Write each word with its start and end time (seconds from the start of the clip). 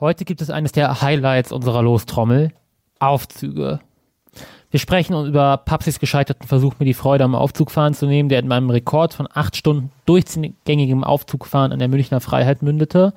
Heute 0.00 0.24
gibt 0.24 0.42
es 0.42 0.50
eines 0.50 0.72
der 0.72 1.02
Highlights 1.02 1.52
unserer 1.52 1.80
Lostrommel: 1.80 2.50
Aufzüge. 2.98 3.78
Wir 4.72 4.80
sprechen 4.80 5.24
über 5.24 5.56
Papsis 5.58 6.00
gescheiterten 6.00 6.48
Versuch, 6.48 6.74
mir 6.80 6.84
die 6.84 6.94
Freude 6.94 7.22
am 7.22 7.36
Aufzugfahren 7.36 7.94
zu 7.94 8.06
nehmen, 8.06 8.28
der 8.28 8.40
in 8.40 8.48
meinem 8.48 8.70
Rekord 8.70 9.14
von 9.14 9.28
acht 9.32 9.56
Stunden 9.56 9.92
durchgängigem 10.04 11.04
Aufzugfahren 11.04 11.70
an 11.70 11.78
der 11.78 11.86
Münchner 11.86 12.20
Freiheit 12.20 12.60
mündete, 12.60 13.14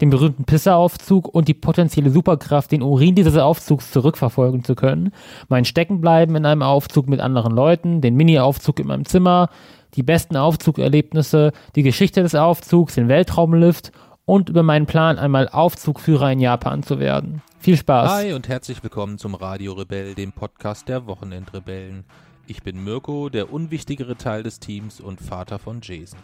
den 0.00 0.10
berühmten 0.10 0.46
Pisseraufzug 0.46 1.32
und 1.32 1.46
die 1.46 1.54
potenzielle 1.54 2.10
Superkraft, 2.10 2.72
den 2.72 2.82
Urin 2.82 3.14
dieses 3.14 3.36
Aufzugs 3.36 3.92
zurückverfolgen 3.92 4.64
zu 4.64 4.74
können, 4.74 5.12
mein 5.48 5.64
Steckenbleiben 5.64 6.34
in 6.34 6.44
einem 6.44 6.62
Aufzug 6.62 7.08
mit 7.08 7.20
anderen 7.20 7.54
Leuten, 7.54 8.00
den 8.00 8.16
Mini-Aufzug 8.16 8.80
in 8.80 8.88
meinem 8.88 9.04
Zimmer, 9.04 9.48
die 9.94 10.02
besten 10.02 10.36
Aufzugerlebnisse, 10.36 11.52
die 11.76 11.84
Geschichte 11.84 12.24
des 12.24 12.34
Aufzugs, 12.34 12.96
den 12.96 13.06
Weltraumlift 13.06 13.92
und 14.26 14.48
über 14.48 14.64
meinen 14.64 14.86
Plan, 14.86 15.18
einmal 15.18 15.48
Aufzugführer 15.48 16.32
in 16.32 16.40
Japan 16.40 16.82
zu 16.82 16.98
werden. 16.98 17.42
Viel 17.60 17.76
Spaß. 17.76 18.10
Hi 18.10 18.32
und 18.32 18.48
herzlich 18.48 18.82
willkommen 18.82 19.18
zum 19.18 19.34
Radio 19.34 19.72
Rebell, 19.72 20.14
dem 20.14 20.32
Podcast 20.32 20.88
der 20.88 21.06
Wochenendrebellen. 21.06 22.04
Ich 22.48 22.62
bin 22.62 22.82
Mirko, 22.82 23.28
der 23.28 23.52
unwichtigere 23.52 24.16
Teil 24.16 24.42
des 24.42 24.58
Teams 24.58 25.00
und 25.00 25.20
Vater 25.20 25.58
von 25.60 25.80
Jason. 25.80 26.18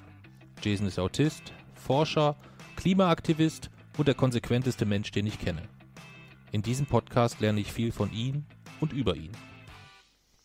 Jason 0.60 0.88
ist 0.88 0.98
Autist, 0.98 1.52
Forscher, 1.74 2.36
Klimaaktivist 2.76 3.70
und 3.96 4.08
der 4.08 4.14
konsequenteste 4.14 4.84
Mensch, 4.84 5.12
den 5.12 5.26
ich 5.26 5.38
kenne. 5.38 5.62
In 6.50 6.62
diesem 6.62 6.86
Podcast 6.86 7.40
lerne 7.40 7.60
ich 7.60 7.72
viel 7.72 7.92
von 7.92 8.12
ihm 8.12 8.44
und 8.80 8.92
über 8.92 9.14
ihn. 9.14 9.32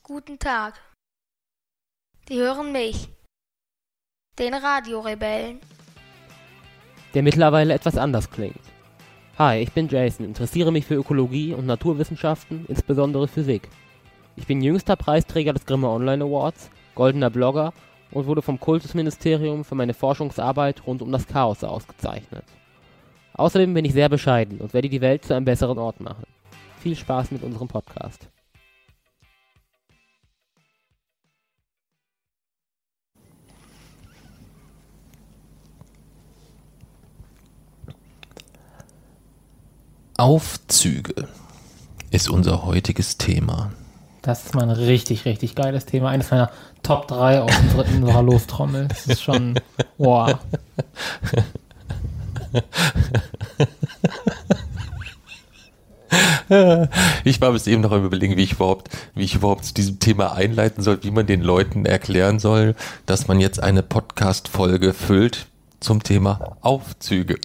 Guten 0.04 0.38
Tag. 0.38 0.80
Die 2.30 2.38
hören 2.38 2.72
mich. 2.72 3.10
Den 4.38 4.54
Radiorebellen. 4.54 5.60
Der 7.14 7.24
mittlerweile 7.24 7.74
etwas 7.74 7.98
anders 7.98 8.30
klingt. 8.30 8.60
Hi, 9.38 9.60
ich 9.60 9.72
bin 9.72 9.88
Jason, 9.88 10.26
interessiere 10.26 10.72
mich 10.72 10.86
für 10.86 10.96
Ökologie 10.96 11.54
und 11.54 11.66
Naturwissenschaften, 11.66 12.66
insbesondere 12.68 13.28
Physik. 13.28 13.70
Ich 14.36 14.48
bin 14.48 14.62
jüngster 14.62 14.96
Preisträger 14.96 15.54
des 15.54 15.66
Grimme 15.66 15.90
Online 15.90 16.24
Awards, 16.24 16.70
goldener 16.96 17.30
Blogger 17.30 17.74
und 18.12 18.28
wurde 18.28 18.42
vom 18.42 18.60
Kultusministerium 18.60 19.64
für 19.64 19.76
meine 19.76 19.94
Forschungsarbeit 19.94 20.86
rund 20.86 21.02
um 21.02 21.12
das 21.12 21.28
Chaos 21.28 21.64
ausgezeichnet. 21.64 22.44
Außerdem 23.34 23.74
bin 23.74 23.86
ich 23.86 23.94
sehr 23.94 24.10
bescheiden 24.10 24.60
und 24.60 24.74
werde 24.74 24.90
die 24.90 25.02
Welt 25.02 25.24
zu 25.24 25.36
einem 25.36 25.46
besseren 25.46 25.78
Ort 25.78 26.00
machen. 26.00 26.26
Viel 26.80 26.96
Spaß 26.96 27.32
mit 27.32 27.44
unserem 27.44 27.68
Podcast. 27.68 28.30
Aufzüge 40.18 41.28
ist 42.10 42.28
unser 42.28 42.66
heutiges 42.66 43.20
Thema. 43.20 43.72
Das 44.24 44.46
ist 44.46 44.56
mal 44.56 44.64
ein 44.64 44.72
richtig, 44.72 45.26
richtig 45.26 45.54
geiles 45.54 45.86
Thema. 45.86 46.10
Eines 46.10 46.32
meiner 46.32 46.50
Top 46.82 47.08
3 47.08 47.42
auf 47.42 47.52
unserer, 47.62 47.86
unserer 47.88 48.24
Lostrommel. 48.24 48.88
Das 48.88 49.06
ist 49.06 49.22
schon, 49.22 49.60
wow. 50.00 50.36
Ich 57.26 57.42
war 57.42 57.52
bis 57.52 57.68
eben 57.68 57.82
noch 57.82 57.92
am 57.92 58.06
überlegen, 58.06 58.38
wie 58.38 58.44
ich 58.44 58.54
überhaupt, 58.54 58.90
wie 59.14 59.26
ich 59.26 59.36
überhaupt 59.36 59.66
zu 59.66 59.74
diesem 59.74 60.00
Thema 60.00 60.32
einleiten 60.32 60.82
soll, 60.82 61.04
wie 61.04 61.12
man 61.12 61.28
den 61.28 61.42
Leuten 61.42 61.86
erklären 61.86 62.40
soll, 62.40 62.74
dass 63.06 63.28
man 63.28 63.42
jetzt 63.42 63.62
eine 63.62 63.84
Podcast-Folge 63.84 64.94
füllt 64.94 65.48
zum 65.82 66.02
Thema 66.04 66.56
Aufzüge. 66.62 67.36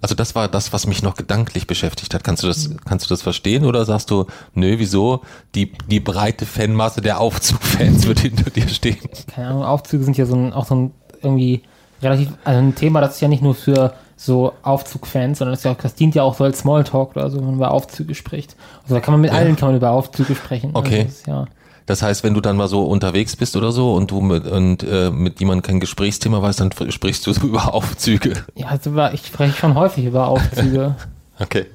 Also 0.00 0.14
das 0.14 0.34
war 0.34 0.48
das, 0.48 0.72
was 0.72 0.86
mich 0.86 1.02
noch 1.02 1.14
gedanklich 1.16 1.66
beschäftigt 1.66 2.12
hat. 2.14 2.22
Kannst 2.24 2.42
du 2.42 2.46
das, 2.46 2.70
kannst 2.84 3.06
du 3.06 3.08
das 3.08 3.22
verstehen 3.22 3.64
oder 3.64 3.84
sagst 3.84 4.10
du, 4.10 4.26
nö, 4.54 4.74
wieso? 4.78 5.22
Die, 5.54 5.72
die 5.90 6.00
breite 6.00 6.44
Fanmasse 6.44 7.00
der 7.00 7.20
Aufzugfans 7.20 8.06
wird 8.06 8.20
hinter 8.20 8.50
dir 8.50 8.68
stehen. 8.68 8.98
Keine 9.34 9.48
Ahnung, 9.48 9.64
Aufzüge 9.64 10.04
sind 10.04 10.18
ja 10.18 10.26
so 10.26 10.36
ein, 10.36 10.52
auch 10.52 10.66
so 10.66 10.74
ein 10.74 10.90
irgendwie 11.22 11.62
relativ, 12.02 12.28
also 12.44 12.58
ein 12.58 12.74
Thema, 12.74 13.00
das 13.00 13.14
ist 13.14 13.20
ja 13.22 13.28
nicht 13.28 13.42
nur 13.42 13.54
für 13.54 13.94
so 14.16 14.52
Aufzugfans, 14.62 15.38
sondern 15.38 15.54
das, 15.54 15.64
ja, 15.64 15.74
das 15.74 15.94
dient 15.94 16.14
ja 16.14 16.22
auch 16.22 16.34
so 16.34 16.44
als 16.44 16.58
Smalltalk 16.60 17.16
oder 17.16 17.30
so, 17.30 17.38
wenn 17.38 17.46
man 17.46 17.54
über 17.56 17.70
Aufzüge 17.70 18.14
spricht. 18.14 18.56
Also 18.82 18.94
da 18.94 19.00
kann 19.00 19.12
man 19.14 19.22
mit 19.22 19.32
Ja. 19.32 19.38
allen 19.38 19.56
kann 19.56 19.68
man 19.70 19.76
über 19.76 19.90
Aufzüge 19.90 20.34
sprechen. 20.34 20.70
Okay. 20.74 21.00
Also 21.00 21.08
das 21.08 21.26
ja. 21.26 21.44
Das 21.86 22.02
heißt, 22.02 22.24
wenn 22.24 22.32
du 22.32 22.40
dann 22.40 22.56
mal 22.56 22.68
so 22.68 22.84
unterwegs 22.84 23.36
bist 23.36 23.56
oder 23.56 23.70
so 23.70 23.94
und 23.94 24.10
du 24.10 24.20
mit, 24.20 24.46
und, 24.46 24.82
äh, 24.82 25.10
mit 25.10 25.38
jemandem 25.40 25.62
kein 25.62 25.80
Gesprächsthema 25.80 26.40
weißt, 26.40 26.60
dann 26.60 26.70
sprichst 26.72 27.26
du 27.26 27.32
so 27.32 27.40
über 27.46 27.74
Aufzüge. 27.74 28.44
ja, 28.54 28.68
also 28.68 28.96
ich 29.12 29.26
spreche 29.26 29.56
schon 29.56 29.74
häufig 29.74 30.04
über 30.04 30.28
Aufzüge. 30.28 30.96
Okay. 31.40 31.66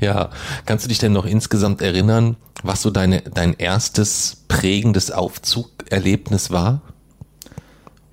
Ja, 0.00 0.30
kannst 0.64 0.86
du 0.86 0.88
dich 0.88 0.98
denn 0.98 1.12
noch 1.12 1.26
insgesamt 1.26 1.82
erinnern, 1.82 2.36
was 2.62 2.80
so 2.80 2.90
deine, 2.90 3.20
dein 3.20 3.52
erstes 3.52 4.44
prägendes 4.48 5.10
Aufzugerlebnis 5.10 6.50
war? 6.50 6.80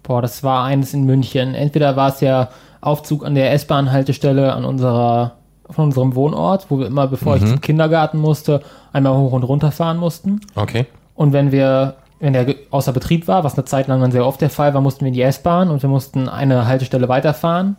Boah, 0.04 0.22
das 0.22 0.44
war 0.44 0.66
eines 0.66 0.94
in 0.94 1.06
München. 1.06 1.56
Entweder 1.56 1.96
war 1.96 2.10
es 2.10 2.20
ja 2.20 2.50
Aufzug 2.82 3.26
an 3.26 3.36
der 3.36 3.54
S-Bahn-Haltestelle 3.54 4.54
an 4.54 4.66
unserer, 4.66 5.38
von 5.74 5.86
unserem 5.86 6.16
Wohnort, 6.16 6.68
wo 6.70 6.80
wir 6.80 6.88
immer, 6.88 7.08
bevor 7.08 7.36
ich 7.38 7.46
zum 7.46 7.62
Kindergarten 7.62 8.18
musste, 8.18 8.62
einmal 8.94 9.16
hoch 9.18 9.32
und 9.32 9.44
runter 9.44 9.72
fahren 9.72 9.98
mussten. 9.98 10.42
Okay. 10.56 10.86
Und 11.16 11.34
wenn 11.34 11.52
wir, 11.52 11.96
wenn 12.20 12.34
der 12.34 12.56
außer 12.72 12.94
Betrieb 12.94 13.28
war, 13.28 13.44
was 13.44 13.56
eine 13.56 13.66
Zeit 13.66 13.88
lang 13.88 14.02
dann 14.02 14.12
sehr 14.12 14.26
oft 14.26 14.42
der 14.42 14.50
Fall 14.50 14.74
war, 14.74 14.82
mussten 14.82 15.02
wir 15.02 15.10
in 15.10 15.14
die 15.14 15.22
S-Bahn 15.22 15.70
und 15.70 15.82
wir 15.82 15.90
mussten 15.90 16.30
eine 16.30 16.68
Haltestelle 16.68 17.08
weiterfahren 17.10 17.76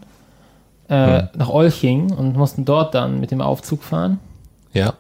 äh, 0.88 1.24
nach 1.36 1.48
Olching 1.48 2.12
und 2.12 2.36
mussten 2.36 2.64
dort 2.64 2.94
dann 2.94 3.20
mit 3.20 3.30
dem 3.30 3.40
Aufzug 3.40 3.82
fahren, 3.82 4.18
Ja. 4.72 4.94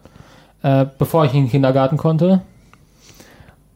äh, 0.62 0.86
bevor 0.98 1.24
ich 1.24 1.34
in 1.34 1.44
den 1.44 1.50
Kindergarten 1.50 1.96
konnte. 1.96 2.40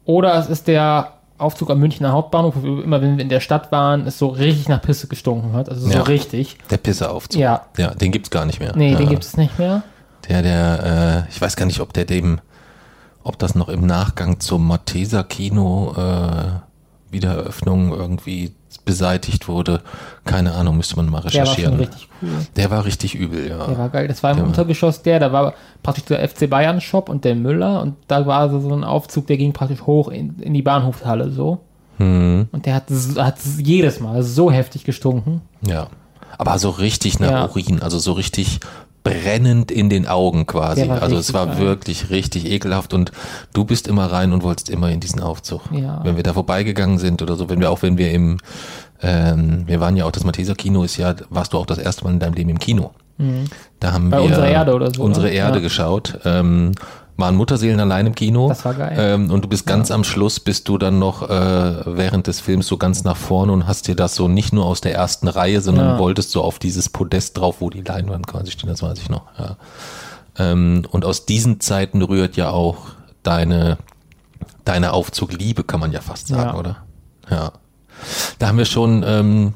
Oder 0.04 0.34
es 0.38 0.48
ist 0.48 0.68
der 0.68 1.12
Aufzug 1.38 1.70
am 1.70 1.78
Münchner 1.80 2.12
Hauptbahnhof, 2.12 2.54
wo 2.56 2.62
wir 2.62 2.84
immer, 2.84 3.00
wenn 3.02 3.16
wir 3.16 3.22
in 3.22 3.28
der 3.28 3.40
Stadt 3.40 3.70
waren, 3.72 4.06
es 4.06 4.18
so 4.18 4.28
richtig 4.28 4.68
nach 4.68 4.80
Pisse 4.82 5.06
gestunken 5.06 5.52
hat. 5.52 5.68
Also 5.68 5.86
so 5.86 5.92
Ja. 5.92 6.02
richtig. 6.02 6.56
Der 6.70 6.78
Pisseaufzug. 6.78 7.40
Ja. 7.40 7.66
Ja, 7.76 7.94
den 7.94 8.12
gibt's 8.12 8.30
gar 8.30 8.44
nicht 8.46 8.60
mehr. 8.60 8.72
Nee, 8.76 8.92
ja. 8.92 8.98
den 8.98 9.08
gibt 9.08 9.24
es 9.24 9.36
nicht 9.36 9.58
mehr. 9.58 9.82
Der, 10.28 10.42
der, 10.42 11.24
äh, 11.26 11.30
ich 11.30 11.40
weiß 11.40 11.56
gar 11.56 11.66
nicht, 11.66 11.80
ob 11.80 11.92
der 11.92 12.04
dem, 12.04 12.40
ob 13.22 13.38
das 13.38 13.54
noch 13.54 13.68
im 13.68 13.86
Nachgang 13.86 14.40
zum 14.40 14.66
Matheser 14.66 15.24
Kino 15.24 15.94
äh, 15.96 17.12
Wiedereröffnung 17.12 17.92
irgendwie 17.92 18.52
beseitigt 18.84 19.48
wurde. 19.48 19.80
Keine 20.24 20.54
Ahnung, 20.54 20.76
müsste 20.76 20.96
man 20.96 21.06
mal 21.06 21.20
Der 21.22 21.24
war 21.24 21.30
recherchieren. 21.42 21.74
richtig 21.76 22.08
cool. 22.22 22.28
Der 22.56 22.70
war 22.70 22.84
richtig 22.84 23.14
übel, 23.14 23.48
ja. 23.48 23.66
Der 23.66 23.78
war 23.78 23.88
geil. 23.88 24.08
Das 24.08 24.22
war 24.22 24.30
im 24.32 24.36
Der 24.38 24.46
Untergeschoss 24.46 25.02
der, 25.02 25.18
da 25.20 25.32
war 25.32 25.54
praktisch 25.82 26.04
der 26.04 26.26
FC 26.28 26.48
Bayern 26.50 26.80
Shop 26.80 27.08
und 27.08 27.24
der 27.24 27.34
Müller 27.34 27.82
und 27.82 27.94
da 28.08 28.26
war 28.26 28.48
so 28.48 28.74
ein 28.74 28.84
Aufzug, 28.84 29.26
der 29.26 29.36
ging 29.36 29.52
praktisch 29.52 29.82
hoch 29.82 30.08
in, 30.08 30.38
in 30.40 30.54
die 30.54 30.62
Bahnhofshalle 30.62 31.30
so. 31.30 31.58
Hm, 31.98 32.48
Und 32.52 32.66
der 32.66 32.74
hat, 32.74 32.84
hat 33.16 33.36
jedes 33.58 34.00
Mal 34.00 34.22
so 34.22 34.50
heftig 34.50 34.84
gestunken. 34.84 35.42
ja. 35.62 35.88
Aber 36.38 36.58
so 36.58 36.68
richtig 36.68 37.18
nach 37.18 37.30
Ja. 37.30 37.44
Urin, 37.48 37.80
also 37.80 37.98
so 37.98 38.12
richtig 38.12 38.60
brennend 39.10 39.70
in 39.70 39.88
den 39.88 40.06
Augen 40.06 40.46
quasi. 40.46 40.82
Also 40.88 41.16
es 41.16 41.32
war 41.32 41.46
geil. 41.46 41.58
wirklich 41.58 42.10
richtig 42.10 42.46
ekelhaft 42.50 42.94
und 42.94 43.12
du 43.52 43.64
bist 43.64 43.88
immer 43.88 44.06
rein 44.12 44.32
und 44.32 44.42
wolltest 44.42 44.68
immer 44.70 44.90
in 44.90 45.00
diesen 45.00 45.20
Aufzug. 45.20 45.62
Ja. 45.72 46.00
Wenn 46.04 46.16
wir 46.16 46.22
da 46.22 46.32
vorbeigegangen 46.32 46.98
sind 46.98 47.22
oder 47.22 47.36
so, 47.36 47.48
wenn 47.48 47.60
wir 47.60 47.70
auch, 47.70 47.82
wenn 47.82 47.98
wir 47.98 48.10
im, 48.12 48.38
ähm, 49.02 49.64
wir 49.66 49.80
waren 49.80 49.96
ja 49.96 50.04
auch, 50.04 50.12
das 50.12 50.24
Matheser 50.24 50.54
Kino 50.54 50.82
ist 50.82 50.96
ja, 50.96 51.14
warst 51.30 51.52
du 51.52 51.58
auch 51.58 51.66
das 51.66 51.78
erste 51.78 52.04
Mal 52.04 52.12
in 52.12 52.18
deinem 52.18 52.34
Leben 52.34 52.50
im 52.50 52.58
Kino. 52.58 52.92
Da 53.80 53.92
haben 53.92 54.06
Mhm. 54.06 54.10
Bei 54.10 54.18
wir 54.18 54.24
Unsere 54.24 54.48
Erde 54.50 54.74
oder 54.74 54.92
so, 54.94 55.02
Unsere 55.02 55.26
ne? 55.28 55.32
Erde 55.32 55.56
Ja. 55.58 55.62
geschaut. 55.62 56.18
Ähm, 56.26 56.72
waren 57.18 57.34
Mutterseelen 57.34 57.80
allein 57.80 58.06
im 58.08 58.14
Kino. 58.14 58.48
Das 58.48 58.64
war 58.64 58.74
geil. 58.74 58.94
Ähm, 58.98 59.30
und 59.30 59.42
du 59.44 59.48
bist 59.48 59.66
ganz 59.66 59.90
am 59.90 60.04
Schluss, 60.04 60.38
bist 60.38 60.68
du 60.68 60.76
dann 60.76 60.98
noch 60.98 61.22
äh, 61.22 61.96
während 61.96 62.26
des 62.26 62.40
Films 62.40 62.66
so 62.66 62.76
ganz 62.76 63.04
nach 63.04 63.16
vorne 63.16 63.52
und 63.52 63.66
hast 63.66 63.88
dir 63.88 63.94
das 63.94 64.14
so 64.14 64.28
nicht 64.28 64.52
nur 64.52 64.66
aus 64.66 64.80
der 64.82 64.94
ersten 64.94 65.28
Reihe, 65.28 65.60
sondern 65.62 65.86
Ja. 65.94 65.98
wolltest 65.98 66.30
so 66.30 66.42
auf 66.42 66.58
dieses 66.58 66.88
Podest 66.90 67.38
drauf, 67.38 67.56
wo 67.60 67.70
die 67.70 67.80
Leinwand 67.82 68.26
quasi 68.26 68.50
steht, 68.50 68.68
das 68.68 68.82
weiß 68.82 68.98
ich 68.98 69.08
noch. 69.08 69.22
Ja. 69.38 69.56
Ähm, 70.38 70.84
und 70.90 71.04
aus 71.06 71.24
diesen 71.24 71.60
Zeiten 71.60 72.02
rührt 72.02 72.36
ja 72.36 72.50
auch 72.50 72.76
deine, 73.22 73.78
deine 74.66 74.92
Aufzugliebe, 74.92 75.64
kann 75.64 75.80
man 75.80 75.92
ja 75.92 76.00
fast 76.02 76.28
sagen, 76.28 76.50
Ja. 76.50 76.54
oder? 76.58 76.76
Ja. 77.30 77.52
Da 78.38 78.48
haben 78.48 78.58
wir 78.58 78.66
schon 78.66 79.02
ähm, 79.06 79.54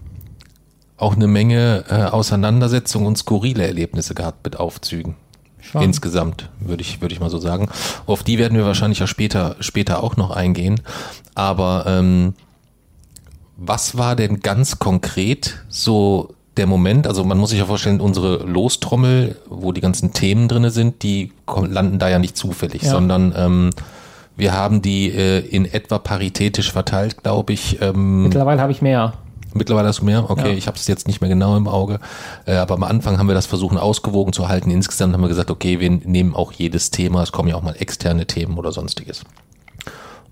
auch 0.97 1.15
eine 1.15 1.27
Menge 1.27 1.85
äh, 1.91 2.05
Auseinandersetzungen 2.05 3.07
und 3.07 3.19
skurrile 3.19 3.67
Erlebnisse 3.67 4.15
gehabt 4.15 4.45
mit 4.45 4.59
Aufzügen. 4.59 5.17
Schon. 5.63 5.83
Insgesamt, 5.83 6.49
würde 6.61 6.83
ich, 6.83 7.01
würde 7.01 7.15
ich 7.15 7.21
mal 7.21 7.31
so 7.31 7.39
sagen. 7.39 7.69
Auf 8.07 8.23
die 8.23 8.39
werden 8.39 8.57
wir 8.57 8.65
wahrscheinlich 8.67 8.99
ja 8.99 9.07
später, 9.07 9.57
später 9.61 10.03
auch 10.03 10.17
noch 10.17 10.31
eingehen. 10.31 10.81
Aber 11.35 11.85
ähm, 11.87 12.35
was 13.57 13.97
war 13.99 14.17
denn 14.17 14.41
ganz 14.41 14.79
konkret 14.79 15.59
so 15.69 16.35
der 16.57 16.67
Moment? 16.67 17.07
Also 17.07 17.25
man 17.25 17.39
muss 17.39 17.51
sich 17.51 17.59
ja 17.59 17.67
vorstellen, 17.67 18.01
unsere 18.01 18.39
Lostrommel, 18.45 19.37
wo 19.49 19.73
die 19.73 19.81
ganzen 19.81 20.13
Themen 20.13 20.49
drinne 20.49 20.71
sind, 20.71 21.03
die 21.03 21.33
kommen, 21.47 21.71
landen 21.73 21.99
da 21.99 22.09
ja 22.09 22.19
nicht 22.19 22.37
zufällig, 22.37 22.83
Ja. 22.83 22.91
sondern 22.91 23.33
ähm, 23.37 23.71
wir 24.37 24.55
haben 24.55 24.81
die 24.81 25.11
äh, 25.11 25.41
in 25.41 25.67
etwa 25.67 25.99
paritätisch 25.99 26.73
verteilt, 26.73 27.23
glaube 27.23 27.53
ich. 27.53 27.81
Ähm, 27.83 28.23
Mittlerweile 28.25 28.63
habe 28.63 28.73
ich 28.73 28.81
mehr. 28.81 29.13
Mittlerweile 29.55 29.89
hast 29.89 30.01
du 30.01 30.05
mehr? 30.05 30.29
Okay, 30.31 30.51
Ja. 30.51 30.57
ich 30.57 30.67
habe 30.67 30.77
es 30.77 30.87
jetzt 30.87 31.07
nicht 31.07 31.21
mehr 31.21 31.31
genau 31.31 31.57
im 31.57 31.67
Auge. 31.69 32.01
Äh, 32.47 32.55
aber 32.57 32.75
am 32.75 32.83
Anfang 32.85 33.19
haben 33.19 33.27
wir 33.29 33.35
das 33.35 33.47
versucht 33.47 33.77
ausgewogen 33.77 34.33
zu 34.33 34.49
halten. 34.49 34.71
Insgesamt 34.71 35.13
haben 35.15 35.21
wir 35.23 35.29
gesagt, 35.29 35.51
okay, 35.51 35.81
wir 35.81 35.91
nehmen 35.91 36.35
auch 36.35 36.53
jedes 36.53 36.91
Thema. 36.91 37.23
Es 37.23 37.33
kommen 37.33 37.49
ja 37.49 37.57
auch 37.57 37.63
mal 37.63 37.75
externe 37.79 38.27
Themen 38.27 38.59
oder 38.59 38.73
sonstiges. 38.73 39.23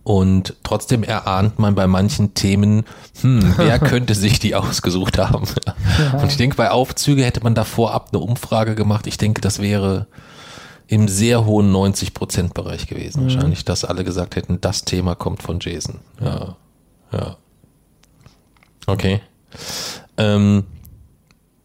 Und 0.05 0.55
trotzdem 0.63 1.03
erahnt 1.03 1.59
man 1.59 1.75
bei 1.75 1.87
manchen 1.87 2.33
Themen, 2.33 2.85
hm, 3.21 3.55
wer 3.59 3.79
könnte 3.79 4.15
sich 4.15 4.39
die 4.39 4.55
ausgesucht 4.55 5.19
haben? 5.19 5.47
Und 6.15 6.29
ich 6.29 6.37
denke, 6.39 6.57
bei 6.57 6.71
Aufzüge 6.71 7.25
hätte 7.25 7.43
man 7.43 7.55
da 7.55 7.65
vorab 7.65 8.09
eine 8.13 8.21
Umfrage 8.23 8.75
gemacht. 8.75 9.07
Ich 9.07 9.19
denke, 9.19 9.43
das 9.43 9.61
wäre 9.61 10.07
im 10.87 11.09
sehr 11.09 11.45
hohen 11.45 11.71
90-Prozent-Bereich 11.75 12.87
gewesen. 12.87 13.25
Wahrscheinlich, 13.25 13.67
dass 13.67 13.85
alle 13.85 14.03
gesagt 14.05 14.37
hätten, 14.37 14.59
das 14.63 14.87
Thema 14.87 15.15
kommt 15.15 15.43
von 15.43 15.59
Jason. 15.61 15.97
Ja, 16.23 16.57
ja. 17.13 17.37
Okay. 18.89 19.21
Ähm, 20.17 20.65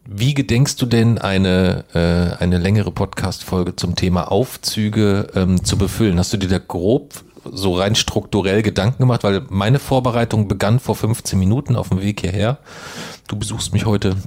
wie 0.05 0.33
gedenkst 0.33 0.81
du 0.81 0.85
denn 0.85 1.17
eine, 1.17 1.85
äh, 1.93 2.43
eine 2.43 2.57
längere 2.57 2.91
Podcast-Folge 2.91 3.77
zum 3.77 3.95
Thema 3.95 4.29
Aufzüge 4.29 5.27
ähm, 5.33 5.63
zu 5.63 5.77
befüllen? 5.77 6.19
Hast 6.19 6.33
du 6.33 6.37
dir 6.37 6.49
da 6.49 6.59
grob 6.59 7.13
so 7.45 7.75
rein 7.75 7.95
strukturell 7.95 8.61
Gedanken 8.61 9.03
gemacht? 9.03 9.23
Weil 9.23 9.45
meine 9.49 9.79
Vorbereitung 9.79 10.49
begann 10.49 10.81
vor 10.81 10.97
15 10.97 11.39
Minuten 11.39 11.77
auf 11.77 11.87
dem 11.89 12.01
Weg 12.01 12.19
hierher. 12.19 12.57
Du 13.29 13.37
besuchst 13.37 13.71
mich 13.71 13.85
heute 13.85 14.17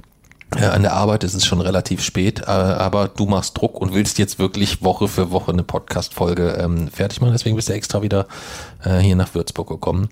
äh, 0.55 0.65
an 0.65 0.81
der 0.81 0.93
Arbeit, 0.93 1.23
es 1.23 1.35
ist 1.35 1.45
schon 1.45 1.61
relativ 1.61 2.01
spät, 2.01 2.39
äh, 2.39 2.45
aber 2.45 3.09
du 3.09 3.27
machst 3.27 3.55
Druck 3.55 3.79
und 3.79 3.93
willst 3.93 4.17
jetzt 4.17 4.39
wirklich 4.39 4.81
Woche 4.81 5.07
für 5.07 5.29
Woche 5.29 5.51
eine 5.51 5.63
Podcast-Folge 5.63 6.57
ähm, 6.59 6.87
fertig 6.87 7.21
machen. 7.21 7.33
Deswegen 7.33 7.55
bist 7.55 7.69
du 7.69 7.73
extra 7.73 8.01
wieder 8.01 8.25
äh, 8.83 8.97
hier 8.97 9.15
nach 9.15 9.35
Würzburg 9.35 9.67
gekommen. 9.67 10.09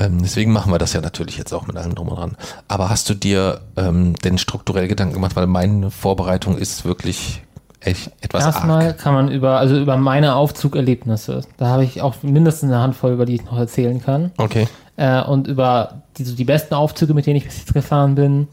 Ähm, 0.00 0.18
deswegen 0.22 0.52
machen 0.52 0.72
wir 0.72 0.78
das 0.78 0.94
ja 0.94 1.02
natürlich 1.02 1.36
jetzt 1.36 1.52
auch 1.52 1.66
mit 1.66 1.76
allem 1.76 1.94
drum 1.94 2.08
und 2.08 2.16
dran. 2.16 2.36
Aber 2.68 2.88
hast 2.88 3.10
du 3.10 3.14
dir 3.14 3.60
ähm, 3.76 4.14
denn 4.24 4.38
strukturell 4.38 4.88
Gedanken 4.88 5.12
gemacht? 5.12 5.36
Weil 5.36 5.46
meine 5.46 5.90
Vorbereitung 5.90 6.56
ist 6.56 6.86
wirklich 6.86 7.42
echt 7.80 8.10
etwas 8.22 8.44
Erstmal 8.44 8.86
arg. 8.88 8.98
kann 8.98 9.12
man 9.12 9.30
über, 9.30 9.58
also 9.58 9.78
über 9.78 9.98
meine 9.98 10.36
Aufzugerlebnisse, 10.36 11.42
da 11.58 11.66
habe 11.66 11.84
ich 11.84 12.00
auch 12.00 12.14
mindestens 12.22 12.70
eine 12.70 12.80
Handvoll, 12.80 13.12
über 13.12 13.26
die 13.26 13.34
ich 13.34 13.44
noch 13.44 13.58
erzählen 13.58 14.02
kann. 14.02 14.32
Okay. 14.38 14.68
Äh, 14.96 15.22
und 15.22 15.46
über 15.46 16.02
die, 16.16 16.24
so 16.24 16.34
die 16.34 16.44
besten 16.44 16.74
Aufzüge, 16.74 17.12
mit 17.12 17.26
denen 17.26 17.36
ich 17.36 17.44
bis 17.44 17.58
jetzt 17.58 17.74
gefahren 17.74 18.14
bin, 18.14 18.48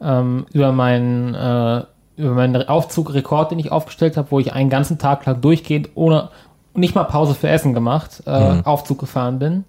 ähm, 0.00 0.46
über 0.52 0.72
meinen 0.72 1.34
äh, 1.34 1.84
über 2.16 2.34
meinen 2.34 2.68
Aufzugrekord, 2.68 3.50
den 3.50 3.58
ich 3.58 3.72
aufgestellt 3.72 4.16
habe, 4.16 4.30
wo 4.30 4.38
ich 4.38 4.52
einen 4.52 4.68
ganzen 4.68 4.98
Tag 4.98 5.24
lang 5.24 5.40
durchgehend 5.40 5.90
ohne 5.94 6.28
nicht 6.74 6.94
mal 6.94 7.04
Pause 7.04 7.34
für 7.34 7.48
Essen 7.48 7.74
gemacht, 7.74 8.22
äh, 8.26 8.62
Aufzug 8.64 8.98
gefahren 8.98 9.38
bin. 9.38 9.64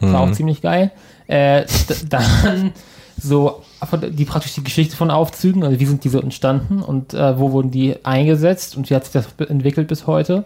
Das 0.00 0.12
war 0.12 0.20
auch 0.20 0.32
ziemlich 0.32 0.62
geil. 0.62 0.90
Äh, 1.26 1.64
dann 2.08 2.72
so 3.20 3.62
die 4.10 4.24
praktisch 4.24 4.54
die 4.54 4.64
Geschichte 4.64 4.96
von 4.96 5.10
Aufzügen, 5.10 5.64
also 5.64 5.80
wie 5.80 5.86
sind 5.86 6.04
die 6.04 6.08
so 6.08 6.20
entstanden 6.20 6.82
und 6.82 7.14
äh, 7.14 7.38
wo 7.38 7.52
wurden 7.52 7.70
die 7.70 8.04
eingesetzt 8.04 8.76
und 8.76 8.90
wie 8.90 8.94
hat 8.94 9.04
sich 9.04 9.12
das 9.12 9.26
entwickelt 9.48 9.88
bis 9.88 10.06
heute. 10.06 10.44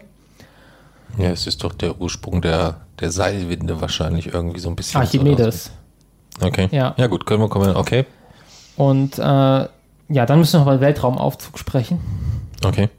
Ja, 1.17 1.29
es 1.29 1.47
ist 1.47 1.63
doch 1.63 1.73
der 1.73 1.99
Ursprung 1.99 2.41
der, 2.41 2.81
der 2.99 3.11
Seilwinde 3.11 3.81
wahrscheinlich 3.81 4.33
irgendwie 4.33 4.59
so 4.59 4.69
ein 4.69 4.75
bisschen. 4.75 5.01
Archimedes. 5.01 5.71
Okay. 6.39 6.69
Ja. 6.71 6.93
Ja, 6.97 7.07
gut, 7.07 7.25
können 7.25 7.41
wir 7.41 7.49
kommen. 7.49 7.75
Okay. 7.75 8.05
Und 8.77 9.19
äh, 9.19 9.21
ja, 9.21 10.25
dann 10.25 10.39
müssen 10.39 10.53
wir 10.53 10.65
noch 10.65 10.73
über 10.73 10.81
Weltraumaufzug 10.81 11.59
sprechen. 11.59 11.99
Okay. 12.63 12.89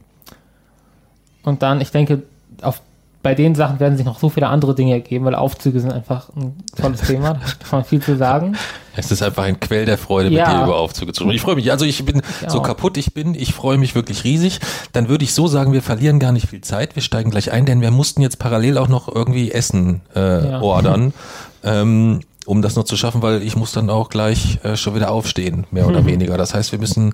Und 1.43 1.61
dann, 1.61 1.81
ich 1.81 1.91
denke, 1.91 2.23
auf, 2.61 2.81
bei 3.23 3.33
den 3.35 3.55
Sachen 3.55 3.79
werden 3.79 3.95
sich 3.97 4.05
noch 4.05 4.19
so 4.19 4.29
viele 4.29 4.47
andere 4.47 4.75
Dinge 4.75 4.91
ergeben, 4.93 5.23
weil 5.25 5.33
Aufzüge 5.33 5.79
sind 5.79 5.91
einfach 5.93 6.29
ein 6.35 6.53
tolles 6.79 7.01
Thema. 7.07 7.33
Da 7.33 7.39
kann 7.69 7.79
man 7.79 7.83
viel 7.85 8.01
zu 8.01 8.17
sagen. 8.17 8.55
Es 8.95 9.09
ist 9.11 9.23
einfach 9.23 9.43
ein 9.43 9.59
Quell 9.59 9.85
der 9.85 9.97
Freude, 9.97 10.29
mit 10.29 10.37
Ja. 10.39 10.57
dir 10.59 10.63
über 10.65 10.75
Aufzüge 10.77 11.13
zu 11.13 11.21
sprechen. 11.23 11.35
Ich 11.35 11.41
freue 11.41 11.55
mich. 11.55 11.71
Also 11.71 11.85
ich 11.85 12.03
bin 12.05 12.21
so 12.47 12.59
auch. 12.59 12.63
kaputt, 12.63 12.97
ich 12.97 13.13
bin, 13.13 13.33
ich 13.33 13.53
freue 13.53 13.77
mich 13.79 13.95
wirklich 13.95 14.23
riesig. 14.23 14.59
Dann 14.91 15.07
würde 15.09 15.23
ich 15.23 15.33
so 15.33 15.47
sagen, 15.47 15.71
wir 15.73 15.81
verlieren 15.81 16.19
gar 16.19 16.31
nicht 16.33 16.47
viel 16.49 16.61
Zeit. 16.61 16.95
Wir 16.95 17.01
steigen 17.01 17.31
gleich 17.31 17.51
ein, 17.51 17.65
denn 17.65 17.81
wir 17.81 17.89
mussten 17.91 18.21
jetzt 18.21 18.37
parallel 18.37 18.77
auch 18.77 18.89
noch 18.89 19.07
irgendwie 19.13 19.51
Essen 19.51 20.01
äh, 20.15 20.49
Ja. 20.51 20.61
ordern. 20.61 21.13
ähm, 21.63 22.19
um 22.45 22.61
das 22.61 22.75
noch 22.75 22.83
zu 22.83 22.97
schaffen, 22.97 23.21
weil 23.21 23.41
ich 23.41 23.55
muss 23.55 23.71
dann 23.71 23.89
auch 23.89 24.09
gleich 24.09 24.59
äh, 24.63 24.75
schon 24.75 24.95
wieder 24.95 25.11
aufstehen, 25.11 25.65
mehr 25.71 25.87
oder 25.87 26.05
weniger. 26.05 26.37
Das 26.37 26.53
heißt, 26.53 26.71
wir 26.71 26.79
müssen, 26.79 27.13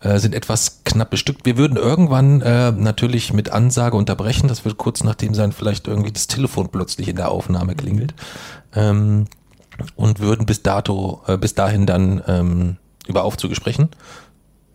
äh, 0.00 0.18
sind 0.18 0.34
etwas 0.34 0.82
knapp 0.84 1.10
bestückt. 1.10 1.44
Wir 1.44 1.56
würden 1.56 1.76
irgendwann 1.76 2.40
äh, 2.40 2.72
natürlich 2.72 3.32
mit 3.32 3.50
Ansage 3.50 3.96
unterbrechen. 3.96 4.48
Das 4.48 4.64
wird 4.64 4.78
kurz 4.78 5.04
nachdem 5.04 5.34
sein, 5.34 5.52
vielleicht 5.52 5.86
irgendwie 5.86 6.12
das 6.12 6.26
Telefon 6.26 6.68
plötzlich 6.68 7.08
in 7.08 7.16
der 7.16 7.30
Aufnahme 7.30 7.74
klingelt. 7.74 8.14
Ähm, 8.74 9.26
und 9.96 10.20
würden 10.20 10.46
bis 10.46 10.62
dato, 10.62 11.22
äh, 11.26 11.36
bis 11.36 11.54
dahin 11.54 11.86
dann 11.86 12.22
ähm, 12.26 12.76
über 13.06 13.24
Aufzüge 13.24 13.54
sprechen, 13.54 13.88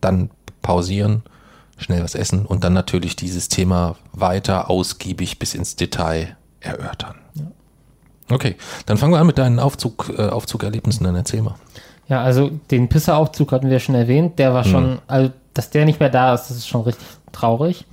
dann 0.02 0.30
pausieren, 0.62 1.24
schnell 1.78 2.04
was 2.04 2.16
essen 2.16 2.46
und 2.46 2.64
dann 2.64 2.74
natürlich 2.74 3.16
dieses 3.16 3.50
Thema 3.50 3.98
weiter 4.14 4.70
ausgiebig 4.70 5.40
bis 5.40 5.54
ins 5.54 5.76
Detail 5.76 6.38
erörtern. 6.60 7.16
Okay, 8.30 8.56
dann 8.86 8.98
fangen 8.98 9.14
wir 9.14 9.20
an 9.20 9.28
mit 9.28 9.38
deinen 9.38 9.60
Aufzug, 9.60 10.12
äh, 10.18 10.24
Aufzugerlebnissen, 10.24 11.04
dann 11.04 11.16
erzähl 11.16 11.42
mal. 11.42 11.56
Ja, 12.08 12.22
also 12.24 12.52
den 12.72 12.88
Pisser-Aufzug 12.88 13.52
hatten 13.52 13.70
wir 13.70 13.80
schon 13.80 13.96
erwähnt. 13.96 14.38
Der 14.38 14.54
war 14.54 14.64
schon, 14.64 15.00
also 15.08 15.32
dass 15.54 15.70
der 15.70 15.86
nicht 15.86 16.00
mehr 16.00 16.10
da 16.10 16.34
ist, 16.34 16.50
das 16.50 16.58
ist 16.58 16.68
schon 16.68 16.82
richtig 16.82 17.06
traurig. 17.32 17.86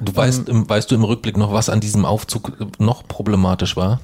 Du 0.00 0.14
weißt, 0.14 0.48
im, 0.48 0.68
weißt 0.68 0.90
du 0.90 0.94
im 0.94 1.04
Rückblick 1.04 1.36
noch, 1.36 1.52
was 1.52 1.68
an 1.68 1.80
diesem 1.80 2.04
Aufzug 2.04 2.52
noch 2.78 3.06
problematisch 3.06 3.76
war? 3.76 4.00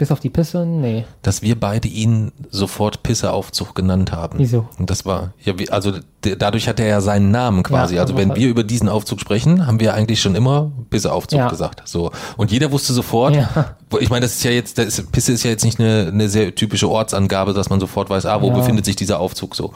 Bis 0.00 0.10
auf 0.10 0.18
die 0.18 0.30
Pisse? 0.30 0.64
Nee. 0.64 1.04
Dass 1.20 1.42
wir 1.42 1.60
beide 1.60 1.86
ihn 1.86 2.32
sofort 2.50 3.02
Pisseaufzug 3.02 3.74
genannt 3.74 4.12
haben. 4.12 4.38
Wieso? 4.38 4.66
Und 4.78 4.88
das 4.88 5.04
war, 5.04 5.34
ja, 5.44 5.52
also 5.68 5.92
dadurch 6.22 6.68
hat 6.68 6.80
er 6.80 6.86
ja 6.86 7.02
seinen 7.02 7.30
Namen 7.30 7.62
quasi. 7.62 7.96
Ja, 7.96 8.00
also 8.00 8.16
wenn 8.16 8.34
wir 8.34 8.48
über 8.48 8.64
diesen 8.64 8.88
Aufzug 8.88 9.20
sprechen, 9.20 9.66
haben 9.66 9.78
wir 9.78 9.92
eigentlich 9.92 10.22
schon 10.22 10.34
immer 10.34 10.72
Pisseaufzug 10.88 11.38
Ja. 11.38 11.48
gesagt. 11.50 11.82
So. 11.86 12.12
Und 12.38 12.50
jeder 12.50 12.72
wusste 12.72 12.94
sofort, 12.94 13.36
Ja. 13.36 13.74
ich 14.00 14.08
meine, 14.08 14.22
das 14.24 14.36
ist 14.36 14.42
ja 14.42 14.52
jetzt, 14.52 14.78
ist, 14.78 15.12
Pisse 15.12 15.32
ist 15.32 15.42
ja 15.42 15.50
jetzt 15.50 15.66
nicht 15.66 15.78
eine, 15.78 16.08
eine 16.10 16.30
sehr 16.30 16.54
typische 16.54 16.88
Ortsangabe, 16.88 17.52
dass 17.52 17.68
man 17.68 17.78
sofort 17.78 18.08
weiß, 18.08 18.24
ah, 18.24 18.40
wo 18.40 18.50
befindet 18.52 18.86
sich 18.86 18.96
dieser 18.96 19.20
Aufzug 19.20 19.54
so. 19.54 19.74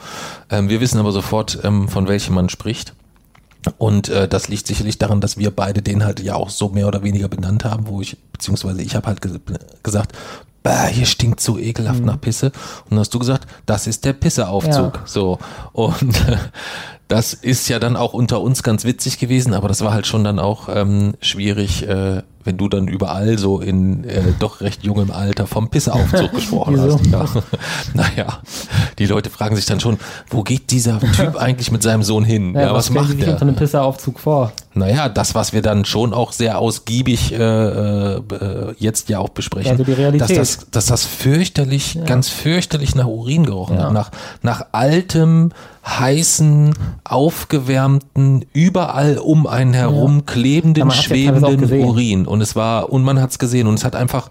Ähm, 0.49 0.69
wir 0.69 0.81
wissen 0.81 0.97
aber 0.99 1.11
sofort, 1.11 1.59
ähm, 1.63 1.87
von 1.87 2.07
welchem 2.07 2.33
man 2.33 2.49
spricht. 2.49 2.93
Und 3.77 4.09
äh, 4.09 4.27
das 4.27 4.47
liegt 4.47 4.67
sicherlich 4.67 4.97
daran, 4.97 5.21
dass 5.21 5.37
wir 5.37 5.51
beide 5.51 5.81
den 5.81 6.03
halt 6.03 6.19
ja 6.19 6.35
auch 6.35 6.49
so 6.49 6.69
mehr 6.69 6.87
oder 6.87 7.03
weniger 7.03 7.27
benannt 7.27 7.65
haben, 7.65 7.87
wo 7.87 8.01
ich, 8.01 8.17
beziehungsweise 8.31 8.81
ich 8.81 8.95
habe 8.95 9.07
halt 9.07 9.21
ges 9.21 9.33
gesagt, 9.83 10.13
bah, 10.63 10.85
hier 10.87 11.05
stinkt 11.05 11.39
so 11.41 11.57
ekelhaft 11.59 11.99
Mhm. 11.99 12.05
nach 12.07 12.21
Pisse. 12.21 12.47
Und 12.47 12.91
dann 12.91 12.99
hast 12.99 13.13
du 13.13 13.19
gesagt, 13.19 13.47
das 13.65 13.87
ist 13.87 14.03
der 14.05 14.13
Pisseaufzug. 14.13 14.95
Ja. 14.95 15.01
So. 15.05 15.37
Und 15.73 16.15
äh, 16.27 16.37
das 17.07 17.33
ist 17.33 17.67
ja 17.69 17.79
dann 17.79 17.95
auch 17.95 18.13
unter 18.13 18.41
uns 18.41 18.63
ganz 18.63 18.83
witzig 18.83 19.19
gewesen, 19.19 19.53
aber 19.53 19.67
das 19.67 19.81
war 19.81 19.93
halt 19.93 20.07
schon 20.07 20.23
dann 20.23 20.39
auch 20.39 20.67
ähm, 20.69 21.13
schwierig, 21.21 21.87
äh, 21.87 22.23
wenn 22.45 22.57
du 22.57 22.69
dann 22.69 22.87
überall 22.87 23.37
so 23.37 23.59
in 23.59 24.03
äh, 24.05 24.21
doch 24.39 24.61
recht 24.61 24.83
jungem 24.83 25.11
Alter 25.11 25.47
vom 25.47 25.69
Pisseaufzug 25.69 26.31
gesprochen 26.35 26.79
hast. 26.79 27.05
Ja. 27.07 27.25
Naja, 27.93 28.39
die 28.99 29.05
Leute 29.05 29.29
fragen 29.29 29.55
sich 29.55 29.65
dann 29.65 29.79
schon, 29.79 29.97
wo 30.29 30.43
geht 30.43 30.71
dieser 30.71 30.99
Typ 30.99 31.35
eigentlich 31.39 31.71
mit 31.71 31.81
seinem 31.81 32.03
Sohn 32.03 32.23
hin? 32.23 32.53
Ja, 32.53 32.73
was, 32.73 32.85
stellen 32.87 32.99
Sie 32.99 33.07
macht 33.07 33.17
sich 33.17 33.27
er? 33.27 33.33
unter 33.33 33.41
einem 33.43 33.55
Pisser-Aufzug 33.55 34.19
vor? 34.19 34.51
Naja, 34.77 35.07
das, 35.09 35.33
was 35.35 35.53
wir 35.53 35.61
dann 35.61 35.85
schon 35.85 36.13
auch 36.13 36.33
sehr 36.33 36.59
ausgiebig 36.59 37.31
äh, 37.31 37.37
äh, 38.15 38.21
jetzt 38.77 39.07
ja 39.09 39.19
auch 39.19 39.29
besprechen, 39.29 39.71
Also 39.71 39.83
die 39.85 39.93
Realität. 39.93 40.37
dass 40.37 40.57
das, 40.57 40.67
dass 40.69 40.85
das 40.87 41.05
fürchterlich, 41.05 41.97
ganz 42.05 42.27
fürchterlich 42.29 42.93
nach 42.93 43.05
Urin 43.07 43.45
gerochen 43.45 43.77
Ja. 43.77 43.85
hat, 43.85 43.93
nach, 43.93 44.11
nach 44.41 44.65
altem, 44.73 45.51
heißen, 45.87 46.73
aufgewärmten, 47.05 48.45
überall 48.53 49.17
um 49.17 49.47
einen 49.47 49.73
herum 49.73 50.17
Ja, 50.17 50.23
klebenden, 50.33 50.89
ja 50.89 50.95
schwebenden. 50.95 51.71
Urin. 51.81 52.25
Und 52.27 52.41
es 52.41 52.55
war, 52.55 52.91
und 52.91 53.03
man 53.03 53.21
hat 53.21 53.31
es 53.31 53.39
gesehen 53.39 53.67
und 53.67 53.75
es 53.75 53.85
hat 53.85 53.95
einfach, 53.95 54.29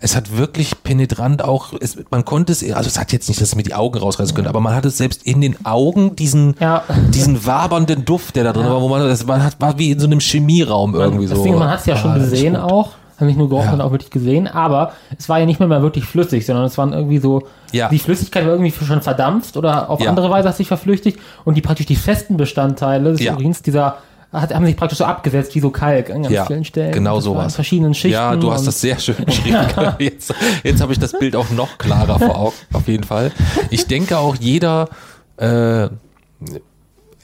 es 0.00 0.16
hat 0.16 0.36
wirklich 0.36 0.82
penetrant 0.82 1.44
auch, 1.44 1.74
es, 1.78 1.98
man 2.10 2.24
konnte 2.24 2.52
es, 2.52 2.62
also 2.72 2.88
es 2.88 2.98
hat 2.98 3.12
jetzt 3.12 3.28
nicht, 3.28 3.40
dass 3.40 3.48
es 3.48 3.54
mir 3.54 3.62
die 3.62 3.74
Augen 3.74 3.98
rausreißen 3.98 4.34
könnte, 4.34 4.48
aber 4.48 4.60
man 4.60 4.74
hat 4.74 4.84
es 4.86 4.96
selbst 4.98 5.22
in 5.24 5.40
den 5.40 5.64
Augen, 5.66 6.16
diesen, 6.16 6.56
Ja. 6.58 6.82
diesen 7.14 7.44
wabernden 7.46 8.04
Duft, 8.04 8.36
der 8.36 8.44
da 8.44 8.52
drin 8.52 8.64
war, 8.66 8.80
wo 8.80 8.88
man, 8.88 9.02
das 9.06 9.26
man 9.26 9.42
hat, 9.44 9.60
war 9.60 9.78
wie 9.78 9.90
in 9.90 10.00
so 10.00 10.06
einem 10.06 10.20
Chemieraum 10.20 10.94
irgendwie 10.94 11.26
so. 11.26 11.34
Deswegen, 11.34 11.58
man 11.58 11.68
hat 11.70 11.80
es 11.80 11.86
ja 11.86 11.96
schon 11.96 12.12
Ah, 12.12 12.16
ist 12.16 12.30
gesehen 12.30 12.56
auch. 12.56 12.92
Haben 13.18 13.26
nicht 13.26 13.36
nur 13.38 13.50
gerochen, 13.50 13.64
Ja. 13.66 13.70
sondern 13.72 13.88
auch 13.88 13.92
wirklich 13.92 14.10
gesehen. 14.10 14.48
Aber 14.48 14.92
es 15.18 15.28
war 15.28 15.38
ja 15.38 15.44
nicht 15.44 15.60
mehr, 15.60 15.68
mal 15.68 15.82
wirklich 15.82 16.06
flüssig, 16.06 16.46
sondern 16.46 16.64
es 16.64 16.78
waren 16.78 16.94
irgendwie 16.94 17.18
so, 17.18 17.42
Ja. 17.70 17.90
die 17.90 17.98
Flüssigkeit 17.98 18.46
war 18.46 18.52
irgendwie 18.52 18.72
schon 18.72 19.02
verdampft 19.02 19.58
oder 19.58 19.90
auf 19.90 20.00
Ja. 20.00 20.08
andere 20.08 20.30
Weise 20.30 20.48
hat 20.48 20.56
sich 20.56 20.68
verflüchtigt 20.68 21.18
und 21.44 21.54
die 21.58 21.60
praktisch 21.60 21.84
die 21.84 21.96
festen 21.96 22.38
Bestandteile 22.38 23.12
des 23.12 23.20
Ja. 23.20 23.34
Urins, 23.34 23.60
dieser, 23.60 23.96
hat, 24.32 24.54
haben 24.54 24.64
sich 24.66 24.76
praktisch 24.76 24.98
so 24.98 25.04
abgesetzt 25.04 25.54
wie 25.54 25.60
so 25.60 25.70
Kalk 25.70 26.10
an 26.10 26.22
ganz 26.22 26.34
Ja, 26.34 26.44
vielen 26.46 26.64
Stellen. 26.64 26.92
genau 26.92 27.20
sowas. 27.20 27.46
In 27.46 27.50
verschiedenen 27.56 27.94
Schichten. 27.94 28.12
Ja, 28.14 28.36
du 28.36 28.52
hast 28.52 28.66
das 28.66 28.80
sehr 28.80 28.98
schön 28.98 29.16
beschrieben. 29.24 29.58
Jetzt, 29.98 30.32
jetzt 30.62 30.80
habe 30.80 30.92
ich 30.92 30.98
das 30.98 31.12
Bild 31.18 31.34
auch 31.36 31.50
noch 31.50 31.78
klarer 31.78 32.18
vor 32.18 32.36
Augen, 32.38 32.54
auf 32.72 32.86
jeden 32.88 33.04
Fall. 33.04 33.32
Ich 33.70 33.86
denke 33.86 34.18
auch 34.18 34.36
jeder, 34.36 34.88
äh, 35.36 35.88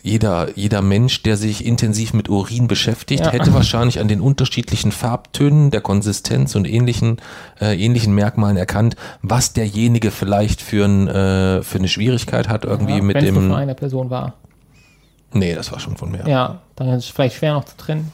jeder, 0.03 0.49
jeder 0.57 0.83
Mensch, 0.83 1.23
der 1.25 1.37
sich 1.37 1.67
intensiv 1.67 2.13
mit 2.15 2.29
Urin 2.29 2.69
beschäftigt, 2.69 3.25
Ja. 3.25 3.33
hätte 3.33 3.53
wahrscheinlich 3.55 3.99
an 3.99 4.07
den 4.07 4.21
unterschiedlichen 4.21 4.93
Farbtönen, 4.93 5.73
der 5.73 5.81
Konsistenz 5.81 6.55
und 6.55 6.67
ähnlichen, 6.69 7.17
äh, 7.61 7.75
ähnlichen 7.77 8.15
Merkmalen 8.15 8.57
erkannt, 8.57 8.95
was 9.23 9.53
derjenige 9.53 10.13
vielleicht 10.13 10.63
für, 10.63 10.85
ein, 10.85 11.09
äh, 11.09 11.63
für 11.63 11.79
eine 11.79 11.89
Schwierigkeit 11.89 12.49
hat, 12.49 12.65
irgendwie 12.65 12.97
ja, 12.99 13.03
mit 13.03 13.21
dem. 13.21 13.35
von 13.35 13.53
einer 13.53 13.75
Person 13.75 14.09
war. 14.11 14.35
Nee, 15.33 15.55
das 15.57 15.73
war 15.73 15.81
schon 15.81 15.97
von 15.97 16.13
mir. 16.13 16.25
Ja, 16.29 16.61
dann 16.77 16.89
ist 16.91 17.05
es 17.05 17.11
vielleicht 17.11 17.37
schwer 17.37 17.55
noch 17.55 17.65
zu 17.65 17.77
trennen. 17.77 18.13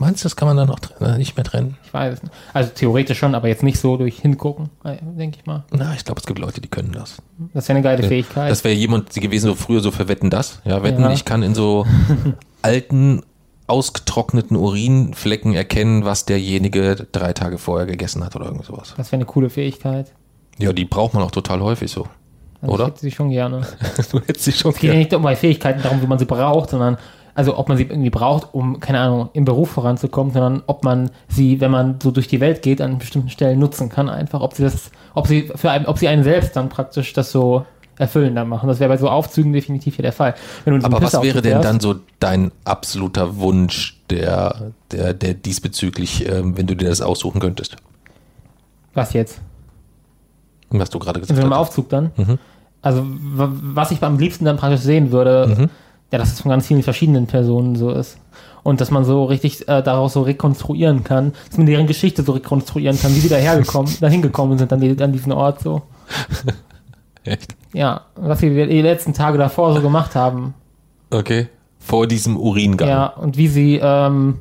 Meinst 0.00 0.22
du, 0.22 0.26
das 0.26 0.36
kann 0.36 0.46
man 0.46 0.56
dann 0.56 0.68
noch 0.68 0.78
tre- 0.78 1.14
äh, 1.14 1.18
nicht 1.18 1.36
mehr 1.36 1.44
trennen? 1.44 1.76
Ich 1.84 1.92
weiß 1.92 2.14
es 2.14 2.22
nicht. 2.22 2.32
Also 2.54 2.70
theoretisch 2.72 3.18
schon, 3.18 3.34
aber 3.34 3.48
jetzt 3.48 3.64
nicht 3.64 3.80
so 3.80 3.96
durch 3.96 4.20
hingucken, 4.20 4.70
äh, 4.84 4.96
denke 5.02 5.38
ich 5.40 5.46
mal. 5.46 5.64
Na, 5.72 5.92
ich 5.96 6.04
glaube, 6.04 6.20
es 6.20 6.26
gibt 6.26 6.38
Leute, 6.38 6.60
die 6.60 6.68
können 6.68 6.92
das. 6.92 7.16
Das 7.52 7.68
wäre 7.68 7.78
eine 7.78 7.82
geile 7.82 8.04
Fähigkeit. 8.06 8.48
Das 8.48 8.62
wäre 8.62 8.74
jemand 8.74 9.10
gewesen, 9.12 9.46
so 9.48 9.54
früher 9.56 9.80
so 9.80 9.90
für 9.90 10.06
Wetten 10.06 10.30
das. 10.30 10.60
Ja, 10.64 10.84
Wetten, 10.84 11.02
Ja. 11.02 11.10
ich 11.10 11.24
kann 11.24 11.42
in 11.42 11.56
so 11.56 11.84
alten, 12.62 13.22
ausgetrockneten 13.66 14.56
Urinflecken 14.56 15.52
erkennen, 15.54 16.04
was 16.04 16.24
derjenige 16.24 17.06
drei 17.12 17.32
Tage 17.32 17.58
vorher 17.58 17.86
gegessen 17.86 18.24
hat 18.24 18.34
oder 18.36 18.46
irgend 18.46 18.64
sowas. 18.64 18.94
Das 18.96 19.08
wäre 19.12 19.18
eine 19.18 19.26
coole 19.26 19.50
Fähigkeit. 19.50 20.12
Ja, 20.58 20.72
die 20.72 20.84
braucht 20.84 21.14
man 21.14 21.22
auch 21.24 21.30
total 21.32 21.60
häufig 21.60 21.90
so. 21.90 22.06
Also 22.62 22.74
Oder? 22.74 22.84
Ich 22.84 22.90
hätte 22.92 23.00
sie 23.00 23.10
schon 23.10 23.30
gerne. 23.30 23.60
du 24.12 24.20
hättest 24.20 24.44
sie 24.44 24.52
schon 24.52 24.72
Es 24.72 24.78
geht 24.78 24.90
ja 24.92 24.96
nicht 24.96 25.12
um 25.14 25.22
bei 25.22 25.36
Fähigkeiten 25.36 25.82
darum, 25.82 26.00
wie 26.02 26.06
man 26.06 26.18
sie 26.18 26.24
braucht, 26.24 26.70
sondern 26.70 26.96
also 27.38 27.56
ob 27.56 27.68
man 27.68 27.78
sie 27.78 27.84
irgendwie 27.84 28.10
braucht, 28.10 28.52
um, 28.52 28.80
keine 28.80 28.98
Ahnung, 28.98 29.28
im 29.32 29.44
Beruf 29.44 29.70
voranzukommen, 29.70 30.32
sondern 30.32 30.64
ob 30.66 30.82
man 30.82 31.10
sie, 31.28 31.60
wenn 31.60 31.70
man 31.70 32.00
so 32.02 32.10
durch 32.10 32.26
die 32.26 32.40
Welt 32.40 32.62
geht, 32.62 32.80
an 32.80 32.98
bestimmten 32.98 33.30
Stellen 33.30 33.60
nutzen 33.60 33.88
kann, 33.90 34.08
einfach, 34.08 34.40
ob 34.40 34.54
sie 34.54 34.64
das, 34.64 34.90
ob 35.14 35.28
sie 35.28 35.48
für 35.54 35.70
einen, 35.70 35.86
ob 35.86 35.98
sie 35.98 36.08
einen 36.08 36.24
selbst 36.24 36.56
dann 36.56 36.68
praktisch 36.68 37.12
das 37.12 37.30
so 37.30 37.64
erfüllender 37.96 38.44
machen. 38.44 38.68
Das 38.68 38.80
wäre 38.80 38.88
bei 38.88 38.96
so 38.96 39.08
Aufzügen 39.08 39.52
definitiv 39.52 39.94
hier 39.94 40.02
der 40.02 40.12
Fall. 40.12 40.34
Aber 40.66 41.00
was 41.00 41.22
wäre 41.22 41.40
denn 41.40 41.62
dann 41.62 41.78
so 41.78 41.94
dein 42.18 42.50
absoluter 42.64 43.36
Wunsch, 43.36 44.00
der, 44.10 44.72
der, 44.90 45.14
der 45.14 45.34
diesbezüglich, 45.34 46.28
ähm, 46.28 46.56
wenn 46.56 46.66
du 46.66 46.74
dir 46.74 46.88
das 46.88 47.00
aussuchen 47.00 47.40
könntest? 47.40 47.76
Was 48.94 49.12
jetzt? 49.12 49.40
Was 50.70 50.90
du 50.90 50.98
gerade 50.98 51.20
gesagt 51.20 51.40
hast. 51.40 51.52
Aufzug 51.52 51.88
dann? 51.88 52.10
Mhm. 52.16 52.38
Also, 52.82 53.04
was 53.06 53.92
ich 53.92 54.02
am 54.02 54.18
liebsten 54.18 54.44
dann 54.44 54.56
praktisch 54.56 54.80
sehen 54.80 55.12
würde, 55.12 55.54
Mhm. 55.56 55.70
Ja, 56.10 56.18
dass 56.18 56.32
es 56.32 56.40
von 56.40 56.50
ganz 56.50 56.66
vielen 56.66 56.82
verschiedenen 56.82 57.26
Personen 57.26 57.76
so 57.76 57.90
ist. 57.90 58.18
Und 58.62 58.80
dass 58.80 58.90
man 58.90 59.04
so 59.04 59.24
richtig 59.24 59.68
äh, 59.68 59.82
daraus 59.82 60.14
so 60.14 60.22
rekonstruieren 60.22 61.04
kann, 61.04 61.32
dass 61.48 61.58
man 61.58 61.66
deren 61.66 61.86
Geschichte 61.86 62.22
so 62.22 62.32
rekonstruieren 62.32 62.98
kann, 62.98 63.14
wie 63.14 63.20
sie 63.20 63.28
dahergekommen, 63.28 63.92
dahin 64.00 64.22
gekommen 64.22 64.58
sind 64.58 64.72
an, 64.72 64.80
die, 64.80 65.00
an 65.02 65.12
diesen 65.12 65.32
Ort 65.32 65.60
so. 65.60 65.82
Echt? 67.24 67.54
Ja, 67.72 68.02
was 68.16 68.40
sie 68.40 68.50
die 68.50 68.82
letzten 68.82 69.12
Tage 69.12 69.38
davor 69.38 69.74
so 69.74 69.80
gemacht 69.80 70.14
haben. 70.14 70.54
Okay. 71.10 71.48
Vor 71.78 72.06
diesem 72.06 72.36
Uringang. 72.36 72.88
Ja, 72.88 73.06
und 73.06 73.36
wie 73.36 73.48
sie, 73.48 73.80
ähm, 73.82 74.40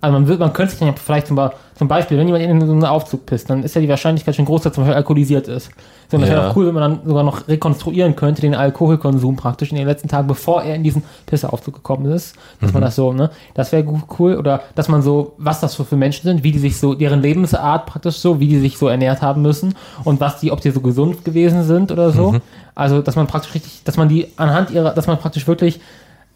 also 0.00 0.12
man, 0.12 0.28
wird, 0.28 0.38
man 0.38 0.52
könnte 0.52 0.70
sich 0.70 0.78
dann 0.78 0.88
ja 0.88 0.94
vielleicht 0.96 1.26
zum, 1.26 1.40
zum 1.74 1.88
Beispiel, 1.88 2.18
wenn 2.18 2.28
jemand 2.28 2.44
in 2.44 2.60
so 2.66 2.72
einen 2.72 2.84
Aufzug 2.84 3.26
pisst, 3.26 3.50
dann 3.50 3.64
ist 3.64 3.74
ja 3.74 3.80
die 3.80 3.88
Wahrscheinlichkeit 3.88 4.36
schon 4.36 4.44
groß, 4.44 4.62
dass 4.62 4.70
er 4.70 4.74
zum 4.74 4.84
Beispiel 4.84 4.96
alkoholisiert 4.96 5.48
ist. 5.48 5.70
So, 6.10 6.18
das 6.18 6.28
wäre 6.28 6.40
Ja. 6.40 6.48
doch 6.48 6.56
cool, 6.56 6.68
wenn 6.68 6.74
man 6.74 6.82
dann 6.98 7.00
sogar 7.06 7.24
noch 7.24 7.48
rekonstruieren 7.48 8.14
könnte, 8.14 8.40
den 8.40 8.54
Alkoholkonsum 8.54 9.34
praktisch 9.36 9.70
in 9.70 9.76
den 9.76 9.86
letzten 9.86 10.06
Tagen, 10.08 10.28
bevor 10.28 10.62
er 10.62 10.76
in 10.76 10.84
diesen 10.84 11.02
Pissaufzug 11.26 11.74
gekommen 11.74 12.06
ist. 12.12 12.36
Dass 12.60 12.72
man 12.72 12.80
das 12.82 12.94
so, 12.94 13.12
ne? 13.12 13.30
Das 13.54 13.72
wäre 13.72 13.84
cool. 14.18 14.36
Oder 14.36 14.62
dass 14.76 14.88
man 14.88 15.02
so, 15.02 15.34
was 15.36 15.60
das 15.60 15.74
so 15.74 15.82
für 15.82 15.96
Menschen 15.96 16.22
sind, 16.22 16.44
wie 16.44 16.52
die 16.52 16.58
sich 16.60 16.78
so, 16.78 16.94
deren 16.94 17.20
Lebensart 17.20 17.86
praktisch 17.86 18.18
so, 18.18 18.38
wie 18.38 18.46
die 18.46 18.60
sich 18.60 18.78
so 18.78 18.86
ernährt 18.86 19.20
haben 19.20 19.42
müssen 19.42 19.74
und 20.04 20.20
was 20.20 20.38
die, 20.38 20.52
ob 20.52 20.60
die 20.60 20.70
so 20.70 20.80
gesund 20.80 21.24
gewesen 21.24 21.64
sind 21.64 21.90
oder 21.90 22.12
so. 22.12 22.36
Also, 22.76 23.02
dass 23.02 23.16
man 23.16 23.26
praktisch 23.26 23.52
richtig, 23.54 23.82
dass 23.84 23.96
man 23.96 24.08
die 24.08 24.28
anhand 24.36 24.70
ihrer, 24.70 24.92
dass 24.94 25.08
man 25.08 25.18
praktisch 25.18 25.46
wirklich 25.48 25.80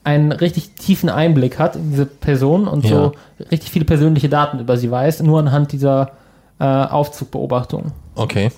einen 0.05 0.33
richtig 0.33 0.73
tiefen 0.75 1.09
Einblick 1.09 1.59
hat 1.59 1.77
in 1.77 1.91
diese 1.91 2.07
Person 2.07 2.67
und 2.67 2.87
so 2.87 3.13
richtig 3.51 3.71
viele 3.71 3.85
persönliche 3.85 4.29
Daten 4.29 4.59
über 4.59 4.77
sie 4.77 4.91
weiß, 4.91 5.23
nur 5.23 5.39
anhand 5.39 5.73
dieser 5.73 6.13
äh, 6.59 6.65
Aufzugbeobachtung. 6.65 7.93
Okay. 8.15 8.51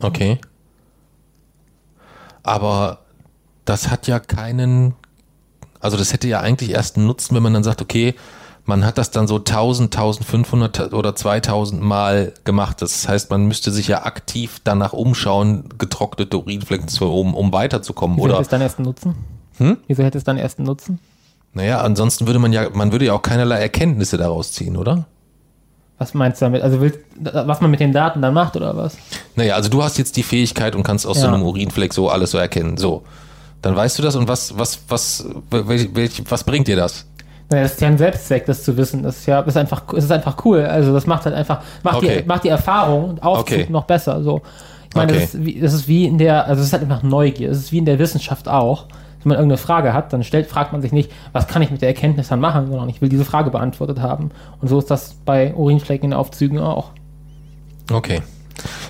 Okay. 0.00 0.38
Aber 2.42 2.98
das 3.64 3.90
hat 3.90 4.06
ja 4.06 4.20
keinen, 4.20 4.94
also 5.80 5.96
das 5.96 6.12
hätte 6.12 6.28
ja 6.28 6.40
eigentlich 6.40 6.70
erst 6.70 6.96
einen 6.96 7.06
Nutzen, 7.06 7.34
wenn 7.34 7.42
man 7.42 7.54
dann 7.54 7.64
sagt, 7.64 7.82
okay, 7.82 8.14
man 8.64 8.84
hat 8.84 8.98
das 8.98 9.10
dann 9.10 9.26
so 9.28 9.36
1000, 9.36 9.94
1500 9.96 10.92
oder 10.92 11.14
2000 11.14 11.82
Mal 11.82 12.34
gemacht. 12.44 12.82
Das 12.82 13.08
heißt, 13.08 13.30
man 13.30 13.46
müsste 13.46 13.70
sich 13.70 13.88
ja 13.88 14.04
aktiv 14.04 14.60
danach 14.64 14.92
umschauen, 14.92 15.68
getrocknete 15.78 16.38
Urinflecken 16.38 16.88
zu, 16.88 17.06
um, 17.06 17.34
um 17.34 17.52
weiterzukommen. 17.52 18.16
Wieso 18.16 18.26
Oder, 18.26 18.40
es 18.40 18.48
dann 18.48 18.60
erst 18.60 18.78
einen 18.78 18.86
Nutzen? 18.86 19.14
Hm? 19.58 19.76
Wieso 19.86 20.02
hätte 20.02 20.18
es 20.18 20.24
dann 20.24 20.38
erst 20.38 20.58
einen 20.58 20.66
Nutzen? 20.66 20.98
naja, 21.54 21.80
ansonsten 21.80 22.26
würde 22.26 22.38
man 22.38 22.52
ja, 22.52 22.68
man 22.74 22.92
würde 22.92 23.06
ja 23.06 23.14
auch 23.14 23.22
keinerlei 23.22 23.58
Erkenntnisse 23.60 24.18
daraus 24.18 24.52
ziehen, 24.52 24.76
oder? 24.76 25.06
Was 25.98 26.12
meinst 26.12 26.42
du 26.42 26.44
damit? 26.44 26.60
Also 26.60 26.82
willst, 26.82 26.98
was 27.18 27.62
man 27.62 27.70
mit 27.70 27.80
den 27.80 27.92
Daten 27.94 28.20
dann 28.20 28.34
macht 28.34 28.54
oder 28.56 28.76
was? 28.76 28.98
Naja, 29.36 29.54
also 29.54 29.70
du 29.70 29.82
hast 29.82 29.96
jetzt 29.96 30.18
die 30.18 30.22
Fähigkeit 30.22 30.74
und 30.74 30.82
kannst 30.82 31.06
aus 31.06 31.18
so 31.20 31.26
Ja. 31.26 31.32
einem 31.32 31.42
Urinfleck 31.42 31.94
so 31.94 32.10
alles 32.10 32.32
so 32.32 32.36
erkennen. 32.38 32.76
So. 32.76 33.04
Dann 33.62 33.74
weißt 33.74 33.98
du 33.98 34.02
das 34.02 34.14
und 34.16 34.28
was, 34.28 34.58
was, 34.58 34.80
was, 34.88 35.26
welch, 35.50 35.88
welch, 35.94 36.22
was 36.28 36.44
bringt 36.44 36.68
dir 36.68 36.76
das? 36.76 37.06
Naja, 37.48 37.62
das 37.62 37.72
ist 37.72 37.80
ja 37.80 37.88
ein 37.88 37.96
Selbstzweck, 37.96 38.44
das 38.44 38.62
zu 38.62 38.76
wissen. 38.76 39.02
Das 39.02 39.16
ist 39.20 39.26
ja, 39.26 39.40
ist 39.40 39.56
einfach, 39.56 39.90
ist 39.94 40.12
einfach 40.12 40.36
cool. 40.44 40.60
Also 40.66 40.92
das 40.92 41.06
macht 41.06 41.24
halt 41.24 41.34
einfach, 41.34 41.62
macht, 41.82 41.96
Okay. 41.96 42.20
die, 42.20 42.28
macht 42.28 42.44
die 42.44 42.48
Erfahrung 42.50 43.18
Aufzug 43.22 43.60
Okay. 43.60 43.66
noch 43.70 43.84
besser. 43.84 44.22
So. 44.22 44.42
Ich 44.90 44.94
meine, 44.94 45.12
Okay. 45.12 45.22
das, 45.22 45.34
ist 45.34 45.44
wie, 45.46 45.60
das 45.60 45.72
ist 45.72 45.88
wie 45.88 46.04
in 46.04 46.18
der, 46.18 46.44
also 46.46 46.60
es 46.60 46.66
ist 46.66 46.72
halt 46.74 46.82
einfach 46.82 47.02
Neugier. 47.02 47.50
Es 47.50 47.56
ist 47.58 47.72
wie 47.72 47.78
in 47.78 47.86
der 47.86 47.98
Wissenschaft 47.98 48.46
auch. 48.48 48.84
Wenn 49.26 49.30
man 49.30 49.38
irgendeine 49.38 49.58
Frage 49.58 49.92
hat, 49.92 50.12
dann 50.12 50.22
stellt, 50.22 50.46
fragt 50.46 50.70
man 50.70 50.82
sich 50.82 50.92
nicht, 50.92 51.10
was 51.32 51.48
kann 51.48 51.60
ich 51.60 51.72
mit 51.72 51.82
der 51.82 51.88
Erkenntnis 51.88 52.28
dann 52.28 52.38
machen, 52.38 52.68
sondern 52.68 52.88
ich 52.88 53.02
will 53.02 53.08
diese 53.08 53.24
Frage 53.24 53.50
beantwortet 53.50 53.98
haben. 53.98 54.30
Und 54.60 54.68
so 54.68 54.78
ist 54.78 54.88
das 54.88 55.16
bei 55.24 55.52
Urinflecken 55.52 56.12
in 56.12 56.16
Aufzügen 56.16 56.60
auch. 56.60 56.92
Okay. 57.90 58.22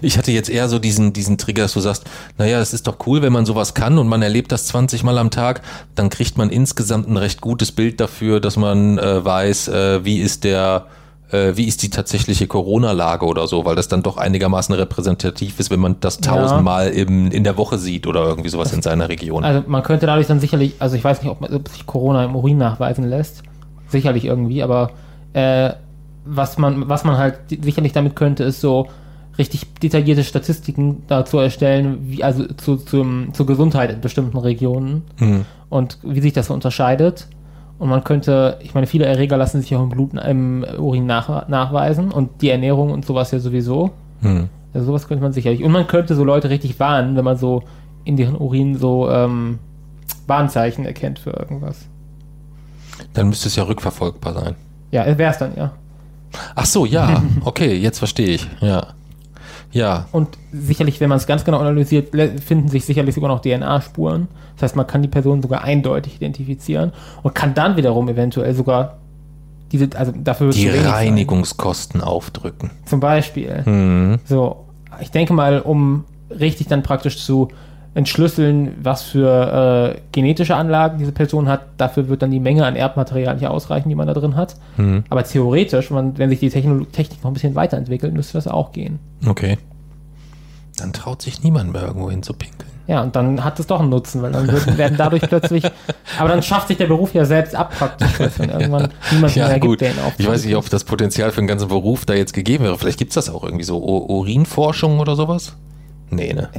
Ich 0.02 0.18
hatte 0.18 0.32
jetzt 0.32 0.50
eher 0.50 0.68
so 0.68 0.78
diesen, 0.78 1.14
diesen 1.14 1.38
Trigger, 1.38 1.62
dass 1.62 1.72
du 1.72 1.80
sagst, 1.80 2.04
naja, 2.36 2.60
es 2.60 2.74
ist 2.74 2.86
doch 2.86 2.98
cool, 3.06 3.22
wenn 3.22 3.32
man 3.32 3.46
sowas 3.46 3.72
kann 3.72 3.96
und 3.96 4.08
man 4.08 4.20
erlebt 4.20 4.52
das 4.52 4.66
20 4.66 5.04
Mal 5.04 5.16
am 5.16 5.30
Tag, 5.30 5.62
dann 5.94 6.10
kriegt 6.10 6.36
man 6.36 6.50
insgesamt 6.50 7.08
ein 7.08 7.16
recht 7.16 7.40
gutes 7.40 7.72
Bild 7.72 7.98
dafür, 7.98 8.38
dass 8.38 8.58
man 8.58 8.98
äh, 8.98 9.24
weiß, 9.24 9.68
äh, 9.68 10.04
wie 10.04 10.18
ist 10.18 10.44
der, 10.44 10.84
äh, 11.32 11.56
wie 11.56 11.64
ist 11.64 11.82
die 11.82 11.90
tatsächliche 11.90 12.46
Corona-Lage 12.46 13.26
oder 13.26 13.46
so, 13.46 13.64
weil 13.64 13.74
das 13.76 13.88
dann 13.88 14.02
doch 14.02 14.16
einigermaßen 14.16 14.74
repräsentativ 14.74 15.58
ist, 15.60 15.70
wenn 15.70 15.80
man 15.80 15.96
das 16.00 16.20
Ja. 16.24 16.32
tausendmal 16.34 16.88
im, 16.88 17.30
in 17.30 17.44
der 17.44 17.56
Woche 17.56 17.78
sieht 17.78 18.06
oder 18.06 18.24
irgendwie 18.24 18.48
sowas 18.48 18.72
in 18.72 18.82
seiner 18.82 19.08
Region. 19.08 19.44
Also 19.44 19.64
man 19.66 19.82
könnte 19.82 20.06
dadurch 20.06 20.26
dann 20.28 20.40
sicherlich, 20.40 20.74
also 20.78 20.96
ich 20.96 21.02
weiß 21.04 21.22
nicht, 21.22 21.30
ob, 21.30 21.40
man, 21.40 21.52
ob 21.54 21.68
sich 21.68 21.84
Corona 21.86 22.24
im 22.24 22.36
Urin 22.36 22.58
nachweisen 22.58 23.04
lässt. 23.04 23.42
Sicherlich 23.88 24.24
irgendwie, 24.24 24.62
aber 24.62 24.90
äh, 25.32 25.70
was 26.24 26.58
man, 26.58 26.88
was 26.88 27.04
man 27.04 27.18
halt 27.18 27.38
sicherlich 27.62 27.92
damit 27.92 28.16
könnte, 28.16 28.42
ist 28.44 28.60
so 28.60 28.88
richtig 29.38 29.66
detaillierte 29.82 30.24
Statistiken 30.24 31.02
dazu 31.08 31.38
erstellen, 31.38 31.98
wie, 32.08 32.24
also 32.24 32.46
zu, 32.54 32.76
zum, 32.76 33.34
zur 33.34 33.46
Gesundheit 33.46 33.90
in 33.92 34.00
bestimmten 34.00 34.38
Regionen 34.38 35.02
Hm. 35.18 35.44
und 35.68 35.98
wie 36.02 36.20
sich 36.20 36.32
das 36.32 36.46
so 36.46 36.54
unterscheidet. 36.54 37.26
Und 37.78 37.88
man 37.88 38.04
könnte, 38.04 38.58
ich 38.62 38.74
meine, 38.74 38.86
viele 38.86 39.04
Erreger 39.04 39.36
lassen 39.36 39.60
sich 39.60 39.74
auch 39.76 39.82
im 39.82 39.90
Blut, 39.90 40.14
im 40.14 40.64
Urin 40.78 41.06
nach, 41.06 41.48
nachweisen 41.48 42.10
und 42.10 42.40
die 42.40 42.50
Ernährung 42.50 42.90
und 42.90 43.04
sowas 43.04 43.30
ja 43.32 43.38
sowieso. 43.38 43.90
Hm. 44.22 44.48
Also 44.72 44.86
sowas 44.86 45.08
könnte 45.08 45.22
man 45.22 45.32
sicherlich. 45.32 45.62
Und 45.62 45.72
man 45.72 45.86
könnte 45.86 46.14
so 46.14 46.24
Leute 46.24 46.48
richtig 46.48 46.78
warnen, 46.80 47.16
wenn 47.16 47.24
man 47.24 47.36
so 47.36 47.62
in 48.04 48.16
deren 48.16 48.36
Urin 48.36 48.76
so 48.76 49.10
ähm, 49.10 49.58
Warnzeichen 50.26 50.86
erkennt 50.86 51.18
für 51.18 51.30
irgendwas. 51.30 51.86
Dann 53.12 53.28
müsste 53.28 53.48
es 53.48 53.56
ja 53.56 53.64
rückverfolgbar 53.64 54.32
sein. 54.32 54.54
Ja, 54.90 55.06
wäre 55.18 55.32
es 55.32 55.38
dann, 55.38 55.52
ja. 55.56 55.72
Ach 56.54 56.66
so, 56.66 56.86
ja, 56.86 57.22
okay, 57.44 57.74
jetzt 57.74 57.98
verstehe 57.98 58.28
ich. 58.28 58.46
Ja. 58.60 58.88
Ja, 59.72 60.06
Und 60.12 60.38
sicherlich, 60.52 61.00
wenn 61.00 61.08
man 61.08 61.18
es 61.18 61.26
ganz 61.26 61.44
genau 61.44 61.58
analysiert, 61.58 62.08
finden 62.40 62.68
sich 62.68 62.84
sicherlich 62.84 63.14
sogar 63.14 63.28
noch 63.28 63.40
DNA-Spuren. 63.40 64.28
Das 64.54 64.62
heißt, 64.62 64.76
man 64.76 64.86
kann 64.86 65.02
die 65.02 65.08
Person 65.08 65.42
sogar 65.42 65.64
eindeutig 65.64 66.16
identifizieren 66.16 66.92
und 67.22 67.34
kann 67.34 67.54
dann 67.54 67.76
wiederum 67.76 68.08
eventuell 68.08 68.54
sogar 68.54 68.98
diese, 69.72 69.88
also 69.96 70.12
dafür 70.16 70.50
die 70.50 70.66
wenig 70.66 70.82
sein. 70.82 70.92
Reinigungskosten 70.92 72.00
aufdrücken. 72.00 72.70
Zum 72.84 73.00
Beispiel. 73.00 73.62
Hm. 73.64 74.18
So, 74.24 74.64
ich 75.00 75.10
denke 75.10 75.32
mal, 75.32 75.60
um 75.60 76.04
richtig 76.30 76.68
dann 76.68 76.82
praktisch 76.82 77.18
zu 77.24 77.48
entschlüsseln, 77.96 78.74
was 78.82 79.02
für 79.04 79.94
äh, 79.96 80.00
genetische 80.12 80.54
Anlagen 80.54 80.98
diese 80.98 81.12
Person 81.12 81.48
hat, 81.48 81.62
dafür 81.78 82.08
wird 82.08 82.20
dann 82.20 82.30
die 82.30 82.40
Menge 82.40 82.66
an 82.66 82.76
Erbmaterial 82.76 83.34
nicht 83.36 83.46
ausreichen, 83.46 83.88
die 83.88 83.94
man 83.94 84.06
da 84.06 84.12
drin 84.12 84.36
hat. 84.36 84.56
Hm. 84.76 85.04
Aber 85.08 85.24
theoretisch, 85.24 85.90
man, 85.90 86.18
wenn 86.18 86.28
sich 86.28 86.38
die 86.40 86.50
Techno 86.50 86.84
Technik 86.84 87.24
noch 87.24 87.30
ein 87.30 87.34
bisschen 87.34 87.54
weiterentwickelt, 87.54 88.12
müsste 88.12 88.34
das 88.34 88.48
auch 88.48 88.72
gehen. 88.72 88.98
Okay. 89.26 89.56
Dann 90.76 90.92
traut 90.92 91.22
sich 91.22 91.42
niemand 91.42 91.72
mehr 91.72 91.84
irgendwo 91.86 92.10
hin 92.10 92.22
zu 92.22 92.34
pinkeln. 92.34 92.70
Ja, 92.86 93.02
und 93.02 93.16
dann 93.16 93.42
hat 93.42 93.58
es 93.58 93.66
doch 93.66 93.80
einen 93.80 93.88
Nutzen, 93.88 94.20
weil 94.20 94.30
dann 94.30 94.46
wird, 94.46 94.76
werden 94.76 94.96
dadurch 94.98 95.22
plötzlich, 95.22 95.64
aber 96.18 96.28
dann 96.28 96.42
schafft 96.42 96.68
sich 96.68 96.76
der 96.76 96.86
Beruf 96.86 97.14
ja 97.14 97.24
selbst 97.24 97.56
ab 97.56 97.72
praktisch, 97.78 98.20
weil 98.20 98.30
dann 98.36 98.50
irgendwann 98.50 98.88
niemand 99.10 99.34
Ja, 99.34 99.48
mehr 99.48 99.58
gut. 99.58 99.78
gibt, 99.78 99.80
der 99.80 99.90
ihn 99.92 100.12
Ich 100.18 100.28
weiß 100.28 100.44
nicht, 100.44 100.54
ob 100.54 100.68
das 100.68 100.84
Potenzial 100.84 101.32
für 101.32 101.38
einen 101.38 101.48
ganzen 101.48 101.68
Beruf 101.68 102.04
da 102.04 102.12
jetzt 102.12 102.34
gegeben 102.34 102.64
wäre. 102.64 102.76
Vielleicht 102.78 102.98
gibt 102.98 103.12
es 103.12 103.14
das 103.14 103.34
auch 103.34 103.42
irgendwie 103.42 103.64
so. 103.64 103.78
Urinforschung 103.78 105.00
oder 105.00 105.16
sowas? 105.16 105.56
Nee, 106.10 106.34
ne? 106.34 106.50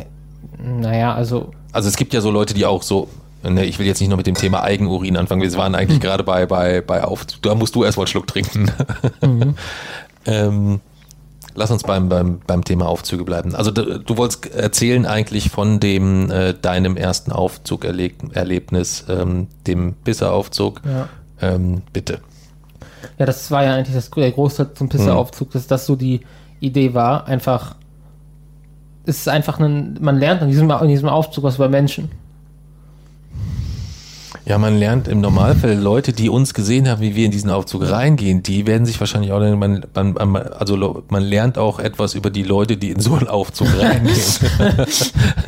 Naja, 0.58 1.14
also 1.14 1.52
Also 1.72 1.90
es 1.90 1.96
gibt 1.96 2.14
ja 2.14 2.22
so 2.22 2.32
Leute, 2.32 2.54
die 2.54 2.66
auch 2.66 2.84
so, 2.84 3.08
Ne, 3.44 3.66
ich 3.66 3.80
will 3.80 3.86
jetzt 3.86 4.00
nicht 4.00 4.10
noch 4.10 4.18
mit 4.18 4.28
dem 4.28 4.36
Thema 4.36 4.64
Eigenurin 4.64 5.16
anfangen. 5.16 5.42
Wir 5.42 5.54
waren 5.54 5.76
eigentlich 5.76 6.00
gerade 6.00 6.24
bei, 6.24 6.46
bei, 6.46 6.82
bei 6.82 7.04
Aufzug. 7.04 7.42
Da 7.44 7.56
musst 7.56 7.76
du 7.76 7.84
erstmal 7.84 8.06
einen 8.06 8.08
Schluck 8.10 8.28
trinken. 8.28 8.72
ähm, 10.26 10.82
lass 11.56 11.72
uns 11.72 11.84
beim, 11.84 12.10
beim, 12.10 12.40
beim 12.46 12.64
Thema 12.64 12.88
Aufzüge 12.88 13.24
bleiben. 13.24 13.56
Also 13.56 13.72
du, 13.72 14.00
du 14.00 14.18
wolltest 14.18 14.54
erzählen 14.54 15.06
eigentlich 15.06 15.50
von 15.50 15.80
dem 15.80 16.32
äh, 16.32 16.54
deinem 16.54 16.98
ersten 16.98 17.32
Aufzugerlebnis, 17.32 19.06
ähm, 19.08 19.48
dem 19.66 19.94
Bisseraufzug. 19.94 20.82
Ja. 20.86 21.10
Ähm, 21.40 21.84
bitte. 21.94 22.20
Ja, 23.20 23.26
das 23.26 23.50
war 23.52 23.64
ja 23.64 23.76
eigentlich 23.76 23.96
das, 23.96 24.10
der 24.10 24.32
Großteil 24.32 24.74
zum 24.74 24.90
Pisseraufzug, 24.90 25.52
dass 25.52 25.68
das 25.68 25.86
so 25.86 25.96
die 25.96 26.22
Idee 26.60 26.94
war. 26.94 27.28
Einfach, 27.28 27.76
ist 29.08 29.28
einfach 29.28 29.60
ein, 29.60 29.98
man 30.02 30.20
lernt 30.20 30.42
in 30.42 30.50
diesem, 30.50 30.70
in 30.70 30.90
diesem 30.90 31.10
Aufzug 31.10 31.44
was 31.46 31.56
über 31.56 31.70
Menschen. 31.70 32.12
Ja, 34.48 34.58
man 34.58 34.78
lernt 34.80 35.10
im 35.10 35.20
Normalfall 35.20 35.74
Leute, 35.76 36.14
die 36.14 36.30
uns 36.30 36.54
gesehen 36.54 36.88
haben, 36.88 37.02
wie 37.02 37.16
wir 37.16 37.26
in 37.26 37.32
diesen 37.32 37.50
Aufzug 37.50 37.90
reingehen, 37.92 38.44
die 38.44 38.66
werden 38.66 38.86
sich 38.86 38.98
wahrscheinlich 39.00 39.34
auch, 39.34 39.40
man, 39.58 39.84
man, 39.94 40.38
also 40.38 41.04
man 41.10 41.24
lernt 41.24 41.58
auch 41.58 41.80
etwas 41.80 42.14
über 42.14 42.30
die 42.30 42.44
Leute, 42.44 42.78
die 42.78 42.92
in 42.92 43.00
so 43.02 43.16
einen 43.16 43.28
Aufzug 43.28 43.68
reingehen. 43.80 44.16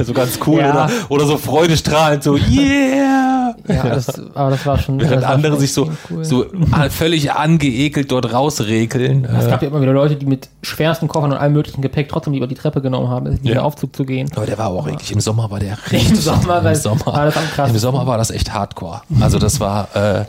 so 0.04 0.14
ganz 0.14 0.38
cool 0.46 0.60
Ja. 0.60 0.72
oder, 0.72 0.90
oder 1.08 1.26
so 1.28 1.38
freudestrahlend, 1.38 2.24
so 2.24 2.36
yeah! 2.36 3.56
Ja, 3.68 3.84
das, 3.90 4.08
aber 4.36 4.52
das 4.52 4.66
war 4.66 4.78
schon. 4.80 5.00
Während 5.02 5.24
andere 5.24 5.60
sich 5.60 5.74
so, 5.74 5.90
cool. 6.10 6.24
so 6.24 6.46
völlig 6.90 7.32
angeekelt 7.34 8.12
dort 8.12 8.32
rausrekeln. 8.34 9.26
Es 9.26 9.48
gab 9.48 9.62
ja 9.62 9.68
immer 9.68 9.82
wieder 9.82 9.92
Leute, 9.94 10.16
die 10.16 10.26
mit 10.26 10.50
schwersten 10.64 11.08
Koffern 11.08 11.32
und 11.34 11.38
allem 11.38 11.54
möglichen 11.54 11.82
Gepäck 11.82 12.10
trotzdem 12.10 12.34
über 12.34 12.48
die 12.48 12.56
Treppe 12.56 12.82
genommen 12.82 13.10
haben, 13.10 13.26
in 13.28 13.34
diesen 13.42 13.48
Ja. 13.58 13.62
Aufzug 13.64 13.96
zu 13.96 14.06
gehen. 14.06 14.30
aber 14.36 14.46
der 14.46 14.58
war 14.58 14.68
auch 14.68 14.88
eklig. 14.88 15.12
Im 15.12 15.20
Sommer 15.20 15.52
war 15.52 15.60
der 15.60 15.78
richtig. 15.92 16.20
Sommer 16.22 16.64
war- 16.64 16.70
Im 16.72 16.76
Sommer, 16.76 17.06
war 17.06 17.26
das. 17.26 17.70
Im 17.70 17.78
Sommer 17.78 18.08
war 18.08 18.18
das 18.18 18.32
echt 18.32 18.54
hardcore. 18.54 18.89
Also 19.20 19.40
das 19.40 19.60
war 19.60 19.96
äh, 19.96 20.26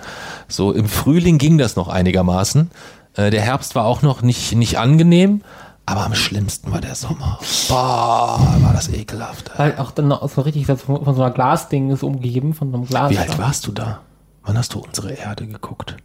so 0.48 0.72
im 0.72 0.88
Frühling 0.88 1.38
ging 1.38 1.58
das 1.58 1.76
noch 1.76 1.88
einigermaßen. 1.88 2.70
Äh, 3.14 3.30
der 3.30 3.42
Herbst 3.42 3.74
war 3.74 3.84
auch 3.84 4.02
noch 4.02 4.22
nicht, 4.22 4.54
nicht 4.54 4.78
angenehm, 4.78 5.42
aber 5.86 6.04
am 6.04 6.14
schlimmsten 6.14 6.70
war 6.70 6.80
der 6.80 6.94
Sommer. 6.94 7.38
Boah, 7.68 8.40
war 8.62 8.72
das 8.72 8.88
ekelhaft. 8.88 9.50
Weil 9.56 9.76
auch 9.78 9.90
dann 9.90 10.08
noch 10.08 10.28
so 10.28 10.42
richtig 10.42 10.66
von, 10.66 10.78
von 10.78 11.14
so 11.14 11.22
einer 11.22 11.32
Glasding 11.32 11.90
ist 11.90 12.02
umgeben, 12.02 12.54
von 12.54 12.70
so 12.70 12.76
einem 12.76 12.86
Glas. 12.86 13.10
Wie 13.10 13.18
alt 13.18 13.38
warst 13.38 13.66
du 13.66 13.72
da? 13.72 14.00
Wann 14.44 14.56
hast 14.56 14.74
du 14.74 14.80
unsere 14.80 15.12
Erde 15.12 15.46
geguckt? 15.46 15.96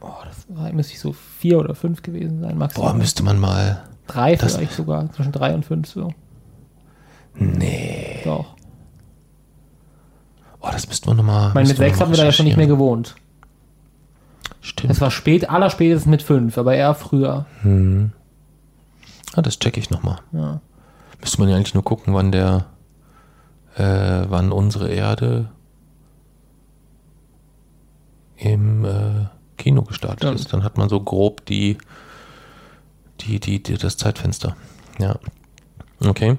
Oh, 0.00 0.08
das 0.24 0.46
war, 0.48 0.72
müsste 0.72 0.94
ich 0.94 1.00
so 1.00 1.12
vier 1.12 1.58
oder 1.58 1.74
fünf 1.74 2.02
gewesen 2.02 2.40
sein, 2.40 2.56
maximal. 2.56 2.92
Boah, 2.92 2.96
müsste 2.96 3.22
man 3.22 3.38
mal. 3.38 3.82
drei 4.06 4.36
vielleicht 4.36 4.72
sogar, 4.72 5.12
zwischen 5.12 5.32
drei 5.32 5.54
und 5.54 5.64
fünf 5.64 5.88
so. 5.88 6.12
Nee. 7.34 8.20
Doch. 8.24 8.54
Oh, 10.60 10.68
das 10.70 10.86
müssten 10.88 11.08
wir 11.08 11.14
nochmal. 11.14 11.48
Ich 11.48 11.54
meine, 11.54 11.68
mit 11.68 11.76
sechs 11.76 12.00
haben 12.00 12.10
wir 12.10 12.18
da 12.18 12.24
ja 12.24 12.32
schon 12.32 12.46
nicht 12.46 12.56
mehr 12.56 12.66
gewohnt. 12.66 13.14
Stimmt. 14.60 14.92
Es 14.92 15.00
war 15.00 15.10
spät, 15.10 15.48
allerspätestens 15.48 16.10
mit 16.10 16.22
fünf, 16.22 16.58
aber 16.58 16.74
eher 16.74 16.94
früher. 16.94 17.46
Ah, 19.34 19.42
das 19.42 19.58
checke 19.58 19.80
ich 19.80 19.90
nochmal. 19.90 20.18
Ja. 20.32 20.60
Müsste 21.20 21.40
man 21.40 21.48
ja 21.48 21.56
eigentlich 21.56 21.74
nur 21.74 21.84
gucken, 21.84 22.14
wann 22.14 22.32
der, 22.32 22.66
äh, 23.76 24.24
wann 24.28 24.52
unsere 24.52 24.90
Erde 24.90 25.48
im 28.36 28.84
äh, 28.84 29.26
Kino 29.56 29.82
gestartet 29.82 30.20
Stimmt. 30.20 30.40
ist. 30.40 30.52
Dann 30.52 30.64
hat 30.64 30.78
man 30.78 30.88
so 30.88 31.00
grob 31.00 31.44
die, 31.46 31.78
die, 33.20 33.38
die, 33.40 33.62
die 33.62 33.78
das 33.78 33.96
Zeitfenster. 33.96 34.56
Ja. 34.98 35.16
Okay. 36.06 36.36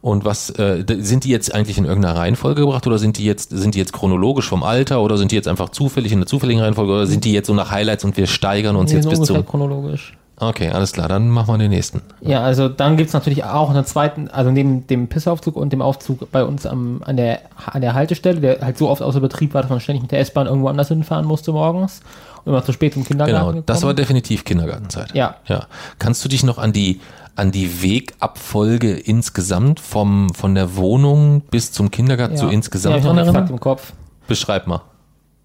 Und 0.00 0.24
was 0.24 0.50
äh, 0.50 0.84
sind 0.98 1.24
die 1.24 1.28
jetzt 1.30 1.54
eigentlich 1.54 1.78
in 1.78 1.84
irgendeiner 1.84 2.16
Reihenfolge 2.18 2.62
gebracht 2.62 2.86
oder 2.86 2.98
sind 2.98 3.16
die 3.18 3.24
jetzt 3.24 3.50
sind 3.50 3.74
die 3.74 3.78
jetzt 3.78 3.92
chronologisch 3.92 4.48
vom 4.48 4.62
Alter 4.62 5.00
oder 5.02 5.16
sind 5.16 5.30
die 5.30 5.36
jetzt 5.36 5.48
einfach 5.48 5.68
zufällig 5.68 6.12
in 6.12 6.18
der 6.18 6.26
zufälligen 6.26 6.60
Reihenfolge 6.62 6.92
oder 6.92 7.06
sind 7.06 7.24
die 7.24 7.32
jetzt 7.32 7.46
so 7.46 7.54
nach 7.54 7.70
Highlights 7.70 8.04
und 8.04 8.16
wir 8.16 8.26
steigern 8.26 8.74
uns 8.76 8.90
Die 8.90 8.96
jetzt 8.96 9.08
bis 9.08 9.20
zum 9.22 9.46
chronologisch. 9.46 10.16
Okay, 10.36 10.68
alles 10.70 10.92
klar, 10.92 11.06
dann 11.06 11.28
machen 11.28 11.46
wir 11.54 11.58
den 11.58 11.70
nächsten. 11.70 12.02
Ja, 12.20 12.42
also 12.42 12.68
dann 12.68 12.96
gibt 12.96 13.06
es 13.06 13.14
natürlich 13.14 13.44
auch 13.44 13.70
einen 13.70 13.84
zweiten, 13.84 14.28
also 14.28 14.50
neben 14.50 14.84
dem 14.88 15.06
Pissaufzug 15.06 15.54
und 15.54 15.72
dem 15.72 15.80
Aufzug 15.80 16.28
bei 16.32 16.44
uns 16.44 16.66
am, 16.66 17.02
an, 17.04 17.16
der, 17.16 17.42
an 17.66 17.82
der 17.82 17.94
Haltestelle, 17.94 18.40
der 18.40 18.60
halt 18.60 18.76
so 18.76 18.88
oft 18.90 19.00
außer 19.00 19.20
Betrieb 19.20 19.54
war, 19.54 19.62
dass 19.62 19.70
man 19.70 19.78
ständig 19.78 20.02
mit 20.02 20.10
der 20.10 20.18
S-Bahn 20.18 20.48
irgendwo 20.48 20.66
anders 20.66 20.88
hinfahren 20.88 21.24
musste 21.24 21.52
morgens 21.52 22.00
und 22.44 22.50
immer 22.52 22.64
zu 22.64 22.72
spät 22.72 22.94
zum 22.94 23.04
Kindergarten 23.04 23.48
Genau, 23.52 23.62
das 23.64 23.76
war 23.82 23.90
gekommen. 23.90 23.96
definitiv 23.96 24.44
Kindergartenzeit. 24.44 25.14
Ja. 25.14 25.36
Ja. 25.46 25.66
Kannst 26.00 26.24
du 26.24 26.28
dich 26.28 26.42
noch 26.42 26.58
an 26.58 26.72
die 26.72 27.00
an 27.36 27.50
die 27.50 27.82
Wegabfolge 27.82 28.92
insgesamt 28.92 29.80
vom 29.80 30.32
von 30.34 30.54
der 30.54 30.76
Wohnung 30.76 31.42
bis 31.50 31.72
zum 31.72 31.90
Kindergarten 31.90 32.36
so 32.36 32.46
ja, 32.46 32.52
insgesamt 32.52 32.96
ich 32.96 33.04
noch 33.04 33.16
erinnern? 33.16 33.48
im 33.48 33.60
Kopf. 33.60 33.92
Beschreib 34.26 34.66
mal. 34.66 34.82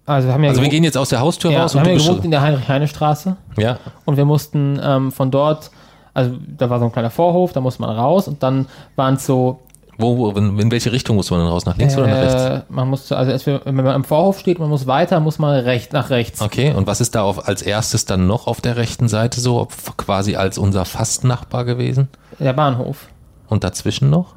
Also 0.06 0.28
wir 0.28 0.34
haben 0.34 0.42
ja, 0.42 0.50
Also 0.50 0.62
wir 0.62 0.68
gehen 0.68 0.84
jetzt 0.84 0.96
aus 0.96 1.10
der 1.10 1.20
Haustür 1.20 1.50
ja, 1.50 1.62
raus 1.62 1.74
wir 1.74 1.80
und 1.80 1.86
haben 1.86 1.96
du 1.96 2.02
ja 2.02 2.08
gewohnt 2.08 2.24
in 2.24 2.30
der 2.30 2.40
Heinrich-Heine-Straße 2.40 3.36
ja. 3.58 3.78
und 4.04 4.16
wir 4.16 4.24
mussten 4.24 4.80
ähm, 4.82 5.12
von 5.12 5.30
dort, 5.30 5.70
also 6.14 6.32
da 6.56 6.68
war 6.70 6.78
so 6.78 6.86
ein 6.86 6.92
kleiner 6.92 7.10
Vorhof, 7.10 7.52
da 7.52 7.60
musste 7.60 7.82
man 7.82 7.90
raus 7.90 8.26
und 8.26 8.42
dann 8.42 8.66
waren 8.96 9.14
es 9.14 9.26
so 9.26 9.60
Wo, 10.00 10.16
wo 10.18 10.30
in, 10.30 10.58
in 10.58 10.70
welche 10.70 10.92
Richtung 10.92 11.16
muss 11.16 11.30
man 11.30 11.40
dann 11.40 11.48
raus? 11.48 11.66
Nach 11.66 11.76
links 11.76 11.96
oder 11.96 12.06
nach 12.06 12.16
rechts? 12.22 12.42
Äh, 12.44 12.60
man 12.68 12.88
musste, 12.88 13.16
also 13.16 13.30
erst 13.30 13.46
wenn 13.46 13.74
man 13.74 13.86
am 13.88 14.04
Vorhof 14.04 14.38
steht, 14.38 14.58
man 14.58 14.68
muss 14.68 14.86
weiter, 14.86 15.20
muss 15.20 15.38
man 15.38 15.54
recht, 15.60 15.92
nach 15.92 16.10
rechts. 16.10 16.40
Okay, 16.40 16.72
und 16.72 16.86
was 16.86 17.00
ist 17.00 17.14
da 17.14 17.22
auf, 17.22 17.46
als 17.48 17.62
erstes 17.62 18.04
dann 18.06 18.26
noch 18.26 18.46
auf 18.46 18.60
der 18.60 18.76
rechten 18.76 19.08
Seite 19.08 19.40
so, 19.40 19.68
quasi 19.96 20.36
als 20.36 20.58
unser 20.58 20.84
Fastnachbar 20.84 21.64
gewesen? 21.64 22.08
Der 22.38 22.52
Bahnhof. 22.52 23.08
Und 23.48 23.64
dazwischen 23.64 24.10
noch? 24.10 24.34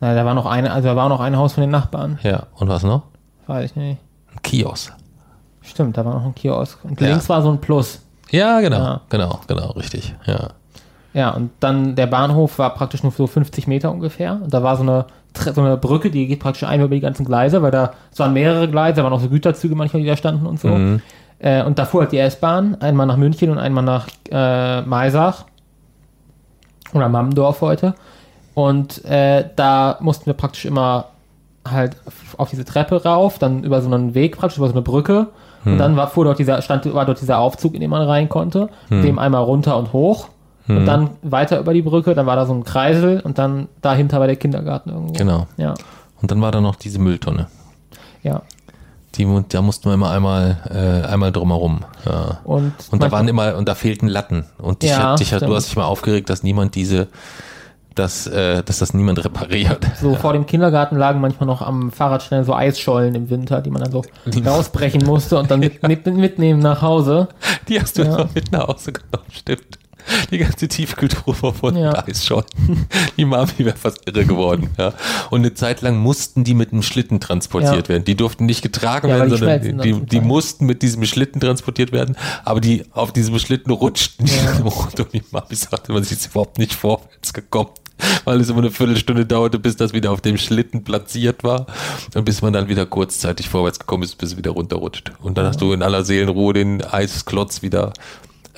Na, 0.00 0.14
da 0.14 0.24
war 0.24 0.34
noch 0.34 0.46
eine, 0.46 0.72
also 0.72 0.88
da 0.88 0.96
war 0.96 1.08
noch 1.08 1.20
ein 1.20 1.36
Haus 1.36 1.54
von 1.54 1.60
den 1.62 1.70
Nachbarn. 1.70 2.18
Ja, 2.22 2.44
und 2.56 2.68
was 2.68 2.82
noch? 2.82 3.02
Weiß 3.46 3.70
ich 3.70 3.76
nicht. 3.76 3.98
Ein 4.32 4.42
Kiosk. 4.42 4.92
Stimmt, 5.62 5.96
da 5.96 6.04
war 6.04 6.14
noch 6.14 6.24
ein 6.24 6.34
Kiosk. 6.34 6.84
Und 6.84 7.00
Ja. 7.00 7.08
links 7.08 7.28
war 7.28 7.42
so 7.42 7.50
ein 7.50 7.60
Plus. 7.60 8.00
Ja, 8.30 8.60
genau, 8.60 8.76
Ja. 8.78 9.00
genau, 9.08 9.40
genau, 9.46 9.70
richtig. 9.72 10.14
Ja. 10.26 10.50
Ja, 11.14 11.30
und 11.30 11.50
dann 11.60 11.94
der 11.94 12.08
Bahnhof 12.08 12.58
war 12.58 12.74
praktisch 12.74 13.04
nur 13.04 13.12
so 13.12 13.28
50 13.28 13.68
Meter 13.68 13.92
ungefähr. 13.92 14.40
Und 14.42 14.52
da 14.52 14.64
war 14.64 14.76
so 14.76 14.82
eine, 14.82 15.06
so 15.54 15.60
eine 15.60 15.76
Brücke, 15.76 16.10
die 16.10 16.26
geht 16.26 16.40
praktisch 16.40 16.64
einmal 16.64 16.86
über 16.86 16.96
die 16.96 17.00
ganzen 17.00 17.24
Gleise, 17.24 17.62
weil 17.62 17.70
da, 17.70 17.92
es 18.12 18.18
waren 18.18 18.32
mehrere 18.32 18.68
Gleise, 18.68 18.96
da 18.96 19.04
waren 19.04 19.12
auch 19.12 19.20
so 19.20 19.28
Güterzüge 19.28 19.76
manchmal, 19.76 20.02
die 20.02 20.08
da 20.08 20.16
standen 20.16 20.44
und 20.44 20.60
so. 20.60 20.68
Mhm. 20.68 21.00
Äh, 21.38 21.62
und 21.62 21.78
da 21.78 21.84
fuhr 21.84 22.02
halt 22.02 22.12
die 22.12 22.18
S-Bahn, 22.18 22.76
einmal 22.80 23.06
nach 23.06 23.16
München 23.16 23.50
und 23.50 23.58
einmal 23.58 23.84
nach 23.84 24.08
äh, 24.30 24.82
Maisach. 24.82 25.44
Oder 26.92 27.08
Mammendorf 27.08 27.60
heute. 27.60 27.94
Und 28.54 29.04
äh, 29.04 29.44
da 29.54 29.98
mussten 30.00 30.26
wir 30.26 30.34
praktisch 30.34 30.64
immer 30.64 31.06
halt 31.68 31.96
auf 32.36 32.50
diese 32.50 32.64
Treppe 32.64 33.04
rauf, 33.04 33.38
dann 33.38 33.62
über 33.64 33.80
so 33.82 33.92
einen 33.92 34.14
Weg 34.14 34.36
praktisch, 34.36 34.58
über 34.58 34.66
so 34.68 34.74
eine 34.74 34.82
Brücke. 34.82 35.28
Und 35.64 35.78
dann 35.78 35.96
war, 35.96 36.08
fuhr 36.08 36.26
dort 36.26 36.38
dieser, 36.38 36.60
stand, 36.60 36.92
war 36.92 37.06
dort 37.06 37.22
dieser 37.22 37.38
Aufzug, 37.38 37.72
in 37.72 37.80
den 37.80 37.88
man 37.88 38.02
rein 38.02 38.28
konnte, 38.28 38.68
dem 38.90 39.18
einmal 39.18 39.42
runter 39.42 39.78
und 39.78 39.94
hoch. 39.94 40.28
Und 40.66 40.86
dann 40.86 41.10
weiter 41.22 41.60
über 41.60 41.74
die 41.74 41.82
Brücke, 41.82 42.14
dann 42.14 42.24
war 42.26 42.36
da 42.36 42.46
so 42.46 42.54
ein 42.54 42.64
Kreisel 42.64 43.20
und 43.20 43.36
dann 43.38 43.68
dahinter 43.82 44.18
war 44.20 44.26
der 44.26 44.36
Kindergarten 44.36 44.90
irgendwo. 44.90 45.12
Genau. 45.12 45.46
Ja, 45.58 45.74
Und 46.22 46.30
dann 46.30 46.40
war 46.40 46.52
da 46.52 46.60
noch 46.62 46.76
diese 46.76 46.98
Mülltonne. 46.98 47.48
ja. 48.22 48.42
Die, 49.16 49.28
da 49.48 49.62
mussten 49.62 49.88
wir 49.88 49.94
immer 49.94 50.10
einmal, 50.10 50.56
äh, 50.68 51.06
einmal 51.06 51.30
drumherum. 51.30 51.84
Ja. 52.04 52.40
Und, 52.42 52.72
Und 52.90 53.00
da 53.00 53.12
waren 53.12 53.28
immer, 53.28 53.54
und 53.54 53.68
da 53.68 53.76
fehlten 53.76 54.08
Latten. 54.08 54.44
Und 54.58 54.82
dich, 54.82 54.90
Ja, 54.90 55.12
hat, 55.12 55.20
dich 55.20 55.30
du 55.30 55.54
hast 55.54 55.68
dich 55.68 55.76
mal 55.76 55.84
aufgeregt, 55.84 56.28
dass 56.30 56.42
niemand 56.42 56.74
diese, 56.74 57.06
dass, 57.94 58.26
äh, 58.26 58.64
dass 58.64 58.80
das 58.80 58.92
niemand 58.92 59.24
repariert. 59.24 59.86
So 60.00 60.16
vor 60.16 60.32
dem 60.32 60.46
Kindergarten 60.46 60.96
lagen 60.96 61.20
manchmal 61.20 61.46
noch 61.46 61.62
am 61.62 61.92
Fahrradständer 61.92 62.44
so 62.44 62.54
Eisschollen 62.54 63.14
im 63.14 63.30
Winter, 63.30 63.60
die 63.60 63.70
man 63.70 63.82
dann 63.84 63.92
so 63.92 64.02
rausbrechen 64.44 65.04
musste 65.04 65.38
und 65.38 65.48
dann 65.48 65.60
mit, 65.60 65.80
mit, 65.86 66.06
mitnehmen 66.06 66.58
nach 66.58 66.82
Hause. 66.82 67.28
Die 67.68 67.80
hast 67.80 67.96
du 67.98 68.02
Ja. 68.02 68.26
mit 68.34 68.50
nach 68.50 68.66
Hause 68.66 68.94
genommen, 68.94 69.30
stimmt. 69.30 69.78
Die 70.30 70.38
ganze 70.38 70.68
Tiefkühltruhe 70.68 71.34
war 71.42 71.54
voll 71.54 71.76
Ja. 71.78 72.04
Eis 72.06 72.24
schon. 72.24 72.44
Die 73.16 73.24
Mami 73.24 73.52
wäre 73.58 73.76
fast 73.76 74.06
irre 74.06 74.24
geworden. 74.24 74.70
Ja. 74.78 74.92
Und 75.30 75.40
eine 75.40 75.54
Zeit 75.54 75.82
lang 75.82 75.96
mussten 75.96 76.44
die 76.44 76.54
mit 76.54 76.72
einem 76.72 76.82
Schlitten 76.82 77.20
transportiert 77.20 77.88
Ja. 77.88 77.94
werden. 77.94 78.04
Die 78.04 78.14
durften 78.16 78.46
nicht 78.46 78.62
getragen 78.62 79.08
Ja, 79.08 79.16
werden, 79.16 79.30
die 79.30 79.36
sondern 79.36 79.80
die, 79.80 80.06
die 80.06 80.20
mussten 80.20 80.66
mit 80.66 80.82
diesem 80.82 81.04
Schlitten 81.04 81.40
transportiert 81.40 81.92
werden. 81.92 82.16
Aber 82.44 82.60
die 82.60 82.84
auf 82.92 83.12
diesem 83.12 83.38
Schlitten 83.38 83.70
rutschten 83.72 84.26
die 84.26 84.32
und 85.02 85.12
die 85.12 85.22
Mami 85.30 85.54
sagte, 85.54 85.92
man 85.92 86.02
ist 86.02 86.26
überhaupt 86.26 86.58
nicht 86.58 86.74
vorwärts 86.74 87.32
gekommen. 87.32 87.70
Weil 88.24 88.40
es 88.40 88.48
immer 88.48 88.58
eine 88.58 88.72
Viertelstunde 88.72 89.24
dauerte, 89.24 89.58
bis 89.60 89.76
das 89.76 89.92
wieder 89.92 90.10
auf 90.10 90.20
dem 90.20 90.36
Schlitten 90.36 90.82
platziert 90.82 91.44
war. 91.44 91.66
Und 92.14 92.24
bis 92.24 92.42
man 92.42 92.52
dann 92.52 92.68
wieder 92.68 92.86
kurzzeitig 92.86 93.48
vorwärts 93.48 93.78
gekommen 93.78 94.02
ist, 94.02 94.18
bis 94.18 94.32
es 94.32 94.36
wieder 94.36 94.50
runterrutscht. 94.50 95.12
Und 95.22 95.38
dann 95.38 95.46
hast 95.46 95.60
du 95.60 95.72
in 95.72 95.80
aller 95.82 96.04
Seelenruhe 96.04 96.52
den 96.54 96.82
Eisklotz 96.82 97.62
wieder, 97.62 97.92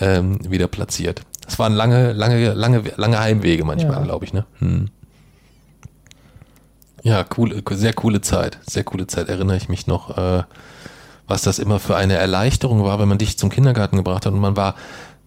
ähm, 0.01 0.39
wieder 0.49 0.69
platziert. 0.69 1.21
Das 1.47 1.59
waren 1.59 1.73
lange, 1.73 2.13
lange, 2.13 2.53
lange, 2.55 2.83
lange 2.97 3.19
Heimwege 3.19 3.65
manchmal, 3.65 3.99
Ja. 3.99 4.03
glaube 4.05 4.25
ich, 4.25 4.33
ne? 4.35 4.45
Hm. 4.59 4.89
Ja, 7.03 7.25
cool, 7.37 7.63
sehr 7.71 7.93
coole 7.93 8.21
Zeit. 8.21 8.59
Sehr 8.67 8.85
coole 8.85 9.07
Zeit, 9.07 9.29
erinnere 9.29 9.57
ich 9.57 9.69
mich 9.69 9.87
noch, 9.87 10.17
äh, 10.19 10.43
was 11.29 11.43
das 11.43 11.59
immer 11.59 11.79
für 11.79 11.97
eine 11.97 12.15
Erleichterung 12.15 12.83
war, 12.85 12.99
wenn 12.99 13.09
man 13.09 13.19
dich 13.19 13.39
zum 13.39 13.51
Kindergarten 13.51 13.97
gebracht 13.97 14.27
hat 14.27 14.33
und 14.33 14.41
man 14.41 14.57
war, 14.57 14.75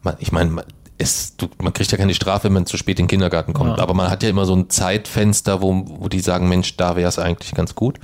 man, 0.02 0.16
ich 0.20 0.32
meine, 0.32 0.50
man, 0.52 0.66
es, 0.98 1.38
du, 1.38 1.48
man 1.62 1.72
kriegt 1.72 1.92
ja 1.92 1.98
keine 1.98 2.14
Strafe, 2.14 2.46
wenn 2.46 2.54
man 2.54 2.66
zu 2.66 2.76
spät 2.78 3.00
in 3.00 3.06
den 3.06 3.10
Kindergarten 3.10 3.54
kommt, 3.54 3.78
Ja. 3.78 3.84
aber 3.84 3.94
man 3.94 4.10
hat 4.10 4.24
ja 4.24 4.30
immer 4.30 4.46
so 4.46 4.56
ein 4.56 4.70
Zeitfenster, 4.70 5.62
wo, 5.62 5.86
wo 5.88 6.10
die 6.10 6.20
sagen, 6.20 6.50
Mensch, 6.50 6.76
da 6.76 6.96
wäre 6.98 7.08
es 7.08 7.18
eigentlich 7.20 7.54
ganz 7.54 7.76
gut. 7.76 8.00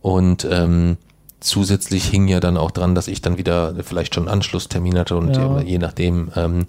Und 0.00 0.46
ähm, 0.48 0.96
zusätzlich 1.40 2.04
hing 2.04 2.28
ja 2.28 2.38
dann 2.38 2.56
auch 2.56 2.70
dran, 2.70 2.94
dass 2.94 3.08
ich 3.08 3.20
dann 3.22 3.36
wieder 3.38 3.74
vielleicht 3.82 4.14
schon 4.14 4.28
Anschlusstermin 4.28 4.96
hatte 4.98 5.16
und 5.16 5.36
Ja. 5.36 5.60
je 5.60 5.78
nachdem, 5.78 6.30
ähm, 6.36 6.66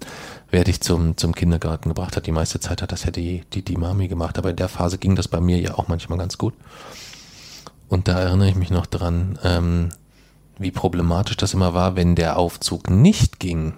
wer 0.50 0.64
dich 0.64 0.80
zum, 0.80 1.16
zum 1.16 1.34
Kindergarten 1.34 1.88
gebracht 1.88 2.16
hat. 2.16 2.26
Die 2.26 2.32
meiste 2.32 2.60
Zeit 2.60 2.82
hat 2.82 2.92
das 2.92 3.04
ja 3.04 3.10
die, 3.10 3.44
die, 3.52 3.62
die 3.62 3.76
Mami 3.76 4.08
gemacht, 4.08 4.38
aber 4.38 4.50
in 4.50 4.56
der 4.56 4.68
Phase 4.68 4.98
ging 4.98 5.14
das 5.16 5.28
bei 5.28 5.40
mir 5.40 5.58
ja 5.58 5.74
auch 5.74 5.88
manchmal 5.88 6.18
ganz 6.18 6.38
gut. 6.38 6.54
Und 7.88 8.08
da 8.08 8.18
erinnere 8.18 8.48
ich 8.48 8.54
mich 8.54 8.70
noch 8.70 8.86
dran, 8.86 9.38
ähm, 9.42 9.90
wie 10.58 10.70
problematisch 10.70 11.36
das 11.36 11.54
immer 11.54 11.74
war, 11.74 11.96
wenn 11.96 12.14
der 12.14 12.36
Aufzug 12.36 12.90
nicht 12.90 13.38
ging, 13.38 13.74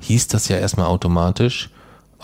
hieß 0.00 0.28
das 0.28 0.48
ja 0.48 0.58
erstmal 0.58 0.86
automatisch, 0.86 1.70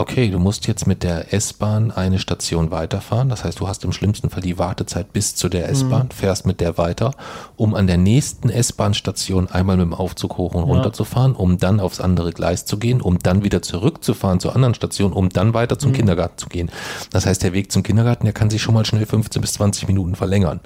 okay, 0.00 0.30
du 0.30 0.38
musst 0.38 0.66
jetzt 0.66 0.86
mit 0.86 1.02
der 1.02 1.34
S-Bahn 1.34 1.90
eine 1.90 2.18
Station 2.18 2.70
weiterfahren. 2.70 3.28
Das 3.28 3.44
heißt, 3.44 3.60
du 3.60 3.68
hast 3.68 3.84
im 3.84 3.92
schlimmsten 3.92 4.30
Fall 4.30 4.40
die 4.40 4.58
Wartezeit 4.58 5.12
bis 5.12 5.34
zu 5.34 5.48
der 5.48 5.68
S-Bahn, 5.68 6.10
fährst 6.10 6.46
mit 6.46 6.60
der 6.60 6.78
weiter, 6.78 7.12
um 7.56 7.74
an 7.74 7.86
der 7.86 7.98
nächsten 7.98 8.48
S-Bahn-Station 8.48 9.48
einmal 9.48 9.76
mit 9.76 9.84
dem 9.84 9.94
Aufzug 9.94 10.38
hoch 10.38 10.54
und 10.54 10.64
runter 10.64 10.92
zu 10.94 11.04
fahren, 11.04 11.34
um 11.34 11.58
dann 11.58 11.80
aufs 11.80 12.00
andere 12.00 12.32
Gleis 12.32 12.64
zu 12.64 12.78
gehen, 12.78 13.02
um 13.02 13.18
dann 13.18 13.44
wieder 13.44 13.60
zurückzufahren 13.60 14.40
zur 14.40 14.54
anderen 14.54 14.74
Station, 14.74 15.12
um 15.12 15.28
dann 15.28 15.52
weiter 15.52 15.78
zum 15.78 15.92
Kindergarten 15.92 16.38
zu 16.38 16.48
gehen. 16.48 16.70
Das 17.12 17.26
heißt, 17.26 17.42
der 17.42 17.52
Weg 17.52 17.70
zum 17.70 17.82
Kindergarten, 17.82 18.24
der 18.24 18.32
kann 18.32 18.48
sich 18.48 18.62
schon 18.62 18.74
mal 18.74 18.86
schnell 18.86 19.04
15 19.04 19.42
bis 19.42 19.52
20 19.54 19.86
Minuten 19.86 20.14
verlängern. 20.14 20.60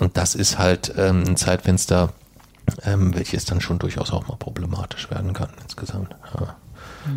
Und 0.00 0.16
das 0.16 0.34
ist 0.34 0.58
halt 0.58 0.92
ähm, 0.96 1.22
ein 1.24 1.36
Zeitfenster, 1.36 2.12
ähm, 2.84 3.14
welches 3.14 3.44
dann 3.44 3.60
schon 3.60 3.78
durchaus 3.78 4.12
auch 4.12 4.26
mal 4.26 4.36
problematisch 4.36 5.08
werden 5.10 5.32
kann 5.34 5.50
insgesamt. 5.62 6.16
Ja. 6.38 6.56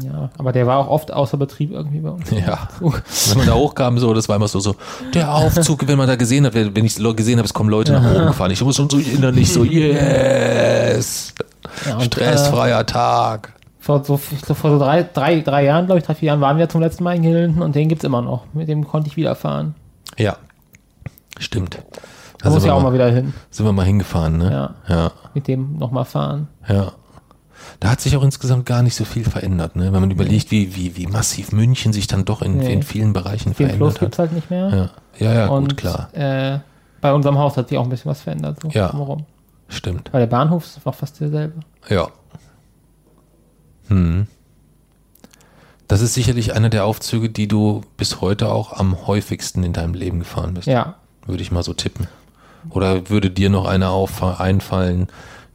Ja, 0.04 0.30
aber 0.38 0.52
der 0.52 0.68
war 0.68 0.78
auch 0.78 0.88
oft 0.90 1.12
außer 1.12 1.38
Betrieb 1.38 1.72
irgendwie 1.72 2.00
bei 2.00 2.10
uns. 2.10 2.30
Ja. 2.32 2.68
Wenn 2.80 3.38
man 3.38 3.48
da 3.48 3.54
hochkam, 3.54 3.98
so, 3.98 4.14
das 4.14 4.28
war 4.30 4.36
immer 4.36 4.48
so, 4.48 4.60
so, 4.60 4.76
der 5.14 5.34
Aufzug, 5.34 5.88
wenn 5.88 5.98
man 5.98 6.08
da 6.08 6.16
gesehen 6.16 6.46
hat, 6.46 6.54
wenn 6.54 6.86
ich 6.86 6.96
gesehen 6.96 7.38
habe, 7.38 7.46
es 7.46 7.54
kommen 7.54 7.70
Leute 7.70 7.94
nach 7.94 8.04
oben 8.16 8.28
gefahren. 8.28 8.52
Ich 8.52 8.64
muss 8.64 8.76
schon 8.76 8.90
so 8.90 8.98
innerlich 8.98 9.52
so, 9.52 9.64
yes, 9.64 11.34
Ja, 11.86 12.00
stressfreier 12.02 12.86
Tag. 12.86 13.54
Äh, 13.56 13.58
vor 13.80 14.04
so, 14.04 14.18
vor 14.18 14.72
so 14.72 14.80
drei, 14.80 15.04
drei, 15.04 15.40
drei 15.40 15.64
Jahren, 15.64 15.86
glaube 15.86 16.00
ich, 16.00 16.06
drei, 16.06 16.16
vier 16.16 16.28
Jahren 16.28 16.42
waren 16.42 16.58
wir 16.58 16.68
zum 16.68 16.82
letzten 16.82 17.04
Mal 17.06 17.16
in 17.16 17.24
Hilden 17.24 17.62
und 17.62 17.74
den 17.76 17.88
gibt's 17.88 18.04
immer 18.04 18.22
noch. 18.22 18.44
Mit 18.54 18.68
dem 18.68 18.86
konnte 18.86 19.10
ich 19.10 19.16
wieder 19.16 19.36
fahren. 19.36 19.76
Ja, 20.18 20.36
stimmt. 21.40 21.80
Da 22.42 22.50
muss 22.50 22.64
ich 22.66 22.72
auch 22.72 22.82
mal 22.82 22.94
wieder 22.94 23.10
hin. 23.10 23.34
sind 23.50 23.66
wir 23.66 23.72
mal 23.72 23.86
hingefahren, 23.86 24.38
ne? 24.38 24.52
Ja. 24.88 24.96
Ja, 24.96 25.12
Mit 25.34 25.48
dem 25.48 25.78
nochmal 25.78 26.06
fahren. 26.06 26.50
ja. 26.68 26.92
Da 27.80 27.90
hat 27.90 28.02
sich 28.02 28.16
auch 28.18 28.24
insgesamt 28.24 28.66
gar 28.66 28.82
nicht 28.82 28.96
so 28.96 29.06
viel 29.06 29.24
verändert, 29.24 29.76
ne? 29.76 29.92
Wenn 29.94 30.02
man 30.02 30.12
überlegt, 30.12 30.52
wie, 30.52 30.76
wie, 30.76 30.96
wie 30.96 31.08
massiv 31.08 31.52
München 31.52 31.94
sich 31.94 32.08
dann 32.08 32.26
doch 32.26 32.42
in, 32.42 32.58
Nee. 32.58 32.74
in 32.74 32.84
vielen 32.84 33.14
Bereichen 33.14 33.54
Plus 33.54 33.68
verändert 33.68 34.00
gibt's 34.00 34.18
hat. 34.20 34.30
halt 34.30 34.34
nicht 34.34 34.50
mehr. 34.50 34.92
Ja, 35.20 35.26
ja, 35.28 35.34
ja 35.34 35.48
und 35.48 35.70
gut, 35.70 35.78
klar. 35.78 36.10
Äh, 36.14 36.60
bei 37.02 37.14
unserem 37.14 37.38
Haus 37.38 37.58
hat 37.58 37.70
sich 37.70 37.78
auch 37.78 37.84
ein 37.84 37.90
bisschen 37.90 38.10
was 38.10 38.22
verändert. 38.22 38.60
So 38.62 38.70
Ja. 38.70 38.90
drumherum. 38.90 39.26
Stimmt. 39.70 40.10
Weil 40.14 40.22
der 40.22 40.28
Bahnhof 40.28 40.66
ist 40.66 40.80
auch 40.86 40.96
fast 40.96 41.20
derselbe. 41.20 41.60
Ja. 41.90 42.08
Hm. 43.90 44.28
Das 45.88 46.02
ist 46.02 46.14
sicherlich 46.14 46.54
einer 46.54 46.70
der 46.70 46.86
Aufzüge, 46.86 47.30
die 47.30 47.48
du 47.48 47.82
bis 47.96 48.20
heute 48.22 48.50
auch 48.52 48.74
am 48.74 49.08
häufigsten 49.08 49.64
in 49.64 49.74
deinem 49.74 49.94
Leben 49.94 50.20
gefahren 50.20 50.54
bist. 50.54 50.68
Ja. 50.68 50.96
Würde 51.26 51.42
ich 51.44 51.52
mal 51.52 51.64
so 51.64 51.74
tippen. 51.74 52.08
Oder 52.70 53.10
würde 53.10 53.30
dir 53.32 53.50
noch 53.50 53.66
einer 53.66 53.94
einfallen, 54.40 55.08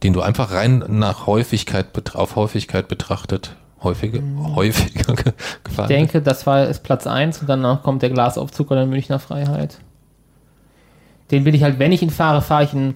den 0.03 0.12
du 0.12 0.21
einfach 0.23 0.53
rein 0.53 0.85
nach 0.88 1.27
Häufigkeit, 1.27 1.87
auf 2.17 2.37
Häufigkeit 2.37 2.88
betrachtet, 2.88 3.55
häufige, 3.83 4.23
häufiger 4.55 5.15
ge- 5.15 5.33
gefahren 5.65 5.91
Ich 5.91 5.97
denke, 5.97 6.23
das 6.23 6.47
war 6.47 6.67
ist 6.67 6.83
Platz 6.83 7.07
1 7.07 7.38
und 7.41 7.49
danach 7.49 7.83
kommt 7.83 8.03
der 8.03 8.11
Glasaufzug 8.11 8.71
oder 8.71 8.87
Münchner 8.87 9.19
Freiheit. 9.19 9.79
Den 11.31 11.45
bin 11.45 11.55
ich 11.55 11.62
halt, 11.62 11.79
wenn 11.79 11.93
ich 11.93 12.03
ihn 12.03 12.11
fahre, 12.11 12.43
fahre 12.43 12.65
ich 12.65 12.75
ihn 12.75 12.95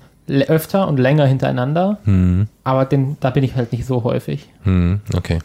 öfter 0.48 0.88
und 0.88 0.98
länger 0.98 1.24
hintereinander. 1.26 1.98
Hm, 2.04 2.48
Aber 2.64 2.84
den, 2.84 3.16
da 3.20 3.30
bin 3.30 3.44
ich 3.44 3.54
halt 3.54 3.72
nicht 3.72 3.86
so 3.86 4.02
häufig. 4.04 4.48
hm, 4.64 5.00
okay. 5.16 5.38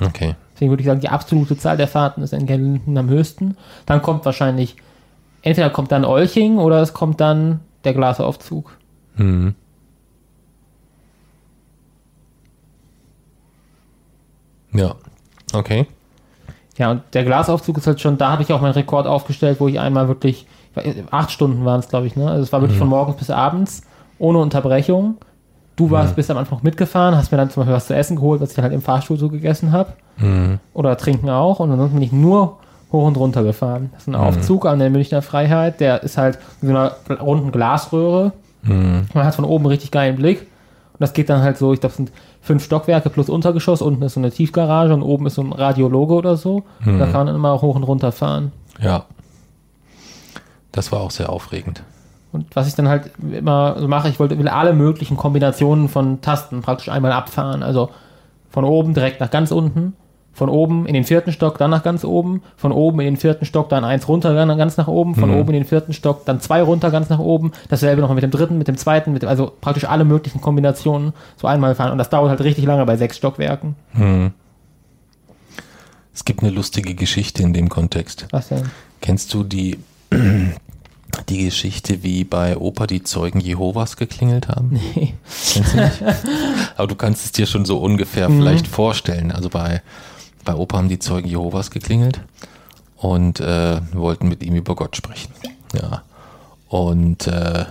Okay. 0.00 0.34
Deswegen 0.54 0.70
würde 0.72 0.80
ich 0.82 0.86
sagen, 0.86 1.00
die 1.00 1.08
absolute 1.08 1.56
Zahl 1.56 1.76
der 1.76 1.88
Fahrten 1.88 2.22
ist 2.22 2.32
in 2.32 2.46
Gelnden 2.46 2.96
am 2.98 3.08
höchsten. 3.08 3.56
Dann 3.86 4.02
kommt 4.02 4.24
wahrscheinlich, 4.24 4.76
entweder 5.42 5.70
kommt 5.70 5.92
dann 5.92 6.04
Olching 6.04 6.58
oder 6.58 6.80
es 6.82 6.92
kommt 6.94 7.20
dann 7.20 7.60
der 7.84 7.94
Glasaufzug. 7.94 8.76
Hm. 9.16 9.54
Ja. 14.72 14.94
Okay. 15.52 15.86
Ja, 16.76 16.92
und 16.92 17.02
der 17.12 17.24
Glasaufzug 17.24 17.78
ist 17.78 17.86
halt 17.86 18.00
schon, 18.00 18.16
da 18.16 18.30
habe 18.30 18.42
ich 18.42 18.52
auch 18.52 18.60
meinen 18.60 18.72
Rekord 18.72 19.06
aufgestellt, 19.06 19.60
wo 19.60 19.68
ich 19.68 19.78
einmal 19.78 20.08
wirklich, 20.08 20.46
acht 21.10 21.30
Stunden 21.30 21.64
waren 21.64 21.80
es, 21.80 21.88
glaube 21.88 22.06
ich, 22.06 22.16
ne? 22.16 22.28
Also 22.28 22.44
es 22.44 22.52
war 22.52 22.60
wirklich 22.60 22.78
von 22.78 22.88
morgens 22.88 23.16
bis 23.16 23.30
abends, 23.30 23.82
ohne 24.18 24.38
Unterbrechung. 24.38 25.18
Du 25.76 25.90
warst, 25.90 26.14
bist 26.14 26.30
am 26.30 26.36
Anfang 26.36 26.60
mitgefahren, 26.62 27.16
hast 27.16 27.32
mir 27.32 27.38
dann 27.38 27.50
zum 27.50 27.62
Beispiel 27.62 27.74
was 27.74 27.86
zu 27.86 27.94
essen 27.94 28.16
geholt, 28.16 28.40
was 28.40 28.52
ich 28.52 28.58
halt 28.58 28.72
im 28.72 28.82
Fahrstuhl 28.82 29.18
so 29.18 29.28
gegessen 29.28 29.72
habe. 29.72 29.94
Oder 30.74 30.96
trinken 30.96 31.30
auch. 31.30 31.60
Und 31.60 31.70
ansonsten 31.70 31.96
bin 31.96 32.04
ich 32.04 32.12
nur 32.12 32.58
hoch 32.92 33.06
und 33.06 33.16
runter 33.16 33.42
gefahren. 33.42 33.90
Das 33.92 34.02
ist 34.02 34.08
ein 34.08 34.14
Aufzug 34.14 34.66
an 34.66 34.78
der 34.78 34.90
Münchner 34.90 35.22
Freiheit, 35.22 35.80
der 35.80 36.02
ist 36.02 36.18
halt 36.18 36.38
in 36.60 36.68
so 36.68 36.74
einer 36.74 36.96
runden 37.20 37.50
Glasröhre. 37.50 38.32
Man 38.62 39.08
hat 39.14 39.34
von 39.34 39.44
oben 39.44 39.66
richtig 39.66 39.90
geilen 39.90 40.16
Blick. 40.16 40.46
Und 41.00 41.04
das 41.04 41.14
geht 41.14 41.30
dann 41.30 41.42
halt 41.42 41.56
so, 41.56 41.72
ich 41.72 41.80
glaube, 41.80 41.92
es 41.92 41.96
sind 41.96 42.12
fünf 42.42 42.62
Stockwerke 42.62 43.08
plus 43.08 43.30
Untergeschoss. 43.30 43.80
Unten 43.80 44.02
ist 44.02 44.12
so 44.12 44.20
eine 44.20 44.30
Tiefgarage 44.30 44.92
und 44.92 45.02
oben 45.02 45.26
ist 45.26 45.36
so 45.36 45.42
ein 45.42 45.52
Radiologe 45.52 46.12
oder 46.12 46.36
so. 46.36 46.64
Da 46.84 47.06
kann 47.06 47.12
man 47.12 47.26
dann 47.28 47.36
immer 47.36 47.62
hoch 47.62 47.74
und 47.74 47.84
runter 47.84 48.12
fahren. 48.12 48.52
Ja. 48.82 49.06
Das 50.72 50.92
war 50.92 51.00
auch 51.00 51.10
sehr 51.10 51.30
aufregend. 51.30 51.82
Und 52.32 52.54
was 52.54 52.68
ich 52.68 52.74
dann 52.74 52.86
halt 52.86 53.10
immer 53.32 53.76
so 53.78 53.88
mache, 53.88 54.10
ich 54.10 54.20
wollte, 54.20 54.38
will 54.38 54.48
alle 54.48 54.74
möglichen 54.74 55.16
Kombinationen 55.16 55.88
von 55.88 56.20
Tasten 56.20 56.60
praktisch 56.60 56.90
einmal 56.90 57.12
abfahren. 57.12 57.62
Also 57.62 57.88
von 58.50 58.64
oben 58.64 58.92
direkt 58.92 59.20
nach 59.20 59.30
ganz 59.30 59.52
unten, 59.52 59.94
von 60.32 60.48
oben 60.48 60.86
in 60.86 60.94
den 60.94 61.04
vierten 61.04 61.32
Stock, 61.32 61.58
dann 61.58 61.70
nach 61.70 61.82
ganz 61.82 62.04
oben, 62.04 62.42
von 62.56 62.72
oben 62.72 63.00
in 63.00 63.06
den 63.06 63.16
vierten 63.16 63.44
Stock, 63.44 63.68
dann 63.68 63.84
eins 63.84 64.08
runter, 64.08 64.34
dann 64.34 64.56
ganz 64.56 64.76
nach 64.76 64.88
oben, 64.88 65.14
von 65.14 65.30
oben 65.30 65.48
in 65.48 65.60
den 65.60 65.64
vierten 65.64 65.92
Stock, 65.92 66.24
dann 66.24 66.40
zwei 66.40 66.62
runter, 66.62 66.90
ganz 66.90 67.08
nach 67.08 67.18
oben. 67.18 67.52
Dasselbe 67.68 68.00
noch 68.00 68.12
mit 68.14 68.22
dem 68.22 68.30
dritten, 68.30 68.56
mit 68.56 68.68
dem 68.68 68.76
zweiten, 68.76 69.12
mit 69.12 69.22
dem, 69.22 69.28
also 69.28 69.52
praktisch 69.60 69.84
alle 69.84 70.04
möglichen 70.04 70.40
Kombinationen 70.40 71.12
so 71.36 71.46
einmal 71.46 71.74
fahren. 71.74 71.92
Und 71.92 71.98
das 71.98 72.10
dauert 72.10 72.30
halt 72.30 72.40
richtig 72.40 72.64
lange 72.64 72.86
bei 72.86 72.96
sechs 72.96 73.16
Stockwerken. 73.16 73.74
Es 76.14 76.24
gibt 76.24 76.42
eine 76.42 76.50
lustige 76.50 76.94
Geschichte 76.94 77.42
in 77.42 77.52
dem 77.52 77.68
Kontext. 77.68 78.26
Was 78.30 78.48
denn? 78.48 78.70
Kennst 79.00 79.32
du 79.34 79.42
die, 79.42 79.78
die 81.28 81.44
Geschichte, 81.44 82.02
wie 82.02 82.24
bei 82.24 82.56
Opa 82.56 82.86
die 82.86 83.02
Zeugen 83.02 83.40
Jehovas 83.40 83.96
geklingelt 83.96 84.48
haben? 84.48 84.80
Nee. 84.94 85.14
Kennst 85.52 85.74
du 85.74 85.80
nicht? 85.80 86.02
Aber 86.76 86.86
du 86.86 86.94
kannst 86.94 87.24
es 87.24 87.32
dir 87.32 87.46
schon 87.46 87.64
so 87.64 87.78
ungefähr 87.78 88.28
vielleicht 88.28 88.66
vorstellen. 88.66 89.32
Also 89.32 89.48
bei, 89.48 89.82
bei 90.44 90.54
Opa 90.54 90.78
haben 90.78 90.88
die 90.88 90.98
Zeugen 90.98 91.28
Jehovas 91.28 91.70
geklingelt 91.70 92.20
und 92.96 93.40
äh, 93.40 93.80
wollten 93.92 94.28
mit 94.28 94.42
ihm 94.42 94.54
über 94.54 94.74
Gott 94.74 94.96
sprechen. 94.96 95.32
Ja. 95.74 96.02
Und 96.68 97.26
äh, 97.26 97.64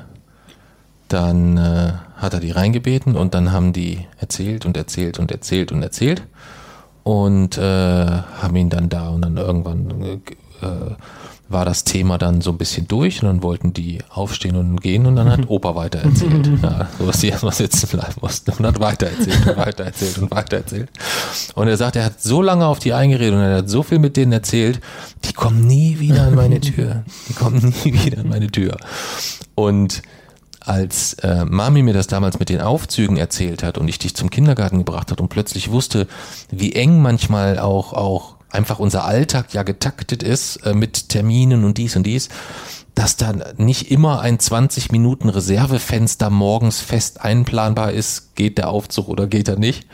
dann 1.08 1.58
äh, 1.58 1.94
hat 2.18 2.34
er 2.34 2.40
die 2.40 2.52
reingebeten 2.52 3.16
und 3.16 3.34
dann 3.34 3.52
haben 3.52 3.74
die 3.74 4.06
erzählt 4.20 4.66
und 4.66 4.78
erzählt 4.78 5.20
und 5.20 5.32
erzählt 5.32 5.72
und 5.72 5.82
erzählt 5.82 6.24
und 7.04 7.58
äh, 7.58 7.62
haben 7.62 8.56
ihn 8.56 8.70
dann 8.70 8.90
da 8.90 9.10
und 9.10 9.22
dann 9.22 9.38
irgendwann 9.38 10.22
äh, 10.62 10.68
war 11.50 11.66
das 11.66 11.84
Thema 11.84 12.18
dann 12.20 12.42
so 12.42 12.52
ein 12.52 12.58
bisschen 12.58 12.88
durch 12.88 13.22
und 13.22 13.28
dann 13.28 13.44
wollten 13.44 13.74
die 13.74 14.00
aufstehen 14.10 14.56
und 14.56 14.82
gehen 14.82 15.08
und 15.08 15.16
dann 15.16 15.30
hat 15.30 15.50
Opa 15.50 15.76
weiter 15.76 16.00
erzählt. 16.00 16.48
ja, 16.64 16.88
so 16.98 17.08
dass 17.08 17.20
die 17.20 17.30
erstmal 17.30 17.54
sitzen 17.54 17.88
bleiben 17.90 18.16
mussten 18.22 18.52
und 18.52 18.66
hat 18.66 18.80
weiter 18.80 19.08
erzählt 19.08 19.48
und 19.48 19.58
weiter 19.58 19.84
erzählt 19.86 20.18
und 20.20 20.32
weiter 20.32 20.58
erzählt. 20.58 20.90
Und 21.56 21.68
er 21.68 21.78
sagt, 21.78 21.96
er 21.96 22.06
hat 22.06 22.22
so 22.22 22.42
lange 22.42 22.68
auf 22.68 22.80
die 22.80 22.94
eingeredet 22.94 23.34
und 23.34 23.42
er 23.42 23.58
hat 23.58 23.70
so 23.70 23.82
viel 23.82 24.00
mit 24.00 24.16
denen 24.16 24.32
erzählt, 24.32 24.80
die 25.26 25.34
kommen 25.34 25.66
nie 25.66 26.00
wieder 26.00 26.24
an 26.24 26.36
meine 26.36 26.62
Tür. 26.62 27.04
Die 27.28 27.34
kommen 27.34 27.74
nie 27.84 27.94
wieder 28.06 28.20
an 28.20 28.30
meine 28.30 28.52
Tür. 28.52 28.78
Und 29.56 30.04
als 30.60 31.14
äh, 31.16 31.46
Mami 31.46 31.82
mir 31.82 31.94
das 31.94 32.08
damals 32.08 32.38
mit 32.38 32.50
den 32.50 32.62
Aufzügen 32.62 33.18
erzählt 33.18 33.64
hat 33.64 33.80
und 33.80 33.88
ich 33.88 33.98
dich 33.98 34.16
zum 34.16 34.30
Kindergarten 34.30 34.78
gebracht 34.78 35.10
hat 35.10 35.20
und 35.20 35.30
plötzlich 35.30 35.72
wusste, 35.72 36.08
wie 36.52 36.74
eng 36.74 37.02
manchmal 37.02 37.58
auch, 37.58 37.94
auch 37.94 38.36
einfach 38.52 38.80
unser 38.80 39.06
Alltag 39.06 39.54
ja 39.54 39.64
getaktet 39.64 40.24
ist 40.24 40.58
äh, 40.58 40.74
mit 40.74 41.10
Terminen 41.10 41.64
und 41.64 41.78
dies 41.78 41.96
und 41.96 42.04
dies, 42.04 42.30
dass 42.96 43.16
dann 43.16 43.44
nicht 43.58 43.92
immer 43.92 44.22
ein 44.22 44.40
20 44.40 44.92
Minuten 44.92 45.30
Reservefenster 45.30 46.30
morgens 46.30 46.82
fest 46.82 47.22
einplanbar 47.22 47.92
ist, 47.92 48.36
geht 48.36 48.58
der 48.58 48.70
Aufzug 48.70 49.08
oder 49.08 49.28
geht 49.28 49.48
er 49.48 49.58
nicht. 49.58 49.88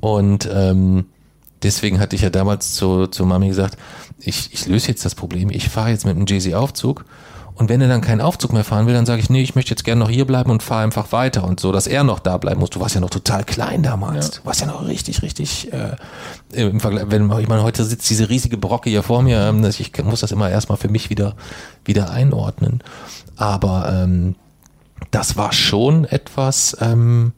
Und 0.00 0.48
ähm, 0.52 1.06
deswegen 1.62 2.00
hatte 2.00 2.16
ich 2.16 2.22
ja 2.22 2.30
damals 2.30 2.74
zu, 2.74 3.06
zu 3.08 3.26
Mami 3.26 3.48
gesagt, 3.48 3.76
ich, 4.18 4.52
ich 4.52 4.66
löse 4.66 4.88
jetzt 4.88 5.04
das 5.04 5.14
Problem, 5.14 5.50
ich 5.50 5.68
fahre 5.68 5.90
jetzt 5.90 6.06
mit 6.06 6.16
dem 6.16 6.26
Jay-Z-Aufzug 6.26 7.04
Und 7.54 7.68
wenn 7.68 7.80
er 7.80 7.88
dann 7.88 8.00
keinen 8.00 8.20
Aufzug 8.20 8.52
mehr 8.52 8.64
fahren 8.64 8.86
will, 8.86 8.94
dann 8.94 9.06
sage 9.06 9.20
ich, 9.20 9.28
nee, 9.28 9.42
ich 9.42 9.54
möchte 9.54 9.70
jetzt 9.70 9.84
gerne 9.84 10.00
noch 10.00 10.10
hier 10.10 10.26
bleiben 10.26 10.50
und 10.50 10.62
fahre 10.62 10.82
einfach 10.82 11.12
weiter 11.12 11.44
und 11.44 11.60
so, 11.60 11.72
dass 11.72 11.86
er 11.86 12.04
noch 12.04 12.18
da 12.18 12.38
bleiben 12.38 12.60
muss. 12.60 12.70
Du 12.70 12.80
warst 12.80 12.94
ja 12.94 13.00
noch 13.00 13.10
total 13.10 13.44
klein 13.44 13.82
damals. 13.82 14.28
Ja. 14.28 14.40
Du 14.40 14.46
warst 14.46 14.60
ja 14.60 14.66
noch 14.66 14.86
richtig, 14.86 15.22
richtig, 15.22 15.72
äh, 15.72 15.96
im 16.52 16.80
Vergleich, 16.80 17.04
wenn 17.08 17.30
ich 17.38 17.48
meine, 17.48 17.62
heute 17.62 17.84
sitzt 17.84 18.08
diese 18.08 18.28
riesige 18.28 18.56
Brocke 18.56 18.88
hier 18.88 19.02
vor 19.02 19.22
mir, 19.22 19.40
ähm, 19.40 19.64
ich 19.64 19.92
muss 20.02 20.20
das 20.20 20.32
immer 20.32 20.48
erstmal 20.50 20.78
für 20.78 20.88
mich 20.88 21.10
wieder, 21.10 21.34
wieder 21.84 22.10
einordnen. 22.10 22.82
Aber 23.36 23.90
ähm, 23.92 24.36
das 25.10 25.36
war 25.36 25.52
schon 25.52 26.04
etwas, 26.04 26.76
ähm, 26.80 27.32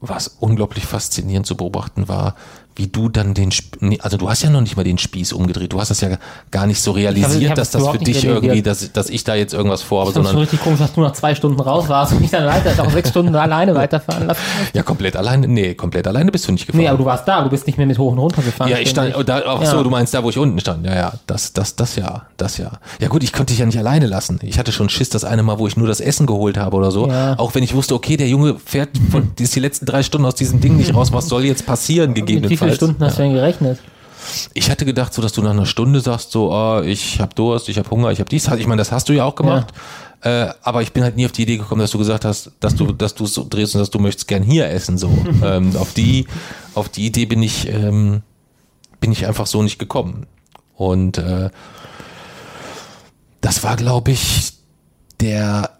was 0.00 0.28
unglaublich 0.40 0.86
faszinierend 0.86 1.46
zu 1.46 1.56
beobachten 1.56 2.08
war, 2.08 2.34
wie 2.76 2.88
du 2.88 3.08
dann 3.08 3.32
den, 3.32 3.50
nee, 3.80 3.98
also 4.02 4.18
du 4.18 4.28
hast 4.28 4.42
ja 4.42 4.50
noch 4.50 4.60
nicht 4.60 4.76
mal 4.76 4.84
den 4.84 4.98
Spieß 4.98 5.32
umgedreht, 5.32 5.72
du 5.72 5.80
hast 5.80 5.90
das 5.90 6.02
ja 6.02 6.18
gar 6.50 6.66
nicht 6.66 6.80
so 6.80 6.90
realisiert, 6.92 7.42
ich 7.42 7.48
hab 7.48 7.56
dass 7.56 7.70
das 7.70 7.82
das 7.82 7.92
für 7.92 7.98
dich 7.98 8.22
irgendwie, 8.24 8.60
dass, 8.60 8.92
dass 8.92 9.08
ich 9.08 9.24
da 9.24 9.34
jetzt 9.34 9.54
irgendwas 9.54 9.80
vorhabe, 9.82 10.10
Ich 10.10 10.14
fand 10.14 10.26
schon 10.26 10.32
sondern 10.32 10.42
richtig 10.42 10.60
komisch, 10.60 10.78
dass 10.80 10.92
du 10.92 11.00
nach 11.00 11.12
zwei 11.12 11.34
Stunden 11.34 11.58
raus 11.58 11.88
warst 11.88 12.12
und 12.12 12.22
ich 12.22 12.30
dann 12.30 12.46
weiter, 12.46 12.82
auch 12.82 12.90
sechs 12.90 13.08
Stunden 13.08 13.34
alleine 13.36 13.74
weiterfahren 13.74 14.26
lassen. 14.26 14.40
ja 14.74 14.82
komplett 14.82 15.16
alleine, 15.16 15.48
nee, 15.48 15.74
komplett 15.74 16.06
alleine 16.06 16.30
bist 16.30 16.46
du 16.48 16.52
nicht 16.52 16.66
gefahren. 16.66 16.82
Nee, 16.82 16.88
aber 16.88 16.98
du 16.98 17.04
warst 17.06 17.26
da, 17.26 17.42
du 17.42 17.48
bist 17.48 17.66
nicht 17.66 17.78
mehr 17.78 17.86
mit 17.86 17.98
hoch 17.98 18.12
und 18.12 18.18
runter 18.18 18.42
gefahren. 18.42 18.68
ja, 18.68 18.78
ich 18.78 18.90
stand, 18.90 19.14
da, 19.26 19.42
ach 19.46 19.62
Ja. 19.62 19.70
so, 19.70 19.82
du 19.82 19.88
meinst 19.90 20.12
da, 20.12 20.22
wo 20.22 20.28
ich 20.28 20.36
unten 20.36 20.60
stand. 20.60 20.84
Ja, 20.84 20.94
ja, 20.94 21.12
das, 21.26 21.54
das, 21.54 21.76
das 21.76 21.96
ja, 21.96 22.26
das 22.36 22.58
ja. 22.58 22.72
Ja 23.00 23.08
gut, 23.08 23.22
ich 23.22 23.32
konnte 23.32 23.52
dich 23.52 23.60
ja 23.60 23.66
nicht 23.66 23.78
alleine 23.78 24.06
lassen. 24.06 24.38
Ich 24.42 24.58
hatte 24.58 24.72
schon 24.72 24.90
Schiss, 24.90 25.08
das 25.08 25.24
eine 25.24 25.42
Mal, 25.42 25.58
wo 25.58 25.66
ich 25.66 25.76
nur 25.78 25.88
das 25.88 26.00
Essen 26.00 26.26
geholt 26.26 26.58
habe 26.58 26.76
oder 26.76 26.90
so. 26.90 27.08
Ja. 27.08 27.38
Auch 27.38 27.54
wenn 27.54 27.62
ich 27.62 27.74
wusste, 27.74 27.94
okay, 27.94 28.18
der 28.18 28.28
Junge 28.28 28.56
fährt 28.62 28.90
von, 29.10 29.32
die 29.38 29.44
ist 29.44 29.56
die 29.56 29.60
letzten 29.60 29.86
drei 29.86 30.02
Stunden 30.02 30.26
aus 30.26 30.34
diesem 30.34 30.60
Ding 30.60 30.76
nicht 30.76 30.94
raus. 30.94 31.12
Was 31.12 31.28
soll 31.28 31.44
jetzt 31.46 31.64
passieren, 31.64 32.12
gegebenenfalls? 32.12 32.65
Viele 32.66 32.76
Stunden 32.76 33.04
hast 33.04 33.18
du 33.18 33.22
denn 33.22 33.34
gerechnet? 33.34 33.78
Ich 34.54 34.70
hatte 34.70 34.84
gedacht, 34.84 35.14
so 35.14 35.22
dass 35.22 35.32
du 35.32 35.42
nach 35.42 35.50
einer 35.50 35.66
Stunde 35.66 36.00
sagst, 36.00 36.32
so, 36.32 36.52
ah, 36.52 36.82
ich 36.82 37.20
habe 37.20 37.34
Durst, 37.34 37.68
ich 37.68 37.78
habe 37.78 37.90
Hunger, 37.90 38.10
ich 38.10 38.18
habe 38.18 38.28
dies. 38.28 38.48
Ich 38.48 38.66
meine, 38.66 38.80
das 38.80 38.92
hast 38.92 39.08
du 39.08 39.12
ja 39.12 39.24
auch 39.24 39.34
gemacht. 39.34 39.72
Äh, 40.22 40.48
aber 40.62 40.82
ich 40.82 40.92
bin 40.92 41.04
halt 41.04 41.16
nie 41.16 41.26
auf 41.26 41.32
die 41.32 41.42
Idee 41.42 41.58
gekommen, 41.58 41.80
dass 41.80 41.90
du 41.90 41.98
gesagt 41.98 42.24
hast, 42.24 42.50
dass 42.60 42.74
du, 42.74 42.92
dass 42.92 43.14
du 43.14 43.24
es 43.24 43.34
so 43.34 43.46
drehst 43.48 43.74
und 43.74 43.80
dass 43.80 43.90
du 43.90 43.98
möchtest 43.98 44.26
gern 44.26 44.42
hier 44.42 44.68
essen. 44.68 44.98
So, 44.98 45.10
ähm, 45.44 45.76
auf 45.76 45.92
die, 45.94 46.26
auf 46.74 46.88
die 46.88 47.06
Idee 47.06 47.26
bin 47.26 47.42
ich, 47.42 47.68
ähm, 47.68 48.22
bin 48.98 49.12
ich 49.12 49.26
einfach 49.26 49.46
so 49.46 49.62
nicht 49.62 49.78
gekommen. 49.78 50.26
Und 50.74 51.18
äh, 51.18 51.50
das 53.40 53.62
war, 53.62 53.76
glaube 53.76 54.10
ich, 54.10 54.52
der 55.20 55.70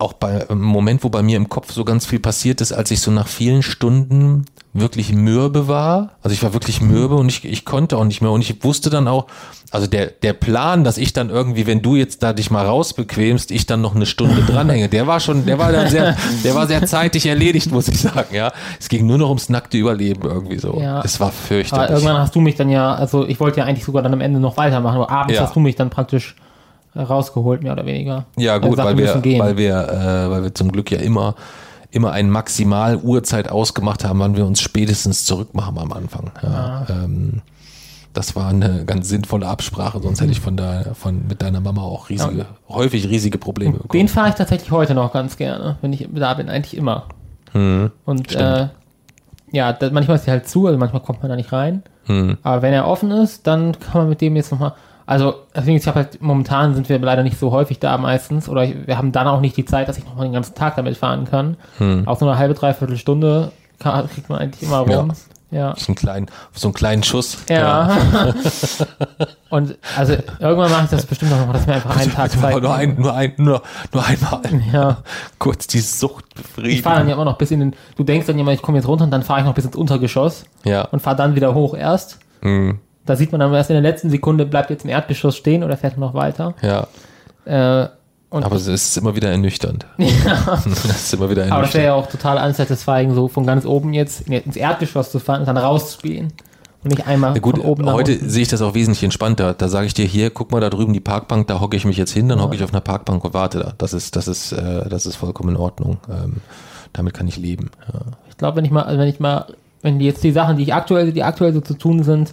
auch 0.00 0.12
bei 0.14 0.46
im 0.48 0.60
Moment, 0.62 1.04
wo 1.04 1.08
bei 1.08 1.22
mir 1.22 1.36
im 1.36 1.48
Kopf 1.48 1.72
so 1.72 1.84
ganz 1.84 2.06
viel 2.06 2.18
passiert 2.20 2.60
ist, 2.60 2.72
als 2.72 2.90
ich 2.90 3.00
so 3.00 3.10
nach 3.10 3.28
vielen 3.28 3.62
Stunden 3.62 4.46
wirklich 4.72 5.12
mürbe 5.12 5.66
war. 5.66 6.10
Also 6.22 6.32
ich 6.32 6.42
war 6.44 6.52
wirklich 6.52 6.80
mürbe 6.80 7.16
und 7.16 7.28
ich, 7.28 7.44
ich 7.44 7.64
konnte 7.64 7.96
auch 7.98 8.04
nicht 8.04 8.20
mehr. 8.20 8.30
Und 8.30 8.40
ich 8.40 8.62
wusste 8.62 8.88
dann 8.88 9.08
auch, 9.08 9.26
also 9.72 9.88
der, 9.88 10.06
der 10.06 10.32
Plan, 10.32 10.84
dass 10.84 10.96
ich 10.96 11.12
dann 11.12 11.28
irgendwie, 11.28 11.66
wenn 11.66 11.82
du 11.82 11.96
jetzt 11.96 12.22
da 12.22 12.32
dich 12.32 12.50
mal 12.52 12.64
rausbequemst, 12.66 13.50
ich 13.50 13.66
dann 13.66 13.80
noch 13.80 13.96
eine 13.96 14.06
Stunde 14.06 14.42
dranhänge, 14.42 14.88
der 14.88 15.08
war 15.08 15.18
schon, 15.18 15.44
der 15.44 15.58
war 15.58 15.72
dann 15.72 15.88
sehr, 15.88 16.16
der 16.44 16.54
war 16.54 16.68
sehr 16.68 16.86
zeitig 16.86 17.26
erledigt, 17.26 17.72
muss 17.72 17.88
ich 17.88 18.00
sagen, 18.00 18.32
ja. 18.32 18.52
Es 18.78 18.88
ging 18.88 19.06
nur 19.06 19.18
noch 19.18 19.28
ums 19.28 19.48
nackte 19.48 19.76
Überleben 19.76 20.22
irgendwie 20.22 20.58
so. 20.58 20.80
Ja. 20.80 21.02
Es 21.04 21.18
war 21.18 21.28
Aber 21.28 21.36
fürchterlich. 21.36 21.90
irgendwann 21.90 22.18
hast 22.18 22.34
du 22.36 22.40
mich 22.40 22.54
dann 22.54 22.68
ja, 22.68 22.94
also 22.94 23.26
ich 23.26 23.40
wollte 23.40 23.58
ja 23.60 23.66
eigentlich 23.66 23.84
sogar 23.84 24.02
dann 24.04 24.12
am 24.12 24.20
Ende 24.20 24.38
noch 24.38 24.56
weitermachen, 24.56 24.96
aber 24.96 25.10
abends 25.10 25.34
Ja. 25.34 25.42
hast 25.42 25.56
du 25.56 25.60
mich 25.60 25.74
dann 25.74 25.90
praktisch 25.90 26.36
rausgeholt, 26.94 27.62
mehr 27.62 27.72
oder 27.72 27.86
weniger. 27.86 28.26
Ja, 28.36 28.54
Also 28.54 28.68
gut, 28.68 28.76
sag, 28.76 28.84
weil 28.86 28.98
wir 28.98 29.14
gehen. 29.20 29.40
weil 29.40 29.56
wir, 29.56 29.88
äh, 29.88 30.30
weil 30.30 30.42
wir 30.44 30.54
zum 30.54 30.72
Glück 30.72 30.90
ja 30.90 30.98
immer, 30.98 31.34
immer 31.90 32.12
ein 32.12 32.30
maximal 32.30 32.96
Uhrzeit 32.96 33.50
ausgemacht 33.50 34.04
haben, 34.04 34.18
wann 34.20 34.36
wir 34.36 34.46
uns 34.46 34.60
spätestens 34.60 35.24
zurückmachen 35.24 35.78
am 35.78 35.92
Anfang. 35.92 36.30
Ja, 36.42 36.86
ähm, 36.88 37.42
das 38.12 38.34
war 38.34 38.48
eine 38.48 38.84
ganz 38.86 39.08
sinnvolle 39.08 39.46
Absprache, 39.46 40.00
sonst 40.00 40.20
hätte 40.20 40.32
ich 40.32 40.40
von 40.40 40.56
da, 40.56 40.82
von 40.94 41.28
mit 41.28 41.42
deiner 41.42 41.60
Mama 41.60 41.82
auch 41.82 42.08
riesige, 42.08 42.46
häufig 42.68 43.08
riesige 43.08 43.38
Probleme 43.38 43.74
Den 43.74 43.82
bekommen. 43.82 44.08
fahre 44.08 44.28
ich 44.30 44.34
tatsächlich 44.34 44.72
heute 44.72 44.94
noch 44.94 45.12
ganz 45.12 45.36
gerne, 45.36 45.76
wenn 45.80 45.92
ich 45.92 46.08
da 46.12 46.34
bin, 46.34 46.48
eigentlich 46.48 46.76
immer. 46.76 47.04
Hm, 47.52 47.92
Und 48.04 48.34
äh, 48.34 48.68
ja, 49.52 49.72
da, 49.72 49.90
manchmal 49.90 50.16
ist 50.16 50.26
die 50.26 50.30
halt 50.32 50.48
zu, 50.48 50.66
also 50.66 50.76
manchmal 50.78 51.02
kommt 51.02 51.22
man 51.22 51.28
da 51.30 51.36
nicht 51.36 51.52
rein. 51.52 51.82
hm, 52.06 52.36
Aber 52.42 52.62
wenn 52.62 52.72
er 52.72 52.86
offen 52.88 53.12
ist, 53.12 53.46
dann 53.46 53.78
kann 53.78 54.02
man 54.02 54.08
mit 54.08 54.20
dem 54.20 54.34
jetzt 54.36 54.50
nochmal. 54.52 54.72
Also, 55.10 55.34
deswegen, 55.56 55.76
ich 55.76 55.86
habe 55.88 55.96
halt, 55.96 56.22
momentan 56.22 56.74
sind 56.74 56.88
wir 56.88 56.98
leider 57.00 57.22
nicht 57.24 57.38
so 57.38 57.50
häufig 57.50 57.80
da 57.80 57.98
meistens. 57.98 58.48
Oder 58.48 58.62
ich, 58.64 58.86
wir 58.86 58.96
haben 58.96 59.10
dann 59.10 59.26
auch 59.26 59.40
nicht 59.40 59.56
die 59.56 59.64
Zeit, 59.64 59.88
dass 59.88 59.98
ich 59.98 60.04
nochmal 60.04 60.26
den 60.26 60.32
ganzen 60.32 60.54
Tag 60.54 60.76
damit 60.76 60.96
fahren 60.96 61.24
kann. 61.24 61.56
hm. 61.78 62.06
Auch 62.06 62.18
so 62.18 62.28
eine 62.28 62.38
halbe, 62.38 62.54
dreiviertel 62.54 62.96
Stunde 62.96 63.50
kann, 63.80 64.08
kriegt 64.08 64.28
man 64.28 64.38
eigentlich 64.38 64.62
immer 64.62 64.78
rum. 64.78 65.12
Ja. 65.50 65.74
So 65.76 65.88
einen 65.88 65.96
kleinen, 65.96 66.26
so 66.52 66.68
einen 66.68 66.74
kleinen 66.74 67.02
Schuss. 67.02 67.38
Ja. 67.48 67.98
Und 69.50 69.76
also 69.96 70.12
irgendwann 70.38 70.70
mache 70.70 70.84
ich 70.84 70.90
das 70.90 71.06
bestimmt 71.06 71.32
noch, 71.32 71.52
dass 71.52 71.66
mir 71.66 71.74
einfach 71.74 71.96
einen 71.96 72.12
Tag 72.12 72.30
Zeit. 72.30 72.62
nur, 72.62 72.72
ein, 72.74 72.94
nur, 72.96 73.12
ein, 73.12 73.32
nur, 73.36 73.62
nur 73.92 74.06
einmal. 74.06 74.40
Ja. 74.72 74.98
Kurz 75.40 75.66
die 75.66 75.80
Sucht 75.80 76.24
Ich 76.36 76.82
fahre 76.82 76.98
dann 76.98 77.06
befriedigen. 77.06 77.08
ja 77.08 77.14
immer 77.14 77.24
noch 77.24 77.36
bis 77.36 77.50
in 77.50 77.58
den. 77.60 77.74
Du 77.96 78.04
denkst 78.04 78.28
dann 78.28 78.38
immer, 78.38 78.52
ich 78.52 78.62
komme 78.62 78.78
jetzt 78.78 78.86
runter 78.86 79.04
und 79.04 79.10
dann 79.10 79.22
fahre 79.24 79.40
ich 79.40 79.46
noch 79.46 79.54
bis 79.54 79.64
ins 79.64 79.74
Untergeschoss 79.74 80.44
Ja. 80.64 80.82
und 80.82 81.02
fahre 81.02 81.16
dann 81.16 81.34
wieder 81.34 81.52
hoch 81.54 81.74
erst. 81.74 82.20
Hm, 82.42 82.78
Da 83.06 83.16
sieht 83.16 83.32
man 83.32 83.40
dann 83.40 83.52
erst 83.54 83.70
in 83.70 83.74
der 83.74 83.82
letzten 83.82 84.10
Sekunde, 84.10 84.46
bleibt 84.46 84.70
jetzt 84.70 84.84
im 84.84 84.90
Erdgeschoss 84.90 85.36
stehen 85.36 85.64
oder 85.64 85.76
fährt 85.76 85.98
noch 85.98 86.14
weiter. 86.14 86.54
ja. 86.62 86.86
Äh, 87.46 87.88
Aber 88.30 88.54
es 88.56 88.66
ist 88.66 88.96
immer 88.98 89.16
wieder 89.16 89.30
ernüchternd. 89.30 89.86
Es 89.98 90.66
ist 90.66 91.14
immer 91.14 91.30
wieder 91.30 91.42
Aber 91.44 91.62
das 91.62 91.74
ernüchternd. 91.74 91.74
wäre 91.74 91.84
ja 91.86 91.94
auch 91.94 92.06
total 92.08 92.46
unsatisfying, 92.46 93.14
so 93.14 93.28
von 93.28 93.46
ganz 93.46 93.64
oben 93.64 93.92
jetzt 93.94 94.22
in- 94.28 94.34
ins 94.34 94.56
Erdgeschoss 94.56 95.10
zu 95.10 95.18
fahren 95.18 95.40
und 95.40 95.46
dann 95.46 95.56
rauszugehen. 95.56 96.32
Und 96.84 96.90
nicht 96.90 97.06
einmal 97.06 97.34
Ja 97.34 97.40
gut, 97.40 97.56
von 97.58 97.64
oben 97.66 97.90
heute 97.92 98.12
unten. 98.12 98.30
sehe 98.30 98.42
ich 98.42 98.48
das 98.48 98.62
auch 98.62 98.74
wesentlich 98.74 99.02
entspannter. 99.02 99.52
Da 99.54 99.68
sage 99.68 99.86
ich 99.86 99.94
dir 99.94 100.06
hier, 100.06 100.30
guck 100.30 100.50
mal 100.52 100.60
da 100.60 100.70
drüben 100.70 100.92
die 100.92 101.00
Parkbank, 101.00 101.46
da 101.48 101.60
hocke 101.60 101.76
ich 101.76 101.84
mich 101.84 101.96
jetzt 101.98 102.12
hin, 102.12 102.28
dann 102.28 102.40
hocke 102.40 102.54
ich 102.54 102.62
auf 102.64 102.72
einer 102.72 102.80
Parkbank 102.80 103.22
und 103.24 103.34
warte 103.34 103.58
da. 103.58 103.72
Das 103.78 103.92
ist, 103.92 104.16
das 104.16 104.28
ist, 104.28 104.52
äh, 104.52 104.88
das 104.88 105.04
ist 105.06 105.16
vollkommen 105.16 105.50
in 105.50 105.56
Ordnung. 105.56 105.98
Ähm, 106.08 106.36
damit 106.92 107.12
kann 107.14 107.26
ich 107.28 107.36
leben. 107.36 107.70
Ja. 107.92 108.00
Ich 108.30 108.36
glaube, 108.38 108.56
wenn 108.58 108.64
ich 108.64 108.70
mal, 108.70 108.82
also 108.82 108.98
wenn 108.98 109.08
ich 109.08 109.20
mal, 109.20 109.46
wenn 109.82 110.00
jetzt 110.00 110.22
die 110.24 110.32
Sachen, 110.32 110.56
die 110.56 110.62
ich 110.62 110.72
aktuell, 110.74 111.12
die 111.12 111.22
aktuell 111.22 111.52
so 111.52 111.60
zu 111.60 111.74
tun 111.74 112.02
sind, 112.02 112.32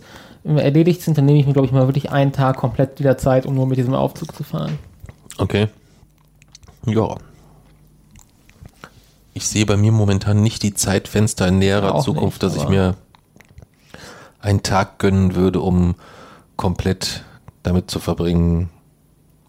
erledigt 0.55 1.01
sind, 1.01 1.17
dann 1.17 1.25
nehme 1.25 1.39
ich 1.39 1.45
mir, 1.45 1.53
glaube 1.53 1.65
ich, 1.65 1.71
mal 1.71 1.87
wirklich 1.87 2.11
einen 2.11 2.31
Tag 2.31 2.57
komplett 2.57 2.99
wieder 2.99 3.17
Zeit, 3.17 3.45
um 3.45 3.55
nur 3.55 3.67
mit 3.67 3.77
diesem 3.77 3.93
Aufzug 3.93 4.35
zu 4.35 4.43
fahren. 4.43 4.79
Okay. 5.37 5.67
Ja. 6.85 7.15
Ich 9.33 9.47
sehe 9.47 9.65
bei 9.65 9.77
mir 9.77 9.91
momentan 9.91 10.41
nicht 10.41 10.63
die 10.63 10.73
Zeitfenster 10.73 11.47
in 11.47 11.59
näherer 11.59 11.95
Auch 11.95 12.03
Zukunft, 12.03 12.41
nicht, 12.41 12.55
dass 12.55 12.63
ich 12.63 12.69
mir 12.69 12.95
einen 14.39 14.63
Tag 14.63 14.99
gönnen 14.99 15.35
würde, 15.35 15.59
um 15.59 15.95
komplett 16.55 17.23
damit 17.63 17.91
zu 17.91 17.99
verbringen, 17.99 18.69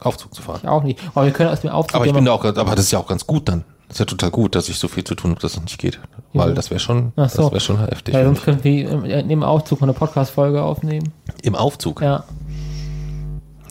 Aufzug 0.00 0.34
zu 0.34 0.42
fahren. 0.42 0.60
Ich 0.62 0.68
auch 0.68 0.82
nicht. 0.82 1.00
Aber 1.14 1.24
wir 1.24 1.32
können 1.32 1.50
aus 1.50 1.60
dem 1.60 1.70
Aufzug 1.70 1.96
Aber 1.96 2.06
ich 2.06 2.12
bin 2.12 2.24
da 2.24 2.32
auch, 2.32 2.44
aber 2.44 2.74
das 2.74 2.86
ist 2.86 2.90
ja 2.90 2.98
auch 2.98 3.06
ganz 3.06 3.26
gut 3.26 3.48
dann. 3.48 3.64
Das 3.88 3.96
ist 3.96 4.00
ja 4.00 4.04
total 4.04 4.30
gut, 4.30 4.54
dass 4.54 4.68
ich 4.68 4.78
so 4.78 4.86
viel 4.86 5.02
zu 5.04 5.14
tun 5.14 5.30
habe, 5.32 5.40
dass 5.40 5.54
es 5.56 5.60
nicht 5.62 5.78
geht. 5.78 5.98
Weil 6.34 6.52
das 6.54 6.70
wäre 6.70 6.78
schon, 6.78 7.12
Ach 7.16 7.28
so. 7.30 7.42
das 7.44 7.52
wäre 7.52 7.60
schon 7.60 7.78
heftig. 7.80 8.14
ja, 8.14 8.22
sonst 8.24 8.42
könnten 8.42 8.62
wir 8.64 8.90
im- 8.90 9.04
in 9.06 9.28
dem 9.28 9.42
Aufzug 9.42 9.82
eine 9.82 9.94
Podcast-Folge 9.94 10.62
aufnehmen. 10.62 11.10
Im 11.42 11.54
Aufzug? 11.54 12.02
Ja. 12.02 12.24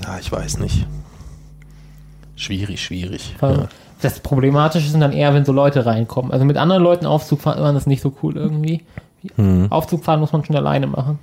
Ja, 0.03 0.17
ich 0.19 0.31
weiß 0.31 0.57
nicht. 0.59 0.87
Schwierig, 2.35 2.83
schwierig. 2.83 3.35
Ja. 3.41 3.67
Das 4.01 4.19
Problematische 4.19 4.89
sind 4.89 4.99
dann 5.01 5.11
eher, 5.11 5.33
wenn 5.33 5.45
so 5.45 5.51
Leute 5.51 5.85
reinkommen. 5.85 6.31
Also 6.31 6.45
mit 6.45 6.57
anderen 6.57 6.83
Leuten 6.83 7.05
Aufzug 7.05 7.41
fahren, 7.41 7.57
ist 7.63 7.73
das 7.73 7.87
nicht 7.87 8.01
so 8.01 8.13
cool 8.21 8.37
irgendwie. 8.37 8.83
Hm. 9.35 9.71
Aufzug 9.71 10.03
fahren 10.03 10.19
muss 10.19 10.31
man 10.33 10.45
schon 10.45 10.55
alleine 10.55 10.87
machen. 10.87 11.19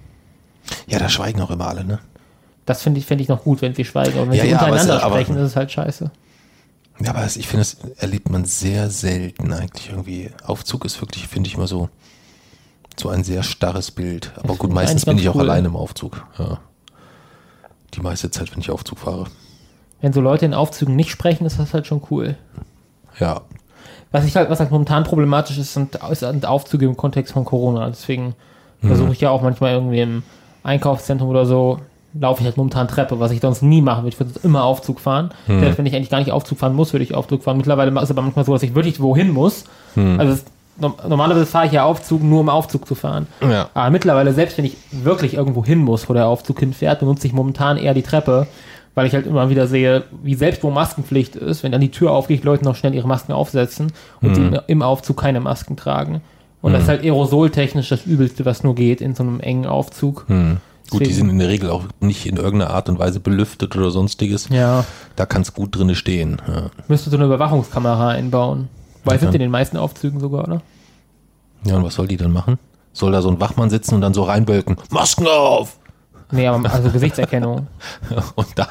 ja, 0.87 0.99
da 0.99 1.09
schweigen 1.09 1.41
auch 1.41 1.51
immer 1.51 1.67
alle, 1.69 1.85
ne? 1.85 1.99
Das 2.67 2.83
finde 2.83 2.99
ich, 2.99 3.07
fände 3.07 3.23
ich 3.23 3.29
noch 3.29 3.45
gut, 3.45 3.61
wenn 3.63 3.75
sie 3.75 3.85
schweigen. 3.85 4.19
Aber 4.19 4.29
wenn 4.29 4.37
Ja, 4.37 4.43
sie 4.45 4.51
ja, 4.51 4.57
aber 4.59 4.73
untereinander 4.73 5.03
aber- 5.05 5.15
sprechen, 5.17 5.37
ist 5.37 5.43
es 5.51 5.57
halt 5.57 5.71
scheiße. 5.71 6.11
Ja, 7.01 7.11
aber 7.11 7.25
ich 7.27 7.49
finde, 7.49 7.59
das 7.59 7.77
erlebt 7.97 8.31
man 8.31 8.45
sehr 8.45 8.89
selten 8.91 9.53
eigentlich 9.53 9.91
irgendwie. 9.91 10.31
Aufzug 10.45 10.85
ist 10.85 11.01
wirklich, 11.01 11.27
finde 11.27 11.49
ich, 11.49 11.55
immer 11.57 11.67
so, 11.67 11.89
so 12.97 13.09
ein 13.09 13.25
sehr 13.25 13.43
starres 13.43 13.91
Bild. 13.91 14.33
Aber 14.37 14.55
gut, 14.55 14.73
meistens 14.73 15.05
bin 15.05 15.19
ich 15.19 15.29
auch 15.29 15.35
cool. 15.35 15.43
alleine 15.43 15.69
im 15.69 15.77
Aufzug. 15.77 16.25
Ja. 16.39 16.59
Die 17.95 18.01
meiste 18.01 18.31
Zeit, 18.31 18.53
wenn 18.53 18.61
ich 18.61 18.71
Aufzug 18.71 18.99
fahre. 18.99 19.27
Wenn 20.01 20.13
so 20.13 20.21
Leute 20.21 20.45
in 20.45 20.55
Aufzügen 20.55 20.95
nicht 20.95 21.11
sprechen, 21.11 21.47
ist 21.47 21.59
das 21.59 21.75
halt 21.75 21.87
schon 21.87 22.03
cool. 22.11 22.37
Ja. 23.19 23.43
Was 24.13 24.25
ich 24.25 24.37
halt, 24.37 24.51
was 24.51 24.61
halt 24.61 24.71
momentan 24.71 25.03
problematisch 25.03 25.59
ist, 25.59 25.75
sind, 25.75 25.99
sind 26.13 26.47
Aufzüge 26.47 26.87
im 26.87 26.97
Kontext 26.97 27.33
von 27.33 27.45
Corona. 27.45 27.89
Deswegen 27.89 28.35
versuche 28.81 29.13
ich 29.13 29.21
ja 29.21 29.31
auch 29.31 29.43
manchmal 29.43 29.73
irgendwie 29.73 30.01
im 30.01 30.23
Einkaufszentrum 30.63 31.29
oder 31.29 31.47
so, 31.47 31.81
laufe 32.19 32.41
ich 32.41 32.47
halt 32.47 32.57
momentan 32.57 32.87
Treppe, 32.89 33.19
was 33.21 33.31
ich 33.33 33.41
sonst 33.41 33.63
nie 33.63 33.83
machen 33.83 34.05
würde. 34.05 34.15
Ich 34.15 34.21
würde 34.21 34.33
immer 34.45 34.65
Aufzug 34.65 35.01
fahren. 35.01 35.31
Selbst 35.61 35.79
wenn 35.79 35.87
ich 35.87 35.95
eigentlich 35.95 36.11
gar 36.11 36.19
nicht 36.21 36.31
Aufzug 36.33 36.59
fahren 36.59 36.75
muss, 36.75 36.93
würde 36.93 37.03
ich 37.05 37.15
Aufzug 37.15 37.43
fahren. 37.43 37.57
Mittlerweile 37.57 37.91
ist 37.91 38.03
es 38.05 38.11
aber 38.11 38.23
manchmal 38.23 38.45
so, 38.45 38.53
dass 38.53 38.63
ich 38.63 38.75
wirklich 38.75 39.01
wohin 39.01 39.31
muss. 39.33 39.65
Also 40.21 40.33
es, 40.35 40.45
no- 40.81 40.95
normalerweise 41.09 41.47
fahre 41.47 41.67
ich 41.67 41.73
ja 41.73 41.85
Aufzug, 41.85 42.23
nur 42.23 42.41
um 42.41 42.49
Aufzug 42.49 42.87
zu 42.87 42.95
fahren. 42.95 43.27
Ja. 43.41 43.69
Aber 43.75 43.91
mittlerweile, 43.91 44.33
selbst 44.33 44.57
wenn 44.59 44.65
ich 44.65 44.77
wirklich 44.93 45.35
irgendwo 45.35 45.65
hin 45.65 45.79
muss, 45.81 46.09
wo 46.09 46.15
der 46.15 46.27
Aufzug 46.29 46.61
hinfährt, 46.61 47.01
benutze 47.01 47.27
ich 47.27 47.33
momentan 47.33 47.77
eher 47.79 47.95
die 47.95 48.03
Treppe, 48.03 48.47
weil 48.95 49.07
ich 49.09 49.15
halt 49.15 49.27
immer 49.27 49.51
wieder 49.51 49.67
sehe, 49.67 50.05
wie 50.23 50.35
selbst 50.37 50.63
wo 50.63 50.71
Maskenpflicht 50.71 51.35
ist, 51.35 51.65
wenn 51.65 51.73
dann 51.73 51.81
die 51.81 51.91
Tür 51.91 52.13
aufgeht, 52.13 52.45
Leute 52.45 52.65
noch 52.65 52.77
schnell 52.77 52.95
ihre 52.95 53.09
Masken 53.09 53.33
aufsetzen 53.33 53.93
und 54.23 54.37
die 54.37 54.41
im, 54.41 54.61
im 54.69 54.83
Aufzug 54.83 55.17
keine 55.17 55.41
Masken 55.41 55.77
tragen. 55.77 56.21
Und 56.63 56.73
das 56.75 56.83
ist 56.85 56.89
halt 56.89 57.03
aerosoltechnisch 57.03 57.89
das 57.89 58.07
Übelste, 58.07 58.45
was 58.45 58.63
nur 58.63 58.75
geht 58.77 59.01
in 59.01 59.15
so 59.17 59.23
einem 59.25 59.41
engen 59.41 59.67
Aufzug. 59.67 60.27
Gut, 60.91 61.01
die 61.01 61.05
Deswegen- 61.05 61.15
sind 61.17 61.31
in 61.31 61.39
der 61.39 61.49
Regel 61.49 61.71
auch 61.71 61.85
nicht 62.01 62.27
in 62.27 62.37
irgendeiner 62.37 62.73
Art 62.73 62.89
und 62.89 62.99
Weise 62.99 63.19
belüftet 63.21 63.75
oder 63.77 63.91
sonstiges. 63.91 64.49
Ja, 64.51 64.85
Da 65.17 65.27
kann 65.27 65.43
es 65.43 65.55
gut 65.55 65.77
drinne 65.77 65.95
stehen. 65.95 66.41
Ja. 66.47 66.71
müsste 66.89 67.11
so 67.11 67.17
eine 67.17 67.25
Überwachungskamera 67.27 68.09
einbauen. 68.11 68.69
Weil 69.05 69.15
Ja. 69.17 69.21
sind 69.21 69.35
in 69.35 69.41
den 69.41 69.51
meisten 69.51 69.77
Aufzügen 69.77 70.21
sogar, 70.21 70.45
oder? 70.47 70.63
ja, 71.65 71.77
und 71.77 71.85
was 71.85 71.95
soll 71.95 72.07
die 72.09 72.17
dann 72.17 72.33
machen? 72.33 72.59
Soll 72.93 73.13
da 73.13 73.23
so 73.23 73.29
ein 73.31 73.41
Wachmann 73.41 73.71
sitzen 73.71 73.95
und 73.97 74.01
dann 74.03 74.15
so 74.15 74.23
reinbölken? 74.25 74.77
Masken 74.91 75.27
auf! 75.27 75.79
Nee, 76.31 76.47
aber 76.47 76.73
also 76.73 76.91
Gesichtserkennung. 76.91 77.67
Und 78.35 78.47
dann, 78.57 78.69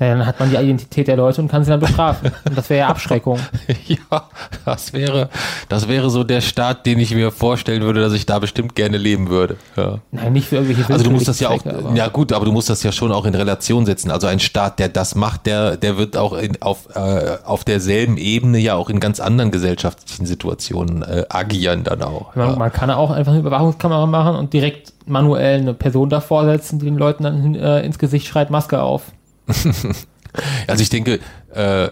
Ja, 0.00 0.08
dann 0.08 0.26
hat 0.26 0.40
man 0.40 0.50
die 0.50 0.56
Identität 0.56 1.06
der 1.06 1.16
Leute 1.16 1.40
und 1.40 1.48
kann 1.48 1.62
sie 1.62 1.70
dann 1.70 1.78
bestrafen. 1.78 2.32
Und 2.48 2.58
das 2.58 2.68
wäre 2.68 2.80
ja 2.80 2.88
Abschreckung. 2.88 3.38
ja, 3.86 4.24
das 4.64 4.92
wäre, 4.92 5.28
das 5.68 5.86
wäre 5.86 6.10
so 6.10 6.24
der 6.24 6.40
Staat, 6.40 6.84
den 6.84 6.98
ich 6.98 7.14
mir 7.14 7.30
vorstellen 7.30 7.82
würde, 7.82 8.00
dass 8.00 8.12
ich 8.12 8.26
da 8.26 8.40
bestimmt 8.40 8.74
gerne 8.74 8.98
leben 8.98 9.28
würde. 9.28 9.56
Ja. 9.76 9.98
Nein, 10.10 10.32
nicht 10.32 10.48
für 10.48 10.56
irgendwelche 10.56 10.92
Also 10.92 11.04
du 11.04 11.10
musst 11.12 11.28
das 11.28 11.38
ja 11.38 11.50
auch, 11.50 11.62
ja 11.94 12.08
gut, 12.08 12.32
aber 12.32 12.44
du 12.44 12.50
musst 12.50 12.70
das 12.70 12.82
ja 12.82 12.90
schon 12.90 13.12
auch 13.12 13.24
in 13.24 13.36
Relation 13.36 13.86
setzen. 13.86 14.10
Also 14.10 14.26
ein 14.26 14.40
Staat, 14.40 14.80
der 14.80 14.88
das 14.88 15.14
macht, 15.14 15.46
der, 15.46 15.76
der 15.76 15.96
wird 15.96 16.16
auch 16.16 16.32
in, 16.32 16.60
auf, 16.60 16.88
äh, 16.96 17.36
auf 17.44 17.62
derselben 17.62 18.16
Ebene 18.16 18.58
ja 18.58 18.74
auch 18.74 18.90
in 18.90 18.98
ganz 18.98 19.20
anderen 19.20 19.52
gesellschaftlichen 19.52 20.26
Situationen 20.26 21.02
äh, 21.02 21.24
agieren 21.28 21.84
dann 21.84 22.02
auch. 22.02 22.34
Man, 22.34 22.50
Ja. 22.50 22.56
man 22.56 22.72
kann 22.72 22.90
auch 22.90 23.12
einfach 23.12 23.30
eine 23.30 23.40
Überwachungskamera 23.42 24.06
machen 24.06 24.34
und 24.34 24.52
direkt 24.52 24.92
manuell 25.06 25.60
eine 25.60 25.74
Person 25.74 26.08
davor 26.08 26.46
setzen, 26.46 26.80
die 26.80 26.86
den 26.86 26.96
Leuten 26.98 27.22
dann 27.22 27.54
äh, 27.54 27.82
ins 27.82 27.98
Gesicht 28.00 28.26
schreit, 28.26 28.50
Maske 28.50 28.82
auf. 28.82 29.02
Also 30.66 30.82
ich 30.82 30.90
denke, 30.90 31.20
äh, 31.54 31.88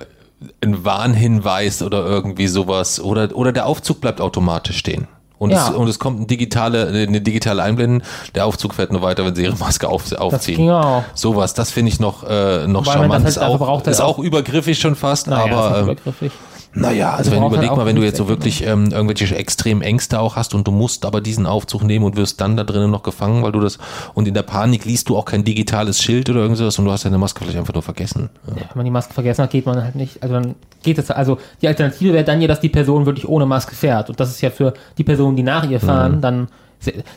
ein 0.61 0.85
Warnhinweis 0.85 1.83
oder 1.83 2.05
irgendwie 2.05 2.49
sowas 2.49 2.99
oder, 2.99 3.29
oder 3.37 3.53
der 3.53 3.67
Aufzug 3.67 4.01
bleibt 4.01 4.21
automatisch 4.21 4.79
stehen. 4.79 5.07
Und, 5.38 5.51
Ja. 5.51 5.69
es, 5.69 5.75
und 5.75 5.87
es 5.88 5.99
kommt 6.01 6.21
ein 6.21 6.27
digitale, 6.27 6.88
eine 6.88 7.21
digitale 7.21 7.62
Einblenden, 7.62 8.03
der 8.35 8.47
Aufzug 8.47 8.75
fährt 8.75 8.91
nur 8.93 9.03
weiter, 9.03 9.25
wenn 9.25 9.35
sie 9.37 9.43
ihre 9.45 9.57
Maske 9.57 9.88
auf, 9.88 10.03
Das 10.09 10.19
aufziehen. 10.19 10.57
ging 10.57 10.71
auch. 10.71 11.05
Sowas, 11.15 11.55
das 11.55 11.71
finde 11.71 11.91
ich 11.93 12.01
noch, 12.01 12.25
äh, 12.25 12.67
noch 12.67 12.85
charmant. 12.85 13.25
das 13.25 13.37
ist 13.37 13.41
halt 13.41 13.53
dafür 13.53 13.55
auch, 13.55 13.59
braucht, 13.67 13.87
halt 13.87 13.95
ist 13.95 14.01
auch- 14.01 14.19
auch 14.19 14.23
übergriffig 14.23 14.79
schon 14.79 14.95
fast, 14.97 15.29
Naja, 15.29 15.45
aber 15.57 15.71
ist 15.71 15.77
ähm, 15.79 15.85
übergriffig. 15.85 16.33
Naja, 16.75 17.11
also 17.11 17.31
Also 17.31 17.33
wenn, 17.33 17.47
überleg 17.47 17.69
halt 17.69 17.77
mal, 17.77 17.87
wenn 17.87 17.97
du 17.97 18.03
jetzt 18.03 18.17
so 18.17 18.29
wirklich 18.29 18.67
ähm, 18.67 18.93
irgendwelche 18.93 19.35
extremen 19.37 19.83
Ängste 19.83 20.21
auch 20.21 20.37
hast 20.37 20.55
und 20.55 20.67
du 20.67 20.73
musst 20.73 21.05
aber 21.05 21.21
diesen 21.21 21.47
Aufzug 21.47 21.83
nehmen 21.83 22.05
und 22.05 22.17
wirst 22.17 22.41
dann 22.41 22.57
da 22.57 22.65
drinnen 22.65 22.91
noch 22.91 23.03
gefangen, 23.03 23.43
weil 23.43 23.53
du 23.53 23.61
das 23.61 23.79
und 24.15 24.27
in 24.27 24.35
der 24.35 24.43
Panik 24.43 24.85
liest 24.85 25.09
du 25.09 25.17
auch 25.17 25.27
kein 25.27 25.45
digitales 25.45 26.03
Schild 26.03 26.31
oder 26.31 26.41
irgendwas 26.41 26.79
und 26.79 26.85
du 26.85 26.91
hast 26.91 27.05
deine 27.05 27.19
Maske 27.19 27.41
vielleicht 27.41 27.59
einfach 27.59 27.75
nur 27.75 27.83
vergessen. 27.83 28.31
Ja. 28.47 28.55
Wenn 28.55 28.67
man 28.75 28.85
die 28.87 28.91
Maske 28.91 29.13
vergessen 29.13 29.43
hat, 29.43 29.51
geht 29.51 29.67
man 29.67 29.83
halt 29.83 29.97
nicht. 29.97 30.23
Also 30.23 30.35
dann 30.35 30.55
geht 30.83 30.99
es, 30.99 31.11
also 31.11 31.39
die 31.61 31.69
Alternative 31.69 32.15
wäre 32.15 32.25
dann 32.25 32.41
ja, 32.41 32.49
dass 32.49 32.61
die 32.61 32.71
Person 32.71 33.05
wirklich 33.05 33.29
ohne 33.29 33.45
Maske 33.45 33.75
fährt. 33.75 34.09
Und 34.09 34.19
das 34.19 34.31
ist 34.31 34.41
ja 34.41 34.51
für 34.51 34.73
die 34.97 35.05
Personen, 35.05 35.37
die 35.37 35.43
nach 35.43 35.69
ihr 35.69 35.81
fahren, 35.81 36.21
dann, 36.21 36.49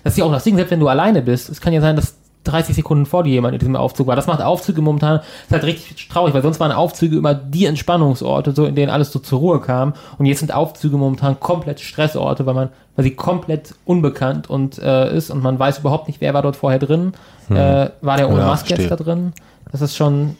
das 0.03 0.13
ist 0.13 0.17
ja 0.17 0.25
auch 0.25 0.31
das 0.31 0.43
Ding, 0.43 0.55
selbst 0.55 0.71
wenn 0.71 0.79
du 0.79 0.87
alleine 0.89 1.21
bist, 1.21 1.49
es 1.49 1.61
kann 1.61 1.71
ja 1.71 1.81
sein, 1.81 1.95
dass 1.95 2.15
30 2.45 2.75
Sekunden 2.75 3.05
vor 3.05 3.23
dir 3.23 3.31
jemand 3.31 3.53
in 3.53 3.59
diesem 3.59 3.75
Aufzug 3.75 4.07
war. 4.07 4.15
Das 4.15 4.27
macht 4.27 4.41
Aufzüge 4.41 4.81
momentan, 4.81 5.19
ist 5.19 5.51
halt 5.51 5.63
richtig 5.63 6.07
traurig, 6.07 6.33
weil 6.33 6.41
sonst 6.41 6.59
waren 6.59 6.71
Aufzüge 6.71 7.17
immer 7.17 7.33
die 7.33 7.65
Entspannungsorte, 7.65 8.53
so 8.53 8.65
in 8.65 8.75
denen 8.75 8.89
alles 8.89 9.11
so 9.11 9.19
zur 9.19 9.39
Ruhe 9.39 9.59
kam. 9.59 9.93
Und 10.17 10.25
jetzt 10.25 10.39
sind 10.39 10.53
Aufzüge 10.53 10.97
momentan 10.97 11.39
komplett 11.39 11.79
Stressorte, 11.79 12.45
weil 12.45 12.53
man, 12.53 12.69
weil 12.95 13.03
sie 13.03 13.15
komplett 13.15 13.75
unbekannt 13.85 14.49
und 14.49 14.77
äh, 14.79 15.15
ist 15.15 15.29
und 15.29 15.43
man 15.43 15.59
weiß 15.59 15.79
überhaupt 15.79 16.07
nicht, 16.07 16.21
wer 16.21 16.33
war 16.33 16.41
dort 16.41 16.55
vorher 16.55 16.79
drin. 16.79 17.13
Äh, 17.49 17.89
war 18.01 18.17
der 18.17 18.29
ohne 18.29 18.39
Ja, 18.39 18.47
Maske 18.47 18.73
jetzt 18.73 18.89
da 18.89 18.95
drin? 18.95 19.33
Das 19.71 19.81
ist 19.81 19.95
schon 19.95 20.35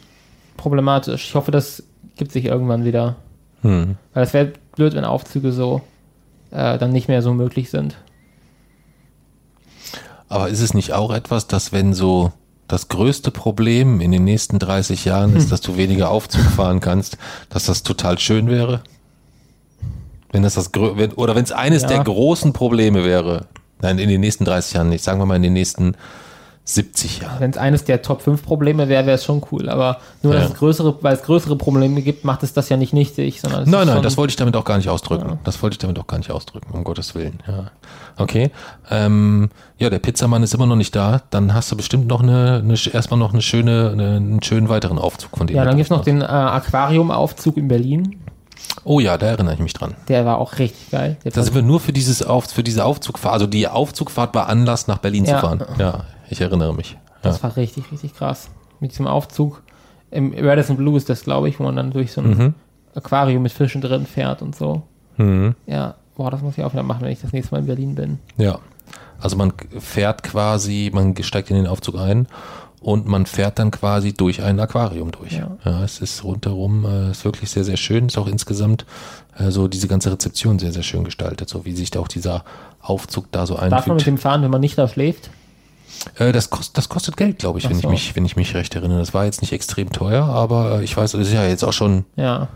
problematisch. 0.56 1.28
Ich 1.28 1.34
hoffe, 1.34 1.50
das 1.50 1.82
gibt 2.16 2.32
sich 2.32 2.46
irgendwann 2.46 2.84
wieder. 2.84 3.16
Hm. 3.62 3.96
Weil 4.14 4.22
es 4.22 4.34
wäre 4.34 4.52
blöd, 4.74 4.94
wenn 4.94 5.04
Aufzüge 5.04 5.52
so 5.52 5.82
äh, 6.50 6.78
dann 6.78 6.92
nicht 6.92 7.08
mehr 7.08 7.22
so 7.22 7.32
möglich 7.32 7.70
sind. 7.70 7.96
Aber 10.28 10.48
ist 10.48 10.60
es 10.60 10.74
nicht 10.74 10.92
auch 10.92 11.12
etwas, 11.12 11.46
dass 11.46 11.72
wenn 11.72 11.94
so 11.94 12.32
das 12.68 12.88
größte 12.88 13.30
Problem 13.30 14.00
in 14.00 14.10
den 14.10 14.24
nächsten 14.24 14.58
30 14.58 15.04
Jahren 15.04 15.36
ist, 15.36 15.52
dass 15.52 15.60
du 15.60 15.76
weniger 15.76 16.10
Aufzug 16.10 16.42
fahren 16.42 16.80
kannst, 16.80 17.16
dass 17.48 17.66
das 17.66 17.82
total 17.82 18.18
schön 18.18 18.48
wäre? 18.48 18.82
Wenn 20.32 20.42
das 20.42 20.54
das 20.54 20.70
wenn, 20.74 21.12
oder 21.12 21.36
wenn 21.36 21.44
es 21.44 21.52
eines 21.52 21.82
Ja. 21.82 21.88
der 21.88 22.04
großen 22.04 22.52
Probleme 22.52 23.04
wäre, 23.04 23.46
nein, 23.80 23.98
in 23.98 24.08
den 24.08 24.20
nächsten 24.20 24.44
30 24.44 24.74
Jahren 24.74 24.88
nicht, 24.88 25.04
sagen 25.04 25.20
wir 25.20 25.26
mal 25.26 25.36
in 25.36 25.42
den 25.42 25.52
nächsten 25.52 25.94
70 26.68 27.20
Jahren. 27.22 27.38
Wenn 27.38 27.50
es 27.52 27.58
eines 27.58 27.84
der 27.84 28.02
Top 28.02 28.22
5 28.22 28.42
Probleme 28.44 28.88
wäre, 28.88 29.06
wäre 29.06 29.14
es 29.14 29.24
schon 29.24 29.40
cool. 29.52 29.68
Aber 29.68 29.98
nur, 30.22 30.32
dass 30.34 30.42
Ja. 30.44 30.48
es 30.50 30.54
größere, 30.56 30.96
weil 31.00 31.14
es 31.14 31.22
größere 31.22 31.54
Probleme 31.54 32.02
gibt, 32.02 32.24
macht 32.24 32.42
es 32.42 32.52
das 32.52 32.68
ja 32.68 32.76
nicht 32.76 32.92
nichtig, 32.92 33.40
sondern 33.40 33.70
Nein, 33.70 33.86
nein, 33.86 34.02
das 34.02 34.16
wollte 34.16 34.30
ich 34.32 34.36
damit 34.36 34.56
auch 34.56 34.64
gar 34.64 34.76
nicht 34.76 34.88
ausdrücken. 34.88 35.28
Ja. 35.28 35.38
Das 35.44 35.62
wollte 35.62 35.74
ich 35.74 35.78
damit 35.78 35.96
auch 36.00 36.08
gar 36.08 36.18
nicht 36.18 36.32
ausdrücken, 36.32 36.66
um 36.72 36.82
Gottes 36.82 37.14
Willen. 37.14 37.38
Ja. 37.46 37.70
Okay. 38.18 38.50
Ähm, 38.90 39.48
ja, 39.78 39.90
der 39.90 40.00
Pizzamann 40.00 40.42
ist 40.42 40.54
immer 40.54 40.66
noch 40.66 40.74
nicht 40.76 40.96
da. 40.96 41.22
Dann 41.30 41.54
hast 41.54 41.70
du 41.70 41.76
bestimmt 41.76 42.08
noch 42.08 42.20
eine, 42.22 42.62
eine 42.64 42.74
erstmal 42.92 43.20
noch 43.20 43.32
eine 43.32 43.42
schöne, 43.42 43.90
eine, 43.92 44.16
einen 44.16 44.42
schönen 44.42 44.68
weiteren 44.68 44.98
Aufzug 44.98 45.36
von 45.38 45.46
dem. 45.46 45.54
Ja, 45.56 45.64
dann 45.64 45.76
gibt 45.76 45.86
es 45.86 45.90
noch 45.90 46.02
den 46.02 46.20
äh, 46.20 46.24
Aquariumaufzug 46.24 47.56
in 47.56 47.68
Berlin. 47.68 48.16
Oh 48.84 49.00
ja, 49.00 49.18
da 49.18 49.26
erinnere 49.26 49.54
ich 49.54 49.60
mich 49.60 49.72
dran. 49.72 49.94
Der 50.08 50.24
war 50.24 50.38
auch 50.38 50.58
richtig 50.58 50.90
geil. 50.90 51.16
Der 51.24 51.32
Da 51.32 51.42
sind 51.42 51.54
wir 51.54 51.62
nur 51.62 51.78
für 51.80 51.92
dieses 51.92 52.22
Auf, 52.22 52.46
für 52.46 52.62
diese 52.62 52.84
Aufzugfahrt. 52.84 53.34
Also 53.34 53.46
die 53.46 53.68
Aufzugfahrt 53.68 54.34
war 54.34 54.48
Anlass, 54.48 54.86
nach 54.88 54.98
Berlin 54.98 55.24
Ja. 55.24 55.34
zu 55.36 55.40
fahren. 55.46 55.64
Ja, 55.78 56.04
ich 56.28 56.40
erinnere 56.40 56.74
mich. 56.74 56.92
Ja. 56.92 56.98
Das 57.22 57.42
war 57.42 57.56
richtig, 57.56 57.90
richtig 57.92 58.14
krass. 58.14 58.48
Mit 58.80 58.92
diesem 58.92 59.06
Aufzug. 59.06 59.62
Im 60.10 60.32
Radisson 60.36 60.76
Blue 60.76 60.96
ist 60.96 61.08
das, 61.08 61.22
glaube 61.24 61.48
ich, 61.48 61.58
wo 61.58 61.64
man 61.64 61.76
dann 61.76 61.90
durch 61.90 62.12
so 62.12 62.20
ein 62.20 62.28
Mhm. 62.30 62.54
Aquarium 62.94 63.42
mit 63.42 63.52
Fischen 63.52 63.80
drin 63.80 64.06
fährt 64.06 64.40
und 64.42 64.54
so. 64.56 64.82
Mhm. 65.16 65.54
Ja, 65.66 65.94
boah, 66.16 66.30
das 66.30 66.40
muss 66.42 66.56
ich 66.56 66.64
auch 66.64 66.72
wieder 66.72 66.82
machen, 66.82 67.02
wenn 67.02 67.12
ich 67.12 67.20
das 67.20 67.32
nächste 67.32 67.54
Mal 67.54 67.60
in 67.60 67.66
Berlin 67.66 67.94
bin. 67.94 68.18
Ja. 68.38 68.58
Also 69.20 69.36
man 69.36 69.52
fährt 69.78 70.22
quasi, 70.22 70.90
man 70.92 71.14
steigt 71.22 71.50
in 71.50 71.56
den 71.56 71.66
Aufzug 71.66 71.98
ein 71.98 72.26
und 72.80 73.06
man 73.06 73.24
fährt 73.26 73.58
dann 73.58 73.70
quasi 73.70 74.12
durch 74.12 74.42
ein 74.42 74.60
Aquarium 74.60 75.10
durch. 75.10 75.32
Ja. 75.32 75.56
Ja, 75.64 75.82
es 75.82 76.00
ist 76.00 76.22
rundherum, 76.22 76.84
äh, 76.84 77.10
ist 77.10 77.24
wirklich 77.24 77.50
sehr, 77.50 77.64
sehr 77.64 77.76
schön. 77.78 78.06
Ist 78.06 78.18
auch 78.18 78.28
insgesamt 78.28 78.84
äh, 79.38 79.50
so 79.50 79.68
diese 79.68 79.88
ganze 79.88 80.12
Rezeption 80.12 80.58
sehr, 80.58 80.72
sehr 80.72 80.82
schön 80.82 81.02
gestaltet, 81.04 81.48
so 81.48 81.64
wie 81.64 81.72
sich 81.74 81.90
da 81.90 82.00
auch 82.00 82.08
dieser 82.08 82.44
Aufzug 82.80 83.32
da 83.32 83.46
so 83.46 83.54
Darf 83.54 83.62
man 83.62 83.70
mit 83.70 83.88
einfügt. 83.88 84.06
dem 84.06 84.18
fahren, 84.18 84.42
wenn 84.42 84.50
man 84.50 84.60
nicht 84.60 84.76
da 84.78 84.86
schläft? 84.86 85.30
Äh, 86.18 86.32
das, 86.32 86.50
kost, 86.50 86.76
das 86.78 86.88
kostet 86.88 87.16
Geld, 87.16 87.38
glaube 87.38 87.58
ich, 87.58 87.66
Ach 87.66 87.70
wenn 87.70 87.76
so. 87.80 87.88
ich 87.88 87.90
mich, 87.90 88.16
wenn 88.16 88.24
ich 88.24 88.36
mich 88.36 88.54
recht 88.54 88.74
erinnere. 88.74 88.98
Das 88.98 89.14
war 89.14 89.24
jetzt 89.24 89.40
nicht 89.40 89.52
extrem 89.52 89.90
teuer, 89.90 90.24
aber 90.24 90.82
ich 90.82 90.96
weiß, 90.96 91.14
es 91.14 91.28
ist 91.28 91.32
ja 91.34 91.46
jetzt 91.46 91.64
auch 91.64 91.72
schon 91.72 92.04
Ja. 92.16 92.48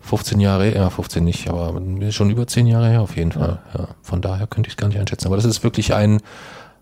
15 0.00 0.40
Jahre, 0.40 0.74
ja 0.74 0.88
15 0.90 1.24
nicht, 1.24 1.48
aber 1.48 1.80
schon 2.12 2.30
über 2.30 2.46
10 2.46 2.66
Jahre 2.66 2.88
her 2.88 3.02
auf 3.02 3.16
jeden 3.16 3.32
Fall. 3.32 3.58
Ja. 3.76 3.88
Von 4.00 4.22
daher 4.22 4.46
könnte 4.46 4.68
ich 4.68 4.74
es 4.74 4.76
gar 4.76 4.86
nicht 4.88 4.98
einschätzen. 4.98 5.26
Aber 5.26 5.36
das 5.36 5.44
ist 5.44 5.64
wirklich 5.64 5.92
ein, 5.92 6.20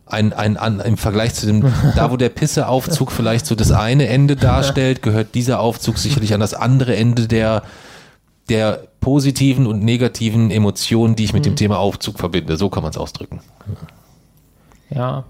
ein, 0.05 0.33
ein, 0.33 0.57
ein 0.57 0.81
im 0.81 0.97
Vergleich 0.97 1.35
zu 1.35 1.47
dem, 1.47 1.73
da 1.97 2.11
wo 2.11 2.17
der 2.17 2.29
Pisseaufzug 2.29 3.11
vielleicht 3.13 3.47
so 3.47 3.55
das 3.55 3.73
eine 3.73 4.07
Ende 4.07 4.37
darstellt, 4.37 5.03
gehört 5.03 5.35
dieser 5.35 5.61
Aufzug 5.61 5.99
sicherlich 5.99 6.35
an 6.35 6.41
das 6.41 6.55
andere 6.55 6.95
Ende 6.95 7.27
der, 7.27 7.63
der 8.49 8.83
positiven 9.01 9.67
und 9.67 9.83
negativen 9.83 10.51
Emotionen, 10.51 11.17
die 11.17 11.25
ich 11.25 11.33
mit 11.33 11.47
dem 11.47 11.57
Thema 11.57 11.79
Aufzug 11.79 12.19
verbinde. 12.19 12.57
So 12.57 12.69
kann 12.69 12.83
man 12.83 12.91
es 12.91 12.99
ausdrücken. 12.99 13.41
Ja. 14.91 15.25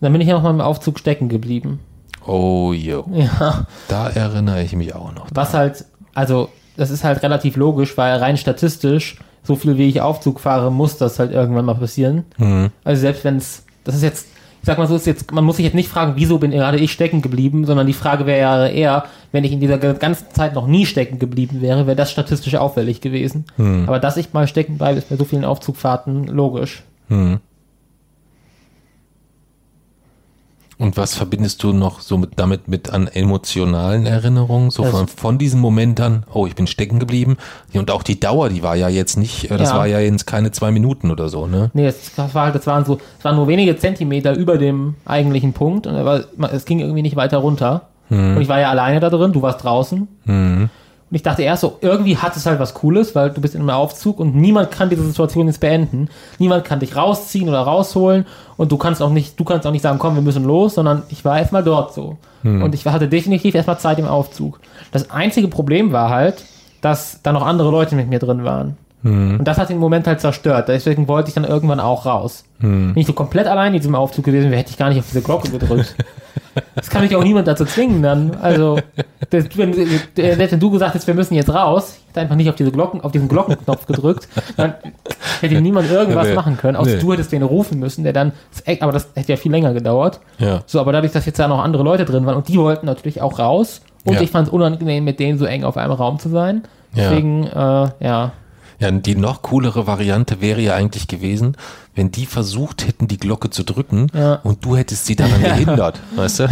Dann 0.00 0.12
bin 0.12 0.20
ich 0.20 0.28
ja 0.28 0.34
noch 0.34 0.42
mal 0.42 0.50
im 0.50 0.60
Aufzug 0.60 0.98
stecken 0.98 1.28
geblieben. 1.28 1.78
Oh 2.26 2.72
jo, 2.74 3.04
Ja. 3.12 3.66
da 3.88 4.08
erinnere 4.08 4.62
ich 4.62 4.74
mich 4.74 4.94
auch 4.94 5.12
noch. 5.12 5.26
Was 5.34 5.54
halt, 5.54 5.84
also, 6.14 6.48
das 6.76 6.90
ist 6.90 7.04
halt 7.04 7.22
relativ 7.22 7.56
logisch, 7.56 7.96
weil 7.96 8.16
rein 8.18 8.36
statistisch, 8.36 9.18
so 9.42 9.56
viel 9.56 9.78
wie 9.78 9.88
ich 9.88 10.00
Aufzug 10.00 10.40
fahre, 10.40 10.70
muss 10.70 10.96
das 10.98 11.18
halt 11.18 11.32
irgendwann 11.32 11.64
mal 11.64 11.74
passieren. 11.74 12.24
Mhm. 12.36 12.70
Also 12.84 13.00
selbst 13.00 13.24
wenn 13.24 13.36
es, 13.36 13.64
das 13.84 13.94
ist 13.94 14.02
jetzt, 14.02 14.26
ich 14.62 14.66
sag 14.66 14.76
mal 14.76 14.86
so, 14.86 14.96
ist 14.96 15.06
jetzt, 15.06 15.32
man 15.32 15.44
muss 15.44 15.56
sich 15.56 15.64
jetzt 15.64 15.74
nicht 15.74 15.88
fragen, 15.88 16.12
wieso 16.16 16.38
bin 16.38 16.50
gerade 16.50 16.76
ich 16.78 16.92
stecken 16.92 17.22
geblieben, 17.22 17.64
sondern 17.64 17.86
die 17.86 17.94
Frage 17.94 18.26
wäre 18.26 18.40
ja 18.40 18.66
eher, 18.66 19.04
wenn 19.32 19.44
ich 19.44 19.52
in 19.52 19.60
dieser 19.60 19.78
ganzen 19.78 20.26
Zeit 20.34 20.54
noch 20.54 20.66
nie 20.66 20.84
stecken 20.84 21.18
geblieben 21.18 21.62
wäre, 21.62 21.86
wäre 21.86 21.96
das 21.96 22.10
statistisch 22.10 22.54
auffällig 22.56 23.00
gewesen. 23.00 23.46
Aber 23.86 23.98
dass 23.98 24.18
ich 24.18 24.34
mal 24.34 24.46
stecken 24.46 24.76
bleibe, 24.76 24.98
ist 24.98 25.08
bei 25.08 25.16
so 25.16 25.24
vielen 25.24 25.46
Aufzugfahrten 25.46 26.26
logisch. 26.26 26.82
Mhm. 27.08 27.40
Und 30.80 30.96
was 30.96 31.14
verbindest 31.14 31.62
du 31.62 31.72
noch 31.74 32.00
so 32.00 32.16
mit, 32.16 32.30
damit 32.36 32.66
mit 32.66 32.90
an 32.90 33.06
emotionalen 33.06 34.06
Erinnerungen? 34.06 34.70
So 34.70 34.82
Also- 34.82 34.96
von, 34.96 35.08
von 35.08 35.38
diesem 35.38 35.60
Moment 35.60 36.00
an, 36.00 36.24
oh, 36.32 36.46
ich 36.46 36.54
bin 36.54 36.66
stecken 36.66 36.98
geblieben. 36.98 37.36
Und 37.74 37.90
auch 37.90 38.02
die 38.02 38.18
Dauer, 38.18 38.48
die 38.48 38.62
war 38.62 38.76
ja 38.76 38.88
jetzt 38.88 39.16
nicht, 39.18 39.50
äh, 39.50 39.58
das 39.58 39.70
Ja. 39.70 39.76
war 39.78 39.86
ja 39.86 40.00
jetzt 40.00 40.26
keine 40.26 40.50
zwei 40.52 40.70
Minuten 40.70 41.10
oder 41.10 41.28
so, 41.28 41.46
ne? 41.46 41.70
Nee, 41.74 41.84
das, 41.84 42.14
das 42.16 42.34
war 42.34 42.46
halt, 42.46 42.54
das 42.54 42.66
waren 42.66 42.84
so, 42.84 42.98
es 43.18 43.24
waren 43.24 43.36
nur 43.36 43.46
wenige 43.46 43.76
Zentimeter 43.76 44.34
über 44.34 44.56
dem 44.58 44.94
eigentlichen 45.04 45.52
Punkt 45.52 45.86
und 45.86 45.94
es 46.50 46.64
ging 46.64 46.80
irgendwie 46.80 47.02
nicht 47.02 47.14
weiter 47.16 47.38
runter. 47.38 47.82
Und 48.08 48.40
ich 48.40 48.48
war 48.48 48.58
ja 48.58 48.70
alleine 48.70 48.98
da 48.98 49.08
drin, 49.08 49.32
du 49.32 49.40
warst 49.40 49.62
draußen. 49.62 50.08
Mhm. 50.24 50.68
Und 51.10 51.16
ich 51.16 51.22
dachte 51.22 51.42
erst 51.42 51.62
so, 51.62 51.78
irgendwie 51.80 52.16
hat 52.16 52.36
es 52.36 52.46
halt 52.46 52.60
was 52.60 52.74
Cooles, 52.74 53.16
weil 53.16 53.30
du 53.30 53.40
bist 53.40 53.56
in 53.56 53.60
einem 53.60 53.70
Aufzug 53.70 54.20
und 54.20 54.36
niemand 54.36 54.70
kann 54.70 54.90
diese 54.90 55.04
Situation 55.04 55.48
jetzt 55.48 55.58
beenden. 55.58 56.08
Niemand 56.38 56.64
kann 56.64 56.78
dich 56.78 56.94
rausziehen 56.94 57.48
oder 57.48 57.60
rausholen 57.62 58.26
und 58.56 58.70
du 58.70 58.76
kannst 58.76 59.02
auch 59.02 59.10
nicht, 59.10 59.38
du 59.38 59.44
kannst 59.44 59.66
auch 59.66 59.72
nicht 59.72 59.82
sagen, 59.82 59.98
komm, 59.98 60.14
wir 60.14 60.22
müssen 60.22 60.44
los, 60.44 60.74
sondern 60.74 61.02
ich 61.08 61.24
war 61.24 61.38
erstmal 61.38 61.64
dort 61.64 61.94
so. 61.94 62.16
Und 62.62 62.74
ich 62.74 62.86
hatte 62.86 63.08
definitiv 63.08 63.54
erstmal 63.54 63.78
Zeit 63.78 63.98
im 63.98 64.06
Aufzug. 64.06 64.60
Das 64.92 65.10
einzige 65.10 65.48
Problem 65.48 65.92
war 65.92 66.10
halt, 66.10 66.44
dass 66.80 67.20
da 67.22 67.32
noch 67.32 67.44
andere 67.44 67.70
Leute 67.70 67.96
mit 67.96 68.08
mir 68.08 68.18
drin 68.20 68.44
waren. 68.44 68.76
Und 69.02 69.44
das 69.44 69.56
hat 69.56 69.70
den 69.70 69.78
Moment 69.78 70.06
halt 70.06 70.20
zerstört. 70.20 70.68
Deswegen 70.68 71.08
wollte 71.08 71.28
ich 71.28 71.34
dann 71.34 71.44
irgendwann 71.44 71.80
auch 71.80 72.04
raus. 72.04 72.44
Wenn 72.58 72.92
ich 72.96 73.06
so 73.06 73.14
komplett 73.14 73.46
allein 73.46 73.72
in 73.72 73.80
diesem 73.80 73.94
Aufzug 73.94 74.26
gewesen 74.26 74.50
wäre, 74.50 74.60
hätte 74.60 74.70
ich 74.70 74.76
gar 74.76 74.90
nicht 74.90 74.98
auf 74.98 75.06
diese 75.06 75.22
Glocke 75.22 75.50
gedrückt. 75.50 75.94
Das 76.74 76.90
kann 76.90 77.02
mich 77.02 77.14
auch 77.14 77.22
niemand 77.22 77.46
dazu 77.46 77.64
zwingen 77.64 78.02
dann. 78.02 78.32
Also, 78.42 78.78
das, 79.30 79.44
wenn, 79.56 79.72
wenn 80.16 80.60
du 80.60 80.70
gesagt 80.70 80.94
hättest, 80.94 81.06
wir 81.06 81.14
müssen 81.14 81.34
jetzt 81.34 81.48
raus, 81.52 81.98
ich 82.00 82.08
hätte 82.08 82.20
einfach 82.20 82.34
nicht 82.34 82.48
auf 82.48 82.56
diese 82.56 82.72
Glocken, 82.72 83.00
auf 83.02 83.12
diesen 83.12 83.28
Glockenknopf 83.28 83.86
gedrückt, 83.86 84.28
dann 84.56 84.74
hätte 85.40 85.60
niemand 85.60 85.90
irgendwas 85.90 86.28
Nee. 86.28 86.34
machen 86.34 86.56
können. 86.56 86.76
Außer 86.76 86.96
Nee. 86.96 87.00
du 87.00 87.12
hättest 87.12 87.30
den 87.32 87.42
rufen 87.44 87.78
müssen, 87.78 88.02
der 88.02 88.12
dann, 88.12 88.32
aber 88.80 88.90
das 88.92 89.08
hätte 89.14 89.32
ja 89.32 89.36
viel 89.36 89.52
länger 89.52 89.72
gedauert. 89.74 90.20
Ja. 90.38 90.60
So, 90.66 90.80
aber 90.80 90.92
dadurch, 90.92 91.12
dass 91.12 91.24
jetzt 91.26 91.38
da 91.38 91.46
noch 91.46 91.62
andere 91.62 91.84
Leute 91.84 92.04
drin 92.04 92.26
waren 92.26 92.36
und 92.36 92.48
die 92.48 92.58
wollten 92.58 92.86
natürlich 92.86 93.22
auch 93.22 93.38
raus 93.38 93.80
und 94.04 94.14
Ja. 94.14 94.20
ich 94.20 94.30
fand 94.30 94.48
es 94.48 94.52
unangenehm, 94.52 95.04
mit 95.04 95.20
denen 95.20 95.38
so 95.38 95.44
eng 95.44 95.62
auf 95.64 95.76
einem 95.76 95.92
Raum 95.92 96.18
zu 96.18 96.28
sein. 96.30 96.62
Ja. 96.94 97.10
Deswegen, 97.10 97.44
äh, 97.46 97.88
ja. 98.00 98.32
Ja, 98.80 98.90
die 98.90 99.14
noch 99.14 99.42
coolere 99.42 99.86
Variante 99.86 100.40
wäre 100.40 100.60
ja 100.60 100.74
eigentlich 100.74 101.06
gewesen, 101.06 101.56
wenn 101.94 102.10
die 102.10 102.24
versucht 102.26 102.86
hätten, 102.88 103.06
die 103.08 103.18
Glocke 103.18 103.50
zu 103.50 103.62
drücken 103.62 104.06
Ja. 104.14 104.36
und 104.42 104.64
du 104.64 104.74
hättest 104.76 105.04
sie 105.06 105.14
daran 105.16 105.42
gehindert, 105.42 106.00
weißt 106.16 106.40
du? 106.40 106.42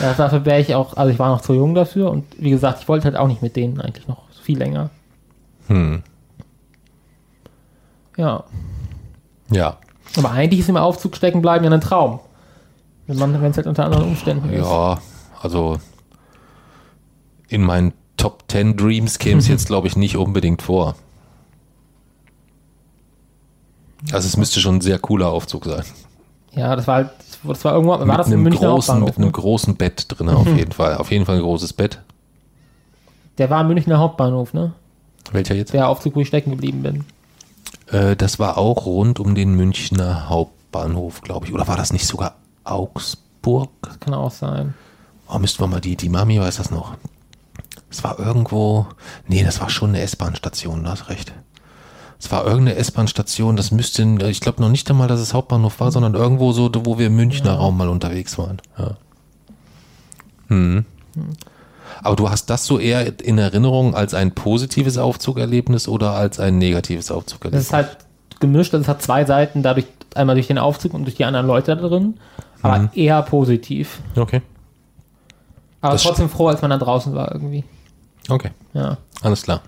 ja. 0.00 0.12
Dafür 0.16 0.44
wäre 0.44 0.60
ich 0.60 0.74
auch, 0.74 0.96
also 0.98 1.10
ich 1.10 1.18
war 1.18 1.30
noch 1.30 1.40
zu 1.40 1.54
jung 1.54 1.74
dafür 1.74 2.10
und 2.10 2.24
wie 2.38 2.50
gesagt, 2.50 2.82
ich 2.82 2.88
wollte 2.88 3.04
halt 3.06 3.16
auch 3.16 3.26
nicht 3.26 3.40
mit 3.42 3.56
denen 3.56 3.80
eigentlich 3.80 4.06
noch 4.06 4.22
viel 4.42 4.58
länger. 4.58 4.90
Hm. 5.68 6.02
Ja. 8.16 8.44
Ja. 9.50 9.76
Aber 10.16 10.30
eigentlich 10.32 10.60
ist 10.60 10.68
im 10.68 10.76
Aufzug 10.76 11.16
stecken 11.16 11.40
bleiben 11.40 11.64
ja 11.64 11.70
ein 11.70 11.80
Traum. 11.80 12.20
Wenn 13.06 13.16
es 13.46 13.56
halt 13.56 13.66
unter 13.66 13.84
anderen 13.86 14.04
Umständen 14.04 14.50
ist. 14.50 14.64
Ja, 14.64 14.98
also 15.40 15.78
in 17.48 17.62
meinen 17.62 17.92
Top 18.16 18.44
10 18.48 18.76
Dreams 18.76 19.18
käme 19.18 19.38
es 19.38 19.48
jetzt, 19.48 19.66
glaube 19.66 19.88
ich, 19.88 19.96
nicht 19.96 20.16
unbedingt 20.16 20.62
vor. 20.62 20.96
Also 24.12 24.26
es 24.26 24.36
müsste 24.36 24.60
schon 24.60 24.76
ein 24.76 24.80
sehr 24.80 24.98
cooler 24.98 25.28
Aufzug 25.28 25.64
sein. 25.66 25.84
Ja, 26.52 26.74
das 26.74 26.86
war 26.86 26.94
halt, 26.96 27.10
das 27.44 27.64
war 27.64 27.74
irgendwo, 27.74 27.92
war 27.92 28.04
mit 28.04 28.18
das 28.18 28.26
im 28.28 28.32
einem 28.34 28.42
Münchner 28.44 28.68
großen, 28.68 28.94
Hauptbahnhof? 28.94 29.08
mit 29.08 29.16
einem 29.18 29.26
Ne? 29.26 29.32
großen 29.32 29.76
Bett 29.76 30.06
drin, 30.08 30.28
auf 30.30 30.46
jeden 30.46 30.72
Fall. 30.72 30.96
Auf 30.96 31.10
jeden 31.10 31.26
Fall 31.26 31.36
ein 31.36 31.42
großes 31.42 31.72
Bett. 31.74 32.00
Der 33.38 33.50
war 33.50 33.60
im 33.60 33.68
Münchner 33.68 33.98
Hauptbahnhof, 33.98 34.52
ne? 34.52 34.72
Welcher 35.32 35.54
jetzt? 35.54 35.72
Der 35.72 35.88
Aufzug, 35.88 36.16
wo 36.16 36.20
ich 36.20 36.28
stecken 36.28 36.50
geblieben 36.50 36.82
bin. 36.82 37.04
Äh, 37.86 38.16
das 38.16 38.38
war 38.38 38.58
auch 38.58 38.84
rund 38.86 39.20
um 39.20 39.34
den 39.34 39.54
Münchner 39.54 40.28
Hauptbahnhof, 40.28 41.22
glaube 41.22 41.46
ich. 41.46 41.52
Oder 41.54 41.68
war 41.68 41.76
das 41.76 41.92
nicht 41.92 42.06
sogar 42.06 42.34
Augsburg? 42.64 43.70
Kann 44.00 44.14
auch 44.14 44.30
sein. 44.30 44.74
Oh, 45.28 45.38
müssten 45.38 45.62
wir 45.62 45.68
mal 45.68 45.80
die, 45.80 45.96
die 45.96 46.08
Mami 46.08 46.40
weiß 46.40 46.56
das 46.56 46.70
noch. 46.70 46.94
Es 47.90 48.02
war 48.02 48.18
irgendwo, 48.18 48.86
nee, 49.28 49.44
das 49.44 49.60
war 49.60 49.70
schon 49.70 49.90
eine 49.90 50.00
S-Bahn-Station, 50.00 50.82
du 50.84 50.90
hast 50.90 51.08
recht. 51.08 51.32
Es 52.22 52.30
war 52.30 52.44
irgendeine 52.44 52.76
S-Bahn-Station, 52.76 53.56
das 53.56 53.70
müsste, 53.70 54.02
ich 54.28 54.40
glaube 54.40 54.60
noch 54.60 54.68
nicht 54.68 54.88
einmal, 54.90 55.08
dass 55.08 55.20
es 55.20 55.32
Hauptbahnhof 55.32 55.80
war, 55.80 55.90
sondern 55.90 56.14
irgendwo 56.14 56.52
so, 56.52 56.70
wo 56.84 56.98
wir 56.98 57.06
im 57.06 57.16
Münchner 57.16 57.54
Raum 57.54 57.78
mal 57.78 57.88
unterwegs 57.88 58.36
waren. 58.36 58.60
Ja. 58.78 58.96
Hm. 60.48 60.84
Aber 62.02 62.16
du 62.16 62.28
hast 62.30 62.50
das 62.50 62.66
so 62.66 62.78
eher 62.78 63.20
in 63.20 63.38
Erinnerung 63.38 63.94
als 63.94 64.12
ein 64.14 64.32
positives 64.34 64.98
Aufzugerlebnis 64.98 65.88
oder 65.88 66.12
als 66.12 66.38
ein 66.38 66.58
negatives 66.58 67.06
Das 67.06 67.16
Aufzugerlebnis? 67.16 67.64
ist 67.66 67.72
halt 67.72 67.96
gemischt, 68.38 68.74
das 68.74 68.86
hat 68.88 69.00
zwei 69.02 69.24
Seiten, 69.24 69.62
dadurch 69.62 69.86
einmal 70.14 70.34
durch 70.36 70.46
den 70.48 70.58
Aufzug 70.58 70.92
und 70.94 71.04
durch 71.04 71.14
die 71.16 71.24
anderen 71.24 71.46
Leute 71.46 71.74
da 71.76 71.88
drin. 71.88 72.14
Aber 72.62 72.78
Mhm. 72.80 72.88
eher 72.94 73.22
positiv. 73.22 74.00
Okay. 74.16 74.42
Aber 75.80 75.94
Das 75.94 76.02
trotzdem 76.02 76.28
froh, 76.28 76.48
als 76.48 76.60
man 76.60 76.70
dann 76.70 76.80
draußen 76.80 77.14
war 77.14 77.32
irgendwie. 77.32 77.64
Okay, 78.28 78.50
Ja. 78.74 78.98
alles 79.22 79.42
klar. 79.42 79.62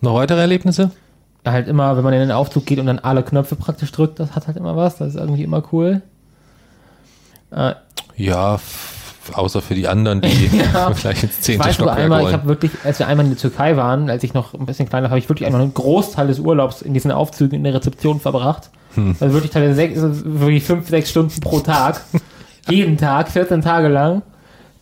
Noch 0.00 0.14
weitere 0.14 0.40
Erlebnisse? 0.40 0.92
Halt 1.44 1.68
immer, 1.68 1.96
wenn 1.96 2.04
man 2.04 2.12
in 2.12 2.20
den 2.20 2.32
Aufzug 2.32 2.66
geht 2.66 2.78
und 2.78 2.86
dann 2.86 2.98
alle 2.98 3.22
Knöpfe 3.22 3.56
praktisch 3.56 3.90
drückt, 3.92 4.20
das 4.20 4.32
hat 4.36 4.46
halt 4.46 4.56
immer 4.56 4.76
was. 4.76 4.96
Das 4.98 5.08
ist 5.08 5.14
irgendwie 5.16 5.42
immer 5.44 5.62
cool. 5.72 6.02
Äh, 7.50 7.74
Ja, 8.16 8.60
außer 9.32 9.62
für 9.62 9.74
die 9.74 9.88
anderen, 9.88 10.20
die 10.20 10.28
Ja. 10.74 10.92
vielleicht 10.92 11.22
ins 11.22 11.36
ich 11.38 11.42
zehnte 11.42 11.64
weiß 11.66 11.76
sogar 11.76 11.94
Stockwerk 11.94 12.04
einmal, 12.04 12.26
ich 12.26 12.32
habe 12.32 12.46
wirklich, 12.48 12.72
als 12.84 12.98
wir 12.98 13.06
einmal 13.06 13.24
in 13.26 13.32
der 13.32 13.38
Türkei 13.40 13.76
waren, 13.76 14.10
als 14.10 14.22
ich 14.22 14.34
noch 14.34 14.54
ein 14.54 14.66
bisschen 14.66 14.88
kleiner 14.88 15.04
war, 15.04 15.10
habe 15.10 15.18
ich 15.18 15.28
wirklich 15.28 15.46
einmal 15.46 15.62
einen 15.62 15.74
Großteil 15.74 16.26
des 16.26 16.38
Urlaubs 16.40 16.82
in 16.82 16.94
diesen 16.94 17.10
Aufzügen 17.10 17.56
in 17.56 17.64
der 17.64 17.74
Rezeption 17.74 18.20
verbracht. 18.20 18.70
Hm. 18.94 19.16
Also 19.20 19.34
wirklich 19.34 19.52
teilweise 19.52 19.74
sechs, 19.74 19.98
wirklich 20.02 20.64
fünf, 20.64 20.88
sechs 20.88 21.10
Stunden 21.10 21.40
pro 21.40 21.60
Tag. 21.60 22.00
Jeden 22.68 22.98
Tag, 22.98 23.28
14 23.28 23.62
Tage 23.62 23.88
lang. 23.88 24.22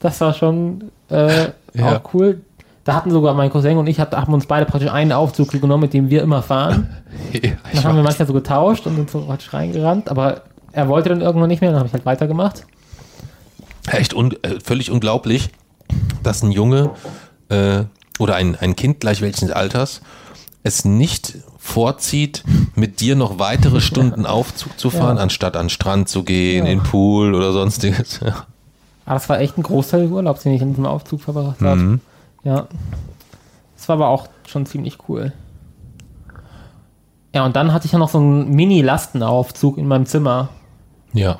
Das 0.00 0.20
war 0.20 0.34
schon 0.34 0.90
äh, 1.10 1.44
Ja. 1.74 1.96
auch 1.98 2.14
cool. 2.14 2.40
Da 2.88 2.94
hatten 2.94 3.10
sogar 3.10 3.34
mein 3.34 3.50
Cousin 3.50 3.76
und 3.76 3.86
ich, 3.86 4.00
haben 4.00 4.32
uns 4.32 4.46
beide 4.46 4.64
praktisch 4.64 4.90
einen 4.90 5.12
Aufzug 5.12 5.50
genommen, 5.50 5.82
mit 5.82 5.92
dem 5.92 6.08
wir 6.08 6.22
immer 6.22 6.40
fahren. 6.42 6.88
Ja, 7.34 7.50
Dann 7.74 7.84
haben 7.84 7.96
wir 7.96 8.02
manchmal 8.02 8.26
so 8.26 8.32
getauscht 8.32 8.86
und 8.86 8.96
sind 8.96 9.10
so 9.10 9.20
praktisch 9.26 9.52
reingerannt, 9.52 10.08
aber 10.08 10.44
er 10.72 10.88
wollte 10.88 11.10
dann 11.10 11.20
irgendwann 11.20 11.48
nicht 11.48 11.60
mehr, 11.60 11.68
dann 11.70 11.80
habe 11.80 11.86
ich 11.88 11.92
halt 11.92 12.06
weitergemacht. 12.06 12.64
Echt 13.90 14.14
un 14.14 14.32
äh, 14.42 14.58
völlig 14.64 14.90
unglaublich, 14.90 15.50
dass 16.22 16.42
ein 16.42 16.50
Junge 16.50 16.92
äh, 17.50 17.84
oder 18.18 18.36
ein, 18.36 18.56
ein 18.56 18.74
Kind 18.74 19.00
gleich 19.00 19.20
welchen 19.20 19.52
Alters 19.52 20.00
es 20.62 20.86
nicht 20.86 21.34
vorzieht, 21.58 22.42
mit 22.74 23.00
dir 23.00 23.16
noch 23.16 23.38
weitere 23.38 23.82
Stunden 23.82 24.24
Aufzug 24.38 24.78
zu 24.80 24.88
fahren, 24.88 25.18
Ja. 25.18 25.22
anstatt 25.24 25.56
an 25.58 25.64
den 25.64 25.70
Strand 25.70 26.08
zu 26.08 26.22
gehen, 26.22 26.64
Ja. 26.64 26.72
in 26.72 26.78
den 26.78 26.84
Pool 26.84 27.34
oder 27.34 27.52
sonstiges. 27.52 28.20
Ja. 28.24 28.46
Aber 29.04 29.14
das 29.16 29.28
war 29.28 29.40
echt 29.40 29.58
ein 29.58 29.62
Großteil 29.62 30.04
des 30.04 30.10
Urlaubs, 30.10 30.42
den 30.44 30.52
ich 30.54 30.62
in 30.62 30.70
diesem 30.70 30.86
Aufzug 30.86 31.20
verbracht 31.20 31.60
habe. 31.60 31.76
Mhm. 31.80 32.00
Ja. 32.44 32.66
Das 33.76 33.88
war 33.88 33.96
aber 33.96 34.08
auch 34.08 34.28
schon 34.46 34.66
ziemlich 34.66 34.98
cool. 35.08 35.32
Ja, 37.34 37.44
und 37.44 37.56
dann 37.56 37.72
hatte 37.72 37.86
ich 37.86 37.92
ja 37.92 37.98
noch 37.98 38.08
so 38.08 38.18
einen 38.18 38.50
Mini-Lastenaufzug 38.54 39.78
in 39.78 39.86
meinem 39.86 40.06
Zimmer. 40.06 40.48
ja. 41.12 41.38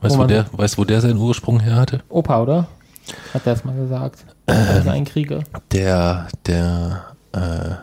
Weißt 0.00 0.16
Wo 0.16 0.24
du, 0.24 0.24
wo 0.24 0.34
man- 0.34 0.46
der, 0.46 0.46
weißt, 0.58 0.78
wo 0.78 0.84
der 0.84 1.00
seinen 1.00 1.16
Ursprung 1.18 1.60
her 1.60 1.76
hatte? 1.76 2.00
Opa, 2.08 2.42
oder? 2.42 2.66
Hat 3.32 3.46
der 3.46 3.52
es 3.52 3.64
mal 3.64 3.76
gesagt. 3.76 4.24
Wenn 4.46 4.82
ich 4.82 4.90
einen 4.90 5.04
kriege. 5.04 5.44
Der, 5.70 6.26
der, 6.44 7.04
äh, 7.30 7.76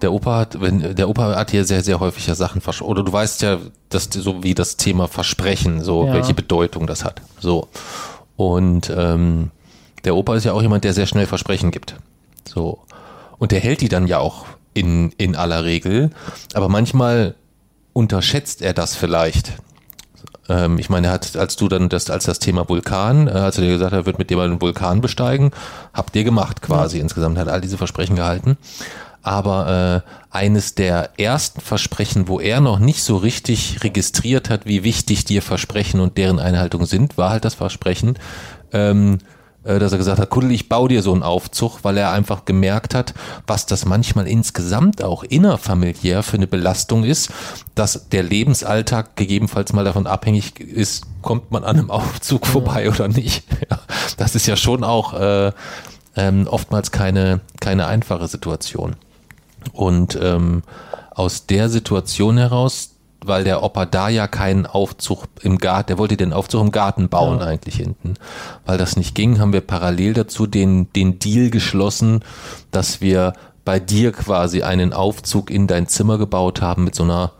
der 0.00 0.12
Opa 0.12 0.38
hat, 0.40 0.60
wenn, 0.60 0.96
der 0.96 1.08
Opa 1.08 1.36
hat 1.36 1.52
hier 1.52 1.64
sehr, 1.64 1.84
sehr 1.84 2.00
häufig 2.00 2.26
ja 2.26 2.34
Sachen 2.34 2.60
vers 2.60 2.82
oder 2.82 3.04
du 3.04 3.12
weißt 3.12 3.42
ja, 3.42 3.58
dass 3.88 4.04
so 4.10 4.42
wie 4.42 4.54
das 4.54 4.76
Thema 4.76 5.06
Versprechen, 5.06 5.80
so 5.84 6.06
Ja. 6.06 6.14
welche 6.14 6.34
Bedeutung 6.34 6.88
das 6.88 7.04
hat. 7.04 7.22
So. 7.38 7.68
Und 8.36 8.92
ähm, 8.96 9.52
der 10.04 10.16
Opa 10.16 10.36
ist 10.36 10.44
ja 10.44 10.52
auch 10.52 10.62
jemand, 10.62 10.84
der 10.84 10.94
sehr 10.94 11.06
schnell 11.06 11.26
Versprechen 11.26 11.70
gibt. 11.70 11.96
So. 12.48 12.80
Und 13.38 13.52
der 13.52 13.60
hält 13.60 13.80
die 13.80 13.88
dann 13.88 14.06
ja 14.06 14.18
auch 14.18 14.46
in, 14.74 15.10
in 15.18 15.36
aller 15.36 15.64
Regel. 15.64 16.10
Aber 16.54 16.68
manchmal 16.68 17.34
unterschätzt 17.92 18.62
er 18.62 18.72
das 18.72 18.96
vielleicht. 18.96 19.52
Ähm, 20.48 20.78
ich 20.78 20.88
meine, 20.88 21.08
er 21.08 21.12
hat, 21.12 21.36
als 21.36 21.56
du 21.56 21.68
dann 21.68 21.88
das, 21.88 22.10
als 22.10 22.24
das 22.24 22.38
Thema 22.38 22.68
Vulkan, 22.68 23.28
äh, 23.28 23.32
als 23.32 23.58
er 23.58 23.64
dir 23.64 23.72
gesagt 23.72 23.92
hat, 23.92 24.00
er 24.00 24.06
wird 24.06 24.18
mit 24.18 24.30
dir 24.30 24.36
mal 24.36 24.46
einen 24.46 24.60
Vulkan 24.60 25.00
besteigen, 25.00 25.50
habt 25.92 26.16
ihr 26.16 26.24
gemacht 26.24 26.62
quasi 26.62 26.98
insgesamt, 26.98 27.38
hat 27.38 27.48
all 27.48 27.60
diese 27.60 27.78
Versprechen 27.78 28.16
gehalten. 28.16 28.56
Aber 29.24 30.02
äh, 30.04 30.36
eines 30.36 30.74
der 30.74 31.10
ersten 31.16 31.60
Versprechen, 31.60 32.26
wo 32.26 32.40
er 32.40 32.60
noch 32.60 32.80
nicht 32.80 33.04
so 33.04 33.16
richtig 33.16 33.84
registriert 33.84 34.50
hat, 34.50 34.66
wie 34.66 34.82
wichtig 34.82 35.24
dir 35.24 35.42
Versprechen 35.42 36.00
und 36.00 36.16
deren 36.16 36.40
Einhaltung 36.40 36.86
sind, 36.86 37.16
war 37.16 37.30
halt 37.30 37.44
das 37.44 37.54
Versprechen, 37.54 38.18
ähm, 38.72 39.18
äh, 39.18 39.41
dass 39.64 39.92
er 39.92 39.98
gesagt 39.98 40.18
hat, 40.18 40.30
Kuddel, 40.30 40.50
ich 40.50 40.68
baue 40.68 40.88
dir 40.88 41.02
so 41.02 41.12
einen 41.12 41.22
Aufzug, 41.22 41.84
weil 41.84 41.96
er 41.96 42.10
einfach 42.10 42.44
gemerkt 42.44 42.94
hat, 42.94 43.14
was 43.46 43.66
das 43.66 43.84
manchmal 43.84 44.26
insgesamt 44.26 45.02
auch 45.02 45.22
innerfamiliär 45.22 46.22
für 46.22 46.36
eine 46.36 46.48
Belastung 46.48 47.04
ist, 47.04 47.30
dass 47.74 48.08
der 48.08 48.24
Lebensalltag 48.24 49.14
gegebenenfalls 49.16 49.72
mal 49.72 49.84
davon 49.84 50.06
abhängig 50.06 50.58
ist, 50.58 51.04
kommt 51.22 51.52
man 51.52 51.62
an 51.62 51.78
einem 51.78 51.90
Aufzug 51.90 52.46
vorbei 52.46 52.90
oder 52.90 53.08
nicht. 53.08 53.44
Ja, 53.70 53.78
das 54.16 54.34
ist 54.34 54.48
ja 54.48 54.56
schon 54.56 54.82
auch 54.82 55.14
äh, 55.14 55.52
ähm, 56.16 56.48
oftmals 56.48 56.90
keine, 56.90 57.40
keine 57.60 57.86
einfache 57.86 58.26
Situation. 58.26 58.96
Und 59.72 60.18
ähm, 60.20 60.64
aus 61.10 61.46
der 61.46 61.68
Situation 61.68 62.38
heraus, 62.38 62.91
weil 63.24 63.44
der 63.44 63.62
Opa 63.62 63.86
da 63.86 64.08
ja 64.08 64.26
keinen 64.26 64.66
Aufzug 64.66 65.26
im 65.42 65.58
Garten, 65.58 65.88
der 65.88 65.98
wollte 65.98 66.16
den 66.16 66.32
Aufzug 66.32 66.60
im 66.62 66.72
Garten 66.72 67.08
bauen 67.08 67.38
Ja. 67.38 67.46
eigentlich 67.46 67.76
hinten. 67.76 68.14
Weil 68.66 68.78
das 68.78 68.96
nicht 68.96 69.14
ging, 69.14 69.38
haben 69.38 69.52
wir 69.52 69.60
parallel 69.60 70.14
dazu 70.14 70.46
den, 70.46 70.92
den 70.92 71.18
Deal 71.18 71.50
geschlossen, 71.50 72.20
dass 72.70 73.00
wir 73.00 73.32
bei 73.64 73.78
dir 73.78 74.12
quasi 74.12 74.62
einen 74.62 74.92
Aufzug 74.92 75.50
in 75.50 75.66
dein 75.66 75.86
Zimmer 75.86 76.18
gebaut 76.18 76.60
haben 76.60 76.84
mit 76.84 76.94
so 76.94 77.04
einer, 77.04 77.32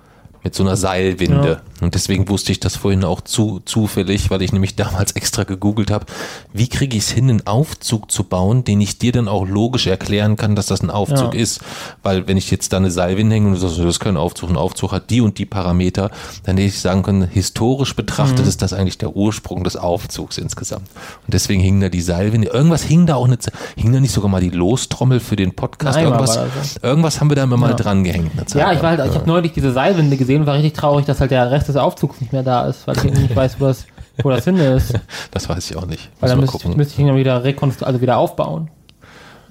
mit 0.45 0.55
so 0.55 0.63
einer 0.63 0.77
Seilwinde. 0.77 1.63
Und 1.83 1.95
deswegen 1.95 2.29
wusste 2.29 2.53
ich 2.53 2.61
das 2.61 2.77
vorhin 2.77 3.05
auch 3.05 3.21
zu, 3.21 3.61
zufällig, 3.65 4.31
weil 4.31 4.43
ich 4.43 4.53
nämlich 4.53 4.77
damals 4.83 5.13
extra 5.13 5.45
gegoogelt 5.45 5.91
habe, 5.91 6.07
wie 6.53 6.69
kriege 6.69 6.97
ich 6.97 7.05
es 7.05 7.11
hin, 7.11 7.29
einen 7.31 7.47
Aufzug 7.47 8.11
zu 8.11 8.25
bauen, 8.25 8.65
den 8.65 8.81
ich 8.81 8.99
dir 8.99 9.13
dann 9.13 9.29
auch 9.29 9.47
logisch 9.47 9.87
erklären 9.87 10.37
kann, 10.37 10.57
dass 10.57 10.67
das 10.67 10.83
ein 10.83 10.91
Aufzug 10.91 11.35
Ja. 11.35 11.41
ist. 11.41 11.61
Weil 12.03 12.27
wenn 12.29 12.37
ich 12.37 12.51
jetzt 12.51 12.73
da 12.73 12.77
eine 12.79 12.91
Seile 12.91 13.17
hinhänge 13.17 13.49
und 13.49 13.55
du 13.55 13.59
sagst, 13.61 13.79
das 13.79 13.85
ist 13.87 14.01
kein 14.01 14.17
Aufzug, 14.17 14.51
ein 14.51 14.57
Aufzug 14.57 14.93
hat 14.93 15.11
die 15.11 15.21
und 15.21 15.39
die 15.39 15.47
Parameter, 15.47 16.11
dann 16.45 16.57
hätte 16.57 16.69
ich 16.69 16.81
sagen 16.81 17.03
können, 17.03 17.23
historisch 17.29 17.95
betrachtet 17.97 18.47
ist 18.47 18.63
das 18.63 18.73
eigentlich 18.73 18.99
der 18.99 19.15
Ursprung 19.17 19.65
des 19.65 19.77
Aufzugs 19.77 20.39
insgesamt. 20.39 20.89
Und 21.27 21.35
deswegen 21.35 21.61
hing 21.63 21.81
da 21.81 21.89
die 21.89 22.01
Seilwinde. 22.03 22.49
Irgendwas 22.49 22.83
hing 22.83 23.07
da 23.07 23.17
auch 23.17 23.27
eine, 23.27 23.39
hing 23.77 23.93
da 23.93 24.01
nicht 24.01 24.13
sogar 24.13 24.31
mal 24.31 24.41
die 24.41 24.51
Lostrommel 24.51 25.21
für 25.21 25.37
den 25.37 25.53
Podcast? 25.55 25.97
Ein 25.99 26.07
Eimer 26.07 26.17
irgendwas, 26.17 26.39
das, 26.55 26.77
irgendwas 26.83 27.21
haben 27.21 27.31
wir 27.31 27.37
da 27.37 27.45
immer 27.45 27.57
mal 27.57 27.71
Ja. 27.71 27.77
dran 27.77 28.05
gehängt. 28.05 28.31
Ja, 28.55 28.73
ich 28.73 28.83
war 28.83 28.91
halt, 28.97 29.01
ich 29.09 29.15
habe 29.15 29.27
neulich 29.27 29.53
diese 29.53 29.73
Seilwinde 29.73 30.17
gesehen 30.17 30.43
und 30.43 30.47
war 30.47 30.55
richtig 30.55 30.75
traurig, 30.75 31.07
dass 31.07 31.21
halt 31.21 31.31
der 31.31 31.51
Rest 31.51 31.69
des 31.69 31.72
Aufzugs 31.81 32.21
nicht 32.21 32.33
mehr 32.33 32.43
da 32.43 32.67
ist, 32.67 32.87
weil 32.87 32.97
ich 32.99 33.05
nicht 33.05 33.35
weiß, 33.35 33.61
wo 33.61 33.67
das, 33.67 33.87
wo 34.23 34.31
das 34.31 34.45
hin 34.45 34.57
ist. 34.57 34.95
Das 35.31 35.49
weiß 35.49 35.71
ich 35.71 35.77
auch 35.77 35.87
nicht. 35.87 36.11
Weil 36.21 36.31
dann 36.31 36.41
müsste, 36.41 36.59
gucken. 36.59 36.77
müsste 36.77 36.95
ich 36.95 36.99
ihn 36.99 37.07
dann 37.07 37.17
wieder 37.17 37.43
rekonstru 37.45 37.87
also 37.87 38.01
wieder 38.01 38.19
aufbauen. 38.19 38.71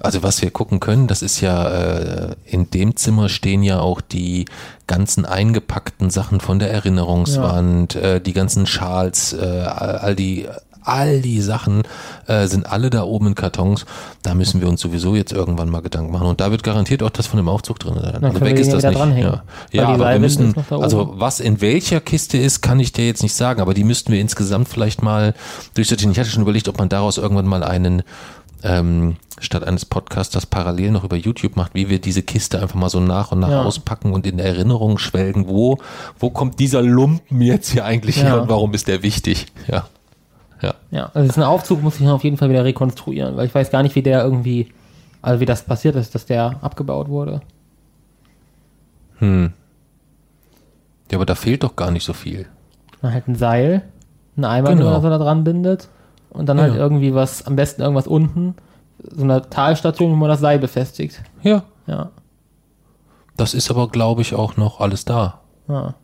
Also 0.00 0.24
was 0.24 0.42
wir 0.42 0.50
gucken 0.50 0.80
können, 0.80 1.06
das 1.06 1.22
ist 1.22 1.40
ja, 1.40 1.68
äh, 1.68 2.34
in 2.44 2.70
dem 2.70 2.96
Zimmer 2.96 3.28
stehen 3.28 3.62
ja 3.62 3.78
auch 3.78 4.00
die 4.00 4.46
ganzen 4.88 5.24
eingepackten 5.24 6.10
Sachen 6.10 6.40
von 6.40 6.58
der 6.58 6.72
Erinnerungswand, 6.72 7.94
äh, 7.94 8.20
die 8.20 8.32
ganzen 8.32 8.66
Schals, 8.66 9.32
äh, 9.32 9.44
all 9.44 9.98
all 9.98 10.16
die, 10.16 10.48
all 10.84 11.20
die 11.20 11.40
Sachen 11.40 11.82
äh, 12.26 12.46
sind 12.46 12.66
alle 12.70 12.90
da 12.90 13.02
oben 13.04 13.28
in 13.28 13.34
Kartons. 13.34 13.84
Da 14.22 14.34
müssen 14.34 14.60
wir 14.60 14.68
uns 14.68 14.80
sowieso 14.80 15.14
jetzt 15.14 15.32
irgendwann 15.32 15.68
mal 15.68 15.82
Gedanken 15.82 16.12
machen. 16.12 16.26
Und 16.26 16.40
da 16.40 16.50
wird 16.50 16.62
garantiert 16.62 17.02
auch 17.02 17.10
das 17.10 17.26
von 17.26 17.36
dem 17.36 17.48
Aufzug 17.48 17.78
drin 17.78 17.94
sein. 17.94 18.18
Dann 18.20 18.34
wir 18.34 18.40
den 18.40 18.56
ja 18.56 18.78
wieder 18.78 18.92
dranhängen. 18.92 19.32
Ja, 19.32 19.42
ja 19.72 19.88
aber 19.88 19.98
wir 19.98 20.04
Seilwinde 20.04 20.20
müssen, 20.20 20.54
ist 20.54 20.72
also 20.72 21.14
was 21.16 21.40
in 21.40 21.60
welcher 21.60 22.00
Kiste 22.00 22.38
ist, 22.38 22.60
kann 22.62 22.80
ich 22.80 22.92
dir 22.92 23.06
jetzt 23.06 23.22
nicht 23.22 23.34
sagen, 23.34 23.60
aber 23.60 23.74
die 23.74 23.84
müssten 23.84 24.12
wir 24.12 24.20
insgesamt 24.20 24.68
vielleicht 24.68 25.02
mal 25.02 25.34
durchsetzen. 25.74 26.10
Ich 26.12 26.18
hatte 26.18 26.30
schon 26.30 26.42
überlegt, 26.42 26.68
ob 26.68 26.78
man 26.78 26.88
daraus 26.88 27.18
irgendwann 27.18 27.46
mal 27.46 27.62
einen 27.62 28.02
ähm, 28.64 29.16
statt 29.40 29.64
eines 29.64 29.84
Podcasts 29.84 30.32
das 30.32 30.46
parallel 30.46 30.92
noch 30.92 31.04
über 31.04 31.16
YouTube 31.16 31.56
macht, 31.56 31.74
wie 31.74 31.88
wir 31.88 32.00
diese 32.00 32.22
Kiste 32.22 32.60
einfach 32.60 32.76
mal 32.76 32.88
so 32.88 33.00
nach 33.00 33.32
und 33.32 33.40
nach 33.40 33.50
Ja. 33.50 33.62
auspacken 33.64 34.12
und 34.12 34.26
in 34.26 34.38
Erinnerung 34.38 34.98
schwelgen, 34.98 35.48
wo, 35.48 35.78
wo 36.18 36.30
kommt 36.30 36.60
dieser 36.60 36.82
Lumpen 36.82 37.40
jetzt 37.42 37.70
hier 37.72 37.84
eigentlich 37.84 38.16
Ja. 38.18 38.22
her 38.22 38.42
und 38.42 38.48
warum 38.48 38.72
ist 38.74 38.88
der 38.88 39.02
wichtig? 39.02 39.46
Ja. 39.66 39.86
Ja. 40.62 40.74
Ja, 40.90 41.10
also 41.12 41.26
diesen 41.28 41.42
Aufzug 41.42 41.82
muss 41.82 42.00
ich 42.00 42.08
auf 42.08 42.22
jeden 42.24 42.36
Fall 42.36 42.48
wieder 42.48 42.64
rekonstruieren, 42.64 43.36
weil 43.36 43.46
ich 43.46 43.54
weiß 43.54 43.70
gar 43.70 43.82
nicht, 43.82 43.94
wie 43.96 44.02
der 44.02 44.22
irgendwie, 44.24 44.72
also 45.20 45.40
wie 45.40 45.46
das 45.46 45.62
passiert 45.64 45.96
ist, 45.96 46.14
dass 46.14 46.24
der 46.26 46.56
abgebaut 46.62 47.08
wurde. 47.08 47.40
Hm. 49.18 49.52
Ja, 51.10 51.18
aber 51.18 51.26
da 51.26 51.34
fehlt 51.34 51.62
doch 51.62 51.76
gar 51.76 51.90
nicht 51.90 52.04
so 52.04 52.12
viel. 52.12 52.46
Dann 53.00 53.12
halt 53.12 53.28
ein 53.28 53.34
Seil, 53.34 53.82
ein 54.36 54.44
Eimer, 54.44 54.70
Genau. 54.70 54.82
den 54.84 54.92
man 54.92 55.02
so 55.02 55.10
da 55.10 55.18
dran 55.18 55.44
bindet 55.44 55.88
und 56.30 56.46
dann 56.48 56.60
halt 56.60 56.74
Ja. 56.74 56.80
irgendwie 56.80 57.14
was, 57.14 57.46
am 57.46 57.56
besten 57.56 57.82
irgendwas 57.82 58.06
unten, 58.06 58.54
so 59.10 59.24
eine 59.24 59.42
Talstation, 59.50 60.12
wo 60.12 60.16
man 60.16 60.28
das 60.28 60.40
Seil 60.40 60.58
befestigt. 60.58 61.22
Ja. 61.42 61.64
Ja, 61.86 62.10
Das 63.36 63.54
ist 63.54 63.70
aber, 63.70 63.88
glaube 63.88 64.22
ich, 64.22 64.34
auch 64.34 64.56
noch 64.56 64.80
alles 64.80 65.04
da. 65.04 65.40
ja. 65.68 65.94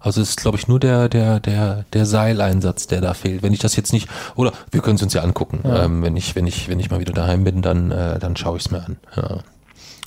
Also 0.00 0.22
es 0.22 0.30
ist, 0.30 0.40
glaube 0.40 0.56
ich, 0.56 0.66
nur 0.66 0.80
der, 0.80 1.10
der, 1.10 1.40
der, 1.40 1.84
der 1.92 2.06
Seileinsatz, 2.06 2.86
der 2.86 3.02
da 3.02 3.12
fehlt. 3.12 3.42
Wenn 3.42 3.52
ich 3.52 3.58
das 3.58 3.76
jetzt 3.76 3.92
nicht, 3.92 4.08
oder 4.34 4.52
wir 4.70 4.80
können 4.80 4.96
es 4.96 5.02
uns 5.02 5.12
ja 5.12 5.22
angucken. 5.22 5.60
Ja. 5.62 5.84
Ähm, 5.84 6.02
wenn 6.02 6.16
ich, 6.16 6.34
wenn 6.34 6.46
ich, 6.46 6.68
wenn 6.68 6.80
ich 6.80 6.90
mal 6.90 7.00
wieder 7.00 7.12
daheim 7.12 7.44
bin, 7.44 7.60
dann, 7.60 7.90
äh, 7.90 8.18
dann 8.18 8.34
schaue 8.36 8.56
ich 8.56 8.64
es 8.64 8.70
mir 8.70 8.82
an. 8.84 8.96
Ja. 9.14 9.38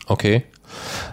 Okay. 0.07 0.43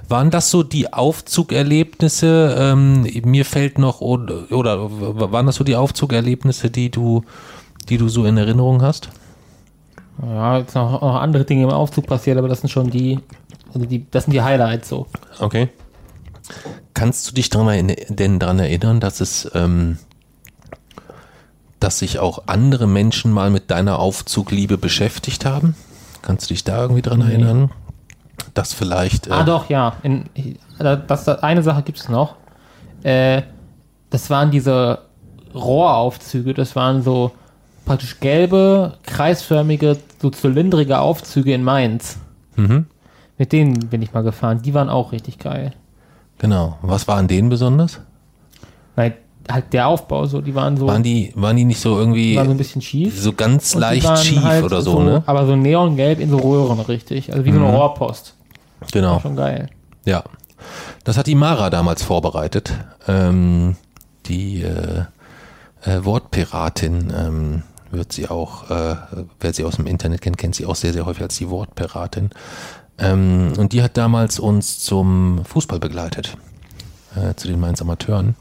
Waren 0.08 0.30
das 0.30 0.50
so 0.50 0.62
die 0.62 0.92
Aufzugerlebnisse? 0.92 2.56
Ähm, 2.58 3.06
mir 3.24 3.44
fällt 3.44 3.78
noch, 3.78 4.00
oder, 4.00 4.50
oder 4.50 4.90
waren 5.30 5.44
das 5.44 5.56
so 5.56 5.64
die 5.64 5.76
Aufzugerlebnisse, 5.76 6.70
die 6.70 6.90
du, 6.90 7.24
die 7.90 7.98
du 7.98 8.08
so 8.08 8.24
in 8.24 8.38
Erinnerung 8.38 8.80
hast? 8.80 9.10
Ja, 10.22 10.58
jetzt 10.58 10.74
noch, 10.74 11.02
noch 11.02 11.16
andere 11.16 11.44
Dinge 11.44 11.64
im 11.64 11.70
Aufzug 11.70 12.06
passiert, 12.06 12.38
aber 12.38 12.48
das 12.48 12.60
sind 12.60 12.70
schon 12.70 12.90
die, 12.90 13.20
also 13.74 13.86
die, 13.86 14.10
das 14.10 14.24
sind 14.24 14.32
die 14.32 14.42
Highlights 14.42 14.88
so. 14.88 15.06
Okay. 15.38 15.68
Kannst 16.94 17.28
du 17.30 17.34
dich 17.34 17.50
dran 17.50 17.92
denn 18.08 18.38
daran 18.38 18.58
erinnern, 18.58 19.00
dass 19.00 19.20
es, 19.20 19.50
ähm, 19.54 19.98
dass 21.78 21.98
sich 22.00 22.18
auch 22.18 22.42
andere 22.46 22.86
Menschen 22.86 23.32
mal 23.32 23.50
mit 23.50 23.70
deiner 23.70 23.98
Aufzugliebe 23.98 24.76
beschäftigt 24.78 25.44
haben? 25.44 25.74
Kannst 26.22 26.50
du 26.50 26.54
dich 26.54 26.64
da 26.64 26.82
irgendwie 26.82 27.02
dran 27.02 27.20
Nee. 27.20 27.26
erinnern? 27.32 27.70
Dass 28.54 28.72
vielleicht. 28.72 29.28
Äh, 29.28 29.32
Ah, 29.32 29.44
doch, 29.44 29.70
ja. 29.70 29.94
In, 30.02 30.24
das, 30.78 31.24
das, 31.24 31.28
eine 31.42 31.62
Sache 31.62 31.82
gibt 31.82 31.98
es 31.98 32.08
noch. 32.08 32.36
Äh, 33.02 33.42
das 34.10 34.28
waren 34.28 34.50
diese 34.50 34.98
Rohraufzüge. 35.54 36.52
Das 36.54 36.74
waren 36.76 37.02
so 37.02 37.32
praktisch 37.86 38.20
gelbe, 38.20 38.98
kreisförmige, 39.04 39.96
so 40.20 40.30
zylindrige 40.30 40.98
Aufzüge 40.98 41.54
in 41.54 41.64
Mainz. 41.64 42.18
Mhm. 42.56 42.86
Mit 43.38 43.52
denen 43.52 43.88
bin 43.88 44.02
ich 44.02 44.12
mal 44.12 44.22
gefahren. 44.22 44.60
Die 44.62 44.74
waren 44.74 44.90
auch 44.90 45.12
richtig 45.12 45.38
geil. 45.38 45.72
Genau. 46.40 46.78
Was 46.82 47.06
war 47.06 47.16
an 47.16 47.28
denen 47.28 47.50
besonders? 47.50 48.00
Weil 48.96 49.18
halt 49.50 49.72
der 49.72 49.88
Aufbau, 49.88 50.26
so, 50.26 50.40
die 50.40 50.54
waren 50.54 50.76
so, 50.76 50.86
Waren 50.86 51.02
die, 51.02 51.32
waren 51.34 51.56
die 51.56 51.64
nicht 51.64 51.80
so 51.80 51.98
irgendwie 51.98 52.36
waren 52.36 52.46
so 52.46 52.52
ein 52.52 52.56
bisschen 52.56 52.80
schief. 52.80 53.20
so 53.20 53.32
ganz 53.32 53.74
leicht 53.74 54.18
schief 54.18 54.42
halt 54.42 54.64
oder 54.64 54.80
so, 54.80 55.02
ne? 55.02 55.22
Aber 55.26 55.46
so 55.46 55.54
neongelb 55.54 56.18
in 56.18 56.30
so 56.30 56.38
Röhren, 56.38 56.80
richtig. 56.80 57.32
Also 57.32 57.44
wie 57.44 57.52
so 57.52 57.58
eine 57.58 57.70
Rohrpost. 57.70 58.34
Genau. 58.90 59.20
Schon 59.20 59.36
geil. 59.36 59.68
Ja, 60.06 60.24
das 61.04 61.18
hat 61.18 61.26
die 61.26 61.34
Mara 61.34 61.68
damals 61.68 62.02
vorbereitet. 62.02 62.72
Ähm, 63.06 63.76
die 64.26 64.62
äh, 64.62 65.04
äh, 65.82 66.04
Wortpiratin 66.04 67.12
ähm, 67.14 67.62
wird 67.90 68.12
sie 68.12 68.28
auch, 68.28 68.70
äh, 68.70 68.96
wer 69.40 69.52
sie 69.52 69.64
aus 69.64 69.76
dem 69.76 69.86
Internet 69.86 70.22
kennt, 70.22 70.38
kennt 70.38 70.54
sie 70.54 70.64
auch 70.64 70.76
sehr, 70.76 70.92
sehr 70.92 71.04
häufig 71.04 71.22
als 71.22 71.36
die 71.36 71.50
Wortpiratin. 71.50 72.30
Ähm, 73.00 73.52
und 73.56 73.72
die 73.72 73.82
hat 73.82 73.96
damals 73.96 74.38
uns 74.38 74.78
zum 74.78 75.44
Fußball 75.44 75.78
begleitet, 75.78 76.36
äh, 77.16 77.34
zu 77.34 77.48
den 77.48 77.58
Mainz 77.58 77.80
Amateuren. 77.80 78.36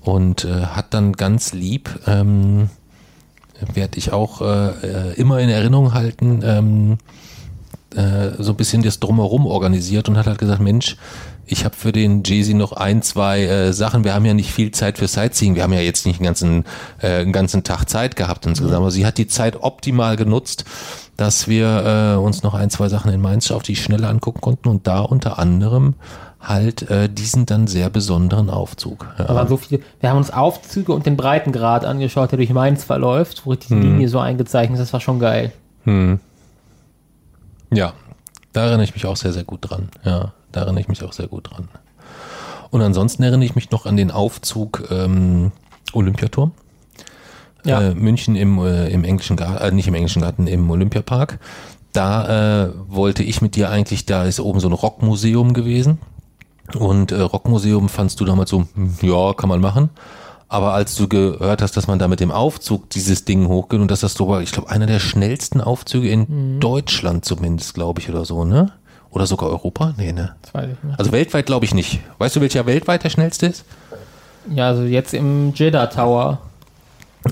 Und 0.00 0.44
äh, 0.44 0.66
hat 0.66 0.94
dann 0.94 1.12
ganz 1.12 1.52
lieb, 1.52 1.90
ähm, 2.06 2.70
werde 3.74 3.98
ich 3.98 4.12
auch 4.12 4.40
äh, 4.40 4.70
äh, 4.70 5.12
immer 5.14 5.38
in 5.38 5.48
Erinnerung 5.48 5.94
halten, 5.94 6.40
ähm, 6.44 6.98
äh, 7.94 8.42
so 8.42 8.52
ein 8.52 8.56
bisschen 8.56 8.82
das 8.82 9.00
Drumherum 9.00 9.46
organisiert 9.46 10.08
und 10.08 10.16
hat 10.16 10.26
halt 10.26 10.38
gesagt, 10.38 10.60
Mensch, 10.60 10.96
ich 11.44 11.64
habe 11.64 11.76
für 11.76 11.92
den 11.92 12.22
Jay-Z 12.24 12.54
noch 12.54 12.72
ein, 12.72 13.02
zwei 13.02 13.44
äh, 13.44 13.72
Sachen. 13.72 14.04
Wir 14.04 14.14
haben 14.14 14.24
ja 14.24 14.34
nicht 14.34 14.52
viel 14.52 14.70
Zeit 14.70 14.98
für 14.98 15.08
Sightseeing. 15.08 15.54
Wir 15.54 15.64
haben 15.64 15.72
ja 15.72 15.80
jetzt 15.80 16.06
nicht 16.06 16.18
einen 16.18 16.26
ganzen, 16.26 16.64
äh, 17.00 17.20
einen 17.20 17.32
ganzen 17.32 17.62
Tag 17.64 17.88
Zeit 17.88 18.16
gehabt 18.16 18.46
insgesamt. 18.46 18.76
Aber 18.76 18.90
sie 18.90 19.04
hat 19.04 19.18
die 19.18 19.26
Zeit 19.26 19.56
optimal 19.60 20.16
genutzt, 20.16 20.64
dass 21.16 21.48
wir 21.48 22.14
äh, 22.16 22.18
uns 22.18 22.42
noch 22.42 22.54
ein, 22.54 22.70
zwei 22.70 22.88
Sachen 22.88 23.12
in 23.12 23.20
Mainz 23.20 23.50
auf 23.50 23.62
die 23.62 23.76
Schnelle 23.76 24.08
angucken 24.08 24.40
konnten 24.40 24.68
und 24.68 24.86
da 24.86 25.00
unter 25.00 25.38
anderem 25.38 25.94
halt 26.40 26.90
äh, 26.90 27.08
diesen 27.08 27.46
dann 27.46 27.66
sehr 27.66 27.88
besonderen 27.90 28.50
Aufzug. 28.50 29.06
Ja. 29.18 29.28
Waren 29.28 29.48
so 29.48 29.56
viele. 29.56 29.82
Wir 30.00 30.10
haben 30.10 30.16
uns 30.16 30.32
Aufzüge 30.32 30.92
und 30.92 31.06
den 31.06 31.16
Breitengrad 31.16 31.84
angeschaut, 31.84 32.32
der 32.32 32.38
durch 32.38 32.50
Mainz 32.50 32.82
verläuft, 32.82 33.46
wo 33.46 33.54
die 33.54 33.74
Linie 33.74 34.08
so 34.08 34.18
eingezeichnet 34.18 34.78
ist. 34.80 34.86
Das 34.86 34.92
war 34.92 35.00
schon 35.00 35.20
geil. 35.20 35.52
Hm. 35.84 36.18
Ja, 37.72 37.92
da 38.52 38.64
erinnere 38.64 38.84
ich 38.84 38.94
mich 38.94 39.06
auch 39.06 39.16
sehr, 39.16 39.32
sehr 39.32 39.44
gut 39.44 39.60
dran. 39.62 39.88
Ja, 40.04 40.32
da 40.50 40.60
erinnere 40.62 40.80
ich 40.80 40.88
mich 40.88 41.02
auch 41.04 41.12
sehr 41.12 41.28
gut 41.28 41.50
dran. 41.50 41.68
Und 42.70 42.82
ansonsten 42.82 43.22
erinnere 43.22 43.44
ich 43.44 43.54
mich 43.54 43.70
noch 43.70 43.86
an 43.86 43.96
den 43.96 44.10
Aufzug 44.10 44.88
ähm, 44.90 45.52
Olympiaturm. 45.92 46.52
Ja. 47.64 47.80
Äh, 47.80 47.94
München 47.94 48.36
im, 48.36 48.58
äh, 48.58 48.88
im 48.88 49.04
englischen 49.04 49.36
Garten, 49.36 49.62
äh, 49.62 49.70
nicht 49.70 49.88
im 49.88 49.94
englischen 49.94 50.22
Garten, 50.22 50.46
im 50.46 50.68
Olympiapark. 50.70 51.38
Da 51.92 52.64
äh, 52.64 52.70
wollte 52.88 53.22
ich 53.22 53.42
mit 53.42 53.54
dir 53.54 53.70
eigentlich, 53.70 54.06
da 54.06 54.24
ist 54.24 54.40
oben 54.40 54.60
so 54.60 54.68
ein 54.68 54.72
Rockmuseum 54.72 55.52
gewesen. 55.52 55.98
Und 56.74 57.12
äh, 57.12 57.20
Rockmuseum 57.20 57.88
fandst 57.88 58.20
du 58.20 58.24
damals 58.24 58.50
so, 58.50 58.64
hm, 58.74 58.96
ja, 59.02 59.32
kann 59.34 59.48
man 59.48 59.60
machen. 59.60 59.90
Aber 60.48 60.74
als 60.74 60.96
du 60.96 61.08
gehört 61.08 61.62
hast, 61.62 61.76
dass 61.76 61.86
man 61.86 61.98
da 61.98 62.08
mit 62.08 62.20
dem 62.20 62.30
Aufzug 62.30 62.90
dieses 62.90 63.24
Ding 63.24 63.48
hochgeht 63.48 63.80
und 63.80 63.90
dass 63.90 64.00
das 64.00 64.14
so 64.14 64.28
war, 64.28 64.42
ich 64.42 64.52
glaube, 64.52 64.68
einer 64.68 64.86
der 64.86 64.98
schnellsten 64.98 65.60
Aufzüge 65.60 66.10
in 66.10 66.60
Deutschland 66.60 67.24
zumindest, 67.24 67.72
glaube 67.72 68.00
ich, 68.00 68.10
oder 68.10 68.24
so, 68.26 68.44
ne? 68.44 68.72
Oder 69.10 69.26
sogar 69.26 69.48
Europa? 69.50 69.94
Nee, 69.96 70.12
ne? 70.12 70.34
Das 70.42 70.52
weiß 70.54 70.68
ich 70.72 70.84
nicht. 70.84 70.98
Also 70.98 71.12
weltweit 71.12 71.46
glaube 71.46 71.64
ich 71.64 71.74
nicht. 71.74 72.00
Weißt 72.18 72.36
du, 72.36 72.40
welcher 72.40 72.66
weltweit 72.66 73.04
der 73.04 73.10
schnellste 73.10 73.46
ist? 73.46 73.64
Ja, 74.50 74.68
also 74.68 74.82
jetzt 74.82 75.14
im 75.14 75.54
Jeddah 75.54 75.86
Tower. 75.86 76.38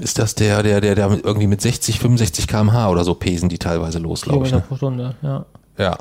Ist 0.00 0.18
das 0.18 0.34
der, 0.34 0.62
der, 0.62 0.80
der, 0.80 0.94
der 0.94 1.08
mit 1.08 1.24
irgendwie 1.24 1.46
mit 1.46 1.60
60, 1.60 1.98
65 1.98 2.46
kmh 2.46 2.88
oder 2.88 3.04
so 3.04 3.14
pesen 3.14 3.48
die 3.48 3.58
teilweise 3.58 3.98
los, 3.98 4.22
glaube 4.22 4.46
ich. 4.46 4.52
Ne? 4.52 4.60
pro 4.60 4.76
Stunde, 4.76 5.14
ja. 5.22 5.44
Ja, 5.78 5.98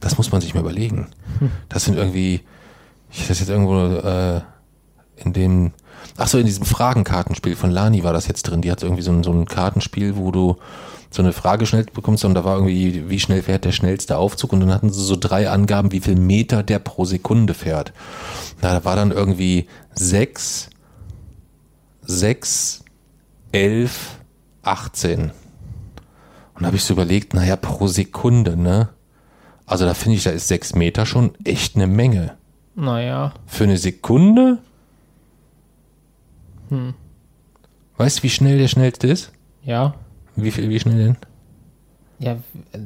das 0.00 0.16
muss 0.16 0.32
man 0.32 0.40
sich 0.40 0.54
mal 0.54 0.60
überlegen. 0.60 1.08
Das 1.68 1.84
sind 1.84 1.96
irgendwie, 1.96 2.40
ich 3.10 3.28
das 3.28 3.40
jetzt 3.40 3.50
irgendwo 3.50 3.76
äh, 3.76 4.40
in 5.16 5.32
dem, 5.32 5.72
ach 6.16 6.28
so, 6.28 6.38
in 6.38 6.46
diesem 6.46 6.64
Fragenkartenspiel 6.64 7.56
von 7.56 7.70
Lani 7.70 8.04
war 8.04 8.12
das 8.12 8.28
jetzt 8.28 8.44
drin. 8.44 8.62
Die 8.62 8.70
hat 8.70 8.82
irgendwie 8.82 9.02
so 9.02 9.10
ein, 9.10 9.22
so 9.22 9.32
ein 9.32 9.44
Kartenspiel, 9.44 10.16
wo 10.16 10.30
du 10.30 10.56
so 11.10 11.22
eine 11.22 11.32
Frage 11.32 11.60
gestellt 11.60 11.92
bekommst 11.92 12.24
und 12.24 12.34
da 12.34 12.44
war 12.44 12.54
irgendwie, 12.56 13.08
wie 13.08 13.20
schnell 13.20 13.42
fährt 13.42 13.64
der 13.64 13.72
schnellste 13.72 14.16
Aufzug 14.16 14.52
und 14.52 14.60
dann 14.60 14.72
hatten 14.72 14.90
sie 14.90 15.02
so 15.02 15.16
drei 15.16 15.50
Angaben, 15.50 15.92
wie 15.92 16.00
viel 16.00 16.16
Meter 16.16 16.62
der 16.62 16.78
pro 16.78 17.04
Sekunde 17.04 17.54
fährt. 17.54 17.92
Na, 18.62 18.72
da 18.72 18.84
war 18.84 18.96
dann 18.96 19.12
irgendwie 19.12 19.66
sechs, 19.94 20.70
6, 22.02 22.84
11, 23.56 24.18
18. 24.62 25.20
Und 25.20 25.32
da 26.60 26.66
habe 26.66 26.76
ich 26.76 26.84
so 26.84 26.92
überlegt, 26.92 27.32
naja, 27.32 27.56
pro 27.56 27.86
Sekunde, 27.86 28.54
ne? 28.54 28.90
Also 29.64 29.86
da 29.86 29.94
finde 29.94 30.18
ich, 30.18 30.24
da 30.24 30.30
ist 30.30 30.48
6 30.48 30.74
Meter 30.74 31.06
schon 31.06 31.34
echt 31.44 31.74
eine 31.74 31.86
Menge. 31.86 32.36
Naja. 32.74 33.32
Für 33.46 33.64
eine 33.64 33.78
Sekunde? 33.78 34.58
Weißt 37.96 38.18
du, 38.18 38.22
wie 38.24 38.30
schnell 38.30 38.58
der 38.58 38.68
schnellste 38.68 39.06
ist? 39.06 39.32
Ja. 39.64 39.94
Wie, 40.34 40.50
viel, 40.50 40.68
wie 40.68 40.78
schnell 40.78 40.98
denn? 40.98 41.16
Ja, 42.18 42.36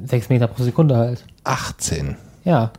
sechs 0.04 0.28
Meter 0.28 0.46
pro 0.46 0.62
Sekunde 0.62 0.96
halt. 0.96 1.24
18. 1.42 2.16
Ja. 2.44 2.72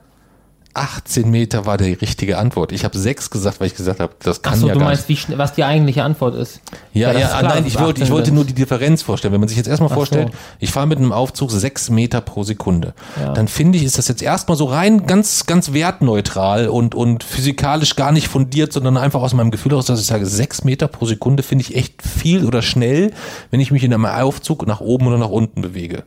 18 0.74 1.30
Meter 1.30 1.66
war 1.66 1.78
die 1.78 1.94
richtige 1.94 2.38
Antwort. 2.38 2.72
Ich 2.72 2.84
habe 2.84 2.98
6 2.98 3.30
gesagt, 3.30 3.60
weil 3.60 3.68
ich 3.68 3.76
gesagt 3.76 4.00
habe, 4.00 4.14
das 4.20 4.42
kann 4.42 4.54
Achso, 4.54 4.68
ja 4.68 4.74
du 4.74 4.80
gar 4.80 4.90
meinst, 4.90 5.10
nicht. 5.10 5.30
wie 5.30 5.38
was 5.38 5.54
die 5.54 5.64
eigentliche 5.64 6.04
Antwort 6.04 6.36
ist. 6.36 6.62
Ja, 6.94 7.08
ja, 7.12 7.14
das 7.14 7.24
ist 7.24 7.40
klar, 7.40 7.56
nein, 7.56 7.66
ich 7.66 7.80
wollte, 7.80 8.00
ich 8.00 8.04
18 8.04 8.14
wollte 8.16 8.32
nur 8.32 8.46
die 8.46 8.54
Differenz 8.54 9.02
vorstellen. 9.02 9.34
Wenn 9.34 9.40
man 9.42 9.50
sich 9.50 9.58
jetzt 9.58 9.68
erstmal 9.68 9.90
Ach 9.92 9.96
vorstellt, 9.96 10.30
so. 10.32 10.38
ich 10.60 10.72
fahre 10.72 10.88
mit 10.88 10.98
einem 10.98 11.12
Aufzug 11.12 11.52
6 11.52 11.90
Meter 11.90 12.22
pro 12.22 12.44
Sekunde, 12.44 12.94
Ja. 13.20 13.34
dann 13.34 13.48
finde 13.48 13.78
ich, 13.78 13.84
ist 13.84 13.98
das 13.98 14.08
jetzt 14.08 14.22
erstmal 14.22 14.58
so 14.58 14.66
rein 14.66 15.06
ganz, 15.06 15.46
ganz 15.46 15.74
wertneutral 15.74 16.68
und, 16.70 16.96
und 16.96 17.24
physikalisch 17.24 17.96
gar 17.96 18.12
nicht 18.12 18.28
fundiert, 18.28 18.72
sondern 18.74 18.98
einfach 18.98 19.22
aus 19.22 19.34
meinem 19.34 19.52
Gefühl 19.52 19.74
aus, 19.74 19.86
dass 19.86 20.00
ich 20.00 20.06
sage, 20.06 20.26
6 20.26 20.64
Meter 20.64 20.88
pro 20.88 21.06
Sekunde 21.06 21.44
finde 21.44 21.64
ich 21.66 21.76
echt 21.76 22.02
viel 22.02 22.46
oder 22.46 22.62
schnell, 22.62 23.12
wenn 23.50 23.60
ich 23.60 23.72
mich 23.72 23.84
in 23.84 23.94
einem 23.94 24.06
Aufzug 24.06 24.66
nach 24.68 24.80
oben 24.82 25.08
oder 25.08 25.18
nach 25.18 25.30
unten 25.30 25.62
bewege. 25.62 26.04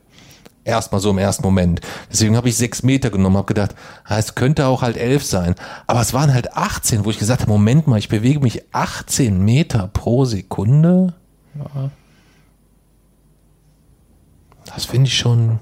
Erstmal 0.65 0.99
so 0.99 1.11
im 1.11 1.19
ersten 1.19 1.43
Moment. 1.43 1.79
Deswegen 2.11 2.35
habe 2.35 2.49
ich 2.49 2.57
sechs 2.57 2.81
Meter 2.81 3.11
genommen, 3.11 3.37
habe 3.37 3.45
gedacht, 3.45 3.75
ah, 4.03 4.17
es 4.17 4.33
könnte 4.33 4.65
auch 4.65 4.81
halt 4.81 4.97
elf 4.97 5.23
sein. 5.23 5.53
Aber 5.85 6.01
es 6.01 6.11
waren 6.11 6.33
halt 6.33 6.53
18, 6.57 7.05
wo 7.05 7.11
ich 7.11 7.19
gesagt 7.19 7.41
habe, 7.41 7.51
Moment 7.51 7.85
mal, 7.85 7.99
ich 7.99 8.09
bewege 8.09 8.39
mich 8.39 8.63
18 8.71 9.45
Meter 9.45 9.91
pro 9.93 10.25
Sekunde. 10.25 11.13
Das 14.65 14.85
finde 14.85 15.07
ich 15.07 15.15
schon, 15.15 15.59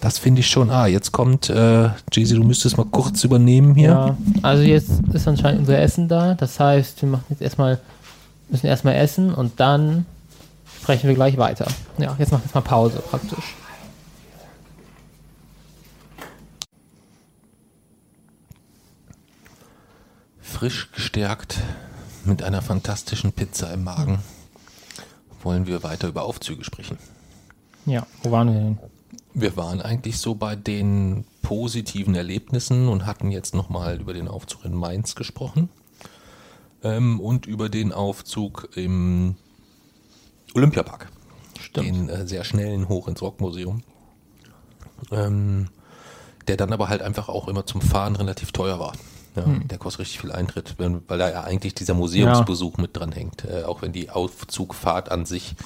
das 0.00 0.18
finde 0.18 0.40
ich 0.40 0.48
schon, 0.50 0.68
ah, 0.68 0.86
jetzt 0.86 1.12
kommt, 1.12 1.48
äh, 1.48 1.90
Jeezy, 2.12 2.34
du 2.34 2.42
müsstest 2.42 2.76
mal 2.76 2.86
kurz 2.86 3.22
übernehmen 3.22 3.76
hier. 3.76 3.88
Ja. 3.88 4.16
Also 4.42 4.64
jetzt 4.64 4.90
ist 5.12 5.28
anscheinend 5.28 5.60
unser 5.60 5.78
Essen 5.78 6.08
da. 6.08 6.34
Das 6.34 6.58
heißt, 6.58 7.00
wir 7.02 7.08
machen 7.08 7.26
jetzt 7.30 7.40
erstmal, 7.40 7.78
müssen 8.48 8.66
erstmal 8.66 8.96
essen 8.96 9.32
und 9.32 9.60
dann 9.60 10.06
sprechen 10.82 11.06
wir 11.06 11.14
gleich 11.14 11.38
weiter. 11.38 11.66
Ja, 11.98 12.16
jetzt 12.18 12.32
machen 12.32 12.42
wir 12.42 12.46
jetzt 12.46 12.54
mal 12.56 12.62
Pause 12.62 13.00
praktisch. 13.08 13.54
Frisch 20.54 20.92
gestärkt 20.92 21.58
mit 22.24 22.44
einer 22.44 22.62
fantastischen 22.62 23.32
Pizza 23.32 23.72
im 23.72 23.82
Magen 23.82 24.20
wollen 25.42 25.66
wir 25.66 25.82
weiter 25.82 26.06
über 26.06 26.22
Aufzüge 26.22 26.62
sprechen. 26.62 26.96
Ja, 27.86 28.06
wo 28.22 28.30
waren 28.30 28.54
wir 28.54 28.60
denn? 28.60 28.78
Wir 29.34 29.56
waren 29.56 29.82
eigentlich 29.82 30.18
so 30.18 30.36
bei 30.36 30.54
den 30.54 31.24
positiven 31.42 32.14
Erlebnissen 32.14 32.86
und 32.86 33.04
hatten 33.04 33.32
jetzt 33.32 33.56
nochmal 33.56 34.00
über 34.00 34.14
den 34.14 34.28
Aufzug 34.28 34.64
in 34.64 34.74
Mainz 34.74 35.16
gesprochen 35.16 35.70
ähm, 36.84 37.18
und 37.18 37.46
über 37.46 37.68
den 37.68 37.92
Aufzug 37.92 38.68
im 38.76 39.34
Olympiapark. 40.54 41.10
Stimmt. 41.58 41.86
Den 41.88 42.08
äh, 42.08 42.28
sehr 42.28 42.44
schnellen 42.44 42.88
Hoch 42.88 43.08
ins 43.08 43.22
Rockmuseum. 43.22 43.82
Ähm, 45.10 45.68
der 46.46 46.56
dann 46.56 46.72
aber 46.72 46.88
halt 46.88 47.02
einfach 47.02 47.28
auch 47.28 47.48
immer 47.48 47.66
zum 47.66 47.80
Fahren 47.80 48.14
relativ 48.14 48.52
teuer 48.52 48.78
war. 48.78 48.92
Ja, 49.36 49.42
Der 49.46 49.78
kostet 49.78 50.00
richtig 50.00 50.20
viel 50.20 50.32
Eintritt, 50.32 50.76
weil 50.78 51.18
da 51.18 51.30
ja 51.30 51.42
eigentlich 51.42 51.74
dieser 51.74 51.94
Museumsbesuch 51.94 52.76
mit 52.76 52.96
dran 52.96 53.10
hängt. 53.12 53.44
Äh, 53.44 53.64
auch 53.64 53.82
wenn 53.82 53.92
die 53.92 54.10
Aufzugfahrt 54.10 55.10
an 55.10 55.26
sich 55.26 55.56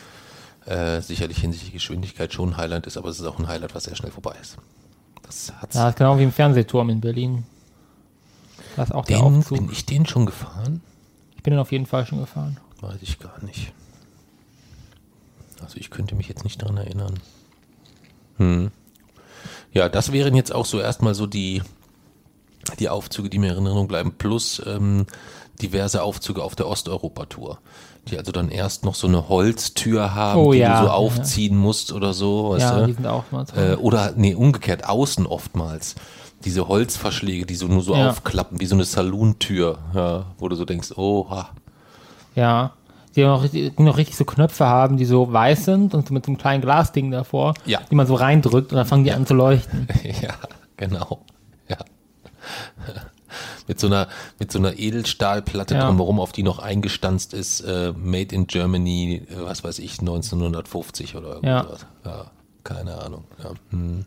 äh, 0.64 1.00
sicherlich 1.02 1.38
hinsichtlich 1.38 1.72
Geschwindigkeit 1.72 2.32
schon 2.32 2.50
ein 2.50 2.56
Highlight 2.56 2.86
ist, 2.86 2.96
aber 2.96 3.08
es 3.08 3.20
ist 3.20 3.26
auch 3.26 3.38
ein 3.38 3.46
Highlight, 3.46 3.74
was 3.74 3.84
sehr 3.84 3.96
schnell 3.96 4.10
vorbei 4.10 4.34
ist. 4.40 4.56
Das 5.22 5.52
hat's. 5.60 5.76
Ja, 5.76 5.90
ist 5.90 5.96
genau 5.96 6.18
wie 6.18 6.22
im 6.24 6.32
Fernsehturm 6.32 6.88
in 6.90 7.00
Berlin. 7.00 7.44
Da 8.76 8.84
ist 8.84 8.94
auch 8.94 9.04
der 9.04 9.18
den, 9.18 9.38
Aufzug. 9.38 9.58
bin 9.58 9.70
ich 9.70 9.84
den 9.86 10.06
schon 10.06 10.24
gefahren? 10.24 10.80
Ich 11.36 11.42
bin 11.42 11.52
den 11.52 11.60
auf 11.60 11.72
jeden 11.72 11.86
Fall 11.86 12.06
schon 12.06 12.20
gefahren. 12.20 12.58
Weiß 12.80 12.98
ich 13.02 13.18
gar 13.18 13.42
nicht. 13.44 13.72
Also 15.62 15.76
ich 15.78 15.90
könnte 15.90 16.14
mich 16.14 16.28
jetzt 16.28 16.44
nicht 16.44 16.62
dran 16.62 16.76
erinnern. 16.76 17.18
Hm. 18.36 18.70
Ja, 19.72 19.88
das 19.88 20.12
wären 20.12 20.34
jetzt 20.34 20.54
auch 20.54 20.64
so 20.64 20.80
erstmal 20.80 21.14
so 21.14 21.26
die, 21.26 21.62
die 22.76 22.88
Aufzüge, 22.88 23.28
die 23.30 23.38
mir 23.38 23.48
in 23.48 23.52
Erinnerung 23.54 23.88
bleiben, 23.88 24.12
plus 24.18 24.62
ähm, 24.66 25.06
diverse 25.62 26.02
Aufzüge 26.02 26.42
auf 26.42 26.54
der 26.56 26.68
Osteuropa-Tour, 26.68 27.58
die 28.08 28.18
also 28.18 28.30
dann 28.32 28.48
erst 28.50 28.84
noch 28.84 28.94
so 28.94 29.06
eine 29.06 29.28
Holztür 29.28 30.14
haben, 30.14 30.40
Oh 30.40 30.52
die 30.52 30.58
ja, 30.58 30.74
du 30.80 30.82
so 30.82 30.86
ja. 30.86 30.92
aufziehen 30.94 31.56
musst 31.56 31.92
oder 31.92 32.12
so. 32.14 32.50
Weißt 32.50 32.60
ja, 32.62 32.80
du? 32.80 32.86
die 32.86 32.92
sind 32.94 33.06
auch 33.06 33.24
mal 33.30 33.44
Äh, 33.56 33.74
oder, 33.74 34.12
nee, 34.16 34.34
umgekehrt, 34.34 34.88
außen 34.88 35.26
oftmals. 35.26 35.94
Diese 36.44 36.68
Holzverschläge, 36.68 37.46
die 37.46 37.56
so 37.56 37.66
nur 37.66 37.82
so 37.82 37.94
Ja. 37.96 38.10
aufklappen, 38.10 38.60
wie 38.60 38.66
so 38.66 38.76
eine 38.76 38.84
Saloon-Tür, 38.84 39.78
ja, 39.94 40.26
wo 40.38 40.48
du 40.48 40.54
so 40.54 40.64
denkst, 40.64 40.92
oha. 40.96 41.48
Ja. 42.34 42.72
Die 43.16 43.24
noch, 43.24 43.42
richtig- 43.42 43.74
die 43.76 43.82
noch 43.82 43.96
richtig 43.96 44.16
so 44.16 44.24
Knöpfe 44.24 44.66
haben, 44.66 44.96
die 44.96 45.04
so 45.04 45.32
weiß 45.32 45.64
sind 45.64 45.92
und 45.94 46.08
mit 46.12 46.24
so 46.26 46.30
einem 46.30 46.38
kleinen 46.38 46.60
Glasding 46.62 47.10
davor, 47.10 47.54
Ja. 47.66 47.80
die 47.90 47.96
man 47.96 48.06
so 48.06 48.14
reindrückt 48.14 48.70
und 48.70 48.76
dann 48.76 48.86
fangen 48.86 49.02
die 49.02 49.12
an 49.12 49.26
zu 49.26 49.34
leuchten. 49.34 49.88
Ja, 50.22 50.34
genau. 50.76 51.18
Ja. 52.86 52.94
Mit 53.66 53.78
so 53.78 53.88
einer, 53.88 54.08
mit 54.38 54.50
so 54.50 54.58
einer 54.58 54.78
Edelstahlplatte 54.78 55.74
Ja. 55.74 55.86
drumherum, 55.86 56.18
auf 56.18 56.32
die 56.32 56.42
noch 56.42 56.58
eingestanzt 56.60 57.34
ist, 57.34 57.60
äh, 57.60 57.92
Made 57.94 58.34
in 58.34 58.46
Germany, 58.46 59.16
äh, 59.28 59.44
was 59.44 59.62
weiß 59.62 59.80
ich, 59.80 60.00
1950 60.00 61.14
oder 61.14 61.38
Ja. 61.44 61.58
irgendwas. 61.58 61.86
Ja, 62.06 62.30
keine 62.64 62.96
Ahnung. 63.02 63.24
Ja. 63.42 63.50
Hm. 63.70 64.06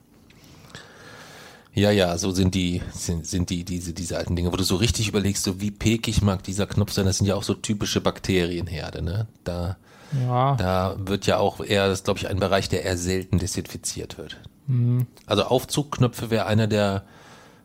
Ja, 1.73 1.91
ja, 1.91 2.17
so 2.17 2.31
sind 2.31 2.53
die, 2.53 2.81
sind, 2.91 3.25
sind 3.27 3.49
die, 3.49 3.63
diese, 3.63 3.93
diese 3.93 4.17
alten 4.17 4.35
Dinge, 4.35 4.51
wo 4.51 4.57
du 4.57 4.63
so 4.63 4.75
richtig 4.75 5.07
überlegst, 5.07 5.43
so 5.43 5.61
wie 5.61 5.71
pekig 5.71 6.21
mag 6.21 6.43
dieser 6.43 6.67
Knopf 6.67 6.91
sein, 6.91 7.05
das 7.05 7.19
sind 7.19 7.27
ja 7.27 7.35
auch 7.35 7.43
so 7.43 7.53
typische 7.53 8.01
Bakterienherde, 8.01 9.01
ne? 9.01 9.27
Da, 9.45 9.77
Ja. 10.25 10.55
da 10.55 10.95
wird 10.97 11.27
ja 11.27 11.37
auch 11.37 11.61
eher, 11.63 11.87
das 11.87 11.99
ist 11.99 12.05
glaube 12.05 12.17
ich 12.19 12.27
ein 12.27 12.39
Bereich, 12.39 12.67
der 12.67 12.83
eher 12.83 12.97
selten 12.97 13.37
desinfiziert 13.39 14.17
wird. 14.17 14.37
Mhm. 14.67 15.07
Also 15.27 15.43
Aufzugknöpfe 15.43 16.29
wäre 16.29 16.45
einer 16.45 16.67
der 16.67 17.03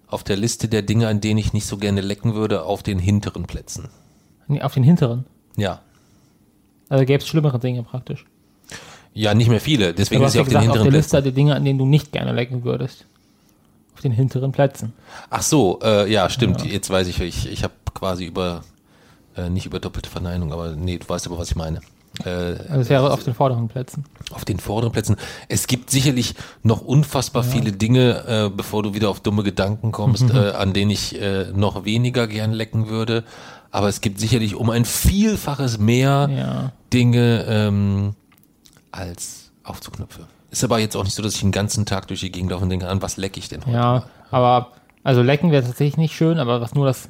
auf 0.07 0.23
der 0.23 0.37
Liste 0.37 0.69
der 0.69 0.83
Dinge, 0.83 1.09
an 1.09 1.21
denen 1.21 1.39
ich 1.39 1.53
nicht 1.53 1.67
so 1.67 1.77
gerne 1.79 2.01
lecken 2.01 2.35
würde, 2.35 2.63
auf 2.65 2.83
den 2.83 2.99
hinteren 2.99 3.45
Plätzen. 3.45 3.89
Nee, 4.49 4.63
auf 4.63 4.75
den 4.75 4.85
hinteren. 4.85 5.27
Ja. 5.57 5.81
Also 6.89 7.05
gäbe 7.05 7.23
es 7.23 7.29
schlimmere 7.29 7.59
Dinge 7.59 7.83
praktisch. 7.83 8.25
Ja, 9.13 9.35
nicht 9.35 9.49
mehr 9.49 9.61
viele. 9.61 9.95
Deswegen 9.95 10.23
ist 10.23 10.33
sie 10.33 10.39
ja 10.39 10.43
auf 10.43 10.49
den 10.49 10.59
gesagt, 10.59 10.69
auf 10.69 10.75
hinteren 10.75 10.85
der 10.85 10.91
Plätzen. 10.91 11.17
Liste 11.17 11.23
der 11.23 11.33
Dinge, 11.33 11.55
an 11.57 11.65
denen 11.65 11.79
du 11.79 11.87
nicht 11.87 12.13
gerne 12.13 12.33
lecken 12.33 12.65
würdest. 12.65 13.07
Auf 13.95 14.03
den 14.03 14.13
hinteren 14.13 14.53
Plätzen. 14.53 14.93
Ach 15.31 15.43
so, 15.43 15.81
äh, 15.83 16.11
ja, 16.13 16.29
stimmt. 16.29 16.65
Jetzt 16.65 16.91
weiß 16.91 17.09
ich, 17.09 17.21
ich, 17.21 17.51
ich 17.51 17.65
habe 17.65 17.73
quasi 17.95 18.27
über, 18.27 18.63
äh, 19.37 19.49
nicht 19.49 19.65
über 19.65 19.81
doppelte 19.81 20.11
Verneinung, 20.11 20.53
aber 20.53 20.77
nee, 20.77 20.99
du 20.99 21.09
weißt 21.09 21.27
aber, 21.27 21.39
was 21.39 21.49
ich 21.49 21.57
meine. 21.57 21.81
Äh, 22.25 22.57
Also 22.69 22.89
wäre 22.91 23.13
auf 23.13 23.23
den 23.25 23.35
vorderen 23.35 23.69
Plätzen. 23.69 24.05
auf 24.33 24.45
den 24.45 24.59
vorderen 24.59 24.93
Plätzen. 24.93 25.17
Es 25.49 25.67
gibt 25.67 25.91
sicherlich 25.91 26.35
noch 26.63 26.81
unfassbar 26.81 27.43
viele 27.45 27.73
Dinge, 27.73 28.25
äh, 28.27 28.51
bevor 28.55 28.83
du 28.83 28.95
wieder 28.95 29.09
auf 29.11 29.21
dumme 29.21 29.43
Gedanken 29.43 29.93
kommst, 29.93 30.31
äh, 30.35 30.51
an 30.53 30.73
denen 30.73 30.91
ich 30.91 31.21
äh, 31.21 31.47
noch 31.55 31.85
weniger 31.85 32.27
gern 32.27 32.53
lecken 32.53 32.89
würde. 32.89 33.25
Aber 33.71 33.89
es 33.89 34.01
gibt 34.01 34.21
sicherlich 34.21 34.55
um 34.55 34.71
ein 34.71 34.85
Vielfaches 34.85 35.79
mehr 35.79 36.31
Ja. 36.33 36.73
Dinge 36.93 37.45
ähm, 37.49 38.15
als 38.93 39.51
Aufzugknöpfe. 39.65 40.27
Ist 40.51 40.65
aber 40.65 40.79
jetzt 40.79 40.97
auch 40.97 41.05
nicht 41.05 41.15
so, 41.15 41.23
dass 41.23 41.35
ich 41.35 41.41
den 41.41 41.53
ganzen 41.53 41.85
Tag 41.85 42.07
durch 42.09 42.21
die 42.21 42.31
Gegend 42.33 42.51
laufe 42.53 42.63
und 42.65 42.71
denke, 42.71 42.89
an 42.89 43.03
was 43.03 43.17
lecke 43.17 43.39
ich 43.39 43.49
denn 43.49 43.61
heute? 43.67 43.73
Ja, 43.77 44.03
aber 44.31 44.69
also 45.03 45.21
lecken 45.23 45.51
wäre 45.51 45.65
tatsächlich 45.65 45.97
nicht 45.99 46.15
schön, 46.15 46.39
aber 46.39 46.61
was 46.61 46.75
nur 46.75 46.87
das 46.87 47.09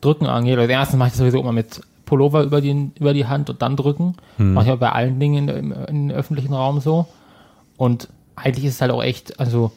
Drücken 0.00 0.26
angeht, 0.26 0.58
also 0.58 0.70
erstens 0.70 0.98
mache 0.98 1.08
ich 1.08 1.12
das 1.14 1.18
sowieso 1.18 1.40
immer 1.40 1.52
mit 1.52 1.80
Pullover 2.10 2.42
über 2.42 2.60
die, 2.60 2.90
über 2.98 3.14
die 3.14 3.26
Hand 3.26 3.50
und 3.50 3.62
dann 3.62 3.76
drücken. 3.76 4.16
Hm. 4.36 4.54
Mache 4.54 4.66
ich 4.66 4.72
auch 4.72 4.78
bei 4.78 4.90
allen 4.90 5.20
Dingen 5.20 5.48
in, 5.48 5.70
im, 5.70 5.72
im 5.72 6.10
öffentlichen 6.10 6.52
Raum 6.52 6.80
so. 6.80 7.06
Und 7.76 8.08
eigentlich 8.34 8.64
ist 8.64 8.74
es 8.74 8.80
halt 8.80 8.90
auch 8.90 9.02
echt, 9.02 9.38
also 9.38 9.70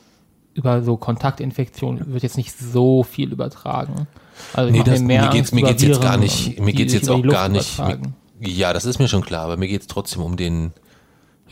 über 0.55 0.81
so 0.81 0.97
Kontaktinfektionen 0.97 2.11
wird 2.11 2.23
jetzt 2.23 2.37
nicht 2.37 2.57
so 2.57 3.03
viel 3.03 3.31
übertragen. 3.31 4.07
Also 4.53 4.71
Nee, 4.71 4.81
das, 4.83 4.99
mir 4.99 5.05
mehr 5.05 5.25
mir 5.25 5.29
geht's, 5.29 5.51
mir 5.51 5.61
geht's 5.61 5.83
jetzt 5.83 6.01
gar 6.01 6.17
nicht, 6.17 6.59
mir 6.59 6.73
geht's 6.73 6.93
jetzt 6.93 7.07
auch 7.07 7.21
gar 7.21 7.49
nicht, 7.49 7.75
übertragen. 7.75 8.15
ja, 8.39 8.73
das 8.73 8.85
ist 8.85 8.97
mir 8.97 9.07
schon 9.07 9.21
klar, 9.21 9.43
aber 9.43 9.57
mir 9.57 9.67
geht's 9.67 9.85
trotzdem 9.85 10.23
um 10.23 10.35
den, 10.35 10.63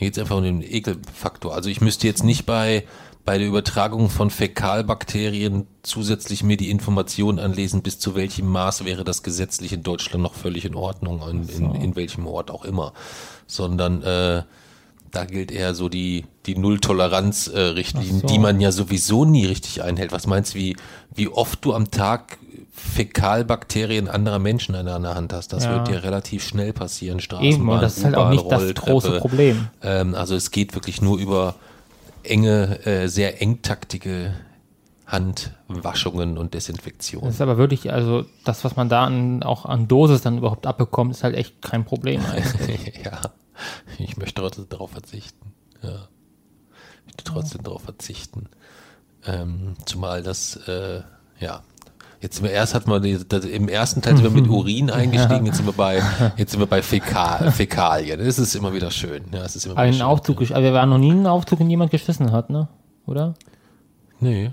geht's 0.00 0.18
einfach 0.18 0.36
um 0.36 0.42
den 0.42 0.62
Ekelfaktor. 0.62 1.54
Also 1.54 1.70
ich 1.70 1.80
müsste 1.80 2.08
jetzt 2.08 2.24
nicht 2.24 2.44
bei, 2.44 2.82
bei 3.24 3.38
der 3.38 3.46
Übertragung 3.46 4.10
von 4.10 4.30
Fäkalbakterien 4.30 5.66
zusätzlich 5.82 6.42
mir 6.42 6.56
die 6.56 6.70
Information 6.70 7.38
anlesen, 7.38 7.82
bis 7.82 7.98
zu 7.98 8.14
welchem 8.14 8.46
Maß 8.48 8.84
wäre 8.84 9.04
das 9.04 9.22
gesetzlich 9.22 9.72
in 9.72 9.82
Deutschland 9.82 10.22
noch 10.22 10.34
völlig 10.34 10.64
in 10.64 10.74
Ordnung, 10.74 11.22
in, 11.30 11.48
in, 11.48 11.74
in 11.74 11.96
welchem 11.96 12.26
Ort 12.26 12.50
auch 12.50 12.64
immer, 12.64 12.92
sondern, 13.46 14.02
äh, 14.02 14.42
da 15.12 15.26
gilt 15.26 15.50
eher 15.52 15.74
so 15.74 15.90
die, 15.90 16.24
die 16.46 16.56
Null-Toleranz-Richtlinien, 16.56 18.16
Ach 18.16 18.20
so. 18.22 18.26
die 18.28 18.38
man 18.38 18.60
ja 18.62 18.72
sowieso 18.72 19.26
nie 19.26 19.44
richtig 19.44 19.82
einhält. 19.82 20.10
Was 20.10 20.26
meinst 20.26 20.54
du, 20.54 20.58
wie, 20.58 20.74
wie 21.14 21.28
oft 21.28 21.62
du 21.66 21.74
am 21.74 21.90
Tag 21.90 22.38
Fäkalbakterien 22.74 24.08
anderer 24.08 24.38
Menschen 24.38 24.74
in 24.74 24.86
deiner 24.86 25.14
Hand 25.14 25.32
hast. 25.34 25.52
Das 25.52 25.64
Ja. 25.64 25.74
wird 25.74 25.88
dir 25.88 26.02
relativ 26.02 26.42
schnell 26.42 26.72
passieren. 26.72 27.20
Straßenbahn, 27.20 27.52
Eben, 27.60 27.68
und 27.68 27.82
das 27.82 27.98
ist 27.98 28.04
halt 28.04 28.16
auch 28.16 28.30
nicht 28.30 28.50
das 28.50 28.74
große. 28.74 29.18
Problem. 29.18 29.68
Ähm, 29.82 30.14
also 30.14 30.34
es 30.34 30.50
geht 30.50 30.74
wirklich 30.74 31.02
nur 31.02 31.18
über 31.18 31.54
enge, 32.24 32.84
äh, 32.86 33.08
sehr 33.08 33.40
engtaktige 33.42 34.34
Handwaschungen 35.06 36.38
und 36.38 36.54
Das 36.54 36.64
Desinfektion. 36.66 37.28
ist 37.28 37.40
aber 37.40 37.58
wirklich, 37.58 37.92
also 37.92 38.24
das, 38.44 38.64
was 38.64 38.76
man 38.76 38.88
da 38.88 39.04
an, 39.04 39.42
auch 39.42 39.66
an 39.66 39.86
Dosis 39.88 40.22
dann 40.22 40.38
überhaupt 40.38 40.66
abbekommt, 40.66 41.10
ist 41.12 41.22
halt 41.22 41.36
echt 41.36 41.60
kein 41.60 41.84
Problem. 41.84 42.22
ja, 43.04 43.20
ich 43.98 44.16
möchte 44.16 44.40
trotzdem 44.40 44.68
darauf 44.68 44.90
verzichten. 44.92 45.52
Ja. 45.82 46.08
Ich 46.98 47.06
möchte 47.06 47.24
trotzdem 47.24 47.62
darauf 47.62 47.82
verzichten. 47.82 48.48
Ähm, 49.26 49.74
zumal 49.84 50.22
das, 50.22 50.56
äh, 50.68 51.02
ja. 51.40 51.62
Jetzt 52.22 52.36
sind 52.36 52.44
wir 52.44 52.52
erst 52.52 52.74
die, 53.02 53.18
das, 53.28 53.44
im 53.44 53.68
ersten 53.68 54.00
Teil 54.00 54.16
sind 54.16 54.22
wir 54.22 54.30
mit 54.30 54.48
Urin 54.48 54.90
eingestiegen, 54.90 55.44
jetzt 55.44 55.56
sind 55.56 55.66
wir 55.66 55.72
bei 55.72 56.00
jetzt 56.36 56.52
sind 56.52 56.60
wir 56.60 56.66
bei 56.68 56.80
Fäkal, 56.80 57.50
Fäkalien. 57.50 58.24
Das 58.24 58.38
ist 58.38 58.54
immer 58.54 58.72
wieder 58.72 58.92
schön. 58.92 59.24
Ja, 59.32 59.42
es 59.42 59.56
ist 59.56 59.66
immer 59.66 59.76
Einen 59.76 59.94
schön. 59.94 60.02
Aufzug, 60.02 60.40
gesch- 60.40 60.52
aber 60.54 60.62
wir 60.62 60.72
waren 60.72 60.88
noch 60.88 60.98
nie 60.98 61.08
in 61.08 61.16
einen 61.16 61.26
Aufzug, 61.26 61.58
in 61.58 61.66
den 61.66 61.70
jemand 61.70 61.90
geschissen 61.90 62.30
hat, 62.30 62.48
ne? 62.48 62.68
Oder? 63.06 63.34
Nee. 64.20 64.52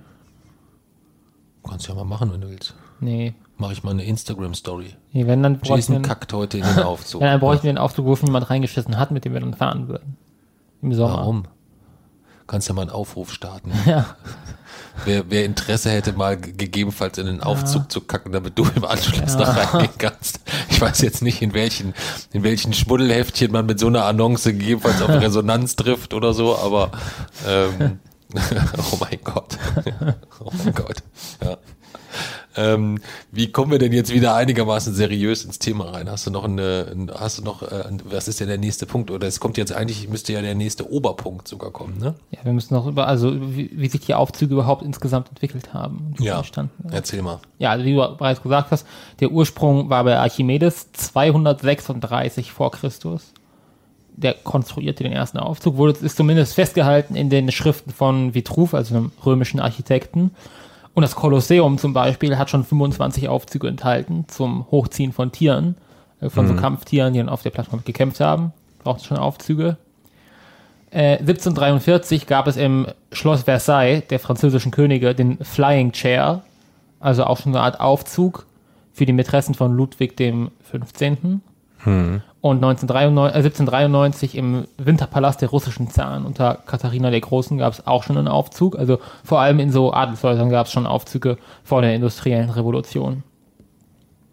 Kannst 1.64 1.88
ja 1.88 1.94
mal 1.94 2.06
machen, 2.06 2.34
wenn 2.34 2.42
du 2.42 2.50
willst. 2.50 2.74
Nee. 3.00 3.36
Mache 3.58 3.74
ich 3.74 3.84
mal 3.84 3.92
eine 3.92 4.04
Instagram 4.04 4.56
Story. 4.56 4.96
nee 5.12 5.28
wenn 5.28 5.44
dann 5.44 5.60
Jason 5.64 6.02
kackt 6.02 6.34
heute 6.34 6.58
in 6.58 6.64
den 6.64 6.80
Aufzug. 6.84 7.22
ja, 7.22 7.28
dann 7.32 7.40
bräuchten 7.40 7.64
wir 7.66 7.70
einen 7.70 7.78
Aufzug, 7.78 8.06
wo 8.08 8.16
schon 8.16 8.28
jemand 8.28 8.50
reingeschissen 8.50 8.98
hat, 8.98 9.12
mit 9.12 9.26
dem 9.26 9.34
wir 9.34 9.42
dann 9.42 9.54
fahren 9.54 9.88
würden. 9.88 10.18
Im 10.82 10.94
Sommer. 10.94 11.18
Warum? 11.18 11.44
Kannst 12.48 12.68
ja 12.68 12.74
mal 12.74 12.82
einen 12.82 12.90
Aufruf 12.92 13.32
starten. 13.32 13.72
Ja. 13.86 14.06
Wer, 15.06 15.24
wer 15.30 15.46
Interesse 15.46 15.90
hätte, 15.92 16.14
mal 16.14 16.38
ge- 16.38 16.54
gegebenenfalls 16.54 17.18
in 17.18 17.26
den 17.26 17.42
Aufzug 17.42 17.92
zu 17.92 18.02
kacken, 18.02 18.32
damit 18.32 18.58
du 18.58 18.66
im 18.76 18.86
Anschluss 18.86 19.34
Ja. 19.34 19.40
noch 19.40 19.74
reingehen 19.74 19.94
kannst. 19.98 20.40
Ich 20.70 20.80
weiß 20.80 21.02
jetzt 21.02 21.22
nicht, 21.22 21.42
in 21.42 21.54
welchen, 21.54 21.94
in 22.34 22.44
welchen 22.44 22.74
Schmuddelheftchen 22.74 23.52
man 23.52 23.66
mit 23.66 23.80
so 23.80 23.88
einer 23.88 24.06
Annonce 24.06 24.46
gegebenenfalls 24.46 25.02
auf 25.02 25.10
Resonanz 25.22 25.76
trifft 25.76 26.14
oder 26.14 26.34
so, 26.34 26.58
aber 26.58 26.92
ähm, 27.48 28.00
oh 28.92 28.98
mein 29.00 29.20
Gott. 29.24 29.58
oh 30.44 30.52
mein 30.64 30.74
Gott. 30.74 30.98
Ja. 31.44 31.58
Ähm, 32.60 33.00
wie 33.32 33.52
kommen 33.52 33.72
wir 33.72 33.80
denn 33.80 33.94
jetzt 33.94 34.14
wieder 34.14 34.36
einigermaßen 34.36 34.94
seriös 34.94 35.46
ins 35.46 35.60
Thema 35.60 35.86
rein? 35.92 36.10
Hast 36.10 36.28
du 36.28 36.32
noch 36.32 36.44
eine, 36.44 36.88
ein- 36.92 37.12
hast 37.18 37.38
du 37.40 37.44
noch, 37.44 37.62
äh, 37.64 37.86
was 38.04 38.28
ist 38.28 38.40
denn 38.42 38.50
der 38.50 38.58
nächste 38.58 38.86
Punkt? 38.86 39.10
Oder 39.12 39.28
es 39.28 39.40
kommt 39.40 39.58
jetzt 39.58 39.72
eigentlich, 39.72 40.10
müsste 40.10 40.34
ja 40.34 40.42
der 40.42 40.56
nächste 40.56 40.92
Oberpunkt 40.92 41.48
sogar 41.48 41.72
kommen, 41.72 41.98
ne? 42.00 42.16
ja, 42.32 42.40
wir 42.44 42.52
müssen 42.54 42.74
noch 42.74 42.86
über, 42.88 43.08
also 43.08 43.34
wie, 43.56 43.70
wie 43.74 43.88
sich 43.88 44.02
die 44.02 44.14
Aufzüge 44.14 44.54
überhaupt 44.56 44.82
insgesamt 44.84 45.30
entwickelt 45.30 45.74
haben. 45.74 46.14
sie 46.18 46.26
entstanden. 46.28 46.90
Erzähl 46.92 47.22
mal. 47.22 47.40
Ja, 47.60 47.72
also 47.72 47.86
wie 47.86 47.94
du 47.96 48.16
bereits 48.18 48.42
gesagt 48.42 48.72
hast, 48.72 48.86
der 49.22 49.32
Ursprung 49.32 49.90
war 49.90 50.04
bei 50.04 50.18
Archimedes 50.18 50.92
236 50.94 52.52
vor 52.52 52.72
Christus. 52.72 53.34
Der 54.16 54.34
konstruierte 54.34 55.04
den 55.04 55.14
ersten 55.14 55.38
Aufzug, 55.38 55.78
wurde 55.78 55.98
ist 56.06 56.18
zumindest 56.18 56.54
festgehalten 56.54 57.16
in 57.16 57.30
den 57.30 57.52
Schriften 57.52 57.92
von 57.92 58.34
Vitruv, 58.34 58.74
also 58.74 58.96
einem 58.96 59.12
römischen 59.26 59.62
Architekten. 59.62 60.32
Und 60.94 61.02
das 61.02 61.16
Kolosseum 61.16 61.78
zum 61.78 61.94
Beispiel 61.94 62.38
hat 62.38 62.50
schon 62.50 62.64
25 62.64 63.30
Aufzüge 63.30 63.68
enthalten 63.68 64.26
zum 64.28 64.66
Hochziehen 64.72 65.14
von 65.14 65.32
Tieren, 65.32 65.76
äh, 66.20 66.30
von 66.30 66.48
so 66.48 66.56
Kampftieren, 66.56 67.14
die 67.14 67.20
dann 67.20 67.30
auf 67.30 67.44
der 67.44 67.52
Plattform 67.52 67.84
gekämpft 67.86 68.20
haben. 68.20 68.54
Braucht 68.84 69.06
schon 69.06 69.18
Aufzüge. 69.18 69.78
Äh, 70.92 71.18
1743 71.20 72.26
gab 72.26 72.48
es 72.48 72.58
im 72.58 72.88
Schloss 73.12 73.44
Versailles 73.44 74.08
der 74.08 74.20
französischen 74.20 74.72
Könige 74.72 75.14
den 75.14 75.38
Flying 75.44 75.92
Chair, 75.92 76.42
also 77.00 77.26
auch 77.26 77.38
schon 77.38 77.56
eine 77.56 77.64
Art 77.64 77.80
Aufzug 77.80 78.48
für 78.92 79.06
die 79.06 79.14
Mätressen 79.14 79.54
von 79.54 79.74
Ludwig 79.76 80.18
dem 80.18 80.52
15. 80.64 81.42
Und 82.42 82.58
1993, 82.58 83.36
äh, 83.36 83.38
1793 83.38 84.36
im 84.36 84.66
Winterpalast 84.78 85.42
der 85.42 85.50
russischen 85.50 85.90
Zaren 85.90 86.26
unter 86.26 86.56
Katharina 86.66 87.10
der 87.10 87.22
Großen 87.22 87.58
gab 87.58 87.74
es 87.74 87.86
auch 87.86 88.04
schon 88.04 88.18
einen 88.18 88.28
Aufzug. 88.28 88.78
Also 88.78 89.00
vor 89.24 89.42
allem 89.42 89.60
in 89.60 89.72
so 89.72 89.94
Adelshäusern 89.94 90.50
gab 90.50 90.68
es 90.68 90.72
schon 90.72 90.88
Aufzüge 90.88 91.38
vor 91.64 91.82
der 91.82 91.96
industriellen 91.96 92.50
Revolution. 92.50 93.24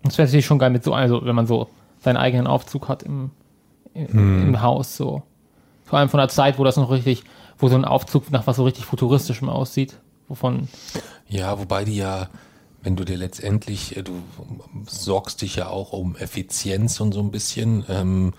Das 0.04 0.18
wäre 0.18 0.28
natürlich 0.28 0.46
schon 0.46 0.58
geil 0.58 0.70
mit 0.70 0.84
so, 0.84 0.94
also 0.94 1.24
wenn 1.24 1.34
man 1.34 1.46
so 1.46 1.68
seinen 1.98 2.16
eigenen 2.16 2.46
Aufzug 2.46 2.88
hat 2.88 3.02
im, 3.02 3.30
im, 3.94 4.48
im 4.48 4.62
Haus 4.62 4.96
so. 4.96 5.22
Vor 5.84 5.98
allem 5.98 6.08
von 6.08 6.18
der 6.18 6.28
Zeit, 6.28 6.58
wo 6.58 6.64
das 6.64 6.76
noch 6.76 6.90
richtig, 6.90 7.24
wo 7.58 7.68
so 7.68 7.76
ein 7.76 7.84
Aufzug 7.84 8.30
nach 8.30 8.46
was 8.46 8.56
so 8.56 8.64
richtig 8.64 8.84
futuristischem 8.84 9.48
aussieht. 9.48 9.96
Wovon, 10.28 10.68
Ja, 11.28 11.58
wobei 11.58 11.84
die 11.84 11.96
ja, 11.96 12.28
wenn 12.86 12.94
du 12.94 13.04
dir 13.04 13.16
letztendlich, 13.16 13.96
äh, 13.96 14.04
du 14.04 14.22
sorgst 14.86 15.42
dich 15.42 15.56
ja 15.56 15.66
auch 15.66 15.92
um 15.92 16.14
Effizienz 16.14 17.00
und 17.00 17.12
so 17.12 17.20
ein 17.20 17.32
bisschen. 17.32 17.84
Ähm, 17.88 18.32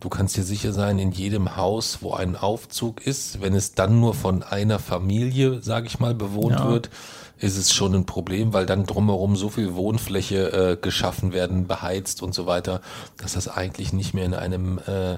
du 0.00 0.10
kannst 0.10 0.36
dir 0.36 0.42
sicher 0.42 0.74
sein, 0.74 0.98
in 0.98 1.12
jedem 1.12 1.56
Haus, 1.56 2.00
wo 2.02 2.12
ein 2.12 2.36
Aufzug 2.36 3.06
ist, 3.06 3.40
wenn 3.40 3.54
es 3.54 3.74
dann 3.74 3.98
nur 3.98 4.12
von 4.12 4.42
einer 4.42 4.78
Familie, 4.78 5.62
sage 5.62 5.86
ich 5.86 5.98
mal, 5.98 6.14
bewohnt 6.14 6.60
Ja. 6.60 6.68
wird, 6.68 6.90
ist 7.38 7.56
es 7.56 7.72
schon 7.72 7.94
ein 7.94 8.04
Problem, 8.04 8.52
weil 8.52 8.66
dann 8.66 8.84
drumherum 8.84 9.34
so 9.34 9.48
viel 9.48 9.74
Wohnfläche 9.74 10.52
äh, 10.52 10.76
geschaffen 10.76 11.32
werden, 11.32 11.66
beheizt 11.66 12.22
und 12.22 12.34
so 12.34 12.44
weiter, 12.44 12.82
dass 13.16 13.32
das 13.32 13.48
eigentlich 13.48 13.94
nicht 13.94 14.12
mehr 14.12 14.26
in 14.26 14.34
einem 14.34 14.78
äh, 14.86 15.16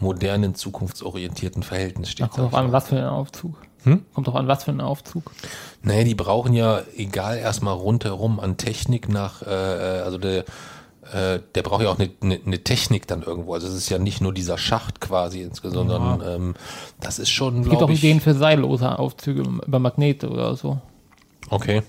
modernen, 0.00 0.56
zukunftsorientierten 0.56 1.62
Verhältnis 1.62 2.10
steht. 2.10 2.36
drauf 2.36 2.50
ich 2.50 2.58
an, 2.58 2.72
was 2.72 2.88
für 2.88 2.96
einen 2.96 3.06
Aufzug. 3.06 3.56
Kommt 4.14 4.26
drauf 4.26 4.34
an, 4.34 4.48
was 4.48 4.64
für 4.64 4.72
einen 4.72 4.80
Aufzug. 4.80 5.30
Nee, 5.82 6.04
die 6.04 6.14
brauchen 6.14 6.52
ja, 6.52 6.82
egal 6.96 7.38
erstmal 7.38 7.74
rundherum 7.74 8.40
an 8.40 8.56
Technik 8.56 9.08
nach, 9.08 9.42
äh, 9.42 9.46
also 9.46 10.18
der, 10.18 10.44
äh, 11.12 11.40
der 11.54 11.62
braucht 11.62 11.82
ja 11.82 11.90
auch 11.90 11.98
eine, 11.98 12.10
eine, 12.20 12.40
eine 12.44 12.58
Technik 12.64 13.06
dann 13.06 13.22
irgendwo. 13.22 13.54
Also 13.54 13.68
es 13.68 13.74
ist 13.74 13.88
ja 13.88 13.98
nicht 13.98 14.20
nur 14.20 14.34
dieser 14.34 14.58
Schacht 14.58 15.00
quasi, 15.00 15.42
insgesamt, 15.42 15.90
sondern 15.90 16.22
ähm, 16.26 16.54
das 17.00 17.18
ist 17.18 17.30
schon, 17.30 17.62
Es 17.62 17.70
gibt 17.70 17.82
auch. 17.82 17.90
Ideen 17.90 18.20
für 18.20 18.34
seillose 18.34 18.98
Aufzüge 18.98 19.42
über 19.42 19.78
Magnete 19.78 20.28
oder 20.28 20.56
so. 20.56 20.78
Okay. 21.48 21.82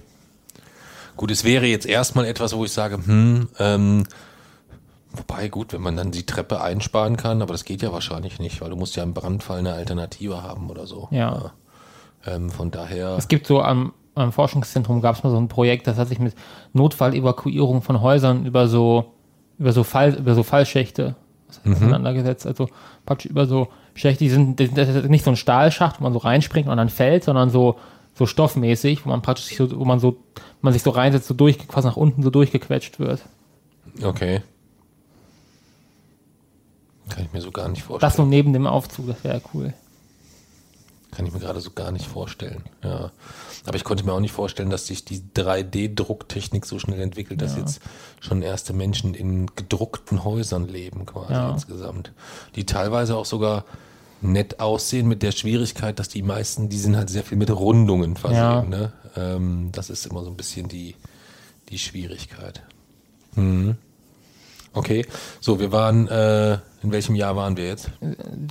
Gut, 1.16 1.32
es 1.32 1.44
wäre 1.44 1.66
jetzt 1.66 1.88
erstmal 1.88 2.26
etwas, 2.26 2.56
wo 2.56 2.64
ich 2.64 2.72
sage, 2.72 3.00
hm, 3.04 3.50
ähm, 3.58 4.04
wobei 5.14 5.48
gut, 5.48 5.74
wenn 5.74 5.82
man 5.82 5.98
dann 5.98 6.12
die 6.12 6.28
Treppe 6.28 6.62
einsparen 6.62 7.18
kann, 7.18 7.42
aber 7.42 7.54
das 7.54 7.66
geht 7.66 7.82
ja 7.82 7.92
wahrscheinlich 7.92 8.38
nicht, 8.38 8.62
weil 8.62 8.70
du 8.70 8.76
musst 8.76 8.96
ja 8.96 9.02
im 9.04 9.16
Brandfall 9.16 9.58
eine 9.60 9.74
Alternative 9.74 10.44
haben 10.44 10.70
oder 10.70 10.86
so. 10.86 11.08
Ja. 11.10 11.54
Ähm, 12.28 12.50
von 12.50 12.72
daher. 12.72 13.16
Es 13.18 13.28
gibt 13.28 13.48
so 13.48 13.62
am, 13.62 13.94
am 14.16 14.32
Forschungszentrum 14.32 15.02
gab 15.02 15.16
es 15.16 15.24
mal 15.24 15.30
so 15.30 15.38
ein 15.38 15.48
Projekt, 15.48 15.88
das 15.88 15.98
hat 15.98 16.10
sich 16.10 16.20
mit 16.20 16.36
Notfallevakuierung 16.74 17.82
von 17.82 18.02
Häusern 18.02 18.46
über 18.46 18.68
so 18.68 19.14
über 19.58 19.72
so 19.72 19.84
Fall 19.84 20.14
über 20.16 20.36
so 20.36 20.44
Fallschächte 20.44 21.16
auseinandergesetzt. 21.66 22.46
Also 22.46 22.70
praktisch 23.06 23.32
über 23.32 23.48
so 23.48 23.70
Schächte, 23.96 24.24
die 24.26 24.30
sind, 24.30 24.60
das 24.60 24.90
ist 24.90 25.10
nicht 25.10 25.26
so 25.26 25.32
ein 25.32 25.38
Stahlschacht, 25.38 26.00
wo 26.00 26.04
man 26.04 26.14
so 26.14 26.20
reinspringt 26.20 26.68
und 26.68 26.78
dann 26.78 26.90
fällt, 26.90 27.24
sondern 27.24 27.50
so 27.50 27.78
so 28.14 28.26
stoffmäßig, 28.26 29.06
wo 29.06 29.10
man 29.10 29.22
praktisch 29.22 29.46
sich 29.46 29.58
so, 29.58 29.80
wo 29.80 29.86
man 29.86 30.00
so 30.00 30.18
man 30.62 30.74
sich 30.74 30.84
so 30.84 30.90
reinsetzt, 30.90 31.28
so 31.28 31.34
durch 31.34 31.66
quasi 31.68 31.88
nach 31.88 31.98
unten 31.98 32.24
so 32.24 32.30
durchgequetscht 32.30 33.00
wird. 33.00 33.22
Okay. 34.04 34.42
Kann 37.10 37.24
ich 37.26 37.34
mir 37.34 37.42
so 37.42 37.52
gar 37.52 37.70
nicht 37.70 37.84
vorstellen. 37.84 38.10
Das 38.10 38.18
so 38.18 38.26
neben 38.26 38.54
dem 38.54 38.68
Aufzug, 38.68 39.08
das 39.08 39.24
wäre 39.24 39.42
cool. 39.54 39.74
Kann 41.18 41.26
ich 41.26 41.34
mir 41.34 41.40
gerade 41.40 41.62
so 41.62 41.72
gar 41.72 41.92
nicht 41.92 42.06
vorstellen. 42.06 42.62
Ja. 42.84 43.12
Aber 43.66 43.76
ich 43.76 43.84
konnte 43.84 44.06
mir 44.06 44.14
auch 44.14 44.20
nicht 44.20 44.34
vorstellen, 44.34 44.70
dass 44.70 44.86
sich 44.86 45.04
die 45.04 45.20
3D-Drucktechnik 45.36 46.64
so 46.64 46.78
schnell 46.78 47.02
entwickelt, 47.02 47.42
dass 47.42 47.54
Ja. 47.56 47.62
jetzt 47.62 47.82
schon 48.20 48.44
erste 48.44 48.72
Menschen 48.72 49.16
in 49.16 49.48
gedruckten 49.56 50.24
Häusern 50.24 50.68
leben, 50.68 51.08
quasi 51.08 51.34
Ja. 51.34 51.50
insgesamt. 51.52 52.12
Die 52.56 52.68
teilweise 52.68 53.16
auch 53.18 53.26
sogar 53.26 53.66
nett 54.22 54.60
aussehen 54.60 55.08
mit 55.08 55.24
der 55.24 55.32
Schwierigkeit, 55.32 55.98
dass 55.98 56.08
die 56.08 56.22
meisten, 56.22 56.70
die 56.70 56.78
sind 56.78 56.96
halt 56.96 57.10
sehr 57.10 57.24
viel 57.24 57.38
mit 57.40 57.50
Rundungen 57.50 58.16
versehen. 58.16 58.70
Ne? 58.70 58.94
Ähm, 59.16 59.70
das 59.72 59.90
ist 59.90 60.06
immer 60.06 60.24
so 60.24 60.30
ein 60.30 60.38
bisschen 60.38 60.68
die, 60.68 60.94
die 61.70 61.80
Schwierigkeit. 61.80 62.62
Mhm. 63.34 63.76
Okay, 64.74 65.08
so, 65.40 65.60
wir 65.60 65.72
waren, 65.72 66.08
äh, 66.10 66.60
in 66.88 66.94
welchem 66.94 67.16
Jahr 67.16 67.36
waren 67.36 67.58
wir 67.58 67.68
jetzt? 67.68 67.92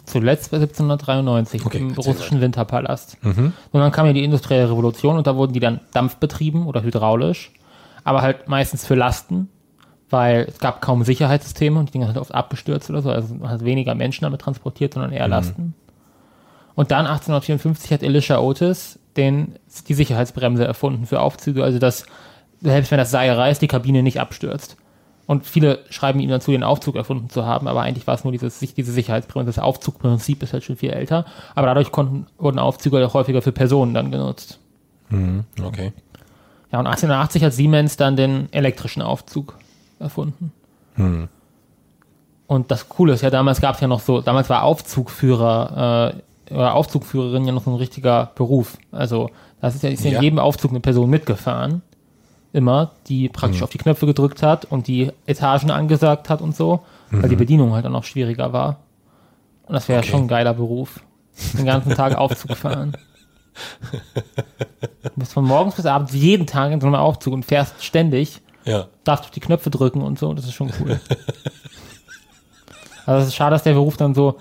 Zuletzt 0.05 0.51
bei 0.51 0.59
1793 0.59 1.64
Okay, 1.64 1.78
im 1.78 1.93
russischen 1.93 2.41
Winterpalast. 2.41 3.16
Und 3.22 3.55
dann 3.72 3.93
kam 3.93 4.07
ja 4.07 4.12
die 4.12 4.24
industrielle 4.24 4.70
Revolution 4.70 5.16
und 5.16 5.26
da 5.26 5.37
wurden 5.37 5.55
die 5.55 5.61
dann 5.61 5.80
dampfbetrieben 5.95 6.66
oder 6.66 6.82
hydraulisch, 6.82 7.51
aber 8.05 8.20
halt 8.20 8.47
meistens 8.49 8.84
für 8.84 8.95
Lasten, 8.95 9.49
weil 10.11 10.47
es 10.49 10.59
gab 10.59 10.82
kaum 10.82 11.03
Sicherheitssysteme 11.03 11.78
und 11.78 11.89
die 11.89 11.93
Dinger 11.93 12.09
sind 12.09 12.18
oft 12.18 12.34
abgestürzt 12.34 12.91
oder 12.91 13.01
so. 13.01 13.11
Also 13.11 13.34
man 13.34 13.49
hat 13.49 13.64
weniger 13.64 13.95
Menschen 13.95 14.24
damit 14.24 14.43
transportiert, 14.43 14.95
sondern 14.95 15.12
eher 15.12 15.28
Lasten. 15.28 15.74
Und 16.74 16.91
dann 16.91 17.07
1854 17.07 17.91
hat 17.91 18.03
Elisha 18.03 18.39
Otis 18.39 18.99
den, 19.16 19.55
die 19.89 19.95
Sicherheitsbremse 19.95 20.66
erfunden 20.66 21.07
für 21.07 21.20
Aufzüge, 21.20 21.64
also 21.64 21.78
dass 21.78 22.05
selbst 22.61 22.91
wenn 22.91 22.99
das 22.99 23.11
Seil 23.11 23.32
reißt, 23.32 23.62
die 23.62 23.66
Kabine 23.66 24.03
nicht 24.03 24.20
abstürzt. 24.20 24.76
Und 25.27 25.45
viele 25.45 25.81
schreiben 25.91 26.20
ihm 26.20 26.31
dazu, 26.31 26.53
den 26.53 26.62
Aufzug 26.62 26.95
erfunden 26.95 27.29
zu 27.31 27.45
haben, 27.45 27.66
aber 27.66 27.83
eigentlich 27.83 28.07
war 28.07 28.14
es 28.14 28.22
nur 28.22 28.33
dieses, 28.33 28.59
diese 28.61 28.93
Sicherheitsbremse. 28.93 29.47
Das 29.47 29.59
Aufzugprinzip 29.59 30.43
ist 30.43 30.53
halt 30.53 30.62
schon 30.62 30.77
viel 30.77 30.91
älter, 30.91 31.24
aber 31.55 31.66
dadurch 31.66 31.91
konnten, 31.91 32.27
wurden 32.39 32.61
Aufzüge 32.61 33.05
auch 33.05 33.14
häufiger 33.14 33.43
für 33.43 33.53
Personen 33.53 33.93
dann 33.93 34.11
genutzt. 34.12 34.61
Okay. 35.11 35.93
Ja, 36.72 36.79
und 36.81 36.87
1880 36.87 37.43
hat 37.45 37.53
Siemens 37.53 37.97
dann 37.97 38.16
den 38.16 38.53
elektrischen 38.53 39.03
Aufzug 39.03 39.57
erfunden. 39.99 40.53
Hm. 40.95 41.29
Und 42.47 42.70
das 42.70 42.89
Coole 42.89 43.12
ist 43.14 43.22
ja, 43.22 43.31
damals 43.31 43.61
gab 43.61 43.74
es 43.74 43.81
ja 43.81 43.89
noch 43.89 44.01
so, 44.01 44.20
damals 44.20 44.49
war 44.49 44.62
Aufzugführer 44.62 46.14
äh, 46.49 46.55
oder 46.55 46.74
Aufzugführerin 46.74 47.45
ja 47.45 47.53
noch 47.53 47.64
so 47.64 47.70
ein 47.70 47.77
richtiger 47.77 48.31
Beruf. 48.37 48.79
Also 48.93 49.31
das 49.61 49.74
ist 49.74 49.83
ja, 49.83 49.91
ist 49.91 50.05
Ja. 50.05 50.12
in 50.18 50.22
jedem 50.22 50.39
Aufzug 50.39 50.70
eine 50.70 50.81
Person 50.81 51.11
mitgefahren. 51.11 51.83
Immer, 52.57 52.92
die 53.09 53.28
praktisch 53.28 53.59
Mhm. 53.61 53.64
auf 53.64 53.70
die 53.70 53.76
Knöpfe 53.78 54.07
gedrückt 54.07 54.42
hat 54.42 54.64
und 54.64 54.86
die 54.86 55.12
Etagen 55.26 55.70
angesagt 55.70 56.30
hat 56.30 56.40
und 56.40 56.57
so, 56.57 56.80
weil 57.11 57.28
die 57.28 57.36
Bedienung 57.36 57.74
halt 57.74 57.84
dann 57.84 57.92
noch 57.92 58.04
schwieriger 58.04 58.52
war. 58.54 58.78
Und 59.66 59.74
das 59.74 59.88
wäre 59.88 59.98
Mhm. 59.98 60.02
Okay. 60.04 60.09
ja 60.09 60.12
schon 60.16 60.24
ein 60.24 60.28
geiler 60.28 60.54
Beruf. 60.54 61.00
Den 61.59 61.66
ganzen 61.66 61.94
Tag 61.94 62.14
Aufzug 62.16 62.57
fahren. 62.57 62.96
Du 65.02 65.11
bist 65.16 65.32
von 65.34 65.44
morgens 65.44 65.74
bis 65.74 65.84
abends 65.86 66.14
jeden 66.14 66.46
Tag 66.46 66.72
in 66.72 66.80
so 66.80 66.86
einem 66.86 66.96
Aufzug 66.96 67.34
und 67.34 67.44
fährst 67.44 67.84
ständig 67.84 68.40
Ja. 68.64 68.86
darfst 69.04 69.26
auf 69.26 69.30
die 69.32 69.40
Knöpfe 69.40 69.68
drücken 69.70 70.00
und 70.00 70.18
so, 70.18 70.32
das 70.34 70.46
ist 70.46 70.54
schon 70.54 70.72
cool. 70.80 70.98
also 73.07 73.22
es 73.22 73.28
ist 73.28 73.34
schade, 73.34 73.52
dass 73.54 73.62
der 73.62 73.72
Beruf 73.74 73.96
dann 73.96 74.14
so, 74.14 74.36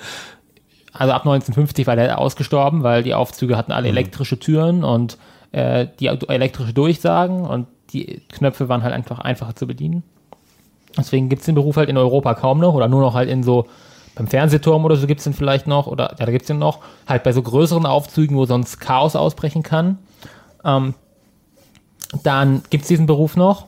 also 0.93 1.11
ab 1.13 1.21
1950 1.21 1.85
war 1.87 1.95
der 1.97 2.17
ausgestorben, 2.17 2.83
weil 2.83 3.03
die 3.03 3.13
Aufzüge 3.13 3.57
hatten 3.57 3.71
alle 3.73 3.89
elektrische 3.89 4.39
Türen 4.39 4.83
und 4.83 5.17
äh, 5.51 5.87
die 5.99 6.07
elektrische 6.07 6.73
Durchsagen 6.73 7.45
und 7.45 7.67
die 7.95 8.21
Knöpfe 8.29 8.69
waren 8.69 8.83
halt 8.83 8.93
einfach 8.93 9.19
einfacher 9.19 9.55
zu 9.55 9.67
bedienen. 9.67 10.03
Deswegen 10.97 11.29
gibt 11.29 11.41
es 11.41 11.45
den 11.45 11.55
Beruf 11.55 11.77
halt 11.77 11.89
in 11.89 11.97
Europa 11.97 12.33
kaum 12.35 12.59
noch 12.59 12.73
oder 12.73 12.87
nur 12.87 13.01
noch 13.01 13.13
halt 13.13 13.29
in 13.29 13.43
so, 13.43 13.67
beim 14.15 14.27
Fernsehturm 14.27 14.85
oder 14.85 14.95
so 14.95 15.07
gibt 15.07 15.19
es 15.19 15.25
den 15.25 15.33
vielleicht 15.33 15.67
noch 15.67 15.87
oder 15.87 16.15
ja, 16.19 16.25
da 16.25 16.31
gibt 16.31 16.43
es 16.43 16.47
den 16.47 16.59
noch, 16.59 16.79
halt 17.07 17.23
bei 17.23 17.33
so 17.33 17.41
größeren 17.41 17.85
Aufzügen, 17.85 18.37
wo 18.37 18.45
sonst 18.45 18.79
Chaos 18.79 19.15
ausbrechen 19.15 19.63
kann. 19.63 19.97
Ähm, 20.63 20.93
dann 22.23 22.63
gibt 22.69 22.83
es 22.83 22.87
diesen 22.87 23.07
Beruf 23.07 23.35
noch. 23.35 23.67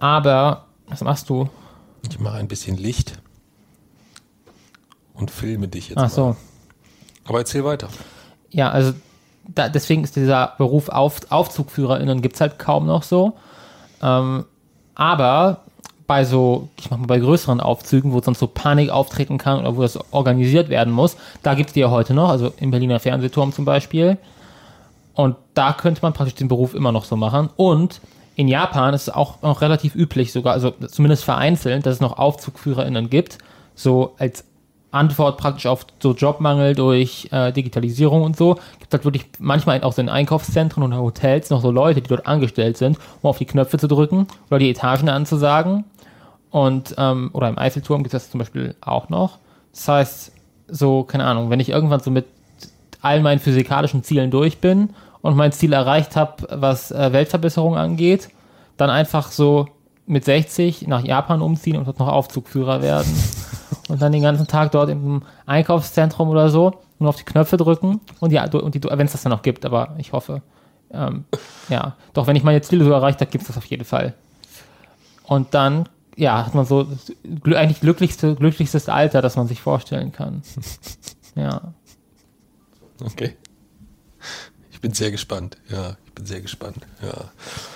Aber, 0.00 0.66
was 0.88 1.02
machst 1.02 1.30
du? 1.30 1.48
Ich 2.08 2.18
mache 2.18 2.36
ein 2.36 2.48
bisschen 2.48 2.76
Licht 2.76 3.20
und 5.14 5.30
filme 5.30 5.68
dich 5.68 5.90
jetzt 5.90 5.98
Ach 5.98 6.10
so. 6.10 6.24
mal. 6.26 6.36
Aber 7.26 7.38
erzähl 7.38 7.64
weiter. 7.64 7.88
Ja, 8.50 8.70
also 8.70 8.92
da, 9.48 9.68
deswegen 9.68 10.04
ist 10.04 10.16
dieser 10.16 10.52
Beruf 10.58 10.88
Auf, 10.88 11.20
AufzugführerInnen 11.30 12.22
gibt 12.22 12.36
es 12.36 12.40
halt 12.40 12.58
kaum 12.58 12.86
noch 12.86 13.02
so. 13.02 13.34
Ähm, 14.02 14.44
aber 14.94 15.60
bei 16.06 16.24
so, 16.24 16.68
ich 16.78 16.90
mach 16.90 16.98
mal 16.98 17.06
bei 17.06 17.18
größeren 17.18 17.60
Aufzügen, 17.60 18.12
wo 18.12 18.20
sonst 18.20 18.38
so 18.38 18.46
Panik 18.46 18.90
auftreten 18.90 19.38
kann 19.38 19.60
oder 19.60 19.76
wo 19.76 19.82
das 19.82 19.98
organisiert 20.12 20.68
werden 20.68 20.92
muss, 20.92 21.16
da 21.42 21.54
gibt 21.54 21.70
es 21.70 21.74
die 21.74 21.80
ja 21.80 21.90
heute 21.90 22.14
noch, 22.14 22.28
also 22.28 22.52
im 22.58 22.70
Berliner 22.70 23.00
Fernsehturm 23.00 23.52
zum 23.52 23.64
Beispiel. 23.64 24.18
Und 25.14 25.36
da 25.54 25.72
könnte 25.72 26.02
man 26.02 26.12
praktisch 26.12 26.34
den 26.34 26.48
Beruf 26.48 26.74
immer 26.74 26.92
noch 26.92 27.04
so 27.04 27.16
machen. 27.16 27.48
Und 27.56 28.00
in 28.36 28.48
Japan 28.48 28.94
ist 28.94 29.02
es 29.02 29.14
auch 29.14 29.40
noch 29.42 29.60
relativ 29.60 29.94
üblich, 29.94 30.32
sogar, 30.32 30.52
also 30.52 30.72
zumindest 30.88 31.24
vereinzelt, 31.24 31.86
dass 31.86 31.94
es 31.94 32.00
noch 32.00 32.18
AufzugführerInnen 32.18 33.08
gibt, 33.08 33.38
so 33.74 34.14
als 34.18 34.44
Antwort 34.94 35.38
praktisch 35.38 35.66
auf 35.66 35.86
so 36.02 36.12
Jobmangel 36.12 36.74
durch 36.74 37.28
äh, 37.32 37.52
Digitalisierung 37.52 38.22
und 38.22 38.36
so, 38.36 38.56
gibt 38.78 38.92
halt 38.92 39.04
wirklich 39.04 39.26
manchmal 39.38 39.82
auch 39.82 39.92
so 39.92 40.00
in 40.00 40.08
Einkaufszentren 40.08 40.82
und 40.82 40.96
Hotels 40.96 41.50
noch 41.50 41.60
so 41.60 41.70
Leute, 41.70 42.00
die 42.00 42.08
dort 42.08 42.26
angestellt 42.26 42.76
sind, 42.76 42.98
um 43.22 43.30
auf 43.30 43.38
die 43.38 43.44
Knöpfe 43.44 43.78
zu 43.78 43.88
drücken 43.88 44.26
oder 44.50 44.58
die 44.58 44.70
Etagen 44.70 45.08
anzusagen. 45.08 45.84
Und, 46.50 46.94
ähm, 46.98 47.30
oder 47.32 47.48
im 47.48 47.58
Eiffelturm 47.58 48.02
gibt 48.04 48.14
es 48.14 48.24
das 48.24 48.30
zum 48.30 48.38
Beispiel 48.38 48.76
auch 48.80 49.08
noch. 49.08 49.38
Das 49.72 49.88
heißt, 49.88 50.32
so, 50.68 51.02
keine 51.02 51.24
Ahnung, 51.24 51.50
wenn 51.50 51.60
ich 51.60 51.68
irgendwann 51.68 52.00
so 52.00 52.10
mit 52.10 52.26
all 53.02 53.20
meinen 53.20 53.40
physikalischen 53.40 54.02
Zielen 54.04 54.30
durch 54.30 54.58
bin 54.58 54.90
und 55.20 55.36
mein 55.36 55.52
Ziel 55.52 55.72
erreicht 55.72 56.16
habe, 56.16 56.46
was 56.50 56.90
äh, 56.90 57.12
Weltverbesserung 57.12 57.76
angeht, 57.76 58.28
dann 58.76 58.90
einfach 58.90 59.30
so 59.30 59.66
mit 60.06 60.24
60 60.24 60.86
nach 60.86 61.02
Japan 61.02 61.42
umziehen 61.42 61.76
und 61.76 61.86
dort 61.86 61.98
noch 61.98 62.08
Aufzugführer 62.08 62.82
werden. 62.82 63.12
Und 63.88 64.00
dann 64.00 64.12
den 64.12 64.22
ganzen 64.22 64.46
Tag 64.46 64.72
dort 64.72 64.90
im 64.90 65.22
Einkaufszentrum 65.46 66.28
oder 66.28 66.48
so 66.50 66.80
nur 66.98 67.08
auf 67.08 67.16
die 67.16 67.24
Knöpfe 67.24 67.56
drücken 67.56 68.00
und 68.20 68.30
die, 68.30 68.38
und 68.38 68.74
die 68.74 68.82
wenn 68.84 69.06
es 69.06 69.12
das 69.12 69.22
dann 69.22 69.30
noch 69.30 69.42
gibt, 69.42 69.64
aber 69.64 69.94
ich 69.98 70.12
hoffe. 70.12 70.42
Ähm, 70.90 71.24
ja, 71.68 71.96
doch 72.12 72.26
wenn 72.26 72.36
ich 72.36 72.44
meine 72.44 72.60
Ziele 72.62 72.84
so 72.84 72.92
erreicht 72.92 73.20
habe, 73.20 73.30
gibt 73.30 73.42
es 73.42 73.48
das 73.48 73.56
auf 73.56 73.64
jeden 73.66 73.84
Fall. 73.84 74.14
Und 75.24 75.54
dann, 75.54 75.88
ja, 76.16 76.46
hat 76.46 76.54
man 76.54 76.64
so 76.64 76.86
gl- 77.24 77.56
eigentlich 77.56 77.80
glücklichste, 77.80 78.36
glücklichstes 78.36 78.88
Alter, 78.88 79.20
das 79.22 79.36
man 79.36 79.48
sich 79.48 79.60
vorstellen 79.60 80.12
kann. 80.12 80.42
Ja. 81.36 81.72
Okay. 83.04 83.36
Ich 84.70 84.80
bin 84.80 84.92
sehr 84.92 85.10
gespannt. 85.10 85.56
Ja, 85.68 85.96
bin 86.14 86.26
sehr 86.26 86.40
gespannt. 86.40 86.76
Ja. 87.02 87.12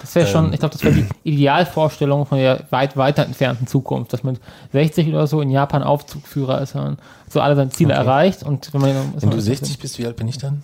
Das 0.00 0.14
wäre 0.14 0.26
schon, 0.26 0.46
Ähm. 0.46 0.52
ich 0.52 0.60
glaube, 0.60 0.72
das 0.74 0.84
wäre 0.84 0.94
die 0.94 1.06
Idealvorstellung 1.30 2.26
von 2.26 2.38
der 2.38 2.64
weit 2.70 2.96
weiter 2.96 3.24
entfernten 3.24 3.66
Zukunft, 3.66 4.12
dass 4.12 4.22
man 4.22 4.38
60 4.72 5.08
oder 5.08 5.26
so 5.26 5.40
in 5.40 5.50
Japan 5.50 5.82
Aufzugführer 5.82 6.60
ist 6.60 6.74
und 6.74 6.98
so 7.28 7.40
alle 7.40 7.56
seine 7.56 7.70
Ziele 7.70 7.94
Okay. 7.94 8.02
erreicht 8.02 8.42
und 8.44 8.72
wenn 8.72 8.80
man 8.80 9.12
Wenn 9.20 9.30
du 9.30 9.40
60 9.40 9.78
bist, 9.78 9.98
wie 9.98 10.06
alt 10.06 10.16
bin 10.16 10.28
ich 10.28 10.38
dann? 10.38 10.62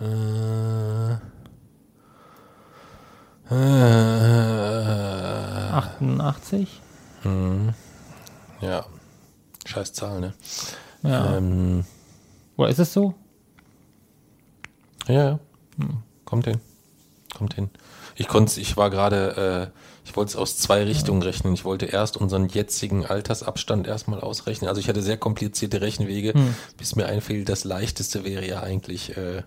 Äh, 0.00 1.14
äh, 3.50 5.70
88? 5.72 6.80
ja. 8.60 8.84
Scheiß 9.64 9.92
Zahl, 9.92 10.20
ne? 10.20 10.32
Ja. 11.02 11.36
Ähm, 11.36 11.84
Oder 12.56 12.68
ist 12.68 12.78
es 12.78 12.92
so? 12.92 13.14
ja, 15.08 15.14
ja. 15.24 15.38
Kommt 16.26 16.44
hin. 16.46 16.60
Kommt 17.34 17.54
hin. 17.54 17.70
Ich 18.16 18.28
konnte 18.28 18.60
ich 18.60 18.76
war 18.76 18.90
gerade, 18.90 19.72
äh, 19.72 19.78
ich 20.06 20.14
wollte 20.16 20.30
es 20.30 20.36
aus 20.36 20.58
zwei 20.58 20.84
Richtungen 20.84 21.22
rechnen. 21.22 21.54
Ich 21.54 21.64
wollte 21.64 21.86
erst 21.86 22.16
unseren 22.16 22.48
jetzigen 22.48 23.04
Altersabstand 23.06 23.86
erstmal 23.86 24.20
ausrechnen. 24.20 24.68
Also 24.68 24.80
ich 24.80 24.88
hatte 24.88 25.02
sehr 25.02 25.16
komplizierte 25.16 25.80
Rechenwege, 25.80 26.34
bis 26.76 26.94
mir 26.96 27.06
einfiel, 27.06 27.44
das 27.44 27.64
leichteste 27.64 28.24
wäre 28.24 28.46
ja 28.46 28.60
eigentlich 28.62 29.16
äh, 29.16 29.42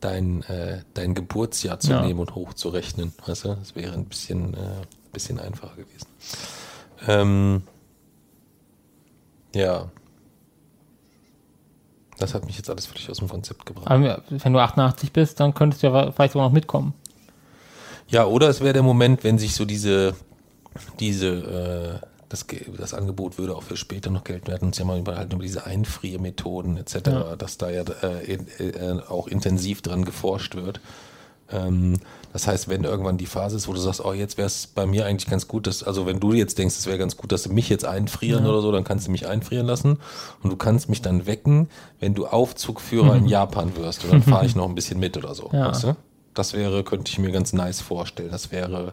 dein, 0.00 0.42
äh, 0.44 0.82
dein 0.94 1.14
Geburtsjahr 1.14 1.80
zu 1.80 1.90
Ja. 1.90 2.02
nehmen 2.02 2.20
und 2.20 2.34
hochzurechnen. 2.34 3.12
Weißt 3.26 3.44
du? 3.44 3.54
Das 3.56 3.74
wäre 3.74 3.92
ein 3.94 4.04
bisschen, 4.06 4.54
äh, 4.54 4.58
bisschen 5.12 5.38
einfacher 5.40 5.76
gewesen. 5.76 6.06
Ähm, 7.06 7.62
ja. 9.54 9.90
Das 12.18 12.34
hat 12.34 12.44
mich 12.46 12.56
jetzt 12.56 12.68
alles 12.68 12.86
völlig 12.86 13.08
aus 13.10 13.18
dem 13.18 13.28
Konzept 13.28 13.64
gebracht. 13.66 13.88
Aber 13.90 14.22
wenn 14.28 14.52
du 14.52 14.58
88 14.58 15.12
bist, 15.12 15.40
dann 15.40 15.54
könntest 15.54 15.82
du 15.82 15.86
ja 15.88 16.12
vielleicht 16.12 16.32
sogar 16.32 16.48
noch 16.48 16.52
mitkommen. 16.54 16.94
Ja, 18.08 18.24
oder 18.26 18.48
es 18.48 18.60
wäre 18.60 18.72
der 18.72 18.82
Moment, 18.82 19.22
wenn 19.24 19.38
sich 19.38 19.54
so 19.54 19.64
diese, 19.64 20.14
diese, 20.98 22.00
äh, 22.02 22.06
das, 22.28 22.46
das 22.76 22.94
Angebot 22.94 23.38
würde 23.38 23.54
auch 23.54 23.62
für 23.62 23.76
später 23.76 24.10
noch 24.10 24.24
gelten. 24.24 24.48
Wir 24.48 24.54
hatten 24.54 24.66
uns 24.66 24.78
ja 24.78 24.84
mal 24.84 24.98
über, 24.98 25.16
halt 25.16 25.32
über 25.32 25.42
diese 25.42 25.64
Einfriermethoden 25.66 26.76
etc., 26.76 26.94
Ja. 27.06 27.36
dass 27.36 27.58
da 27.58 27.70
ja 27.70 27.82
äh, 28.02 28.34
äh, 28.34 29.00
auch 29.08 29.28
intensiv 29.28 29.82
dran 29.82 30.04
geforscht 30.04 30.54
wird. 30.54 30.80
Ähm, 31.50 31.98
das 32.32 32.46
heißt, 32.46 32.68
wenn 32.68 32.84
irgendwann 32.84 33.16
die 33.16 33.26
Phase 33.26 33.56
ist, 33.56 33.68
wo 33.68 33.72
du 33.72 33.80
sagst, 33.80 34.04
oh, 34.04 34.12
jetzt 34.12 34.36
wäre 34.36 34.46
es 34.46 34.66
bei 34.66 34.86
mir 34.86 35.06
eigentlich 35.06 35.28
ganz 35.28 35.48
gut, 35.48 35.66
dass, 35.66 35.82
also 35.82 36.06
wenn 36.06 36.20
du 36.20 36.32
jetzt 36.32 36.58
denkst, 36.58 36.76
es 36.76 36.86
wäre 36.86 36.98
ganz 36.98 37.16
gut, 37.16 37.32
dass 37.32 37.44
du 37.44 37.52
mich 37.52 37.68
jetzt 37.68 37.84
einfrieren 37.84 38.46
oder 38.46 38.60
so, 38.60 38.70
dann 38.70 38.84
kannst 38.84 39.06
du 39.06 39.10
mich 39.10 39.26
einfrieren 39.26 39.66
lassen 39.66 39.98
und 40.42 40.50
du 40.50 40.56
kannst 40.56 40.88
mich 40.88 41.00
dann 41.00 41.26
wecken, 41.26 41.68
wenn 42.00 42.14
du 42.14 42.26
Aufzugführer 42.26 43.16
in 43.16 43.26
Japan 43.26 43.76
wirst 43.76 44.04
und 44.04 44.12
dann 44.12 44.22
fahre 44.22 44.46
ich 44.46 44.54
noch 44.56 44.68
ein 44.68 44.74
bisschen 44.74 45.00
mit 45.00 45.16
oder 45.16 45.34
so. 45.34 45.50
Ja. 45.52 45.70
Weißt 45.70 45.84
du? 45.84 45.96
Das 46.34 46.52
wäre, 46.52 46.84
könnte 46.84 47.10
ich 47.10 47.18
mir 47.18 47.32
ganz 47.32 47.52
nice 47.52 47.80
vorstellen. 47.80 48.30
Das 48.30 48.52
wäre 48.52 48.92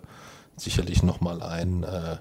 sicherlich 0.56 1.03
nochmal 1.03 1.43
ein, 1.43 1.84
äh, 1.84 2.18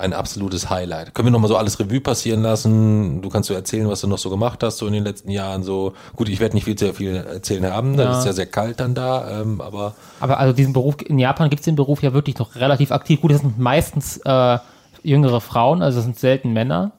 ein 0.00 0.12
absolutes 0.12 0.68
Highlight. 0.70 1.14
Können 1.14 1.26
wir 1.28 1.30
nochmal 1.30 1.48
so 1.48 1.56
alles 1.56 1.78
Revue 1.78 2.00
passieren 2.00 2.42
lassen? 2.42 3.22
Du 3.22 3.28
kannst 3.28 3.48
so 3.48 3.54
erzählen, 3.54 3.88
was 3.88 4.00
du 4.00 4.06
noch 4.08 4.18
so 4.18 4.30
gemacht 4.30 4.62
hast, 4.62 4.78
so 4.78 4.86
in 4.86 4.92
den 4.92 5.04
letzten 5.04 5.30
Jahren. 5.30 5.62
So 5.62 5.92
gut, 6.16 6.28
ich 6.28 6.40
werde 6.40 6.54
nicht 6.56 6.64
viel 6.64 6.78
sehr 6.78 6.94
viel 6.94 7.14
erzählen 7.16 7.64
haben. 7.72 7.96
Das 7.96 8.06
Ja. 8.06 8.18
ist 8.18 8.24
ja 8.26 8.32
sehr 8.32 8.46
kalt 8.46 8.80
dann 8.80 8.94
da, 8.94 9.40
ähm, 9.42 9.60
aber 9.60 9.94
Aber 10.20 10.38
also 10.40 10.52
diesen 10.52 10.72
Beruf, 10.72 10.96
in 11.04 11.18
Japan 11.18 11.50
gibt 11.50 11.60
es 11.60 11.64
den 11.64 11.76
Beruf 11.76 12.02
ja 12.02 12.12
wirklich 12.12 12.38
noch 12.38 12.56
relativ 12.56 12.90
aktiv. 12.92 13.20
Gut, 13.20 13.30
das 13.32 13.40
sind 13.42 13.58
meistens 13.58 14.18
äh, 14.24 14.58
jüngere 15.02 15.40
Frauen, 15.40 15.82
also 15.82 15.96
das 15.98 16.04
sind 16.04 16.18
selten 16.18 16.52
Männer. 16.52 16.92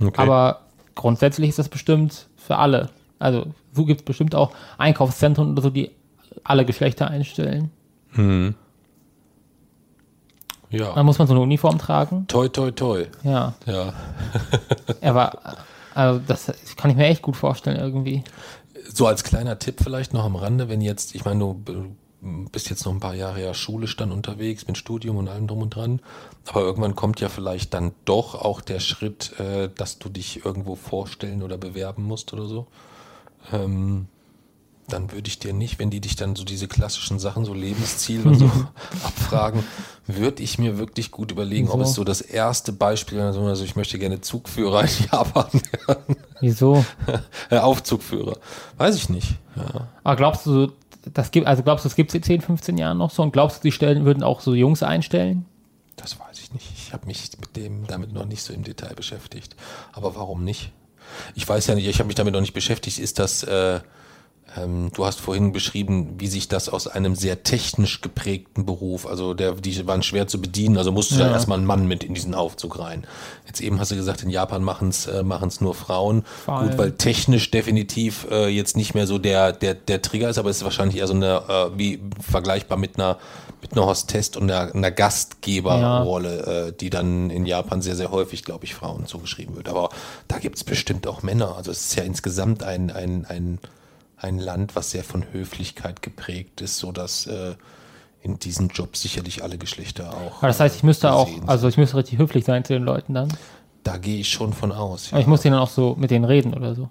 okay. 0.00 0.20
Aber 0.22 0.60
grundsätzlich 0.94 1.50
ist 1.50 1.58
das 1.58 1.68
bestimmt 1.68 2.26
für 2.36 2.56
alle. 2.56 2.88
Also 3.18 3.46
so 3.72 3.84
gibt 3.84 4.00
es 4.00 4.04
bestimmt 4.04 4.34
auch 4.34 4.52
Einkaufszentren 4.78 5.52
oder 5.52 5.62
so, 5.62 5.70
die 5.70 5.90
alle 6.44 6.64
Geschlechter 6.64 7.08
einstellen. 7.08 7.70
Ja. 10.78 10.94
Dann 10.94 11.06
muss 11.06 11.18
man 11.18 11.26
so 11.28 11.34
eine 11.34 11.42
Uniform 11.42 11.78
tragen. 11.78 12.26
Toi, 12.28 12.48
toi, 12.48 12.70
toi. 12.70 13.06
Ja, 13.22 13.54
Ja. 13.66 13.92
aber 15.02 15.38
also 15.94 16.20
das 16.26 16.52
kann 16.76 16.90
ich 16.90 16.96
mir 16.96 17.06
echt 17.06 17.22
gut 17.22 17.36
vorstellen 17.36 17.76
irgendwie. 17.76 18.24
So 18.92 19.06
als 19.06 19.24
kleiner 19.24 19.58
Tipp 19.58 19.76
vielleicht 19.82 20.12
noch 20.12 20.24
am 20.24 20.36
Rande, 20.36 20.68
wenn 20.68 20.80
jetzt, 20.80 21.14
ich 21.14 21.24
meine, 21.24 21.40
du 21.40 21.62
bist 22.50 22.70
jetzt 22.70 22.84
noch 22.84 22.92
ein 22.92 23.00
paar 23.00 23.14
Jahre 23.14 23.42
ja 23.42 23.54
schulisch 23.54 23.96
dann 23.96 24.10
unterwegs 24.10 24.66
mit 24.66 24.78
Studium 24.78 25.16
und 25.16 25.28
allem 25.28 25.46
drum 25.46 25.62
und 25.62 25.74
dran, 25.74 26.00
aber 26.48 26.60
irgendwann 26.62 26.94
kommt 26.94 27.20
ja 27.20 27.28
vielleicht 27.28 27.74
dann 27.74 27.92
doch 28.04 28.34
auch 28.34 28.60
der 28.60 28.80
Schritt, 28.80 29.38
äh, 29.38 29.68
dass 29.74 29.98
du 29.98 30.08
dich 30.08 30.44
irgendwo 30.44 30.74
vorstellen 30.74 31.42
oder 31.42 31.58
bewerben 31.58 32.04
musst 32.04 32.32
oder 32.32 32.46
so. 32.46 32.66
Ähm, 33.52 34.08
dann 34.88 35.12
würde 35.12 35.28
ich 35.28 35.38
dir 35.38 35.52
nicht, 35.52 35.78
wenn 35.78 35.90
die 35.90 36.00
dich 36.00 36.16
dann 36.16 36.36
so 36.36 36.44
diese 36.44 36.68
klassischen 36.68 37.18
Sachen, 37.18 37.44
so 37.44 37.54
Lebensziel 37.54 38.26
und 38.26 38.34
so 38.34 38.50
abfragen, 39.04 39.64
würde 40.06 40.42
ich 40.42 40.58
mir 40.58 40.78
wirklich 40.78 41.10
gut 41.10 41.32
überlegen, 41.32 41.68
ob 41.68 41.80
Wieso? 41.80 41.90
es 41.90 41.94
so 41.94 42.04
das 42.04 42.20
erste 42.20 42.72
Beispiel, 42.72 43.20
also 43.20 43.40
also 43.42 43.64
ich 43.64 43.76
möchte 43.76 43.98
gerne 43.98 44.20
Zugführer 44.20 44.82
in 44.82 45.06
Japan 45.10 45.48
werden. 45.86 46.16
Wieso? 46.40 46.84
Aufzugführer. 47.50 48.38
Weiß 48.76 48.96
ich 48.96 49.08
nicht. 49.08 49.36
Ja. 49.56 49.88
Aber 50.02 50.16
glaubst 50.16 50.44
du, 50.46 50.72
das 51.12 51.30
gibt, 51.30 51.46
also 51.46 51.62
glaubst 51.62 51.84
du, 51.84 51.88
das 51.88 51.96
gibt 51.96 52.10
es 52.10 52.14
in 52.14 52.22
10, 52.22 52.40
15 52.42 52.78
Jahren 52.78 52.98
noch 52.98 53.10
so? 53.10 53.22
Und 53.22 53.32
glaubst 53.32 53.58
du, 53.58 53.68
die 53.68 53.72
Stellen 53.72 54.04
würden 54.04 54.22
auch 54.22 54.40
so 54.40 54.54
Jungs 54.54 54.82
einstellen? 54.82 55.46
Das 55.96 56.18
weiß 56.18 56.40
ich 56.40 56.52
nicht. 56.52 56.70
Ich 56.76 56.92
habe 56.92 57.06
mich 57.06 57.30
mit 57.40 57.56
dem 57.56 57.86
damit 57.86 58.12
noch 58.12 58.26
nicht 58.26 58.42
so 58.42 58.52
im 58.52 58.64
Detail 58.64 58.94
beschäftigt. 58.94 59.56
Aber 59.92 60.16
warum 60.16 60.44
nicht? 60.44 60.72
Ich 61.34 61.48
weiß 61.48 61.66
ja 61.66 61.74
nicht, 61.74 61.86
ich 61.86 61.98
habe 61.98 62.06
mich 62.06 62.16
damit 62.16 62.34
noch 62.34 62.40
nicht 62.40 62.54
beschäftigt. 62.54 62.98
Ist 62.98 63.18
das, 63.18 63.42
äh, 63.44 63.80
du 64.56 65.04
hast 65.04 65.20
vorhin 65.20 65.52
beschrieben, 65.52 66.14
wie 66.18 66.28
sich 66.28 66.46
das 66.48 66.68
aus 66.68 66.86
einem 66.86 67.16
sehr 67.16 67.42
technisch 67.42 68.00
geprägten 68.00 68.64
Beruf, 68.64 69.06
also 69.06 69.34
der, 69.34 69.52
die 69.52 69.86
waren 69.86 70.02
schwer 70.02 70.28
zu 70.28 70.40
bedienen, 70.40 70.78
also 70.78 70.92
musste 70.92 71.16
da 71.18 71.26
Ja. 71.26 71.32
erstmal 71.32 71.58
ein 71.58 71.66
Mann 71.66 71.88
mit 71.88 72.04
in 72.04 72.14
diesen 72.14 72.34
Aufzug 72.34 72.78
rein. 72.78 73.04
Jetzt 73.46 73.60
eben 73.60 73.80
hast 73.80 73.90
du 73.90 73.96
gesagt, 73.96 74.22
in 74.22 74.30
Japan 74.30 74.62
machen 74.62 74.90
es 74.90 75.06
äh, 75.06 75.22
machen's 75.22 75.60
nur 75.60 75.74
Frauen. 75.74 76.24
Vor 76.44 76.62
Gut, 76.62 76.78
weil 76.78 76.92
technisch 76.92 77.50
definitiv 77.50 78.26
äh, 78.30 78.48
jetzt 78.48 78.76
nicht 78.76 78.94
mehr 78.94 79.06
so 79.06 79.18
der, 79.18 79.52
der, 79.52 79.74
der 79.74 80.02
Trigger 80.02 80.28
ist, 80.30 80.38
aber 80.38 80.50
es 80.50 80.58
ist 80.58 80.64
wahrscheinlich 80.64 80.98
eher 80.98 81.06
so 81.08 81.14
eine, 81.14 81.42
äh, 81.48 81.78
wie 81.78 82.00
vergleichbar 82.20 82.78
mit 82.78 82.96
einer, 82.98 83.18
mit 83.60 83.72
einer 83.72 83.86
Hostess 83.86 84.36
und 84.36 84.50
einer, 84.50 84.74
einer 84.74 84.90
Gastgeberrolle, 84.90 86.68
äh, 86.68 86.72
die 86.72 86.90
dann 86.90 87.30
in 87.30 87.46
Japan 87.46 87.82
sehr, 87.82 87.96
sehr 87.96 88.10
häufig, 88.10 88.44
glaube 88.44 88.64
ich, 88.64 88.74
Frauen 88.74 89.06
zugeschrieben 89.06 89.56
wird. 89.56 89.68
Aber 89.68 89.88
da 90.28 90.38
gibt 90.38 90.56
es 90.56 90.64
bestimmt 90.64 91.06
auch 91.06 91.22
Männer. 91.22 91.56
Also 91.56 91.70
es 91.70 91.86
ist 91.86 91.96
ja 91.96 92.04
insgesamt 92.04 92.62
ein, 92.62 92.90
ein, 92.90 93.24
ein, 93.28 93.58
ein 94.16 94.38
Land, 94.38 94.76
was 94.76 94.90
sehr 94.90 95.04
von 95.04 95.24
Höflichkeit 95.32 96.02
geprägt 96.02 96.60
ist, 96.60 96.78
sodass 96.78 97.26
äh, 97.26 97.54
in 98.22 98.38
diesem 98.38 98.68
Job 98.68 98.96
sicherlich 98.96 99.42
alle 99.42 99.58
Geschlechter 99.58 100.10
auch. 100.14 100.38
Aber 100.38 100.48
das 100.48 100.60
heißt, 100.60 100.76
ich 100.76 100.82
müsste 100.82 101.12
auch, 101.12 101.26
gesehen 101.26 101.40
sind. 101.40 101.48
also 101.50 101.68
ich 101.68 101.76
müsste 101.76 101.96
richtig 101.96 102.18
höflich 102.18 102.44
sein 102.44 102.64
zu 102.64 102.72
den 102.72 102.84
Leuten 102.84 103.14
dann. 103.14 103.28
da 103.82 103.98
gehe 103.98 104.20
ich 104.20 104.28
schon 104.30 104.52
von 104.52 104.72
aus. 104.72 105.08
Aber 105.12 105.20
ich 105.20 105.26
muss 105.26 105.42
denen 105.42 105.52
dann 105.54 105.62
auch 105.62 105.68
so 105.70 105.94
mit 105.98 106.10
denen 106.10 106.24
reden 106.24 106.54
oder 106.54 106.74
so. 106.74 106.88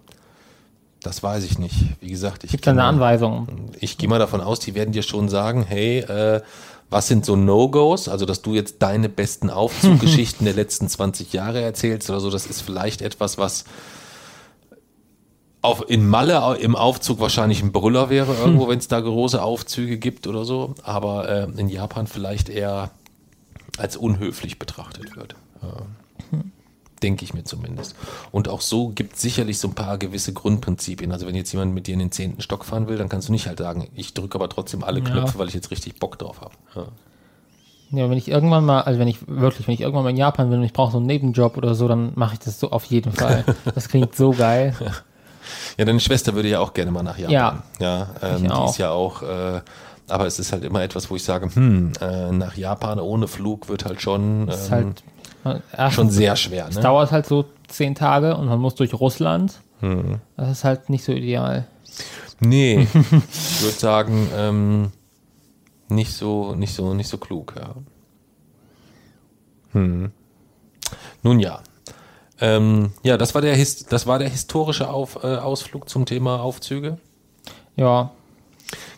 Das 1.01 1.21
weiß 1.23 1.43
ich 1.43 1.59
nicht. 1.59 1.75
Wie 1.99 2.09
gesagt, 2.09 2.43
ich 2.45 2.51
Gibt 2.51 2.63
es 2.65 2.69
eine 2.69 2.81
mal- 2.81 2.89
Anweisung? 2.89 3.47
Ich 3.79 3.97
gehe 3.97 4.07
mal 4.07 4.19
davon 4.19 4.39
aus, 4.41 4.59
die 4.59 4.73
werden 4.75 4.91
dir 4.93 5.03
schon 5.03 5.27
sagen, 5.27 5.63
hey, 5.67 5.99
äh, 5.99 6.41
was 6.89 7.07
sind 7.07 7.25
so 7.25 7.35
No-Gos? 7.35 8.07
Also, 8.07 8.25
dass 8.25 8.41
du 8.43 8.53
jetzt 8.53 8.75
deine 8.83 9.09
besten 9.09 9.49
Aufzuggeschichten 9.49 10.45
der 10.45 10.53
letzten 10.53 10.87
20 10.87 11.33
Jahre 11.33 11.61
erzählst 11.61 12.09
oder 12.09 12.19
so, 12.19 12.29
das 12.29 12.45
ist 12.45 12.61
vielleicht 12.61 13.01
etwas, 13.01 13.37
was 13.37 13.65
auf, 15.63 15.89
in 15.89 16.07
Malle 16.07 16.57
im 16.57 16.75
Aufzug 16.75 17.19
wahrscheinlich 17.19 17.63
ein 17.63 17.71
Brüller 17.71 18.09
wäre 18.09 18.35
irgendwo, 18.35 18.67
wenn 18.67 18.77
es 18.79 18.87
da 18.89 18.99
große 18.99 19.41
Aufzüge 19.41 19.97
gibt 19.97 20.27
oder 20.27 20.45
so, 20.45 20.75
aber 20.83 21.29
äh, 21.29 21.47
in 21.57 21.69
Japan 21.69 22.05
vielleicht 22.05 22.49
eher 22.49 22.91
als 23.77 23.97
unhöflich 23.97 24.59
betrachtet 24.59 25.15
wird. 25.15 25.35
Ja. 25.61 25.69
Denke 27.01 27.25
ich 27.25 27.33
mir 27.33 27.43
zumindest. 27.43 27.95
Und 28.31 28.47
auch 28.49 28.61
so 28.61 28.89
gibt 28.89 29.15
es 29.15 29.21
sicherlich 29.21 29.57
so 29.57 29.69
ein 29.69 29.73
paar 29.73 29.97
gewisse 29.97 30.31
Grundprinzipien. 30.33 31.11
Also 31.11 31.25
wenn 31.27 31.35
jetzt 31.35 31.51
jemand 31.51 31.73
mit 31.73 31.87
dir 31.87 31.93
in 31.93 31.99
den 31.99 32.11
zehnten 32.11 32.41
Stock 32.41 32.65
fahren 32.65 32.87
will, 32.87 32.97
dann 32.97 33.09
kannst 33.09 33.29
du 33.29 33.31
nicht 33.31 33.47
halt 33.47 33.59
sagen, 33.59 33.89
ich 33.95 34.13
drücke 34.13 34.35
aber 34.35 34.49
trotzdem 34.49 34.83
alle 34.83 34.99
Ja. 34.99 35.05
Knöpfe, 35.05 35.39
weil 35.39 35.47
ich 35.47 35.53
jetzt 35.53 35.71
richtig 35.71 35.99
Bock 35.99 36.19
drauf 36.19 36.41
habe. 36.41 36.53
Ja. 36.75 36.85
Ja, 37.91 38.09
wenn 38.09 38.17
ich 38.17 38.27
irgendwann 38.27 38.65
mal, 38.65 38.81
also 38.81 38.99
wenn 38.99 39.07
ich 39.07 39.27
wirklich, 39.27 39.67
wenn 39.67 39.75
ich 39.75 39.81
irgendwann 39.81 40.03
mal 40.03 40.09
in 40.09 40.17
Japan 40.17 40.49
bin 40.49 40.59
und 40.59 40.65
ich 40.65 40.73
brauche 40.73 40.91
so 40.91 40.97
einen 40.97 41.05
Nebenjob 41.05 41.57
oder 41.57 41.75
so, 41.75 41.87
dann 41.87 42.11
mache 42.15 42.33
ich 42.33 42.39
das 42.39 42.59
so 42.59 42.71
auf 42.71 42.83
jeden 42.85 43.11
Fall. 43.11 43.45
Das 43.75 43.87
klingt 43.87 44.15
so 44.15 44.31
geil. 44.31 44.75
ja, 45.77 45.85
deine 45.85 45.99
Schwester 45.99 46.33
würde 46.35 46.49
ja 46.49 46.59
auch 46.59 46.73
gerne 46.73 46.91
mal 46.91 47.03
nach 47.03 47.17
Japan. 47.17 47.33
Ja. 47.33 47.63
ja 47.79 48.07
ähm, 48.21 48.49
die 48.49 48.65
ist 48.69 48.77
ja 48.77 48.91
auch, 48.91 49.21
äh, 49.21 49.61
aber 50.07 50.27
es 50.27 50.39
ist 50.39 50.51
halt 50.51 50.63
immer 50.63 50.81
etwas, 50.83 51.09
wo 51.09 51.15
ich 51.15 51.23
sage, 51.23 51.49
hm, 51.53 51.93
äh, 52.01 52.31
nach 52.31 52.55
Japan 52.57 52.99
ohne 52.99 53.27
Flug 53.27 53.69
wird 53.69 53.85
halt 53.85 54.01
schon, 54.01 54.47
Das 54.47 54.63
ist 54.63 54.71
ähm, 54.71 54.95
halt 55.43 55.61
erstens, 55.71 55.95
schon 55.95 56.09
sehr 56.09 56.35
schwer. 56.35 56.67
Es 56.69 56.75
Ne? 56.75 56.81
dauert 56.81 57.11
halt 57.11 57.25
so 57.25 57.45
zehn 57.67 57.95
Tage 57.95 58.35
und 58.35 58.47
man 58.47 58.59
muss 58.59 58.75
durch 58.75 58.93
Russland. 58.93 59.59
Hm. 59.79 60.19
Das 60.37 60.49
ist 60.49 60.63
halt 60.63 60.89
nicht 60.89 61.03
so 61.03 61.11
ideal. 61.11 61.67
Nee, 62.39 62.87
ich 62.93 63.61
würde 63.61 63.77
sagen, 63.77 64.27
ähm, 64.35 64.91
nicht 65.89 66.13
so, 66.13 66.55
nicht 66.55 66.73
so, 66.73 66.93
nicht 66.93 67.07
so 67.07 67.17
klug, 67.17 67.53
ja. 67.57 67.75
Hm. 69.73 70.11
Nun 71.23 71.39
ja. 71.39 71.59
Ähm, 72.43 72.91
ja, 73.03 73.17
das 73.17 73.33
war 73.35 73.41
der, 73.41 73.55
His 73.55 73.85
das 73.85 74.05
war 74.05 74.19
der 74.19 74.27
historische 74.29 74.89
Auf, 74.89 75.23
äh, 75.23 75.37
Ausflug 75.37 75.87
zum 75.87 76.05
Thema 76.05 76.41
Aufzüge. 76.41 76.97
Ja, 77.77 78.11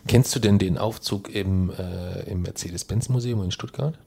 Kennst 0.08 0.34
du 0.34 0.38
denn 0.40 0.58
den 0.58 0.78
Aufzug 0.78 1.34
im, 1.34 1.70
äh, 1.70 2.22
im 2.30 2.42
Mercedes-Benz-Museum 2.42 3.42
in 3.42 3.50
Stuttgart? 3.50 3.98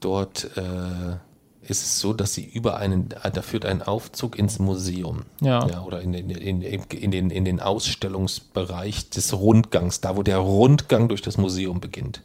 Dort 0.00 0.50
äh, 0.56 1.16
ist 1.62 1.82
es 1.82 2.00
so, 2.00 2.12
dass 2.12 2.34
sie 2.34 2.44
über 2.44 2.76
einen, 2.78 3.08
da 3.10 3.42
führt 3.42 3.64
ein 3.64 3.82
Aufzug 3.82 4.38
ins 4.38 4.58
Museum. 4.58 5.22
Ja. 5.40 5.66
ja 5.68 5.82
oder 5.82 6.00
in, 6.02 6.12
den- 6.12 6.30
in, 6.30 6.62
in, 6.62 7.10
den, 7.10 7.30
in 7.30 7.44
den 7.44 7.60
Ausstellungsbereich 7.60 9.10
des 9.10 9.32
Rundgangs, 9.32 10.00
da 10.00 10.16
wo 10.16 10.22
der 10.22 10.38
Rundgang 10.38 11.08
durch 11.08 11.22
das 11.22 11.38
Museum 11.38 11.80
beginnt. 11.80 12.22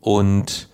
Und 0.00 0.68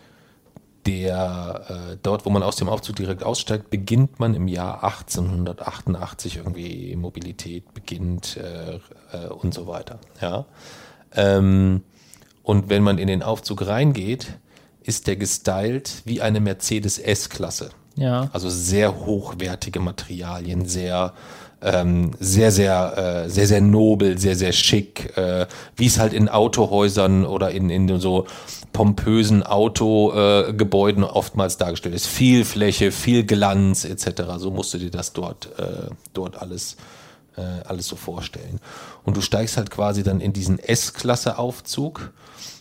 der, 0.87 1.64
äh, 1.93 1.97
dort, 2.03 2.24
wo 2.24 2.31
man 2.31 2.43
aus 2.43 2.57
dem 2.57 2.68
Aufzug 2.68 2.97
direkt 2.97 3.22
aussteigt, 3.22 3.70
beginnt 3.70 4.18
man 4.18 4.35
im 4.35 4.49
Jahr 4.49 4.83
1888 4.85 6.39
irgendwie 6.39 6.97
Mobilität 6.97 7.74
beginnt 7.74 8.37
äh, 8.37 8.76
äh, 9.12 9.28
und 9.28 9.53
so 9.53 9.66
weiter. 9.66 9.99
Ja. 10.20 10.47
Ähm, 11.14 11.83
und 12.43 12.68
wenn 12.68 12.83
man 12.83 12.99
in 12.99 13.09
den 13.09 13.22
Aufzug 13.22 13.66
reingeht, 13.66 14.39
ist 14.83 15.07
der 15.07 15.16
gestylt 15.16 16.03
wie 16.05 16.22
eine 16.22 16.41
Mercedes 16.41 16.99
S-Klasse. 16.99 17.70
ja. 17.97 18.31
Also 18.33 18.49
sehr 18.49 19.05
hochwertige 19.05 19.81
Materialien, 19.81 20.66
sehr, 20.66 21.12
ähm, 21.62 22.12
sehr, 22.18 22.50
sehr, 22.52 23.24
äh, 23.26 23.28
sehr, 23.30 23.46
sehr 23.46 23.61
nobel, 23.61 24.18
sehr, 24.18 24.36
sehr 24.36 24.52
schick, 24.52 25.16
äh, 25.16 25.46
wie 25.76 25.86
es 25.86 25.98
halt 25.98 26.12
in 26.12 26.28
Autohäusern 26.28 27.26
oder 27.26 27.50
in, 27.50 27.70
in 27.70 27.98
so 28.00 28.26
pompösen 28.72 29.42
Autogebäuden 29.42 31.02
äh, 31.02 31.06
oftmals 31.06 31.56
dargestellt 31.58 31.94
ist. 31.94 32.06
Viel 32.06 32.44
Fläche, 32.44 32.92
viel 32.92 33.24
Glanz 33.24 33.84
etc. 33.84 34.22
So 34.38 34.50
musst 34.50 34.72
du 34.74 34.78
dir 34.78 34.90
das 34.90 35.12
dort, 35.12 35.48
äh, 35.58 35.90
dort 36.14 36.40
alles, 36.40 36.76
äh, 37.36 37.42
alles 37.66 37.86
so 37.86 37.96
vorstellen. 37.96 38.61
Und 39.04 39.16
du 39.16 39.20
steigst 39.20 39.56
halt 39.56 39.70
quasi 39.70 40.02
dann 40.02 40.20
in 40.20 40.32
diesen 40.32 40.58
S-Klasse-Aufzug 40.58 42.12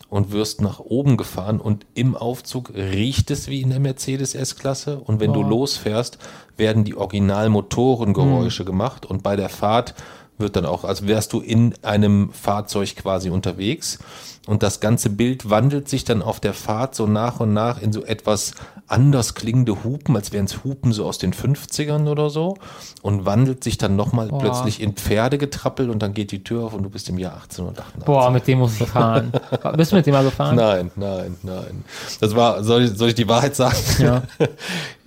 und 0.09 0.31
wirst 0.31 0.61
nach 0.61 0.79
oben 0.79 1.17
gefahren 1.17 1.61
und 1.61 1.85
im 1.93 2.17
Aufzug 2.17 2.71
riecht 2.73 3.29
es 3.31 3.47
wie 3.47 3.61
in 3.61 3.69
der 3.69 3.79
Mercedes 3.79 4.33
S-Klasse 4.33 4.99
und 4.99 5.19
wenn 5.19 5.33
du 5.33 5.41
Oh. 5.41 5.47
losfährst, 5.47 6.17
werden 6.59 6.83
die 6.83 6.95
Original-Motorengeräusche 6.95 8.65
gemacht 8.65 9.05
und 9.05 9.23
bei 9.23 9.35
der 9.35 9.49
Fahrt 9.49 9.95
wird 10.37 10.55
dann 10.55 10.65
auch, 10.65 10.83
als 10.85 11.05
wärst 11.07 11.33
du 11.33 11.41
in 11.41 11.73
einem 11.81 12.31
Fahrzeug 12.31 12.95
quasi 12.95 13.29
unterwegs 13.29 13.99
und 14.47 14.63
das 14.63 14.79
ganze 14.79 15.09
Bild 15.09 15.49
wandelt 15.49 15.89
sich 15.89 16.05
dann 16.05 16.21
auf 16.21 16.39
der 16.39 16.53
Fahrt 16.53 16.95
so 16.95 17.05
nach 17.05 17.39
und 17.39 17.53
nach 17.53 17.81
in 17.81 17.93
so 17.93 18.03
etwas 18.03 18.53
anders 18.87 19.35
klingende 19.35 19.83
Hupen, 19.83 20.15
als 20.15 20.31
wären 20.31 20.45
es 20.45 20.63
Hupen 20.63 20.91
so 20.91 21.05
aus 21.05 21.19
den 21.19 21.33
50ern 21.33 22.09
oder 22.09 22.31
so 22.31 22.57
und 23.03 23.25
wandelt 23.25 23.63
sich 23.63 23.77
dann 23.77 23.95
nochmal 23.95 24.29
plötzlich 24.29 24.81
in 24.81 24.93
Pferdegetrappel 24.93 25.89
und 25.89 25.99
dann 26.01 26.13
geht 26.13 26.31
die 26.31 26.43
Tür 26.43 26.63
auf 26.63 26.73
und 26.73 26.83
du 26.83 26.89
bist 26.89 27.09
im 27.09 27.19
Jahr 27.19 27.33
1888. 27.33 28.05
Boah, 28.05 28.31
mit 28.31 28.47
dem 28.47 28.59
muss 28.59 28.81
ich 28.81 28.87
fahren. 28.87 29.31
Bist 29.77 29.91
du 29.91 29.97
mit 29.97 30.07
dem 30.07 30.13
mal 30.13 30.23
gefahren? 30.23 30.55
Nein, 30.55 30.91
nein, 30.95 31.35
nein. 31.43 31.83
Das 32.19 32.35
war, 32.35 32.63
soll 32.63 32.85
ich, 32.85 32.91
soll 32.97 33.09
ich 33.09 33.15
die 33.15 33.27
Wahrheit 33.27 33.55
sagen? 33.55 33.77
Ja. 33.99 34.23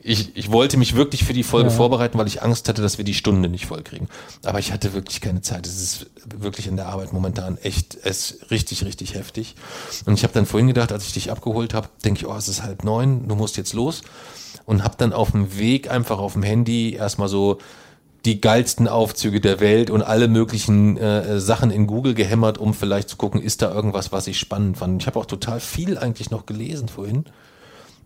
Ich, 0.05 0.37
ich 0.37 0.51
wollte 0.51 0.77
mich 0.79 0.97
wirklich 0.97 1.23
für 1.25 1.33
die 1.33 1.45
Folge 1.45 1.71
Ja. 1.71 1.77
vorbereiten, 1.77 2.19
weil 2.19 2.27
ich 2.27 2.43
Angst 2.43 2.69
hatte, 2.69 2.83
dass 2.83 2.99
wir 2.99 3.05
die 3.05 3.15
Stunde 3.15 3.49
nicht 3.49 3.67
voll 3.67 3.83
kriegen. 3.83 4.09
Aber 4.45 4.59
ich 4.59 4.73
hatte 4.73 4.93
wirklich 4.95 5.21
keine 5.21 5.43
Zeit. 5.43 5.65
Es 5.67 5.81
ist 5.81 6.07
wirklich 6.27 6.67
in 6.67 6.77
der 6.77 6.89
Arbeit 6.89 7.13
momentan 7.13 7.57
echt, 7.59 7.97
es 8.03 8.33
ist 8.33 8.51
richtig, 8.51 8.85
richtig 8.85 9.15
heftig. 9.15 9.55
Und 10.05 10.15
ich 10.15 10.25
habe 10.25 10.33
dann 10.33 10.47
vorhin 10.47 10.67
gedacht, 10.67 10.91
als 10.91 11.07
ich 11.07 11.13
dich 11.13 11.31
abgeholt 11.31 11.73
habe, 11.73 11.89
denke 12.05 12.19
ich, 12.21 12.27
oh, 12.27 12.35
es 12.35 12.49
ist 12.49 12.63
halb 12.65 12.83
neun, 12.83 13.29
du 13.29 13.37
musst 13.37 13.57
jetzt 13.57 13.75
los. 13.75 14.03
Und 14.67 14.83
habe 14.83 14.97
dann 14.99 15.13
auf 15.13 15.31
dem 15.33 15.57
Weg 15.59 15.91
einfach 15.91 16.19
auf 16.19 16.33
dem 16.33 16.43
Handy 16.43 16.95
erstmal 16.95 17.29
so 17.29 17.59
die 18.25 18.41
geilsten 18.41 18.87
Aufzüge 18.89 19.41
der 19.41 19.59
Welt 19.61 19.91
und 19.91 20.03
alle 20.03 20.29
möglichen 20.29 20.97
äh, 20.97 21.41
Sachen 21.41 21.71
in 21.71 21.87
Google 21.87 22.15
gehämmert, 22.15 22.59
um 22.59 22.73
vielleicht 22.75 23.09
zu 23.09 23.17
gucken, 23.17 23.41
ist 23.43 23.63
da 23.63 23.73
irgendwas, 23.75 24.13
was 24.13 24.27
ich 24.29 24.39
spannend 24.39 24.79
fand. 24.79 25.01
Ich 25.03 25.07
habe 25.07 25.19
auch 25.19 25.27
total 25.27 25.59
viel 25.59 25.99
eigentlich 25.99 26.31
noch 26.31 26.47
gelesen 26.47 26.89
vorhin, 26.89 27.25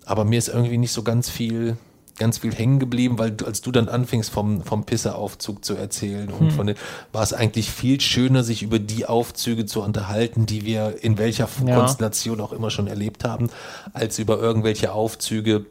aber 0.06 0.24
mir 0.24 0.38
ist 0.38 0.48
irgendwie 0.48 0.78
nicht 0.78 0.92
so 0.92 1.02
ganz 1.02 1.28
viel, 1.28 1.76
ganz 2.18 2.38
viel 2.38 2.54
hängen 2.54 2.78
geblieben, 2.78 3.18
weil 3.18 3.30
du, 3.30 3.44
als 3.44 3.60
du 3.60 3.70
dann 3.72 3.88
anfingst 3.88 4.30
vom, 4.30 4.62
vom 4.62 4.84
Pisseaufzug 4.84 5.64
zu 5.64 5.74
erzählen 5.74 6.28
und 6.30 6.52
von 6.52 6.66
den, 6.66 6.76
war 7.12 7.22
es 7.22 7.32
eigentlich 7.32 7.70
viel 7.70 8.00
schöner, 8.00 8.42
sich 8.42 8.62
über 8.62 8.78
die 8.78 9.06
Aufzüge 9.06 9.66
zu 9.66 9.82
unterhalten, 9.82 10.46
die 10.46 10.64
wir 10.64 11.02
in 11.02 11.18
welcher 11.18 11.48
Ja. 11.66 11.76
Konstellation 11.78 12.40
auch 12.40 12.52
immer 12.52 12.70
schon 12.70 12.86
erlebt 12.86 13.24
haben, 13.24 13.50
als 13.92 14.18
über 14.18 14.38
irgendwelche 14.38 14.92
Aufzüge, 14.92 15.66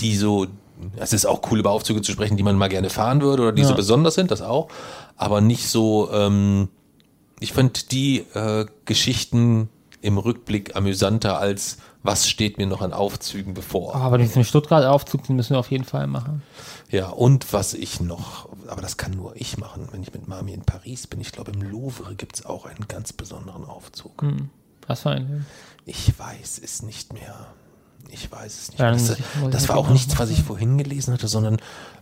die 0.00 0.16
so 0.16 0.46
es 0.96 1.12
ist 1.12 1.26
auch 1.26 1.42
cool, 1.50 1.58
über 1.58 1.72
Aufzüge 1.72 2.00
zu 2.00 2.10
sprechen, 2.10 2.38
die 2.38 2.42
man 2.42 2.56
mal 2.56 2.68
gerne 2.70 2.88
fahren 2.88 3.20
würde 3.20 3.42
oder 3.42 3.52
die 3.52 3.60
Ja. 3.60 3.68
so 3.68 3.74
besonders 3.74 4.14
sind, 4.14 4.30
das 4.30 4.40
auch. 4.40 4.68
Aber 5.16 5.42
nicht 5.42 5.68
so, 5.68 6.10
ähm, 6.10 6.68
ich 7.38 7.52
finde 7.52 7.80
die 7.90 8.24
äh, 8.32 8.64
Geschichten 8.86 9.68
im 10.02 10.18
Rückblick 10.18 10.76
amüsanter 10.76 11.38
als 11.38 11.78
was 12.02 12.28
steht 12.28 12.56
mir 12.56 12.66
noch 12.66 12.80
an 12.80 12.92
Aufzügen 12.94 13.52
bevor. 13.52 13.94
Aber 13.94 14.16
diesen 14.16 14.44
Stuttgart-Aufzug, 14.44 15.24
den 15.24 15.36
müssen 15.36 15.50
wir 15.50 15.58
auf 15.58 15.70
jeden 15.70 15.84
Fall 15.84 16.06
machen. 16.06 16.42
Ja, 16.90 17.10
und 17.10 17.52
was 17.52 17.74
ich 17.74 18.00
noch, 18.00 18.48
aber 18.68 18.80
das 18.80 18.96
kann 18.96 19.12
nur 19.12 19.36
ich 19.36 19.58
machen, 19.58 19.88
wenn 19.92 20.02
ich 20.02 20.12
mit 20.12 20.26
Mami 20.26 20.54
in 20.54 20.62
Paris 20.62 21.06
bin. 21.06 21.20
Ich 21.20 21.30
glaube, 21.32 21.52
im 21.52 21.60
Louvre 21.60 22.14
gibt 22.14 22.36
es 22.36 22.46
auch 22.46 22.64
einen 22.64 22.88
ganz 22.88 23.12
besonderen 23.12 23.64
Aufzug. 23.64 24.24
Was 24.86 25.02
für 25.02 25.10
ein. 25.10 25.46
Ich 25.84 26.18
weiß 26.18 26.60
es 26.64 26.82
nicht 26.82 27.12
mehr. 27.12 27.48
Ich 28.08 28.32
weiß 28.32 28.60
es 28.60 28.70
nicht. 28.70 28.80
Ja, 28.80 28.90
Das, 28.90 29.16
das 29.50 29.68
war 29.68 29.76
auch 29.76 29.90
nichts, 29.90 30.18
was 30.18 30.30
ich 30.30 30.42
vorhin 30.42 30.78
gelesen 30.78 31.12
hatte, 31.12 31.28
sondern 31.28 31.58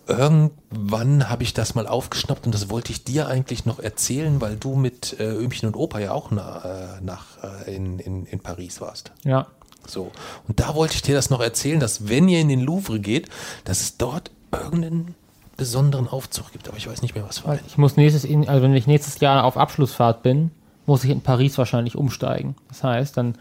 irgendwann 0.08 1.28
habe 1.28 1.42
ich 1.42 1.54
das 1.54 1.74
mal 1.74 1.86
aufgeschnappt 1.86 2.46
und 2.46 2.54
das 2.54 2.70
wollte 2.70 2.92
ich 2.92 3.04
dir 3.04 3.28
eigentlich 3.28 3.66
noch 3.66 3.78
erzählen, 3.78 4.40
weil 4.40 4.56
du 4.56 4.74
mit 4.74 5.18
äh, 5.20 5.28
Ömchen 5.28 5.68
und 5.68 5.76
Opa 5.76 5.98
ja 5.98 6.12
auch 6.12 6.30
na, 6.30 6.96
äh, 6.98 7.04
nach, 7.04 7.26
äh, 7.66 7.76
in, 7.76 7.98
in, 7.98 8.26
in 8.26 8.40
Paris 8.40 8.80
warst. 8.80 9.12
Ja. 9.24 9.46
So. 9.86 10.10
Und 10.46 10.60
da 10.60 10.74
wollte 10.74 10.94
ich 10.94 11.02
dir 11.02 11.14
das 11.14 11.30
noch 11.30 11.40
erzählen, 11.40 11.78
dass 11.78 12.08
wenn 12.08 12.28
ihr 12.28 12.40
in 12.40 12.48
den 12.48 12.60
Louvre 12.60 13.00
geht, 13.00 13.28
dass 13.64 13.80
es 13.80 13.96
dort 13.96 14.30
irgendeinen 14.50 15.14
besonderen 15.56 16.08
Aufzug 16.08 16.52
gibt. 16.52 16.68
Aber 16.68 16.76
ich 16.78 16.88
weiß 16.88 17.02
nicht 17.02 17.14
mehr, 17.14 17.24
was 17.26 17.44
war. 17.44 17.52
Weil 17.52 17.60
Ich 17.66 17.76
muss 17.76 17.96
nächstes, 17.96 18.24
also 18.48 18.62
wenn 18.62 18.74
ich 18.74 18.86
nächstes 18.86 19.20
Jahr 19.20 19.44
auf 19.44 19.56
Abschlussfahrt 19.56 20.22
bin, 20.22 20.50
muss 20.86 21.04
ich 21.04 21.10
in 21.10 21.20
Paris 21.20 21.58
wahrscheinlich 21.58 21.96
umsteigen. 21.96 22.54
Das 22.68 22.82
heißt, 22.82 23.16
dann 23.16 23.36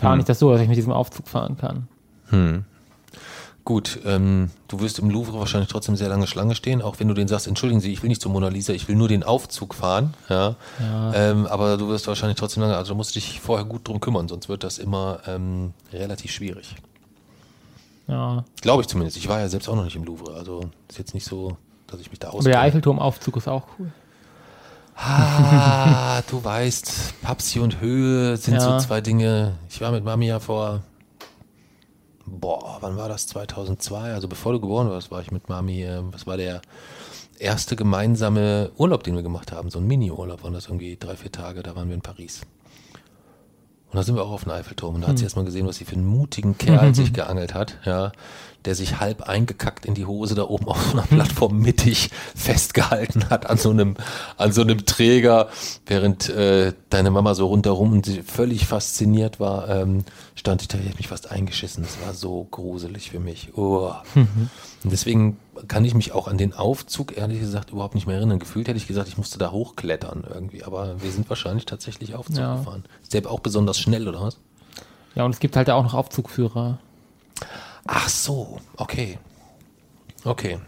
plane 0.00 0.20
ich 0.20 0.26
das 0.26 0.38
so, 0.38 0.50
dass 0.50 0.60
ich 0.60 0.68
mit 0.68 0.76
diesem 0.76 0.92
Aufzug 0.92 1.28
fahren 1.28 1.58
kann. 1.58 1.88
Gut, 3.68 4.00
ähm, 4.06 4.50
du 4.68 4.80
wirst 4.80 4.98
im 4.98 5.10
Louvre 5.10 5.38
wahrscheinlich 5.38 5.68
trotzdem 5.68 5.94
sehr 5.94 6.08
lange 6.08 6.26
Schlange 6.26 6.54
stehen, 6.54 6.80
auch 6.80 7.00
wenn 7.00 7.08
du 7.08 7.12
den 7.12 7.28
sagst, 7.28 7.46
entschuldigen 7.46 7.82
Sie, 7.82 7.92
ich 7.92 8.02
will 8.02 8.08
nicht 8.08 8.22
zur 8.22 8.32
Mona 8.32 8.48
Lisa, 8.48 8.72
ich 8.72 8.88
will 8.88 8.96
nur 8.96 9.08
den 9.08 9.22
Aufzug 9.22 9.74
fahren, 9.74 10.14
ja. 10.30 10.54
Ähm, 11.12 11.44
aber 11.46 11.76
du 11.76 11.86
wirst 11.90 12.06
wahrscheinlich 12.06 12.38
trotzdem 12.38 12.62
lange, 12.62 12.78
also 12.78 12.94
du 12.94 12.96
musst 12.96 13.14
dich 13.14 13.42
vorher 13.42 13.66
gut 13.66 13.86
drum 13.86 14.00
kümmern, 14.00 14.26
sonst 14.26 14.48
wird 14.48 14.64
das 14.64 14.78
immer 14.78 15.20
ähm, 15.26 15.74
relativ 15.92 16.30
schwierig. 16.30 16.76
Ja. 18.06 18.42
Glaube 18.62 18.80
ich 18.80 18.88
zumindest. 18.88 19.18
Ich 19.18 19.28
war 19.28 19.38
ja 19.38 19.50
selbst 19.50 19.68
auch 19.68 19.76
noch 19.76 19.84
nicht 19.84 19.96
im 19.96 20.04
Louvre, 20.04 20.32
also 20.34 20.70
ist 20.88 20.98
jetzt 20.98 21.12
nicht 21.12 21.26
so, 21.26 21.58
dass 21.88 22.00
ich 22.00 22.08
mich 22.08 22.20
da 22.20 22.30
Aber 22.30 22.42
der. 22.42 22.62
Eiffelturmaufzug 22.62 23.36
ist 23.36 23.48
auch 23.48 23.64
cool. 23.78 23.92
Ah, 24.96 26.22
du 26.30 26.42
weißt, 26.42 27.20
Papsi 27.20 27.60
und 27.60 27.82
Höhe 27.82 28.38
sind 28.38 28.54
Ja. 28.54 28.60
so 28.60 28.78
zwei 28.86 29.02
Dinge. 29.02 29.56
Ich 29.68 29.82
war 29.82 29.92
mit 29.92 30.04
Mami 30.04 30.26
ja 30.26 30.40
vor, 30.40 30.80
boah, 32.30 32.78
wann 32.80 32.96
war 32.96 33.08
das? 33.08 33.26
2002, 33.26 34.12
also 34.12 34.28
bevor 34.28 34.52
du 34.52 34.60
geboren 34.60 34.90
warst, 34.90 35.10
war 35.10 35.20
ich 35.20 35.30
mit 35.30 35.48
Mami, 35.48 35.86
was 36.12 36.26
war 36.26 36.36
der 36.36 36.60
erste 37.38 37.76
gemeinsame 37.76 38.70
Urlaub, 38.76 39.04
den 39.04 39.14
wir 39.14 39.22
gemacht 39.22 39.52
haben, 39.52 39.70
so 39.70 39.78
ein 39.78 39.86
Mini-Urlaub, 39.86 40.42
waren 40.42 40.52
das 40.52 40.66
irgendwie 40.66 40.96
drei, 40.96 41.16
vier 41.16 41.32
Tage, 41.32 41.62
da 41.62 41.76
waren 41.76 41.88
wir 41.88 41.94
in 41.94 42.00
Paris. 42.00 42.42
Und 43.90 43.96
da 43.96 44.02
sind 44.02 44.16
wir 44.16 44.22
auch 44.22 44.32
auf 44.32 44.44
den 44.44 44.52
Eiffelturm 44.52 44.96
und 44.96 45.00
da 45.02 45.08
hat 45.08 45.18
sie 45.18 45.24
erstmal 45.24 45.46
gesehen, 45.46 45.66
was 45.66 45.76
sie 45.76 45.86
für 45.86 45.94
einen 45.94 46.06
mutigen 46.06 46.58
Kerl 46.58 46.94
sich 46.94 47.14
geangelt 47.14 47.54
hat, 47.54 47.78
ja, 47.84 48.12
der 48.66 48.74
sich 48.74 49.00
halb 49.00 49.22
eingekackt 49.22 49.86
in 49.86 49.94
die 49.94 50.04
Hose 50.04 50.34
da 50.34 50.42
oben 50.42 50.68
auf 50.68 50.82
so 50.82 50.92
einer 50.92 51.06
Plattform 51.06 51.58
mittig 51.58 52.10
festgehalten 52.34 53.30
hat 53.30 53.48
an 53.48 53.56
so 53.56 53.70
einem, 53.70 53.96
an 54.36 54.52
so 54.52 54.60
einem 54.60 54.84
Träger, 54.84 55.48
während 55.86 56.28
äh, 56.28 56.74
deine 56.90 57.10
Mama 57.10 57.34
so 57.34 57.46
rundherum 57.46 57.92
und 57.92 58.04
sie 58.04 58.22
völlig 58.22 58.66
fasziniert 58.66 59.40
war, 59.40 59.70
ähm, 59.70 60.04
stand 60.34 60.60
ich 60.60 60.68
da, 60.68 60.76
ich 60.78 60.98
mich 60.98 61.08
fast 61.08 61.30
eingeschissen. 61.30 61.82
Das 61.82 61.96
war 62.04 62.12
so 62.12 62.46
gruselig 62.50 63.10
für 63.10 63.20
mich. 63.20 63.56
Oh. 63.56 63.92
Und 64.14 64.92
deswegen 64.92 65.38
kann 65.66 65.84
ich 65.84 65.94
mich 65.94 66.12
auch 66.12 66.28
an 66.28 66.38
den 66.38 66.52
Aufzug 66.54 67.16
ehrlich 67.16 67.40
gesagt 67.40 67.70
überhaupt 67.70 67.94
nicht 67.94 68.06
mehr 68.06 68.16
erinnern. 68.16 68.38
Gefühlt 68.38 68.68
hätte 68.68 68.76
ich 68.76 68.86
gesagt, 68.86 69.08
ich 69.08 69.18
musste 69.18 69.38
da 69.38 69.50
hochklettern 69.50 70.24
irgendwie, 70.32 70.62
aber 70.64 71.02
wir 71.02 71.10
sind 71.10 71.28
wahrscheinlich 71.28 71.66
tatsächlich 71.66 72.14
Aufzug 72.14 72.38
Ja. 72.38 72.56
gefahren. 72.56 72.84
Ist 73.02 73.14
der 73.14 73.28
auch 73.30 73.40
besonders 73.40 73.78
schnell, 73.78 74.06
oder 74.08 74.20
was? 74.20 74.38
Ja, 75.14 75.24
und 75.24 75.32
es 75.32 75.40
gibt 75.40 75.56
halt 75.56 75.68
auch 75.70 75.82
noch 75.82 75.94
Aufzugführer. 75.94 76.78
Ach 77.86 78.08
so, 78.08 78.58
okay. 78.76 79.18
Okay. 80.24 80.58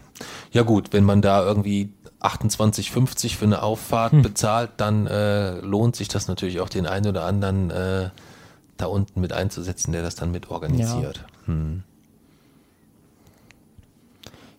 Ja 0.51 0.63
gut, 0.63 0.91
wenn 0.93 1.03
man 1.03 1.21
da 1.21 1.43
irgendwie 1.45 1.93
28,50 2.21 3.35
für 3.35 3.45
eine 3.45 3.61
Auffahrt 3.63 4.21
bezahlt, 4.21 4.71
dann 4.77 5.07
äh, 5.07 5.59
lohnt 5.61 5.95
sich 5.95 6.07
das 6.07 6.27
natürlich 6.27 6.59
auch 6.59 6.69
den 6.69 6.85
einen 6.85 7.07
oder 7.07 7.25
anderen 7.25 7.71
äh, 7.71 8.09
da 8.77 8.85
unten 8.87 9.21
mit 9.21 9.33
einzusetzen, 9.33 9.91
der 9.91 10.01
das 10.01 10.15
dann 10.15 10.31
mit 10.31 10.49
organisiert. 10.49 11.25
Hm. 11.45 11.83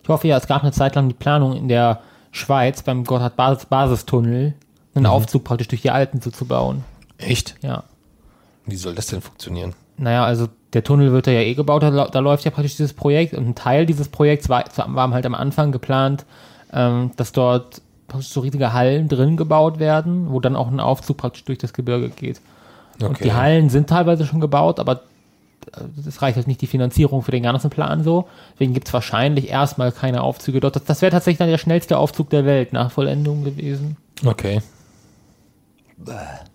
Ich 0.03 0.09
hoffe 0.09 0.27
ja, 0.27 0.37
es 0.37 0.47
gab 0.47 0.61
eine 0.63 0.71
Zeit 0.71 0.95
lang 0.95 1.07
die 1.07 1.15
Planung 1.15 1.55
in 1.55 1.67
der 1.67 1.99
Schweiz 2.31 2.81
beim 2.83 3.05
Gotthard-Basistunnel, 3.05 4.53
einen 4.95 5.05
Aufzug 5.05 5.43
praktisch 5.43 5.69
durch 5.69 5.81
die 5.81 5.91
Alpen 5.91 6.21
so 6.21 6.29
zu 6.29 6.45
bauen. 6.45 6.83
Echt? 7.17 7.55
Ja. 7.61 7.83
Wie 8.65 8.75
soll 8.75 8.95
das 8.95 9.07
denn 9.07 9.21
funktionieren? 9.21 9.73
Naja, 9.97 10.25
also 10.25 10.47
der 10.73 10.83
Tunnel 10.83 11.11
wird 11.11 11.27
ja 11.27 11.33
eh 11.33 11.53
gebaut, 11.53 11.83
da, 11.83 12.07
da 12.07 12.19
läuft 12.19 12.45
ja 12.45 12.51
praktisch 12.51 12.73
dieses 12.75 12.93
Projekt 12.93 13.33
und 13.33 13.47
ein 13.47 13.55
Teil 13.55 13.85
dieses 13.85 14.09
Projekts 14.09 14.49
war, 14.49 14.65
war 14.87 15.11
halt 15.11 15.25
am 15.25 15.35
Anfang 15.35 15.71
geplant, 15.71 16.25
ähm, 16.73 17.11
dass 17.15 17.31
dort 17.31 17.81
praktisch 18.07 18.29
so 18.29 18.41
riesige 18.41 18.73
Hallen 18.73 19.07
drin 19.07 19.37
gebaut 19.37 19.79
werden, 19.79 20.31
wo 20.31 20.39
dann 20.39 20.55
auch 20.55 20.67
ein 20.67 20.79
Aufzug 20.79 21.17
praktisch 21.17 21.45
durch 21.45 21.59
das 21.59 21.73
Gebirge 21.73 22.09
geht. 22.09 22.41
Und 22.99 23.11
Okay. 23.11 23.23
die 23.25 23.33
Hallen 23.33 23.69
sind 23.69 23.89
teilweise 23.89 24.25
schon 24.25 24.39
gebaut, 24.39 24.79
aber 24.79 25.01
äh, 25.67 25.81
das 26.03 26.21
reicht 26.21 26.37
halt 26.37 26.47
nicht 26.47 26.61
die 26.61 26.67
Finanzierung 26.67 27.21
für 27.21 27.31
den 27.31 27.43
ganzen 27.43 27.69
Plan 27.69 28.03
so. 28.03 28.27
Deswegen 28.53 28.73
gibt 28.73 28.87
es 28.87 28.93
wahrscheinlich 28.93 29.49
erstmal 29.49 29.91
keine 29.91 30.21
Aufzüge 30.21 30.59
dort. 30.59 30.75
Das, 30.75 30.83
das 30.83 31.01
wäre 31.01 31.11
tatsächlich 31.11 31.39
dann 31.39 31.49
der 31.49 31.57
schnellste 31.57 31.97
Aufzug 31.97 32.29
der 32.29 32.45
Welt 32.45 32.73
nach 32.73 32.91
Vollendung 32.91 33.43
gewesen. 33.43 33.97
Okay. 34.25 34.61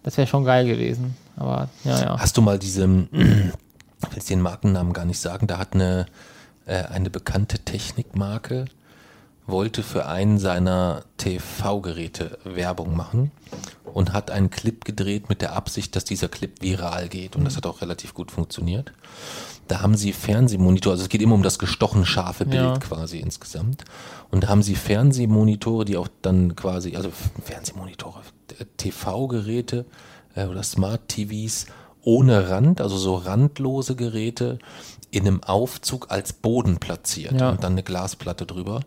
Das 0.03 0.17
wäre 0.17 0.27
schon 0.27 0.45
geil 0.45 0.67
gewesen. 0.67 1.17
Aber 1.37 1.69
ja, 1.85 2.01
ja. 2.01 2.19
Hast 2.19 2.37
du 2.37 2.43
mal 2.43 2.59
diese, 2.59 2.85
ich 3.13 3.21
will 3.21 3.53
jetzt 4.15 4.31
den 4.31 4.41
Markennamen 4.41 4.93
gar 4.93 5.05
nicht 5.05 5.21
sagen, 5.21 5.47
da 5.47 5.59
hat 5.59 5.75
eine, 5.75 6.07
äh, 6.67 6.85
eine 6.85 7.11
bekannte 7.11 7.59
Technikmarke, 7.59 8.67
wollte 9.49 9.83
für 9.83 10.07
einen 10.07 10.39
seiner 10.39 11.03
TV-Geräte 11.17 12.39
Werbung 12.45 12.97
machen 12.97 13.31
und 13.93 14.13
hat 14.13 14.31
einen 14.31 14.51
Clip 14.51 14.85
gedreht 14.85 15.29
mit 15.29 15.41
der 15.43 15.55
Absicht, 15.55 15.97
dass 15.97 16.05
dieser 16.05 16.29
Clip 16.29 16.61
viral 16.63 17.09
geht. 17.09 17.35
Und 17.35 17.45
das 17.45 17.57
hat 17.57 17.67
auch 17.67 17.81
relativ 17.81 18.15
gut 18.15 18.31
funktioniert. 18.31 18.93
Da 19.67 19.81
haben 19.83 19.97
sie 19.97 20.13
Fernsehmonitor, 20.13 20.93
also 20.93 21.03
es 21.03 21.09
geht 21.09 21.21
immer 21.23 21.35
um 21.35 21.43
das 21.43 21.59
gestochen 21.59 22.07
scharfe 22.07 22.45
Bild 22.47 22.63
Ja. 22.63 22.79
quasi 22.79 23.19
insgesamt. 23.19 23.85
Und 24.31 24.45
da 24.45 24.49
haben 24.49 24.63
sie 24.63 24.75
Fernsehmonitore, 24.77 25.85
die 25.85 25.97
auch 25.97 26.09
dann 26.23 26.55
quasi, 26.57 26.97
also 26.97 27.11
Fernsehmonitore, 27.45 28.21
äh, 28.59 28.65
TV-Geräte 28.79 29.85
äh, 30.35 30.45
oder 30.47 30.63
Smart-TVs 30.63 31.67
ohne 32.03 32.49
Rand, 32.49 32.81
also 32.81 32.97
so 32.97 33.17
randlose 33.17 33.95
Geräte 33.97 34.59
in 35.11 35.27
einem 35.27 35.43
Aufzug 35.43 36.11
als 36.11 36.33
Boden 36.33 36.79
platziert 36.79 37.39
Ja. 37.41 37.51
und 37.51 37.63
dann 37.65 37.73
eine 37.73 37.83
Glasplatte 37.83 38.47
drüber 38.47 38.81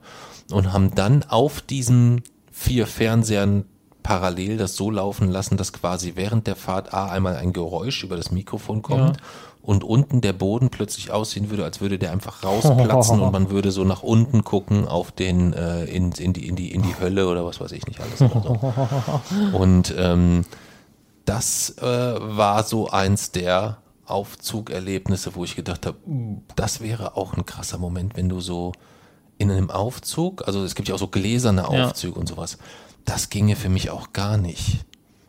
und 0.52 0.74
haben 0.74 0.94
dann 0.96 1.24
auf 1.28 1.62
diesen 1.62 2.22
vier 2.52 2.88
Fernsehern 2.88 3.66
parallel 4.04 4.58
das 4.58 4.76
so 4.76 4.90
laufen 4.90 5.30
lassen, 5.30 5.58
dass 5.58 5.74
quasi 5.74 6.14
während 6.16 6.48
der 6.48 6.56
Fahrt 6.56 6.94
A 6.94 7.08
einmal 7.12 7.36
ein 7.36 7.54
Geräusch 7.54 8.04
über 8.04 8.18
das 8.18 8.32
Mikrofon 8.32 8.82
kommt 8.82 9.18
Ja. 9.18 9.24
und 9.62 9.84
unten 9.84 10.22
der 10.22 10.34
Boden 10.34 10.70
plötzlich 10.72 11.12
aussehen 11.12 11.52
würde, 11.52 11.64
als 11.64 11.82
würde 11.82 12.00
der 12.00 12.12
einfach 12.12 12.44
rausplatzen 12.44 13.20
und 13.20 13.32
man 13.32 13.52
würde 13.52 13.72
so 13.72 13.84
nach 13.84 14.02
unten 14.02 14.44
gucken 14.44 14.88
auf 14.88 15.12
den 15.12 15.54
äh, 15.54 15.84
in, 15.86 16.12
in, 16.14 16.34
die, 16.34 16.48
in, 16.48 16.56
die, 16.56 16.72
in 16.72 16.82
die 16.82 16.96
Hölle 17.00 17.28
oder 17.28 17.46
was 17.46 17.60
weiß 17.62 17.72
ich 17.74 17.86
nicht 17.86 18.00
alles. 18.02 18.18
So. 18.20 18.60
Und 19.58 19.94
ähm, 19.98 20.46
das 21.26 21.78
äh, 21.78 21.86
war 21.86 22.64
so 22.64 22.90
eins 22.90 23.32
der 23.32 23.78
Aufzugerlebnisse, 24.08 25.36
wo 25.36 25.44
ich 25.44 25.56
gedacht 25.56 25.86
habe, 25.86 25.98
"Uh, 26.08 26.42
das 26.56 26.82
wäre 26.82 27.16
auch 27.16 27.34
ein 27.36 27.46
krasser 27.46 27.78
Moment, 27.78 28.18
wenn 28.18 28.30
du 28.30 28.40
so 28.40 28.72
in 29.42 29.52
einem 29.52 29.70
Aufzug, 29.70 30.48
also 30.48 30.64
es 30.64 30.76
gibt 30.76 30.88
ja 30.88 30.96
auch 30.96 31.00
so 31.00 31.08
gläserne 31.08 31.64
Ja. 31.64 31.88
Aufzüge 31.88 32.20
und 32.20 32.28
sowas, 32.30 32.58
das 33.06 33.30
ginge 33.30 33.56
für 33.56 33.70
mich 33.70 33.90
auch 33.90 34.14
gar 34.14 34.38
nicht. 34.38 34.80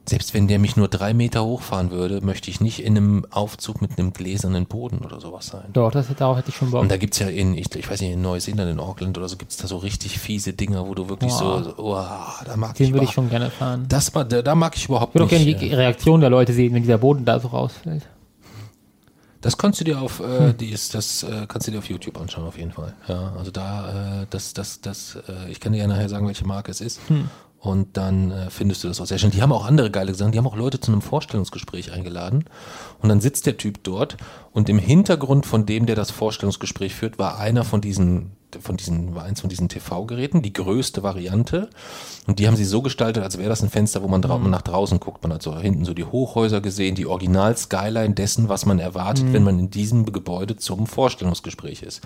Selbst 0.04 0.34
wenn 0.34 0.48
der 0.48 0.58
mich 0.58 0.76
nur 0.76 0.88
drei 0.88 1.14
Meter 1.14 1.44
hochfahren 1.44 1.92
würde, 1.92 2.20
möchte 2.22 2.50
ich 2.50 2.60
nicht 2.60 2.80
in 2.82 2.96
einem 2.96 3.24
Aufzug 3.30 3.80
mit 3.80 3.98
einem 3.98 4.12
gläsernen 4.12 4.66
Boden 4.66 4.98
oder 4.98 5.20
sowas 5.20 5.46
sein. 5.46 5.66
Doch, 5.72 5.92
das, 5.92 6.06
darauf 6.18 6.36
hätte 6.36 6.48
ich 6.50 6.56
schon 6.56 6.72
Bock. 6.72 6.82
Und 6.82 6.90
da 6.90 6.96
gibt's 6.96 7.20
ja 7.20 7.28
in, 7.28 7.56
ich, 7.56 7.72
ich 7.76 7.88
weiß 7.88 8.00
nicht, 8.00 8.10
in 8.10 8.20
Neuseeland, 8.20 8.68
in 8.68 8.80
Auckland 8.80 9.16
oder 9.16 9.28
so, 9.28 9.36
gibt's 9.36 9.58
da 9.58 9.68
so 9.68 9.76
richtig 9.76 10.18
fiese 10.18 10.54
Dinger, 10.54 10.88
wo 10.88 10.94
du 10.96 11.08
wirklich 11.08 11.32
so, 11.32 11.62
so 11.62 11.74
oh, 11.78 11.94
da 12.44 12.56
mag 12.56 12.74
Den 12.74 12.88
ich 12.88 12.92
würde 12.92 13.04
ich 13.04 13.12
schon 13.12 13.30
gerne 13.30 13.48
fahren. 13.50 13.86
Das 13.88 14.10
da, 14.10 14.24
da 14.24 14.54
mag 14.56 14.76
ich 14.76 14.86
überhaupt 14.86 15.14
Ich 15.14 15.20
würde 15.20 15.26
auch 15.36 15.38
nicht. 15.38 15.44
gerne 15.60 15.60
die 15.60 15.70
äh, 15.70 15.76
Reaktion 15.76 16.20
der 16.20 16.30
Leute 16.30 16.52
sehen, 16.52 16.74
wenn 16.74 16.82
dieser 16.82 16.98
Boden 16.98 17.24
da 17.24 17.38
so 17.38 17.48
rausfällt. 17.48 18.02
Das 19.42 19.58
kannst 19.58 19.80
du 19.80 19.84
dir 19.84 20.00
auf, 20.00 20.20
Hm. 20.20 20.50
äh, 20.50 20.54
die 20.54 20.70
ist, 20.70 20.94
das 20.94 21.22
äh, 21.24 21.46
kannst 21.46 21.66
du 21.68 21.72
dir 21.72 21.78
auf 21.78 21.88
YouTube 21.90 22.18
anschauen 22.18 22.46
auf 22.46 22.56
jeden 22.56 22.72
Fall. 22.72 22.94
Ja, 23.08 23.34
also 23.36 23.50
da, 23.50 24.22
äh, 24.22 24.26
das, 24.30 24.54
das, 24.54 24.80
das, 24.80 25.18
äh, 25.28 25.50
ich 25.50 25.60
kann 25.60 25.72
dir 25.72 25.80
ja 25.80 25.86
nachher 25.86 26.08
sagen, 26.08 26.26
welche 26.26 26.46
Marke 26.46 26.70
es 26.70 26.80
ist. 26.80 27.00
Hm. 27.08 27.28
Und 27.58 27.96
dann 27.96 28.32
äh, 28.32 28.50
findest 28.50 28.82
du 28.82 28.88
das 28.88 29.00
auch 29.00 29.06
sehr 29.06 29.18
schön. 29.18 29.30
Die 29.30 29.40
haben 29.40 29.52
auch 29.52 29.64
andere 29.64 29.88
geile 29.90 30.14
Sachen. 30.14 30.32
Die 30.32 30.38
haben 30.38 30.48
auch 30.48 30.56
Leute 30.56 30.80
zu 30.80 30.90
einem 30.90 31.00
Vorstellungsgespräch 31.00 31.92
eingeladen. 31.92 32.44
Und 33.00 33.08
dann 33.08 33.20
sitzt 33.20 33.46
der 33.46 33.56
Typ 33.56 33.84
dort 33.84 34.16
und 34.52 34.68
im 34.68 34.78
Hintergrund 34.78 35.46
von 35.46 35.64
dem, 35.64 35.86
der 35.86 35.94
das 35.94 36.10
Vorstellungsgespräch 36.10 36.92
führt, 36.94 37.20
war 37.20 37.38
einer 37.38 37.62
von 37.62 37.80
diesen 37.80 38.32
von 38.60 38.76
diesen, 38.76 39.14
war 39.14 39.24
eins 39.24 39.40
von 39.40 39.48
diesen 39.50 39.68
TV-Geräten, 39.68 40.42
die 40.42 40.52
größte 40.52 41.02
Variante. 41.02 41.70
Und 42.26 42.38
die 42.38 42.46
haben 42.46 42.56
sie 42.56 42.64
so 42.64 42.82
gestaltet, 42.82 43.22
als 43.22 43.38
wäre 43.38 43.48
das 43.48 43.62
ein 43.62 43.70
Fenster, 43.70 44.02
wo 44.02 44.08
man 44.08 44.22
drau 44.22 44.38
nach 44.38 44.62
draußen 44.62 45.00
guckt. 45.00 45.22
Man 45.22 45.32
hat 45.32 45.42
so 45.42 45.56
hinten 45.58 45.84
so 45.84 45.94
die 45.94 46.04
Hochhäuser 46.04 46.60
gesehen, 46.60 46.94
die 46.94 47.06
Original-Skyline 47.06 48.14
dessen, 48.14 48.48
was 48.48 48.66
man 48.66 48.78
erwartet, 48.78 49.32
wenn 49.32 49.42
man 49.42 49.58
in 49.58 49.70
diesem 49.70 50.04
Gebäude 50.12 50.56
zum 50.56 50.86
Vorstellungsgespräch 50.86 51.82
ist. 51.82 52.00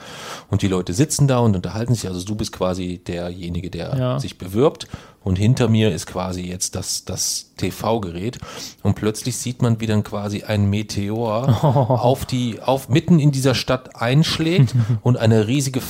Und 0.50 0.62
die 0.62 0.68
Leute 0.68 0.92
sitzen 0.94 1.28
da 1.28 1.38
und 1.40 1.54
unterhalten 1.56 1.94
sich. 1.94 2.06
Also 2.08 2.24
du 2.24 2.34
bist 2.34 2.52
quasi 2.52 2.98
derjenige, 3.06 3.70
der 3.70 3.96
Ja. 3.96 4.18
sich 4.20 4.38
bewirbt. 4.38 4.86
Und 5.22 5.36
hinter 5.36 5.68
mir 5.68 5.90
ist 5.92 6.06
quasi 6.06 6.42
jetzt 6.42 6.76
das, 6.76 7.04
das 7.04 7.50
TV-Gerät. 7.56 8.38
Und 8.84 8.94
plötzlich 8.94 9.36
sieht 9.36 9.60
man, 9.60 9.80
wie 9.80 9.86
dann 9.86 10.04
quasi 10.04 10.44
ein 10.44 10.70
Meteor 10.70 11.64
auf 12.00 12.24
die, 12.26 12.60
auf 12.62 12.88
mitten 12.88 13.18
in 13.18 13.32
dieser 13.32 13.56
Stadt 13.56 13.96
einschlägt 14.00 14.74
und 15.02 15.16
eine 15.16 15.48
riesige 15.48 15.80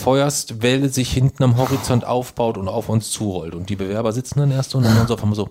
Feuerswelle 0.47 0.89
sich 0.89 1.13
hinten 1.13 1.43
am 1.43 1.57
Horizont 1.57 2.05
aufbaut 2.05 2.59
und 2.59 2.69
auf 2.69 2.89
uns 2.89 3.11
zurollt. 3.11 3.55
Und 3.55 3.69
die 3.69 3.77
Bewerber 3.77 4.13
sitzen 4.13 4.39
dann 4.39 4.51
erst 4.51 4.71
so 4.71 4.79
und 4.79 4.85
dann 4.85 5.07
sie 5.07 5.13
auf 5.13 5.23
einmal 5.23 5.37
so. 5.37 5.51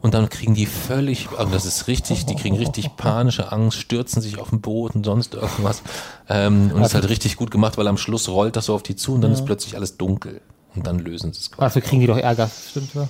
Und 0.00 0.14
dann 0.14 0.28
kriegen 0.28 0.54
die 0.54 0.66
völlig, 0.66 1.28
also 1.38 1.52
das 1.52 1.64
ist 1.64 1.86
richtig, 1.86 2.26
die 2.26 2.34
kriegen 2.34 2.56
richtig 2.56 2.96
panische 2.96 3.52
Angst, 3.52 3.78
stürzen 3.78 4.20
sich 4.20 4.38
auf 4.38 4.50
den 4.50 4.60
Boden, 4.60 5.04
sonst 5.04 5.34
irgendwas. 5.34 5.82
Ähm, 6.28 6.72
und 6.74 6.80
das 6.80 6.88
ist 6.88 6.94
halt 6.94 7.08
richtig 7.08 7.36
gut 7.36 7.52
gemacht, 7.52 7.78
weil 7.78 7.86
am 7.86 7.96
Schluss 7.96 8.28
rollt 8.28 8.56
das 8.56 8.66
so 8.66 8.74
auf 8.74 8.82
die 8.82 8.96
zu 8.96 9.14
und 9.14 9.20
dann 9.20 9.32
ist 9.32 9.44
plötzlich 9.44 9.76
alles 9.76 9.96
dunkel. 9.98 10.40
Und 10.74 10.86
dann 10.86 10.98
lösen 10.98 11.32
sie 11.32 11.40
es 11.40 11.50
quasi. 11.52 11.66
Dafür 11.66 11.82
kriegen 11.82 12.00
die 12.00 12.06
doch 12.08 12.16
Ärger, 12.16 12.50
stimmt 12.70 12.94
ja? 12.94 13.06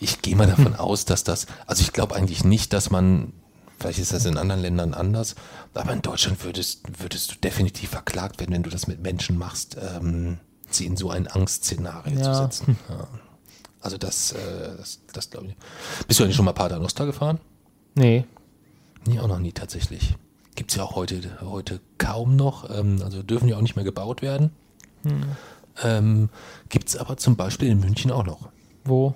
Ich 0.00 0.20
gehe 0.20 0.36
mal 0.36 0.46
davon 0.46 0.74
aus, 0.74 1.06
dass 1.06 1.24
das, 1.24 1.46
also 1.66 1.80
ich 1.80 1.92
glaube 1.92 2.14
eigentlich 2.14 2.44
nicht, 2.44 2.72
dass 2.74 2.90
man, 2.90 3.32
vielleicht 3.78 3.98
ist 3.98 4.12
das 4.12 4.24
in 4.24 4.36
anderen 4.38 4.60
Ländern 4.62 4.94
anders, 4.94 5.34
aber 5.74 5.92
in 5.92 6.02
Deutschland 6.02 6.42
würdest, 6.44 6.82
würdest 7.02 7.30
du 7.32 7.34
definitiv 7.36 7.90
verklagt 7.90 8.40
werden, 8.40 8.52
wenn 8.52 8.62
du 8.62 8.70
das 8.70 8.86
mit 8.86 9.02
Menschen 9.02 9.38
machst, 9.38 9.76
ähm, 9.80 10.38
sie 10.70 10.86
in 10.86 10.96
so 10.96 11.10
ein 11.10 11.26
Angstszenario 11.28 12.16
zu 12.16 12.20
Ja. 12.22 12.34
setzen. 12.34 12.78
Ja. 12.88 13.06
Also 13.80 13.98
das, 13.98 14.32
äh, 14.32 14.76
das, 14.76 15.00
das 15.12 15.30
glaube 15.30 15.48
ich. 15.48 15.56
Bist 16.08 16.18
du 16.18 16.24
eigentlich 16.24 16.36
schon 16.36 16.44
mal 16.44 16.52
Paternoster 16.52 17.06
gefahren? 17.06 17.38
Nee. 17.94 18.24
Nee, 19.06 19.20
auch 19.20 19.28
noch 19.28 19.38
nie 19.38 19.52
tatsächlich. 19.52 20.16
Gibt 20.56 20.70
es 20.70 20.76
ja 20.76 20.82
auch 20.84 20.96
heute, 20.96 21.20
heute 21.42 21.80
kaum 21.98 22.34
noch. 22.34 22.68
Ähm, 22.70 23.00
also 23.04 23.22
dürfen 23.22 23.46
ja 23.48 23.56
auch 23.56 23.60
nicht 23.62 23.76
mehr 23.76 23.84
gebaut 23.84 24.22
werden. 24.22 24.50
Ähm, 25.84 26.30
Gibt 26.68 26.88
es 26.88 26.96
aber 26.96 27.16
zum 27.16 27.36
Beispiel 27.36 27.68
in 27.68 27.80
München 27.80 28.10
auch 28.10 28.24
noch. 28.24 28.48
Wo? 28.84 29.14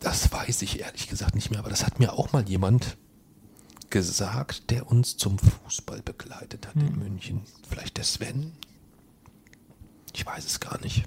Das 0.00 0.32
weiß 0.32 0.62
ich 0.62 0.80
ehrlich 0.80 1.08
gesagt 1.08 1.34
nicht 1.34 1.50
mehr, 1.50 1.60
aber 1.60 1.70
das 1.70 1.84
hat 1.84 1.98
mir 2.00 2.14
auch 2.14 2.32
mal 2.32 2.48
jemand 2.48 2.96
gesagt, 3.90 4.70
der 4.70 4.88
uns 4.88 5.16
zum 5.16 5.38
Fußball 5.38 6.00
begleitet 6.02 6.66
hat 6.66 6.76
in 6.76 6.98
München. 6.98 7.42
Vielleicht 7.68 7.96
der 7.96 8.04
Sven? 8.04 8.52
Ich 10.14 10.24
weiß 10.24 10.44
es 10.44 10.60
gar 10.60 10.80
nicht. 10.80 11.04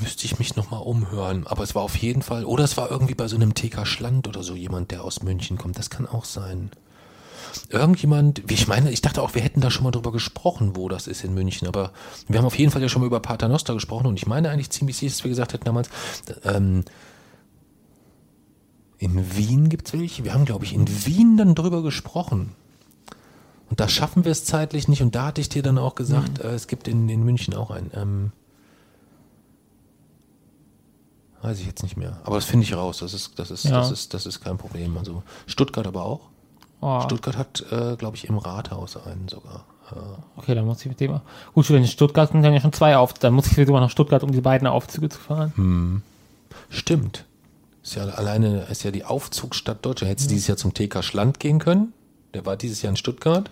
Müsste 0.00 0.26
ich 0.26 0.38
mich 0.38 0.56
nochmal 0.56 0.82
umhören. 0.82 1.46
Aber 1.46 1.62
es 1.62 1.74
war 1.74 1.82
auf 1.82 1.96
jeden 1.96 2.22
Fall, 2.22 2.44
oder 2.44 2.64
es 2.64 2.76
war 2.76 2.90
irgendwie 2.90 3.14
bei 3.14 3.28
so 3.28 3.36
einem 3.36 3.54
TK 3.54 3.86
Schland 3.86 4.28
oder 4.28 4.42
so 4.42 4.54
jemand, 4.54 4.90
der 4.90 5.04
aus 5.04 5.22
München 5.22 5.58
kommt. 5.58 5.78
Das 5.78 5.90
kann 5.90 6.06
auch 6.06 6.24
sein. 6.24 6.70
Irgendjemand, 7.70 8.42
wie 8.46 8.54
ich 8.54 8.66
meine, 8.68 8.90
ich 8.90 9.00
dachte 9.02 9.22
auch, 9.22 9.34
wir 9.34 9.42
hätten 9.42 9.60
da 9.60 9.70
schon 9.70 9.84
mal 9.84 9.90
drüber 9.90 10.12
gesprochen, 10.12 10.76
wo 10.76 10.88
das 10.88 11.06
ist 11.06 11.24
in 11.24 11.34
München, 11.34 11.66
aber 11.68 11.92
wir 12.28 12.38
haben 12.38 12.46
auf 12.46 12.58
jeden 12.58 12.70
Fall 12.70 12.82
ja 12.82 12.88
schon 12.88 13.00
mal 13.02 13.06
über 13.06 13.20
Paternoster 13.20 13.74
gesprochen 13.74 14.06
und 14.06 14.16
ich 14.18 14.26
meine 14.26 14.50
eigentlich 14.50 14.70
ziemlich 14.70 14.96
sicher, 14.96 15.10
dass 15.14 15.24
wir 15.24 15.28
gesagt 15.30 15.52
hätten 15.52 15.64
damals, 15.64 15.88
ähm, 16.44 16.84
in 18.98 19.36
Wien 19.36 19.68
gibt 19.68 19.88
es 19.88 19.92
welche. 19.92 20.24
Wir 20.24 20.32
haben, 20.34 20.44
glaube 20.44 20.64
ich, 20.64 20.72
in 20.72 20.86
Wien 21.06 21.36
dann 21.36 21.54
drüber 21.54 21.82
gesprochen. 21.82 22.52
Und 23.68 23.80
da 23.80 23.88
schaffen 23.88 24.24
wir 24.24 24.32
es 24.32 24.44
zeitlich 24.44 24.88
nicht. 24.88 25.02
Und 25.02 25.14
da 25.14 25.26
hatte 25.26 25.40
ich 25.40 25.48
dir 25.48 25.62
dann 25.62 25.78
auch 25.78 25.94
gesagt, 25.94 26.38
äh, 26.40 26.54
es 26.54 26.68
gibt 26.68 26.88
in, 26.88 27.08
in 27.08 27.24
München 27.24 27.54
auch 27.54 27.70
einen. 27.70 27.90
Ähm, 27.94 28.32
weiß 31.42 31.60
ich 31.60 31.66
jetzt 31.66 31.82
nicht 31.82 31.96
mehr. 31.96 32.20
Aber 32.24 32.36
das 32.36 32.44
finde 32.46 32.64
ich 32.64 32.74
raus. 32.74 32.98
Das 32.98 33.12
ist, 33.12 33.38
das 33.38 33.50
ist, 33.50 33.64
Ja. 33.64 33.72
das 33.78 33.90
ist, 33.90 34.14
das 34.14 34.26
ist 34.26 34.40
kein 34.40 34.56
Problem. 34.56 34.96
Also 34.96 35.22
Stuttgart 35.46 35.86
aber 35.86 36.04
auch. 36.04 36.30
Oh, 36.84 37.00
Stuttgart 37.00 37.36
hat, 37.36 37.64
äh, 37.70 37.96
glaube 37.96 38.16
ich, 38.16 38.28
im 38.28 38.36
Rathaus 38.38 38.96
einen 38.96 39.28
sogar. 39.28 39.64
okay, 40.36 40.54
dann 40.54 40.66
muss 40.66 40.80
ich 40.80 40.86
mit 40.86 41.00
dem. 41.00 41.20
Gut, 41.54 41.68
wenn 41.70 41.82
in 41.82 41.86
Stuttgart 41.88 42.30
sind 42.30 42.42
dann 42.42 42.52
ja 42.52 42.60
schon 42.60 42.72
zwei 42.72 42.96
auf. 42.96 43.14
Dann 43.14 43.32
muss 43.32 43.46
ich 43.46 43.66
sogar 43.66 43.80
nach 43.80 43.90
Stuttgart, 43.90 44.22
um 44.22 44.32
die 44.32 44.40
beiden 44.40 44.66
Aufzüge 44.66 45.08
zu 45.08 45.18
fahren. 45.18 46.02
Stimmt. 46.68 47.24
Ist 47.82 47.96
ja 47.96 48.04
alleine, 48.04 48.62
ist 48.70 48.82
ja 48.82 48.90
die 48.90 49.04
Aufzugsstadt 49.04 49.84
Deutschland. 49.84 50.10
Hättest 50.10 50.30
du 50.30 50.34
dieses 50.34 50.48
Jahr 50.48 50.56
zum 50.56 50.72
TK 50.72 51.02
Schland 51.02 51.38
gehen 51.38 51.58
können. 51.58 51.92
Der 52.32 52.46
war 52.46 52.56
dieses 52.56 52.82
Jahr 52.82 52.90
in 52.90 52.96
Stuttgart. 52.96 53.50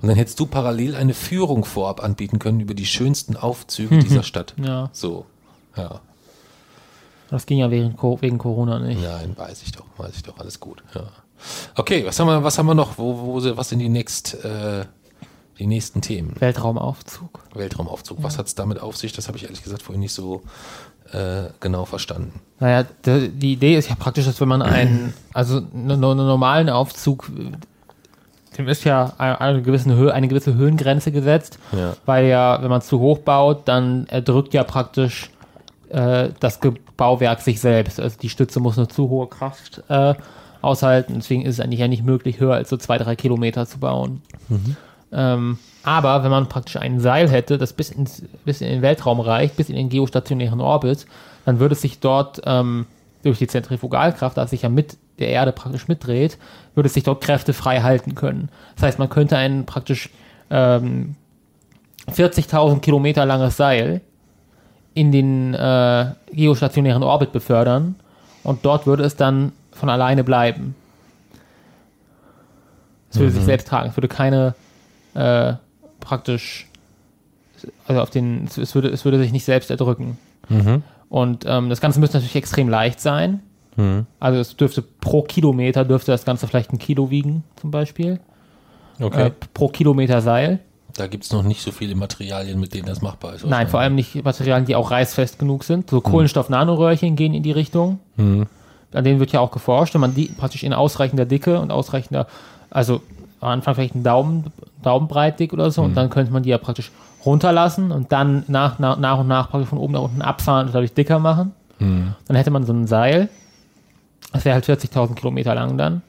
Und 0.00 0.08
dann 0.08 0.16
hättest 0.16 0.40
du 0.40 0.46
parallel 0.46 0.94
eine 0.96 1.14
Führung 1.14 1.64
vorab 1.64 2.02
anbieten 2.02 2.38
können 2.38 2.60
über 2.60 2.74
die 2.74 2.86
schönsten 2.86 3.36
Aufzüge 3.36 3.98
dieser 4.02 4.22
Stadt. 4.22 4.54
Ja. 4.62 4.90
So. 4.92 5.26
Ja. 5.76 6.00
Das 7.30 7.46
ging 7.46 7.58
ja 7.58 7.70
wegen, 7.70 7.96
wegen 8.20 8.36
Corona 8.36 8.78
nicht. 8.78 9.00
Nein, 9.00 9.34
weiß 9.36 9.62
ich 9.62 9.72
doch, 9.72 9.86
weiß 9.96 10.16
ich 10.16 10.22
doch, 10.22 10.38
alles 10.38 10.60
gut. 10.60 10.82
Ja. 10.94 11.04
Okay, 11.76 12.04
was 12.06 12.18
haben 12.20 12.28
wir, 12.28 12.42
was 12.44 12.58
haben 12.58 12.66
wir 12.66 12.74
noch? 12.74 12.98
Wo, 12.98 13.18
wo, 13.18 13.56
was 13.56 13.68
sind 13.68 13.78
die, 13.78 13.88
next, 13.88 14.44
äh, 14.44 14.84
die 15.58 15.66
nächsten 15.66 16.00
Themen? 16.00 16.34
Weltraumaufzug. 16.38 17.40
Weltraumaufzug. 17.54 18.18
Was 18.22 18.38
hat 18.38 18.46
es 18.46 18.54
damit 18.54 18.80
auf 18.80 18.96
sich? 18.96 19.12
Das 19.12 19.28
habe 19.28 19.36
ich 19.38 19.44
ehrlich 19.44 19.62
gesagt 19.62 19.82
vorhin 19.82 20.00
nicht 20.00 20.12
so 20.14 20.42
äh, 21.12 21.44
genau 21.60 21.84
verstanden. 21.84 22.40
Naja, 22.58 22.84
die, 23.04 23.28
die 23.30 23.52
Idee 23.54 23.76
ist 23.76 23.88
ja 23.88 23.94
praktisch, 23.94 24.24
dass 24.24 24.40
wenn 24.40 24.48
man 24.48 24.62
einen, 24.62 25.14
also 25.32 25.58
einen, 25.74 26.00
normalen 26.00 26.68
Aufzug, 26.68 27.30
dem 28.58 28.68
ist 28.68 28.84
ja 28.84 29.12
eine, 29.18 29.62
gewisse 29.62 29.94
Höhe, 29.94 30.12
eine 30.12 30.28
gewisse 30.28 30.54
Höhengrenze 30.54 31.10
gesetzt, 31.12 31.58
Ja. 31.72 31.94
weil 32.04 32.26
ja, 32.26 32.60
wenn 32.62 32.70
man 32.70 32.82
zu 32.82 33.00
hoch 33.00 33.18
baut, 33.18 33.66
dann 33.66 34.06
erdrückt 34.06 34.52
ja 34.54 34.62
praktisch 34.64 35.30
äh, 35.88 36.30
das 36.40 36.58
Bauwerk 36.96 37.40
sich 37.40 37.60
selbst. 37.60 37.98
Also 37.98 38.16
die 38.20 38.28
Stütze 38.28 38.60
muss 38.60 38.78
eine 38.78 38.88
zu 38.88 39.08
hohe 39.08 39.26
Kraft 39.26 39.82
äh, 39.88 40.14
aushalten, 40.62 41.14
deswegen 41.16 41.42
ist 41.42 41.56
es 41.56 41.60
eigentlich 41.60 41.80
ja 41.80 41.88
nicht 41.88 42.04
möglich, 42.04 42.40
höher 42.40 42.54
als 42.54 42.70
so 42.70 42.76
zwei, 42.76 42.98
drei 42.98 43.16
Kilometer 43.16 43.66
zu 43.66 43.78
bauen. 43.78 44.22
Ähm, 45.12 45.58
aber 45.82 46.22
wenn 46.24 46.30
man 46.30 46.48
praktisch 46.48 46.76
ein 46.76 47.00
Seil 47.00 47.28
hätte, 47.28 47.58
das 47.58 47.72
bis, 47.72 47.90
ins, 47.90 48.22
bis 48.44 48.60
in 48.60 48.68
den 48.68 48.82
Weltraum 48.82 49.20
reicht, 49.20 49.56
bis 49.56 49.68
in 49.68 49.76
den 49.76 49.88
geostationären 49.88 50.60
Orbit, 50.60 51.06
dann 51.44 51.58
würde 51.58 51.74
es 51.74 51.82
sich 51.82 52.00
dort 52.00 52.40
ähm, 52.46 52.86
durch 53.22 53.38
die 53.38 53.46
Zentrifugalkraft, 53.46 54.36
das 54.36 54.50
sich 54.50 54.62
ja 54.62 54.68
mit 54.68 54.96
der 55.18 55.28
Erde 55.28 55.52
praktisch 55.52 55.88
mitdreht, 55.88 56.38
würde 56.74 56.86
es 56.86 56.94
sich 56.94 57.04
dort 57.04 57.22
kräftefrei 57.22 57.80
halten 57.80 58.14
können. 58.14 58.48
Das 58.76 58.84
heißt, 58.84 58.98
man 58.98 59.08
könnte 59.08 59.36
ein 59.36 59.66
praktisch 59.66 60.10
ähm, 60.50 61.16
40.000 62.10 62.80
Kilometer 62.80 63.26
langes 63.26 63.56
Seil 63.56 64.00
in 64.94 65.12
den 65.12 65.54
äh, 65.54 66.06
geostationären 66.32 67.02
Orbit 67.02 67.32
befördern 67.32 67.96
und 68.42 68.64
dort 68.64 68.86
würde 68.86 69.04
es 69.04 69.16
dann 69.16 69.52
von 69.72 69.88
alleine 69.88 70.24
bleiben. 70.24 70.74
Es 73.10 73.18
würde 73.18 73.32
sich 73.32 73.44
selbst 73.44 73.68
tragen. 73.68 73.90
Es 73.90 73.96
würde 73.96 74.08
keine 74.08 74.54
äh, 75.14 75.54
praktisch, 76.00 76.66
also 77.86 78.00
auf 78.00 78.10
den, 78.10 78.44
es- 78.46 78.74
würde, 78.74 78.88
es 78.88 79.04
würde 79.04 79.18
sich 79.18 79.32
nicht 79.32 79.44
selbst 79.44 79.70
erdrücken. 79.70 80.16
Und 81.08 81.44
ähm, 81.46 81.68
das 81.68 81.80
Ganze 81.80 82.00
müsste 82.00 82.16
natürlich 82.18 82.36
extrem 82.36 82.68
leicht 82.68 83.00
sein. 83.00 83.40
Also 84.20 84.38
es 84.38 84.54
dürfte 84.56 84.82
pro 84.82 85.22
Kilometer 85.22 85.84
dürfte 85.86 86.10
das 86.12 86.26
Ganze 86.26 86.46
vielleicht 86.46 86.72
ein 86.74 86.78
Kilo 86.78 87.08
wiegen, 87.10 87.42
zum 87.56 87.70
Beispiel. 87.70 88.20
Okay. 89.00 89.28
Äh, 89.28 89.30
pro 89.54 89.68
Kilometer 89.68 90.20
Seil. 90.20 90.58
da 90.94 91.06
gibt 91.06 91.24
es 91.24 91.32
noch 91.32 91.42
nicht 91.42 91.62
so 91.62 91.70
viele 91.72 91.94
Materialien, 91.94 92.60
mit 92.60 92.74
denen 92.74 92.84
das 92.86 93.00
machbar 93.00 93.34
ist. 93.34 93.46
Nein, 93.46 93.68
vor 93.68 93.80
allem 93.80 93.94
nicht 93.94 94.22
Materialien, 94.24 94.66
die 94.66 94.76
auch 94.76 94.90
reißfest 94.90 95.38
genug 95.38 95.64
sind. 95.64 95.88
So 95.88 96.02
Kohlenstoff-Nanoröhrchen 96.02 97.16
gehen 97.16 97.32
in 97.32 97.42
die 97.42 97.52
Richtung. 97.52 97.98
An 98.94 99.04
denen 99.04 99.20
wird 99.20 99.32
ja 99.32 99.40
auch 99.40 99.50
geforscht. 99.50 99.94
Wenn 99.94 100.00
man 100.00 100.14
die 100.14 100.26
praktisch 100.26 100.62
in 100.62 100.72
ausreichender 100.72 101.24
Dicke 101.24 101.60
und 101.60 101.70
ausreichender, 101.70 102.26
also 102.70 103.02
am 103.40 103.48
Anfang 103.48 103.74
vielleicht 103.74 103.94
ein 103.94 104.02
Daumen, 104.02 104.52
Daumenbreit 104.82 105.38
dick 105.40 105.52
oder 105.52 105.70
so, 105.70 105.82
und 105.82 105.96
dann 105.96 106.10
könnte 106.10 106.32
man 106.32 106.42
die 106.42 106.50
ja 106.50 106.58
praktisch 106.58 106.90
runterlassen 107.24 107.92
und 107.92 108.10
dann 108.12 108.44
nach, 108.48 108.78
nach, 108.78 108.98
nach 108.98 109.18
und 109.18 109.28
nach 109.28 109.50
praktisch 109.50 109.68
von 109.68 109.78
oben 109.78 109.92
nach 109.92 110.02
unten 110.02 110.22
abfahren 110.22 110.66
und 110.66 110.74
dadurch 110.74 110.92
dicker 110.94 111.18
machen. 111.18 111.52
Dann 112.26 112.36
hätte 112.36 112.50
man 112.50 112.64
so 112.64 112.72
ein 112.72 112.86
Seil. 112.86 113.28
Das 114.32 114.44
wäre 114.44 114.54
halt 114.54 114.64
40.000 114.64 115.14
Kilometer 115.14 115.54
lang 115.54 115.76
dann. 115.76 116.02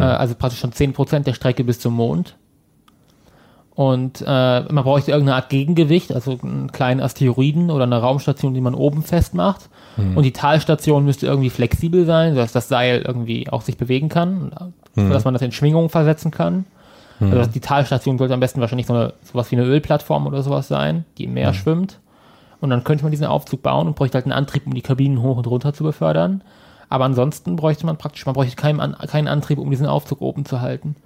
Äh, 0.00 0.04
also 0.04 0.34
praktisch 0.34 0.60
schon 0.60 0.72
10% 0.72 1.20
der 1.20 1.34
Strecke 1.34 1.64
bis 1.64 1.80
zum 1.80 1.94
Mond. 1.94 2.36
Und 3.78 4.24
äh, 4.26 4.60
man 4.72 4.82
bräuchte 4.82 5.12
irgendeine 5.12 5.36
Art 5.36 5.50
Gegengewicht, 5.50 6.12
also 6.12 6.36
einen 6.42 6.72
kleinen 6.72 7.00
Asteroiden 7.00 7.70
oder 7.70 7.84
eine 7.84 7.98
Raumstation, 8.00 8.52
die 8.52 8.60
man 8.60 8.74
oben 8.74 9.04
festmacht. 9.04 9.68
Und 10.16 10.24
die 10.24 10.32
Talstation 10.32 11.04
müsste 11.04 11.26
irgendwie 11.28 11.48
flexibel 11.48 12.04
sein, 12.04 12.34
sodass 12.34 12.50
das 12.50 12.66
Seil 12.66 13.04
irgendwie 13.06 13.48
auch 13.48 13.62
sich 13.62 13.76
bewegen 13.76 14.08
kann, 14.08 14.50
sodass 14.96 15.24
man 15.24 15.32
das 15.32 15.44
in 15.44 15.52
Schwingungen 15.52 15.90
versetzen 15.90 16.32
kann. 16.32 16.64
Also 17.20 17.50
die 17.52 17.60
Talstation 17.60 18.18
sollte 18.18 18.34
am 18.34 18.40
besten 18.40 18.60
wahrscheinlich 18.60 18.88
so 18.88 18.94
eine, 18.94 19.12
sowas 19.22 19.48
wie 19.52 19.56
eine 19.56 19.64
Ölplattform 19.64 20.26
oder 20.26 20.42
sowas 20.42 20.66
sein, 20.66 21.04
die 21.16 21.24
im 21.24 21.34
Meer 21.34 21.54
schwimmt. 21.54 22.00
Und 22.60 22.70
dann 22.70 22.82
könnte 22.82 23.04
man 23.04 23.12
diesen 23.12 23.26
Aufzug 23.28 23.62
bauen 23.62 23.86
und 23.86 23.94
bräuchte 23.94 24.16
halt 24.16 24.24
einen 24.24 24.32
Antrieb, 24.32 24.66
um 24.66 24.74
die 24.74 24.82
Kabinen 24.82 25.22
hoch 25.22 25.36
und 25.36 25.46
runter 25.46 25.72
zu 25.72 25.84
befördern. 25.84 26.42
Aber 26.88 27.04
ansonsten 27.04 27.54
bräuchte 27.54 27.86
man 27.86 27.96
praktisch, 27.96 28.26
man 28.26 28.34
bräuchte 28.34 28.56
keinen, 28.56 28.96
keinen 29.06 29.28
Antrieb, 29.28 29.58
um 29.58 29.70
diesen 29.70 29.86
Aufzug 29.86 30.20
oben 30.20 30.44
zu 30.46 30.60
halten. 30.60 30.96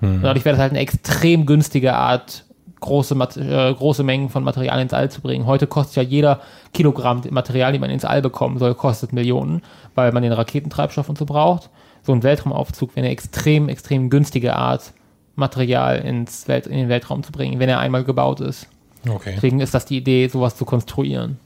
Und 0.00 0.22
dadurch 0.22 0.44
wäre 0.44 0.54
das 0.54 0.62
halt 0.62 0.72
eine 0.72 0.80
extrem 0.80 1.46
günstige 1.46 1.94
Art, 1.94 2.44
große, 2.80 3.14
äh, 3.14 3.74
große 3.74 4.02
Mengen 4.04 4.28
von 4.28 4.44
Material 4.44 4.80
ins 4.80 4.92
All 4.92 5.10
zu 5.10 5.20
bringen. 5.20 5.46
Heute 5.46 5.66
kostet 5.66 5.96
ja 5.96 6.02
jeder 6.02 6.40
Kilogramm 6.72 7.22
Material, 7.30 7.72
die 7.72 7.78
man 7.78 7.90
ins 7.90 8.04
All 8.04 8.22
bekommen 8.22 8.58
soll, 8.58 8.74
kostet 8.74 9.12
Millionen, 9.12 9.62
weil 9.94 10.12
man 10.12 10.22
den 10.22 10.32
Raketentreibstoff 10.32 11.08
und 11.08 11.18
so 11.18 11.24
braucht. 11.24 11.70
So 12.04 12.12
ein 12.12 12.22
Weltraumaufzug 12.22 12.94
wäre 12.94 13.06
eine 13.06 13.12
extrem, 13.12 13.68
extrem 13.68 14.10
günstige 14.10 14.54
Art, 14.56 14.92
Material 15.34 15.98
ins 15.98 16.48
Welt, 16.48 16.66
in 16.66 16.76
den 16.76 16.88
Weltraum 16.88 17.22
zu 17.22 17.32
bringen, 17.32 17.58
wenn 17.58 17.68
er 17.68 17.78
einmal 17.78 18.04
gebaut 18.04 18.40
ist. 18.40 18.66
Okay. 19.08 19.32
Deswegen 19.36 19.60
ist 19.60 19.74
das 19.74 19.84
die 19.84 19.96
Idee, 19.98 20.28
sowas 20.28 20.56
zu 20.56 20.64
konstruieren. 20.64 21.38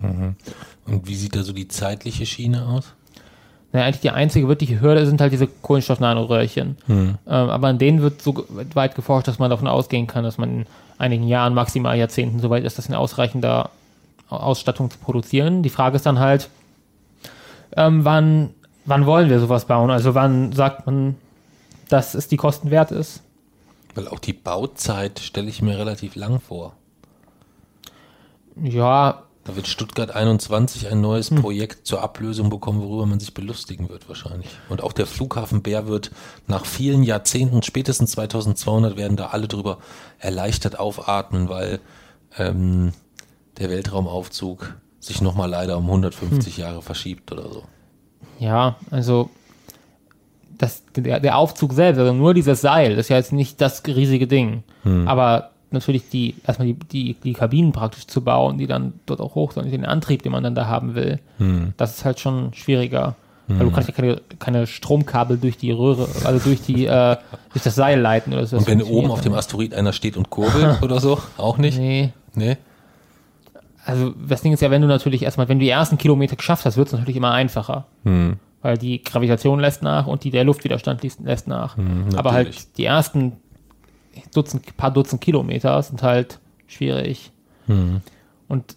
Mhm. 0.00 0.36
Und 0.86 1.08
wie 1.08 1.16
sieht 1.16 1.34
da 1.34 1.42
so 1.42 1.52
die 1.52 1.68
zeitliche 1.68 2.26
Schiene 2.26 2.66
aus? 2.66 2.94
Na, 3.72 3.84
eigentlich 3.84 4.00
die 4.00 4.10
einzige 4.10 4.48
wirkliche 4.48 4.80
Hürde 4.80 5.06
sind 5.06 5.20
halt 5.20 5.32
diese 5.32 5.46
Kohlenstoffnanoröhrchen. 5.46 6.76
Hm. 6.86 7.08
Ähm, 7.08 7.16
aber 7.26 7.68
an 7.68 7.78
denen 7.78 8.00
wird 8.00 8.22
so 8.22 8.46
weit 8.74 8.94
geforscht, 8.94 9.28
dass 9.28 9.38
man 9.38 9.50
davon 9.50 9.68
ausgehen 9.68 10.06
kann, 10.06 10.24
dass 10.24 10.38
man 10.38 10.60
in 10.60 10.66
einigen 10.98 11.26
Jahren, 11.26 11.54
maximal 11.54 11.96
Jahrzehnten 11.96 12.40
so 12.40 12.50
weit 12.50 12.64
ist, 12.64 12.78
das 12.78 12.88
in 12.88 12.94
ausreichender 12.94 13.70
Ausstattung 14.28 14.90
zu 14.90 14.98
produzieren. 14.98 15.62
Die 15.62 15.70
Frage 15.70 15.96
ist 15.96 16.06
dann 16.06 16.18
halt, 16.18 16.48
ähm, 17.76 18.04
wann, 18.04 18.54
wann 18.84 19.06
wollen 19.06 19.30
wir 19.30 19.40
sowas 19.40 19.66
bauen? 19.66 19.90
Also 19.90 20.14
wann 20.14 20.52
sagt 20.52 20.86
man, 20.86 21.16
dass 21.88 22.14
es 22.14 22.28
die 22.28 22.36
Kosten 22.36 22.70
wert 22.70 22.90
ist? 22.90 23.22
Weil 23.94 24.08
auch 24.08 24.18
die 24.18 24.32
Bauzeit 24.32 25.20
stelle 25.20 25.48
ich 25.48 25.62
mir 25.62 25.78
relativ 25.78 26.16
lang 26.16 26.40
vor. 26.40 26.72
Ja, 28.62 29.22
Da 29.46 29.54
wird 29.54 29.68
Stuttgart 29.68 30.10
21 30.14 30.90
ein 30.90 31.00
neues 31.00 31.30
Hm. 31.30 31.40
Projekt 31.40 31.86
zur 31.86 32.02
Ablösung 32.02 32.50
bekommen, 32.50 32.82
worüber 32.82 33.06
man 33.06 33.20
sich 33.20 33.32
belustigen 33.32 33.88
wird 33.88 34.08
wahrscheinlich. 34.08 34.48
Und 34.68 34.82
auch 34.82 34.92
der 34.92 35.06
Flughafen 35.06 35.62
Bär 35.62 35.86
wird 35.86 36.10
nach 36.48 36.66
vielen 36.66 37.04
Jahrzehnten, 37.04 37.62
spätestens 37.62 38.12
2200, 38.12 38.96
werden 38.96 39.16
da 39.16 39.28
alle 39.28 39.46
drüber 39.46 39.78
erleichtert 40.18 40.78
aufatmen, 40.80 41.48
weil 41.48 41.78
ähm, 42.38 42.92
der 43.58 43.70
Weltraumaufzug 43.70 44.74
sich 44.98 45.22
nochmal 45.22 45.48
leider 45.48 45.78
um 45.78 45.84
150 45.86 46.56
Jahre 46.56 46.82
verschiebt 46.82 47.30
oder 47.30 47.48
so. 47.48 47.62
Ja, 48.40 48.76
also 48.90 49.30
das, 50.58 50.82
der, 50.96 51.20
der 51.20 51.36
Aufzug 51.36 51.72
selbst, 51.72 51.98
also 52.00 52.12
nur 52.12 52.34
dieses 52.34 52.60
Seil, 52.60 52.98
ist 52.98 53.08
ja 53.10 53.16
jetzt 53.16 53.32
nicht 53.32 53.60
das 53.60 53.86
riesige 53.86 54.26
Ding. 54.26 54.64
Aber 55.06 55.50
natürlich 55.70 56.08
die, 56.08 56.34
erstmal 56.46 56.68
die, 56.68 56.74
die, 56.74 57.14
die 57.14 57.32
Kabinen 57.32 57.72
praktisch 57.72 58.06
zu 58.06 58.22
bauen, 58.22 58.58
die 58.58 58.66
dann 58.66 58.94
dort 59.06 59.20
auch 59.20 59.34
hoch 59.34 59.52
sind, 59.52 59.70
den 59.70 59.84
Antrieb, 59.84 60.22
den 60.22 60.32
man 60.32 60.42
dann 60.42 60.54
da 60.54 60.66
haben 60.66 60.94
will, 60.94 61.18
das 61.76 61.98
ist 61.98 62.04
halt 62.04 62.20
schon 62.20 62.52
schwieriger. 62.54 63.16
Weil 63.48 63.66
du 63.66 63.70
kannst 63.70 63.88
ja 63.88 63.94
keine, 63.94 64.20
keine 64.40 64.66
Stromkabel 64.66 65.38
durch 65.38 65.56
die 65.56 65.70
Röhre, 65.70 66.08
also 66.24 66.40
durch 66.40 66.62
die, 66.62 66.86
äh, 66.86 67.16
durch 67.52 67.62
das 67.62 67.76
Seil 67.76 68.00
leiten 68.00 68.32
oder 68.32 68.44
so. 68.44 68.56
Und 68.56 68.66
wenn 68.66 68.82
oben 68.82 69.10
auf 69.12 69.20
dem 69.20 69.34
Asteroid 69.34 69.72
einer 69.72 69.92
steht 69.92 70.16
und 70.16 70.30
kurbelt 70.30 70.78
oder 70.82 70.98
so, 70.98 71.20
auch 71.36 71.56
nicht? 71.56 71.78
Nee. 71.78 72.10
Nee? 72.34 72.56
Also 73.84 74.12
das 74.28 74.42
Ding 74.42 74.52
ist 74.52 74.62
ja, 74.62 74.70
wenn 74.72 74.82
du 74.82 74.88
natürlich 74.88 75.22
erstmal, 75.22 75.48
wenn 75.48 75.60
du 75.60 75.64
die 75.64 75.70
ersten 75.70 75.96
Kilometer 75.96 76.34
geschafft 76.34 76.64
hast, 76.64 76.76
wird 76.76 76.88
es 76.88 76.92
natürlich 76.92 77.14
immer 77.16 77.30
einfacher. 77.30 77.86
Hm. 78.04 78.38
Weil 78.62 78.78
die 78.78 79.00
Gravitation 79.04 79.60
lässt 79.60 79.80
nach 79.80 80.08
und 80.08 80.24
die, 80.24 80.30
der 80.30 80.42
Luftwiderstand 80.42 81.02
lässt, 81.22 81.46
nach. 81.46 81.76
Aber 81.76 81.84
Hm, 81.84 82.08
natürlich. 82.08 82.32
halt 82.32 82.78
die 82.78 82.84
ersten 82.84 83.32
Dutzend, 84.34 84.76
paar 84.76 84.90
Dutzend 84.90 85.20
Kilometer 85.20 85.80
sind 85.82 86.02
halt 86.02 86.38
schwierig. 86.66 87.30
Hm. 87.66 88.00
Und 88.48 88.76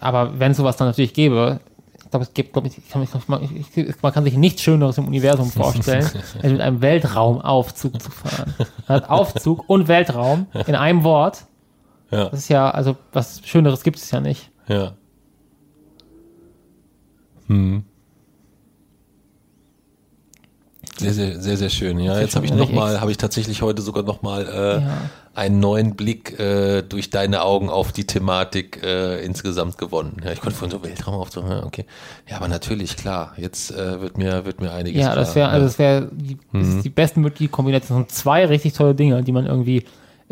aber 0.00 0.38
wenn 0.38 0.52
es 0.52 0.58
sowas 0.58 0.76
dann 0.76 0.88
natürlich 0.88 1.14
gäbe, 1.14 1.60
ich 1.94 2.10
glaube, 2.10 2.24
es 2.24 2.34
gibt, 2.34 2.52
glaub 2.52 2.64
ich, 2.66 2.88
kann, 2.88 3.02
ich, 3.02 3.76
ich, 3.76 4.02
man 4.02 4.12
kann 4.12 4.24
sich 4.24 4.36
nichts 4.36 4.62
Schöneres 4.62 4.98
im 4.98 5.06
Universum 5.08 5.50
vorstellen, 5.50 6.04
als 6.04 6.52
mit 6.52 6.60
einem 6.60 6.80
Weltraumaufzug 6.80 8.00
zu 8.00 8.10
fahren. 8.10 8.54
Man 8.86 8.96
hat 9.02 9.10
Aufzug 9.10 9.68
und 9.68 9.88
Weltraum 9.88 10.46
in 10.66 10.74
einem 10.74 11.02
Wort. 11.02 11.46
Ja, 12.10 12.28
Das 12.28 12.40
ist 12.40 12.48
ja, 12.48 12.70
also 12.70 12.96
was 13.12 13.40
Schöneres 13.44 13.82
gibt 13.82 13.96
es 13.96 14.10
ja 14.10 14.20
nicht. 14.20 14.50
ja. 14.68 14.92
Hm. 17.46 17.84
Sehr, 21.04 21.12
sehr, 21.32 21.40
sehr, 21.40 21.56
sehr 21.56 21.70
schön. 21.70 21.98
Ja, 22.00 22.18
jetzt 22.20 22.34
habe 22.36 22.46
ich 22.46 22.52
richtig 22.52 22.68
noch 22.68 22.74
mal, 22.74 22.92
ex- 22.92 23.00
habe 23.00 23.10
ich 23.10 23.16
tatsächlich 23.16 23.62
heute 23.62 23.82
sogar 23.82 24.02
noch 24.02 24.22
mal 24.22 24.46
äh, 24.46 24.80
Ja. 24.82 24.96
einen 25.34 25.60
neuen 25.60 25.94
Blick 25.96 26.38
äh, 26.38 26.82
durch 26.82 27.10
deine 27.10 27.42
Augen 27.42 27.68
auf 27.70 27.92
die 27.92 28.06
Thematik 28.06 28.80
äh, 28.82 29.24
insgesamt 29.24 29.78
gewonnen. 29.78 30.16
Ja, 30.24 30.32
ich 30.32 30.40
konnte 30.40 30.56
vorhin 30.56 30.76
so 30.78 30.84
Weltraum 30.84 31.14
auf 31.14 31.30
so, 31.32 31.40
ja, 31.42 31.64
okay. 31.64 31.84
Ja, 32.28 32.36
aber 32.36 32.48
natürlich, 32.48 32.96
klar. 32.96 33.32
Jetzt 33.36 33.70
äh, 33.72 34.00
wird 34.00 34.16
mir, 34.18 34.44
wird 34.44 34.60
mir 34.60 34.72
einiges 34.72 35.00
Ja, 35.02 35.14
das 35.14 35.34
wäre 35.34 35.48
also 35.48 35.66
das 35.66 35.78
wäre 35.78 36.08
die, 36.12 36.36
ist 36.52 36.82
die 36.84 36.90
bestmögliche 36.90 37.50
Kombination. 37.50 38.08
Zwei 38.08 38.46
richtig 38.46 38.72
tolle 38.74 38.94
Dinge, 38.94 39.22
die 39.22 39.32
man 39.32 39.46
irgendwie 39.46 39.84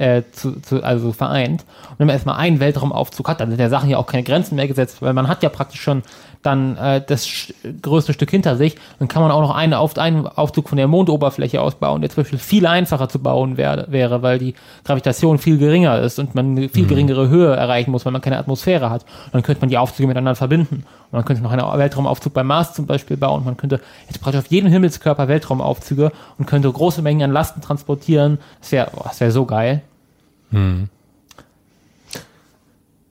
äh, 0.03 0.23
zu, 0.33 0.61
zu, 0.61 0.83
also 0.83 1.13
vereint. 1.13 1.65
Und 1.91 1.99
wenn 2.01 2.07
man 2.09 2.15
erstmal 2.15 2.37
einen 2.37 2.59
Weltraumaufzug 2.59 3.29
hat, 3.29 3.41
dann 3.41 3.51
sind 3.51 3.59
der 3.59 3.71
Sachen 3.71 3.89
ja 3.89 3.99
auch 3.99 4.07
keine 4.07 4.25
Grenzen 4.25 4.57
mehr 4.57 4.67
gesetzt, 4.67 5.01
weil 5.01 5.13
man 5.13 5.29
hat 5.29 5.45
ja 5.45 5.49
praktisch 5.49 5.81
schon 5.81 6.03
dann 6.43 6.77
äh, 6.77 7.01
das 7.07 7.53
größte 7.83 8.13
Stück 8.13 8.31
hinter 8.31 8.57
sich. 8.57 8.75
Dann 8.99 9.07
kann 9.07 9.23
man 9.23 9.31
auch 9.31 9.41
noch 9.41 9.55
eine 9.55 9.79
auf, 9.79 9.97
einen 9.99 10.27
Aufzug 10.27 10.69
von 10.69 10.77
der 10.77 10.89
Mondoberfläche 10.89 11.61
ausbauen, 11.61 12.01
der 12.01 12.11
zum 12.11 12.25
Beispiel 12.25 12.41
viel 12.41 12.67
einfacher 12.67 13.09
zu 13.09 13.21
bauen 13.21 13.57
wär, 13.57 13.87
wäre, 13.91 14.23
weil 14.23 14.41
die 14.41 14.55
Gravitation 14.85 15.39
viel 15.39 15.59
geringer 15.59 16.01
ist 16.01 16.19
und 16.19 16.35
man 16.35 16.57
eine 16.57 16.69
viel 16.69 16.87
geringere 16.87 17.29
Höhe 17.29 17.55
erreichen 17.55 17.93
muss, 17.93 18.05
weil 18.05 18.13
man 18.13 18.23
keine 18.23 18.39
Atmosphäre 18.39 18.91
hat. 18.91 19.03
Und 19.27 19.35
dann 19.35 19.43
könnte 19.45 19.61
man 19.61 19.71
die 19.71 19.79
Aufzüge 19.79 20.09
miteinander 20.09 20.35
verbinden. 20.35 20.85
Und 21.13 21.13
man 21.13 21.25
könnte 21.25 21.45
noch 21.45 21.53
einen 21.53 21.63
Weltraumaufzug 21.63 22.35
beim 22.35 22.49
Mars 22.49 22.75
zum 22.75 22.87
Beispiel 22.87 23.17
bauen. 23.17 23.45
Man 23.45 23.57
könnte 23.57 23.81
jetzt 24.09 24.21
praktisch 24.21 24.41
auf 24.41 24.47
jedem 24.49 24.69
Himmelskörper 24.69 25.29
Weltraumaufzüge 25.29 26.11
und 26.39 26.47
könnte 26.47 26.73
große 26.73 27.03
Mengen 27.03 27.23
an 27.23 27.31
Lasten 27.31 27.61
transportieren. 27.61 28.39
Das 28.61 28.73
wäre 28.73 28.91
das 29.05 29.21
wär 29.21 29.31
so 29.31 29.47
geil. 29.47 29.83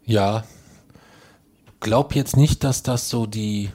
Ja. 0.05 0.43
Glaub 1.79 2.13
jetzt 2.15 2.37
nicht, 2.37 2.63
dass 2.63 2.83
das 2.83 3.09
so 3.09 3.25
die, 3.25 3.71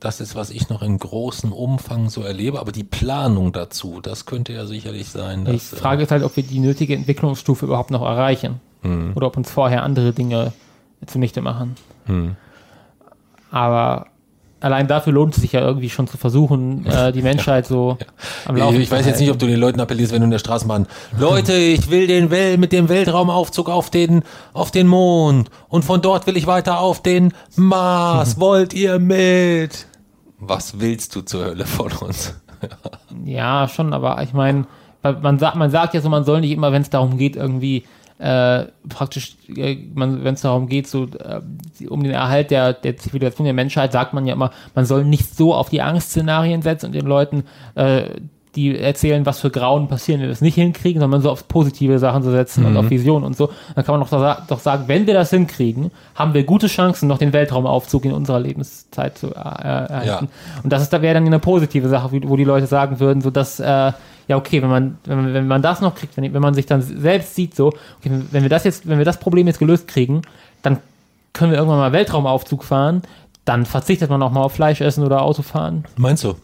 das 0.00 0.20
ist, 0.20 0.34
was 0.34 0.50
ich 0.50 0.68
noch 0.68 0.82
in 0.82 0.98
großem 0.98 1.52
Umfang 1.52 2.10
so 2.10 2.22
erlebe, 2.22 2.60
aber 2.60 2.72
die 2.72 2.84
Planung 2.84 3.52
dazu, 3.52 4.00
das 4.00 4.26
könnte 4.26 4.52
ja 4.52 4.66
sicherlich 4.66 5.08
sein, 5.08 5.44
Die 5.46 5.52
dass, 5.52 5.72
äh, 5.72 5.76
Frage 5.76 6.02
ist 6.02 6.10
halt, 6.10 6.22
ob 6.22 6.36
wir 6.36 6.42
die 6.42 6.58
nötige 6.58 6.94
Entwicklungsstufe 6.94 7.64
überhaupt 7.64 7.90
noch 7.90 8.02
erreichen. 8.02 8.60
Oder 9.16 9.26
ob 9.26 9.36
uns 9.36 9.50
vorher 9.50 9.82
andere 9.82 10.12
Dinge 10.12 10.52
zunichte 11.06 11.40
machen. 11.42 11.74
Aber 13.50 14.06
allein 14.60 14.88
dafür 14.88 15.12
lohnt 15.12 15.34
es 15.34 15.42
sich 15.42 15.52
ja 15.52 15.60
irgendwie 15.60 15.90
schon 15.90 16.06
zu 16.06 16.16
versuchen, 16.16 16.86
äh, 16.90 17.12
die 17.12 17.22
Menschheit 17.22 17.66
so 17.66 17.98
am 18.46 18.56
Ich, 18.56 18.62
Laufen 18.62 18.80
ich 18.80 18.88
zu 18.88 18.94
weiß 18.94 19.06
jetzt 19.06 19.20
nicht, 19.20 19.30
ob 19.30 19.38
du 19.38 19.46
den 19.46 19.60
Leuten 19.60 19.80
appellierst, 19.80 20.12
wenn 20.12 20.20
du 20.20 20.24
in 20.24 20.30
der 20.30 20.38
Straßenbahn, 20.38 20.86
Leute, 21.18 21.54
ich 21.54 21.90
will 21.90 22.06
den 22.06 22.30
Well 22.30 22.58
mit 22.58 22.72
dem 22.72 22.88
Weltraumaufzug 22.88 23.68
auf 23.68 23.90
den, 23.90 24.22
auf 24.52 24.70
den 24.70 24.86
Mond 24.86 25.50
und 25.68 25.84
von 25.84 26.02
dort 26.02 26.26
will 26.26 26.36
ich 26.36 26.46
weiter 26.46 26.80
auf 26.80 27.02
den 27.02 27.32
Mars. 27.56 28.38
Wollt 28.40 28.74
ihr 28.74 28.98
mit? 28.98 29.86
Was 30.38 30.80
willst 30.80 31.14
du 31.14 31.22
zur 31.22 31.44
Hölle 31.44 31.66
von 31.66 31.92
uns? 31.92 32.34
Ja, 33.24 33.68
schon, 33.68 33.92
aber 33.92 34.22
ich 34.22 34.32
meine, 34.32 34.66
man 35.02 35.38
sagt, 35.38 35.56
man 35.56 35.70
sagt 35.70 35.94
ja 35.94 36.00
so, 36.00 36.08
man 36.08 36.24
soll 36.24 36.40
nicht 36.40 36.50
immer, 36.52 36.72
wenn 36.72 36.82
es 36.82 36.90
darum 36.90 37.18
geht, 37.18 37.36
irgendwie 37.36 37.84
äh, 38.18 38.64
praktisch, 38.88 39.36
äh, 39.48 39.76
wenn 39.94 40.34
es 40.34 40.40
darum 40.40 40.68
geht, 40.68 40.86
so 40.86 41.04
äh, 41.04 41.86
um 41.88 42.02
den 42.02 42.12
Erhalt 42.12 42.50
der, 42.50 42.72
der 42.72 42.96
Zivilisation 42.96 43.44
der 43.44 43.54
Menschheit, 43.54 43.92
sagt 43.92 44.14
man 44.14 44.26
ja 44.26 44.34
immer, 44.34 44.52
man 44.74 44.86
soll 44.86 45.04
nicht 45.04 45.36
so 45.36 45.54
auf 45.54 45.68
die 45.68 45.82
Angstszenarien 45.82 46.62
setzen 46.62 46.86
und 46.86 46.94
den 46.94 47.06
Leuten 47.06 47.44
äh, 47.74 48.04
die 48.56 48.76
erzählen, 48.76 49.26
was 49.26 49.40
für 49.40 49.50
Grauen 49.50 49.86
passieren, 49.86 50.20
wenn 50.22 50.28
wir 50.28 50.32
es 50.32 50.40
nicht 50.40 50.54
hinkriegen, 50.54 51.00
sondern 51.00 51.20
so 51.20 51.30
auf 51.30 51.46
positive 51.46 51.98
Sachen 51.98 52.22
zu 52.22 52.30
setzen 52.30 52.64
und 52.64 52.76
auf 52.76 52.88
Visionen 52.88 53.24
und 53.24 53.36
so. 53.36 53.50
Dann 53.74 53.84
kann 53.84 54.00
man 54.00 54.08
doch, 54.08 54.46
doch 54.46 54.60
sagen, 54.60 54.84
wenn 54.86 55.06
wir 55.06 55.12
das 55.12 55.30
hinkriegen, 55.30 55.90
haben 56.14 56.32
wir 56.32 56.42
gute 56.44 56.66
Chancen, 56.66 57.06
noch 57.06 57.18
den 57.18 57.34
Weltraumaufzug 57.34 58.06
in 58.06 58.12
unserer 58.12 58.40
Lebenszeit 58.40 59.18
zu 59.18 59.28
äh, 59.28 59.38
erhalten. 59.38 60.06
Ja. 60.06 60.62
Und 60.62 60.72
das 60.72 60.82
ist, 60.82 60.92
da 60.92 61.02
wäre 61.02 61.14
dann 61.14 61.26
eine 61.26 61.38
positive 61.38 61.88
Sache, 61.90 62.10
wo 62.12 62.36
die 62.36 62.44
Leute 62.44 62.66
sagen 62.66 62.98
würden, 62.98 63.20
so 63.20 63.30
dass, 63.30 63.60
äh, 63.60 63.92
ja, 64.28 64.36
okay, 64.36 64.62
wenn 64.62 64.68
man, 64.68 64.98
wenn 65.04 65.16
man, 65.16 65.34
wenn 65.34 65.46
man 65.46 65.62
das 65.62 65.80
noch 65.80 65.94
kriegt, 65.94 66.16
wenn, 66.16 66.32
wenn 66.32 66.42
man 66.42 66.54
sich 66.54 66.66
dann 66.66 66.82
selbst 66.82 67.34
sieht, 67.34 67.54
so, 67.54 67.68
okay, 67.98 68.10
wenn 68.30 68.42
wir 68.42 68.48
das 68.48 68.64
jetzt, 68.64 68.88
wenn 68.88 68.98
wir 68.98 69.04
das 69.04 69.20
Problem 69.20 69.46
jetzt 69.46 69.58
gelöst 69.58 69.86
kriegen, 69.88 70.22
dann 70.62 70.78
können 71.32 71.52
wir 71.52 71.58
irgendwann 71.58 71.78
mal 71.78 71.92
Weltraumaufzug 71.92 72.64
fahren, 72.64 73.02
dann 73.44 73.66
verzichtet 73.66 74.10
man 74.10 74.22
auch 74.22 74.32
mal 74.32 74.42
auf 74.42 74.52
Fleisch 74.52 74.80
essen 74.80 75.04
oder 75.04 75.22
Autofahren. 75.22 75.84
Meinst 75.96 76.24
du? 76.24 76.34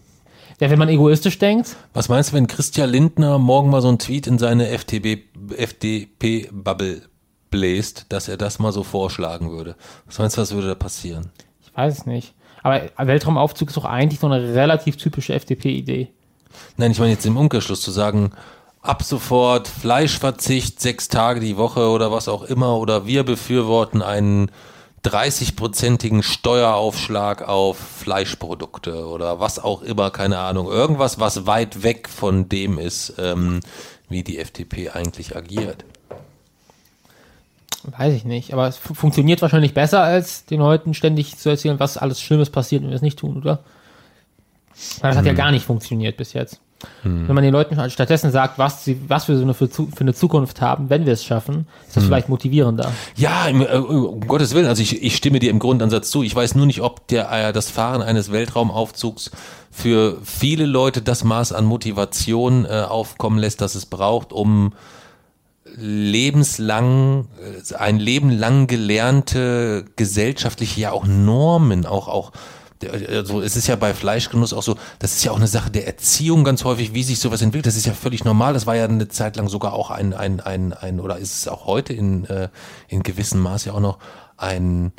Ja, 0.60 0.70
wenn 0.70 0.78
man 0.78 0.88
egoistisch 0.88 1.38
denkt, 1.38 1.76
Was 1.92 2.08
meinst 2.08 2.30
du, 2.30 2.36
wenn 2.36 2.46
Christian 2.46 2.88
Lindner 2.88 3.38
morgen 3.38 3.70
mal 3.70 3.82
so 3.82 3.88
einen 3.88 3.98
Tweet 3.98 4.28
in 4.28 4.38
seine 4.38 4.68
FDP, 4.68 5.24
FDP-Bubble 5.56 7.02
bläst, 7.50 8.06
dass 8.10 8.28
er 8.28 8.36
das 8.36 8.60
mal 8.60 8.70
so 8.70 8.84
vorschlagen 8.84 9.50
würde? 9.50 9.74
Was 10.06 10.20
meinst 10.20 10.36
du, 10.36 10.40
was 10.42 10.54
würde 10.54 10.68
da 10.68 10.74
passieren? 10.76 11.30
ich 11.72 11.76
weiß 11.76 11.98
es 11.98 12.06
nicht. 12.06 12.34
Aber 12.62 12.82
Weltraumaufzug 12.98 13.68
ist 13.68 13.76
doch 13.76 13.84
eigentlich 13.84 14.20
so 14.20 14.28
eine 14.28 14.54
relativ 14.54 14.96
typische 14.96 15.34
FDP-Idee. 15.34 16.08
Nein, 16.76 16.90
ich 16.90 16.98
meine 16.98 17.12
jetzt 17.12 17.26
im 17.26 17.36
Umkehrschluss 17.36 17.80
zu 17.80 17.90
sagen, 17.90 18.32
ab 18.80 19.02
sofort 19.02 19.68
Fleischverzicht, 19.68 20.80
sechs 20.80 21.08
Tage 21.08 21.40
die 21.40 21.56
Woche 21.56 21.88
oder 21.88 22.10
was 22.10 22.28
auch 22.28 22.42
immer, 22.42 22.76
oder 22.78 23.06
wir 23.06 23.24
befürworten 23.24 24.02
einen 24.02 24.50
30-prozentigen 25.04 26.22
Steueraufschlag 26.22 27.46
auf 27.48 27.76
Fleischprodukte 27.76 29.06
oder 29.06 29.40
was 29.40 29.58
auch 29.58 29.82
immer, 29.82 30.10
keine 30.10 30.38
Ahnung. 30.38 30.68
Irgendwas, 30.68 31.18
was 31.18 31.46
weit 31.46 31.82
weg 31.82 32.08
von 32.08 32.48
dem 32.48 32.78
ist, 32.78 33.14
ähm, 33.18 33.60
wie 34.08 34.22
die 34.22 34.38
FDP 34.38 34.90
eigentlich 34.90 35.34
agiert. 35.36 35.84
Weiß 37.84 38.14
ich 38.14 38.24
nicht, 38.24 38.52
aber 38.52 38.68
es 38.68 38.76
fu- 38.76 38.94
funktioniert 38.94 39.42
wahrscheinlich 39.42 39.74
besser, 39.74 40.02
als 40.02 40.44
den 40.44 40.60
Leuten 40.60 40.94
ständig 40.94 41.36
zu 41.36 41.48
erzählen, 41.48 41.80
was 41.80 41.96
alles 41.96 42.20
Schlimmes 42.20 42.50
passiert, 42.50 42.82
wenn 42.82 42.90
wir 42.90 42.96
es 42.96 43.02
nicht 43.02 43.18
tun, 43.18 43.36
oder? 43.38 43.58
Weil 45.00 45.10
das 45.10 45.18
hat 45.18 45.26
ja 45.26 45.32
gar 45.32 45.50
nicht 45.50 45.64
funktioniert 45.64 46.16
bis 46.16 46.32
jetzt. 46.32 46.60
Wenn 47.04 47.34
man 47.34 47.44
den 47.44 47.52
Leuten 47.52 47.78
stattdessen 47.90 48.30
sagt, 48.30 48.58
was, 48.58 48.84
sie, 48.84 49.00
was 49.08 49.28
wir 49.28 49.36
so 49.36 49.42
eine 49.42 49.54
für, 49.54 49.68
für 49.68 49.86
eine 50.00 50.14
Zukunft 50.14 50.60
haben, 50.60 50.90
wenn 50.90 51.06
wir 51.06 51.12
es 51.12 51.24
schaffen, 51.24 51.66
ist 51.86 51.96
das 51.96 52.04
vielleicht 52.04 52.28
motivierender. 52.28 52.92
Ja, 53.16 53.46
im, 53.46 53.62
äh, 53.62 53.76
um 53.76 54.26
Gottes 54.26 54.54
Willen, 54.54 54.66
also 54.66 54.82
ich, 54.82 55.02
ich 55.02 55.16
stimme 55.16 55.38
dir 55.38 55.50
im 55.50 55.58
Grundansatz 55.58 56.10
zu. 56.10 56.22
Ich 56.22 56.34
weiß 56.34 56.54
nur 56.54 56.66
nicht, 56.66 56.80
ob 56.80 57.06
der, 57.08 57.30
äh, 57.30 57.52
das 57.52 57.70
Fahren 57.70 58.02
eines 58.02 58.32
Weltraumaufzugs 58.32 59.30
für 59.70 60.18
viele 60.24 60.66
Leute 60.66 61.02
das 61.02 61.24
Maß 61.24 61.52
an 61.52 61.64
Motivation 61.64 62.64
äh, 62.64 62.84
aufkommen 62.88 63.38
lässt, 63.38 63.60
das 63.60 63.74
es 63.74 63.86
braucht, 63.86 64.32
um 64.32 64.72
lebenslang, 65.76 67.26
äh, 67.40 67.74
ein 67.74 67.98
Leben 67.98 68.30
lang 68.30 68.66
gelernte 68.66 69.84
gesellschaftliche, 69.96 70.80
ja 70.80 70.92
auch 70.92 71.06
Normen, 71.06 71.86
auch, 71.86 72.08
auch, 72.08 72.32
also 72.88 73.40
es 73.40 73.56
ist 73.56 73.66
ja 73.66 73.76
bei 73.76 73.94
Fleischgenuss 73.94 74.52
auch 74.52 74.62
so, 74.62 74.76
das 74.98 75.12
ist 75.12 75.24
ja 75.24 75.32
auch 75.32 75.36
eine 75.36 75.46
Sache 75.46 75.70
der 75.70 75.86
Erziehung 75.86 76.44
ganz 76.44 76.64
häufig, 76.64 76.94
wie 76.94 77.02
sich 77.02 77.18
sowas 77.18 77.42
entwickelt. 77.42 77.66
Das 77.66 77.76
ist 77.76 77.86
ja 77.86 77.92
völlig 77.92 78.24
normal. 78.24 78.54
Das 78.54 78.66
war 78.66 78.76
ja 78.76 78.84
eine 78.84 79.08
Zeit 79.08 79.36
lang 79.36 79.48
sogar 79.48 79.72
auch 79.74 79.90
ein, 79.90 80.14
ein, 80.14 80.40
ein, 80.40 80.72
ein 80.72 81.00
oder 81.00 81.18
ist 81.18 81.34
es 81.34 81.48
auch 81.48 81.66
heute 81.66 81.92
in, 81.92 82.24
äh, 82.26 82.48
in 82.88 83.02
gewissem 83.02 83.40
Maß 83.40 83.64
ja 83.66 83.74
auch 83.74 83.80
noch 83.80 83.98
ein, 84.36 84.92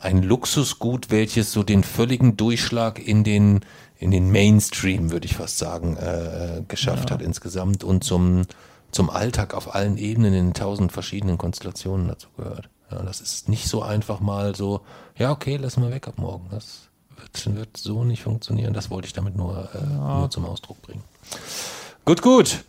ein 0.00 0.22
Luxusgut, 0.22 1.10
welches 1.10 1.52
so 1.52 1.62
den 1.62 1.82
völligen 1.82 2.36
Durchschlag 2.36 2.98
in 2.98 3.24
den, 3.24 3.60
in 3.98 4.10
den 4.10 4.30
Mainstream, 4.30 5.10
würde 5.10 5.26
ich 5.26 5.36
fast 5.36 5.58
sagen, 5.58 5.96
äh, 5.96 6.62
geschafft 6.68 7.10
hat 7.10 7.22
insgesamt 7.22 7.84
und 7.84 8.04
zum, 8.04 8.42
zum 8.90 9.10
Alltag 9.10 9.54
auf 9.54 9.74
allen 9.74 9.96
Ebenen 9.96 10.34
in 10.34 10.54
tausend 10.54 10.92
verschiedenen 10.92 11.38
Konstellationen 11.38 12.08
dazu 12.08 12.28
gehört. 12.36 12.68
Ja, 12.90 13.02
das 13.02 13.20
ist 13.20 13.48
nicht 13.48 13.68
so 13.68 13.82
einfach 13.82 14.20
mal 14.20 14.54
so, 14.54 14.82
ja, 15.16 15.32
okay, 15.32 15.56
lassen 15.56 15.82
wir 15.82 15.90
weg 15.90 16.06
ab 16.06 16.18
morgen. 16.18 16.48
Das 16.50 16.88
wird, 17.18 17.56
wird 17.56 17.76
so 17.76 18.04
nicht 18.04 18.22
funktionieren. 18.22 18.72
Das 18.72 18.90
wollte 18.90 19.06
ich 19.06 19.12
damit 19.12 19.36
nur, 19.36 19.68
äh, 19.74 19.94
nur 19.94 20.30
zum 20.30 20.44
Ausdruck 20.44 20.80
bringen. 20.82 21.02
Gut, 22.04 22.22
gut. 22.22 22.64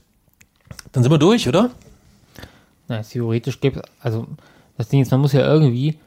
Dann 0.92 1.04
sind 1.04 1.12
wir 1.12 1.18
durch, 1.18 1.48
oder? 1.48 1.72
Na, 2.88 3.02
theoretisch 3.02 3.60
gibt 3.60 3.82
also 4.00 4.28
das 4.78 4.90
Ding 4.90 5.02
ist, 5.02 5.12
man 5.12 5.22
muss 5.22 5.34
ja 5.34 5.42
irgendwie 5.42 5.98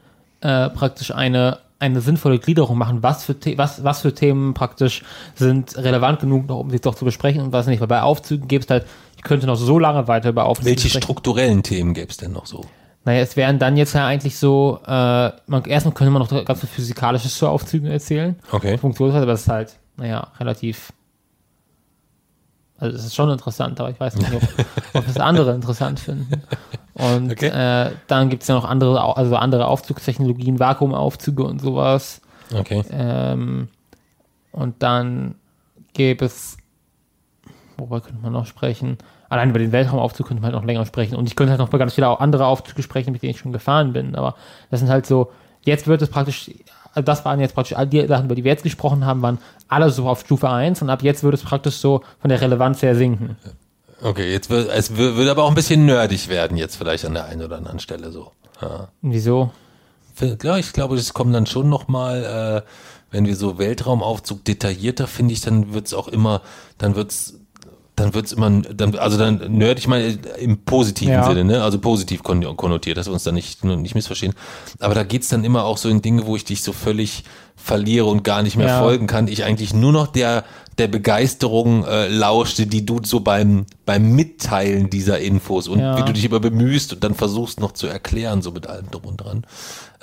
äh, 0.41 0.69
praktisch 0.69 1.11
eine, 1.13 1.59
eine 1.79 2.01
sinnvolle 2.01 2.39
Gliederung 2.39 2.77
machen, 2.77 3.03
was 3.03 3.25
für, 3.25 3.35
was, 3.57 3.83
was 3.83 4.01
für 4.01 4.13
Themen 4.13 4.53
praktisch 4.53 5.03
sind 5.35 5.77
relevant 5.77 6.21
genug, 6.21 6.47
noch, 6.47 6.59
um 6.59 6.69
sich 6.69 6.81
doch 6.81 6.95
zu 6.95 7.05
besprechen 7.05 7.41
und 7.41 7.51
was 7.51 7.67
nicht. 7.67 7.81
Weil 7.81 7.87
bei 7.87 8.01
Aufzügen 8.01 8.47
gibt 8.47 8.65
es 8.65 8.69
halt, 8.69 8.85
ich 9.17 9.23
könnte 9.23 9.45
noch 9.45 9.55
so 9.55 9.77
lange 9.77 10.07
weiter 10.07 10.29
über 10.29 10.45
Aufzüge 10.45 10.69
Welche 10.69 10.89
sprechen. 10.89 11.03
strukturellen 11.03 11.63
Themen 11.63 11.93
gäbe 11.93 12.09
es 12.09 12.17
denn 12.17 12.31
noch 12.31 12.45
so? 12.45 12.65
Naja, 13.03 13.21
es 13.21 13.35
wären 13.35 13.57
dann 13.57 13.77
jetzt 13.77 13.93
ja 13.93 14.05
eigentlich 14.05 14.37
so, 14.37 14.79
äh, 14.85 15.31
man, 15.47 15.63
erstmal 15.65 15.93
könnte 15.93 16.11
man 16.11 16.21
noch 16.21 16.45
ganz 16.45 16.59
viel 16.59 16.69
Physikalisches 16.69 17.35
zu 17.35 17.47
Aufzügen 17.47 17.87
erzählen. 17.89 18.35
Okay. 18.51 18.77
Funktionsweise, 18.77 19.23
aber 19.23 19.31
das 19.31 19.41
ist 19.41 19.47
halt, 19.47 19.75
naja, 19.97 20.27
relativ. 20.39 20.93
Also 22.77 22.97
es 22.97 23.05
ist 23.05 23.15
schon 23.15 23.29
interessant, 23.29 23.79
aber 23.79 23.89
ich 23.91 23.99
weiß 23.99 24.15
nicht, 24.15 24.31
ob, 24.33 24.41
ob 24.93 25.05
das 25.05 25.17
andere 25.17 25.53
interessant 25.53 25.99
finden. 25.99 26.43
Und 26.93 27.31
Okay. 27.31 27.47
äh, 27.47 27.91
dann 28.07 28.29
gibt 28.29 28.43
es 28.43 28.47
ja 28.49 28.55
noch 28.55 28.65
andere, 28.65 29.17
also 29.17 29.35
andere 29.35 29.67
Aufzugstechnologien, 29.67 30.59
Vakuumaufzüge 30.59 31.43
und 31.43 31.59
sowas. 31.61 32.21
Okay. 32.53 32.83
Ähm, 32.91 33.69
und 34.51 34.83
dann 34.83 35.35
gäbe 35.93 36.25
es, 36.25 36.57
worüber 37.77 38.01
könnte 38.01 38.21
man 38.21 38.33
noch 38.33 38.45
sprechen? 38.45 38.97
Allein 39.31 39.51
über 39.51 39.59
den 39.59 39.71
Weltraumaufzug 39.71 40.27
könnte 40.27 40.41
man 40.41 40.51
halt 40.51 40.61
noch 40.61 40.67
länger 40.67 40.85
sprechen. 40.85 41.15
Und 41.15 41.25
ich 41.25 41.37
könnte 41.37 41.51
halt 41.51 41.61
noch 41.61 41.69
ganz 41.79 41.93
viele 41.93 42.19
andere 42.19 42.45
Aufzüge 42.45 42.83
sprechen, 42.83 43.13
mit 43.13 43.23
denen 43.23 43.29
ich 43.29 43.39
schon 43.39 43.53
gefahren 43.53 43.93
bin. 43.93 44.13
Aber 44.13 44.35
das 44.69 44.81
sind 44.81 44.89
halt 44.89 45.05
so, 45.05 45.31
jetzt 45.61 45.87
wird 45.87 46.01
es 46.01 46.09
praktisch, 46.09 46.51
also 46.93 47.05
das 47.05 47.23
waren 47.23 47.39
jetzt 47.39 47.55
praktisch 47.55 47.77
all 47.77 47.87
die 47.87 48.05
Sachen, 48.07 48.25
über 48.25 48.35
die 48.35 48.43
wir 48.43 48.51
jetzt 48.51 48.63
gesprochen 48.63 49.05
haben, 49.05 49.21
waren 49.21 49.37
alle 49.69 49.89
so 49.89 50.09
auf 50.09 50.19
Stufe 50.19 50.49
1 50.49 50.81
und 50.81 50.89
ab 50.89 51.01
jetzt 51.01 51.23
würde 51.23 51.35
es 51.35 51.43
praktisch 51.43 51.75
so 51.75 52.01
von 52.19 52.27
der 52.27 52.41
Relevanz 52.41 52.81
her 52.81 52.93
sinken. 52.93 53.37
Okay, 54.01 54.29
jetzt 54.33 54.49
wird 54.49 54.69
es 54.69 54.97
würde 54.97 55.31
aber 55.31 55.43
auch 55.43 55.49
ein 55.49 55.55
bisschen 55.55 55.85
nerdig 55.85 56.27
werden 56.27 56.57
jetzt 56.57 56.75
vielleicht 56.75 57.05
an 57.05 57.13
der 57.13 57.23
einen 57.23 57.41
oder 57.41 57.55
anderen 57.55 57.79
Stelle 57.79 58.11
so. 58.11 58.33
Ja. 58.61 58.89
Wieso? 59.01 59.51
Ich 60.19 60.73
glaube, 60.73 60.95
es 60.95 61.13
kommt 61.13 61.33
dann 61.33 61.45
schon 61.45 61.69
noch 61.69 61.87
mal, 61.87 62.65
äh, 62.65 62.69
wenn 63.11 63.25
wir 63.25 63.37
so 63.37 63.57
Weltraumaufzug 63.57 64.43
detaillierter, 64.43 65.07
finde 65.07 65.31
ich, 65.31 65.39
dann 65.39 65.73
wird's 65.73 65.93
auch 65.93 66.09
immer, 66.09 66.41
dann 66.77 66.95
wird's 66.95 67.35
dann 68.01 68.13
wird's 68.13 68.31
immer, 68.31 68.49
dann, 68.49 68.95
also 68.95 69.17
dann 69.17 69.51
nerdig 69.57 69.87
mal 69.87 70.17
im 70.39 70.57
positiven 70.65 71.13
Ja. 71.13 71.23
Sinne, 71.25 71.43
ne? 71.45 71.63
Also 71.63 71.79
positiv 71.79 72.23
kon 72.23 72.41
konnotiert, 72.57 72.97
dass 72.97 73.07
wir 73.07 73.13
uns 73.13 73.23
da 73.23 73.31
nicht, 73.31 73.63
nicht 73.63 73.95
missverstehen. 73.95 74.33
Aber 74.79 74.95
da 74.95 75.03
geht's 75.03 75.29
dann 75.29 75.43
immer 75.43 75.63
auch 75.65 75.77
so 75.77 75.89
in 75.89 76.01
Dinge, 76.01 76.25
wo 76.25 76.35
ich 76.35 76.43
dich 76.45 76.63
so 76.63 76.73
völlig 76.73 77.23
verliere 77.55 78.05
und 78.05 78.23
gar 78.23 78.41
nicht 78.43 78.57
mehr 78.57 78.67
Ja. 78.67 78.79
folgen 78.81 79.07
kann. 79.07 79.27
Ich 79.27 79.43
eigentlich 79.43 79.73
nur 79.73 79.91
noch 79.91 80.07
der, 80.07 80.43
der 80.79 80.87
Begeisterung 80.87 81.85
äh, 81.85 82.07
lauschte, 82.07 82.65
die 82.65 82.85
du 82.85 83.01
so 83.03 83.19
beim, 83.19 83.65
beim 83.85 84.13
Mitteilen 84.15 84.89
dieser 84.89 85.19
Infos 85.19 85.67
und 85.67 85.79
Ja. 85.79 85.97
wie 85.97 86.03
du 86.03 86.13
dich 86.13 86.25
immer 86.25 86.39
bemühst 86.39 86.93
und 86.93 87.03
dann 87.03 87.13
versuchst 87.13 87.59
noch 87.59 87.73
zu 87.73 87.85
erklären, 87.87 88.41
so 88.41 88.51
mit 88.51 88.65
allem 88.67 88.89
drum 88.89 89.05
und 89.05 89.17
dran. 89.17 89.45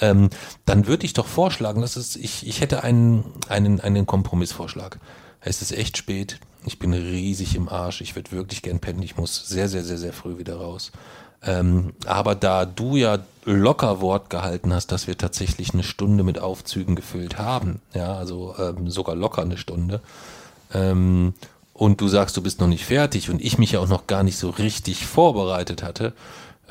Ähm, 0.01 0.31
dann 0.66 0.87
würde 0.87 1.05
ich 1.05 1.15
doch 1.15 1.27
vorschlagen, 1.27 1.81
dass 1.81 1.97
es, 1.97 2.15
ich, 2.15 2.47
ich 2.47 2.61
hätte 2.61 2.85
einen, 2.85 3.25
einen, 3.49 3.81
einen 3.81 4.07
Kompromissvorschlag. 4.07 5.01
Es 5.41 5.61
ist 5.62 5.73
echt 5.73 5.97
spät. 5.97 6.39
Ich 6.66 6.78
bin 6.78 6.93
riesig 6.93 7.55
im 7.55 7.68
Arsch. 7.68 8.01
Ich 8.01 8.16
würde 8.16 8.32
wirklich 8.32 8.62
gern 8.62 8.80
pennen. 8.80 9.02
Ich 9.02 9.16
muss 9.16 9.48
sehr, 9.48 9.68
sehr, 9.68 9.85
sehr, 9.85 9.98
sehr 9.98 10.12
früh 10.12 10.39
wieder 10.39 10.56
raus. 10.56 10.93
Ähm, 11.43 11.93
aber 12.06 12.35
da 12.35 12.64
du 12.64 12.97
ja 12.97 13.18
locker 13.44 14.01
Wort 14.01 14.28
gehalten 14.28 14.74
hast, 14.74 14.90
dass 14.90 15.06
wir 15.06 15.16
tatsächlich 15.16 15.72
eine 15.72 15.85
Stunde 15.85 16.24
mit 16.24 16.40
Aufzügen 16.40 16.97
gefüllt 16.97 17.39
haben, 17.39 17.80
ja, 17.94 18.14
also 18.14 18.55
ähm, 18.59 18.90
sogar 18.90 19.14
locker 19.14 19.43
eine 19.43 19.56
Stunde, 19.56 20.01
ähm, 20.74 21.35
und 21.72 22.01
du 22.01 22.09
sagst, 22.09 22.36
du 22.36 22.43
bist 22.43 22.60
noch 22.60 22.66
nicht 22.66 22.85
fertig 22.85 23.30
und 23.30 23.40
ich 23.40 23.56
mich 23.56 23.72
ja 23.72 23.80
auch 23.80 23.89
noch 23.89 24.09
gar 24.09 24.24
nicht 24.24 24.36
so 24.36 24.51
richtig 24.51 25.06
vorbereitet 25.06 25.85
hatte, 25.85 26.12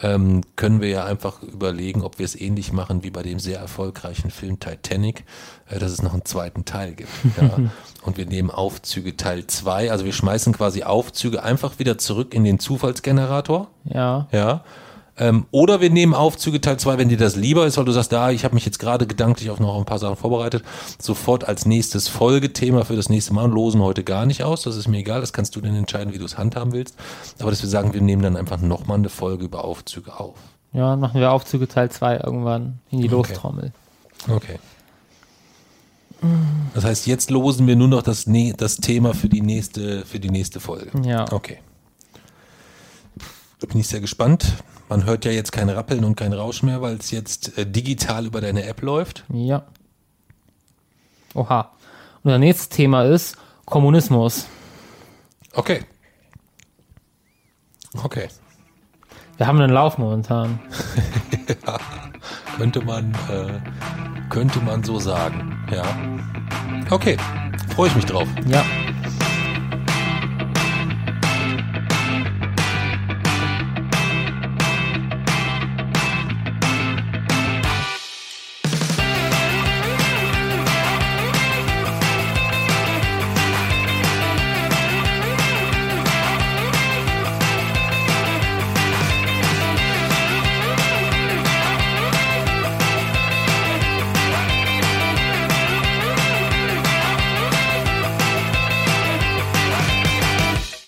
ähm, 0.02 0.42
können 0.56 0.82
wir 0.82 0.90
ja 0.90 1.06
einfach 1.06 1.42
überlegen, 1.42 2.04
ob 2.04 2.20
wir 2.20 2.26
es 2.26 2.40
ähnlich 2.40 2.72
machen 2.72 3.04
wie 3.04 3.10
bei 3.10 3.24
dem 3.24 3.40
sehr 3.40 3.60
erfolgreichen 3.60 4.30
Film 4.30 4.60
Titanic, 4.60 5.24
äh, 5.70 5.80
dass 5.80 5.92
es 5.92 6.02
noch 6.02 6.14
einen 6.14 6.26
zweiten 6.26 6.66
Teil 6.66 6.94
gibt. 6.94 7.10
Ja. 7.38 7.56
und 8.02 8.18
wir 8.18 8.26
nehmen 8.26 8.50
Aufzüge 8.50 9.16
Teil 9.16 9.46
2, 9.46 9.92
also 9.92 10.06
wir 10.06 10.14
schmeißen 10.14 10.54
quasi 10.54 10.84
Aufzüge 10.84 11.44
einfach 11.44 11.78
wieder 11.78 11.98
zurück 11.98 12.34
in 12.34 12.44
den 12.44 12.58
Zufallsgenerator. 12.58 13.68
Ja. 13.86 14.28
Ja. 14.32 14.64
Ähm, 15.20 15.46
oder 15.52 15.82
wir 15.82 15.90
nehmen 15.90 16.14
Aufzüge 16.14 16.62
Teil 16.62 16.78
2, 16.78 16.98
wenn 16.98 17.10
dir 17.10 17.18
das 17.18 17.36
lieber 17.36 17.66
ist, 17.66 17.78
weil 17.78 17.86
du 17.86 17.92
sagst, 17.92 18.12
da, 18.12 18.30
ich 18.30 18.46
habe 18.46 18.54
mich 18.54 18.66
jetzt 18.66 18.78
gerade 18.78 19.08
gedanklich 19.08 19.50
auf 19.50 19.60
noch 19.60 19.78
ein 19.78 19.86
paar 19.86 20.00
Sachen 20.00 20.16
vorbereitet, 20.16 20.64
sofort 21.00 21.48
als 21.48 21.66
nächstes 21.66 22.08
Folgethema 22.08 22.84
für 22.84 22.96
das 22.96 23.10
nächste 23.10 23.34
Mal 23.34 23.46
und 23.46 23.52
losen 23.52 23.82
heute 23.82 24.04
gar 24.04 24.26
nicht 24.26 24.44
aus. 24.44 24.62
Das 24.62 24.76
ist 24.76 24.88
mir 24.88 25.00
egal, 25.00 25.22
das 25.22 25.34
kannst 25.34 25.56
du 25.56 25.62
dann 25.62 25.76
entscheiden, 25.76 26.14
wie 26.14 26.20
du 26.20 26.26
es 26.26 26.38
handhaben 26.38 26.72
willst. 26.72 26.96
Aber 27.40 27.50
dass 27.50 27.62
wir 27.62 27.70
sagen, 27.70 27.94
wir 27.94 28.02
nehmen 28.02 28.22
dann 28.22 28.38
einfach 28.38 28.62
nochmal 28.62 28.98
eine 28.98 29.10
Folge 29.10 29.46
über 29.46 29.64
Aufzüge 29.64 30.20
auf. 30.20 30.36
Ja, 30.74 30.92
dann 30.92 31.00
machen 31.00 31.20
wir 31.20 31.32
Aufzüge 31.32 31.68
Teil 31.68 31.90
2 31.90 32.18
irgendwann 32.18 32.80
in 32.92 33.02
die 33.02 33.08
Lostrommel. 33.08 33.72
Okay. 34.28 34.60
Das 36.74 36.84
heißt, 36.84 37.08
jetzt 37.08 37.30
losen 37.30 37.68
wir 37.68 37.76
nur 37.76 37.88
noch 37.88 38.02
das, 38.02 38.26
das 38.58 38.78
Thema 38.78 39.14
für 39.14 39.30
die 39.30 39.42
nächste, 39.42 40.06
für 40.06 40.20
die 40.20 40.30
nächste 40.30 40.60
Folge. 40.60 40.92
Ja. 41.04 41.32
Okay. 41.32 41.60
Da 43.60 43.68
bin 43.68 43.80
ich 43.80 43.88
sehr 43.88 44.02
gespannt. 44.02 44.54
Man 44.90 45.06
hört 45.06 45.26
ja 45.26 45.32
jetzt 45.32 45.52
kein 45.52 45.70
Rappeln 45.70 46.04
und 46.06 46.16
kein 46.16 46.32
Rauschen 46.34 46.68
mehr, 46.68 46.82
weil 46.82 46.96
es 46.96 47.12
jetzt 47.12 47.58
äh, 47.58 47.66
digital 47.66 48.26
über 48.26 48.40
deine 48.40 48.64
App 48.64 48.82
läuft. 48.82 49.26
Ja. 49.34 49.64
Oha. 51.34 51.72
Und 52.24 52.32
das 52.32 52.40
nächste 52.40 52.76
Thema 52.76 53.04
ist 53.04 53.38
Kommunismus. 53.66 54.48
Okay. 55.54 55.84
Okay. 58.04 58.28
Wir 59.38 59.48
haben 59.48 59.60
einen 59.60 59.74
Lauf 59.74 59.98
momentan. 59.98 60.60
Könnte 62.58 62.84
man, 62.84 63.14
äh, 63.30 63.60
könnte 64.30 64.60
man 64.62 64.84
so 64.84 65.00
sagen. 65.00 65.64
Ja. 65.72 65.84
Okay. 66.90 67.18
Freue 67.76 67.90
ich 67.90 67.96
mich 67.96 68.06
drauf. 68.06 68.28
Ja. 68.48 68.66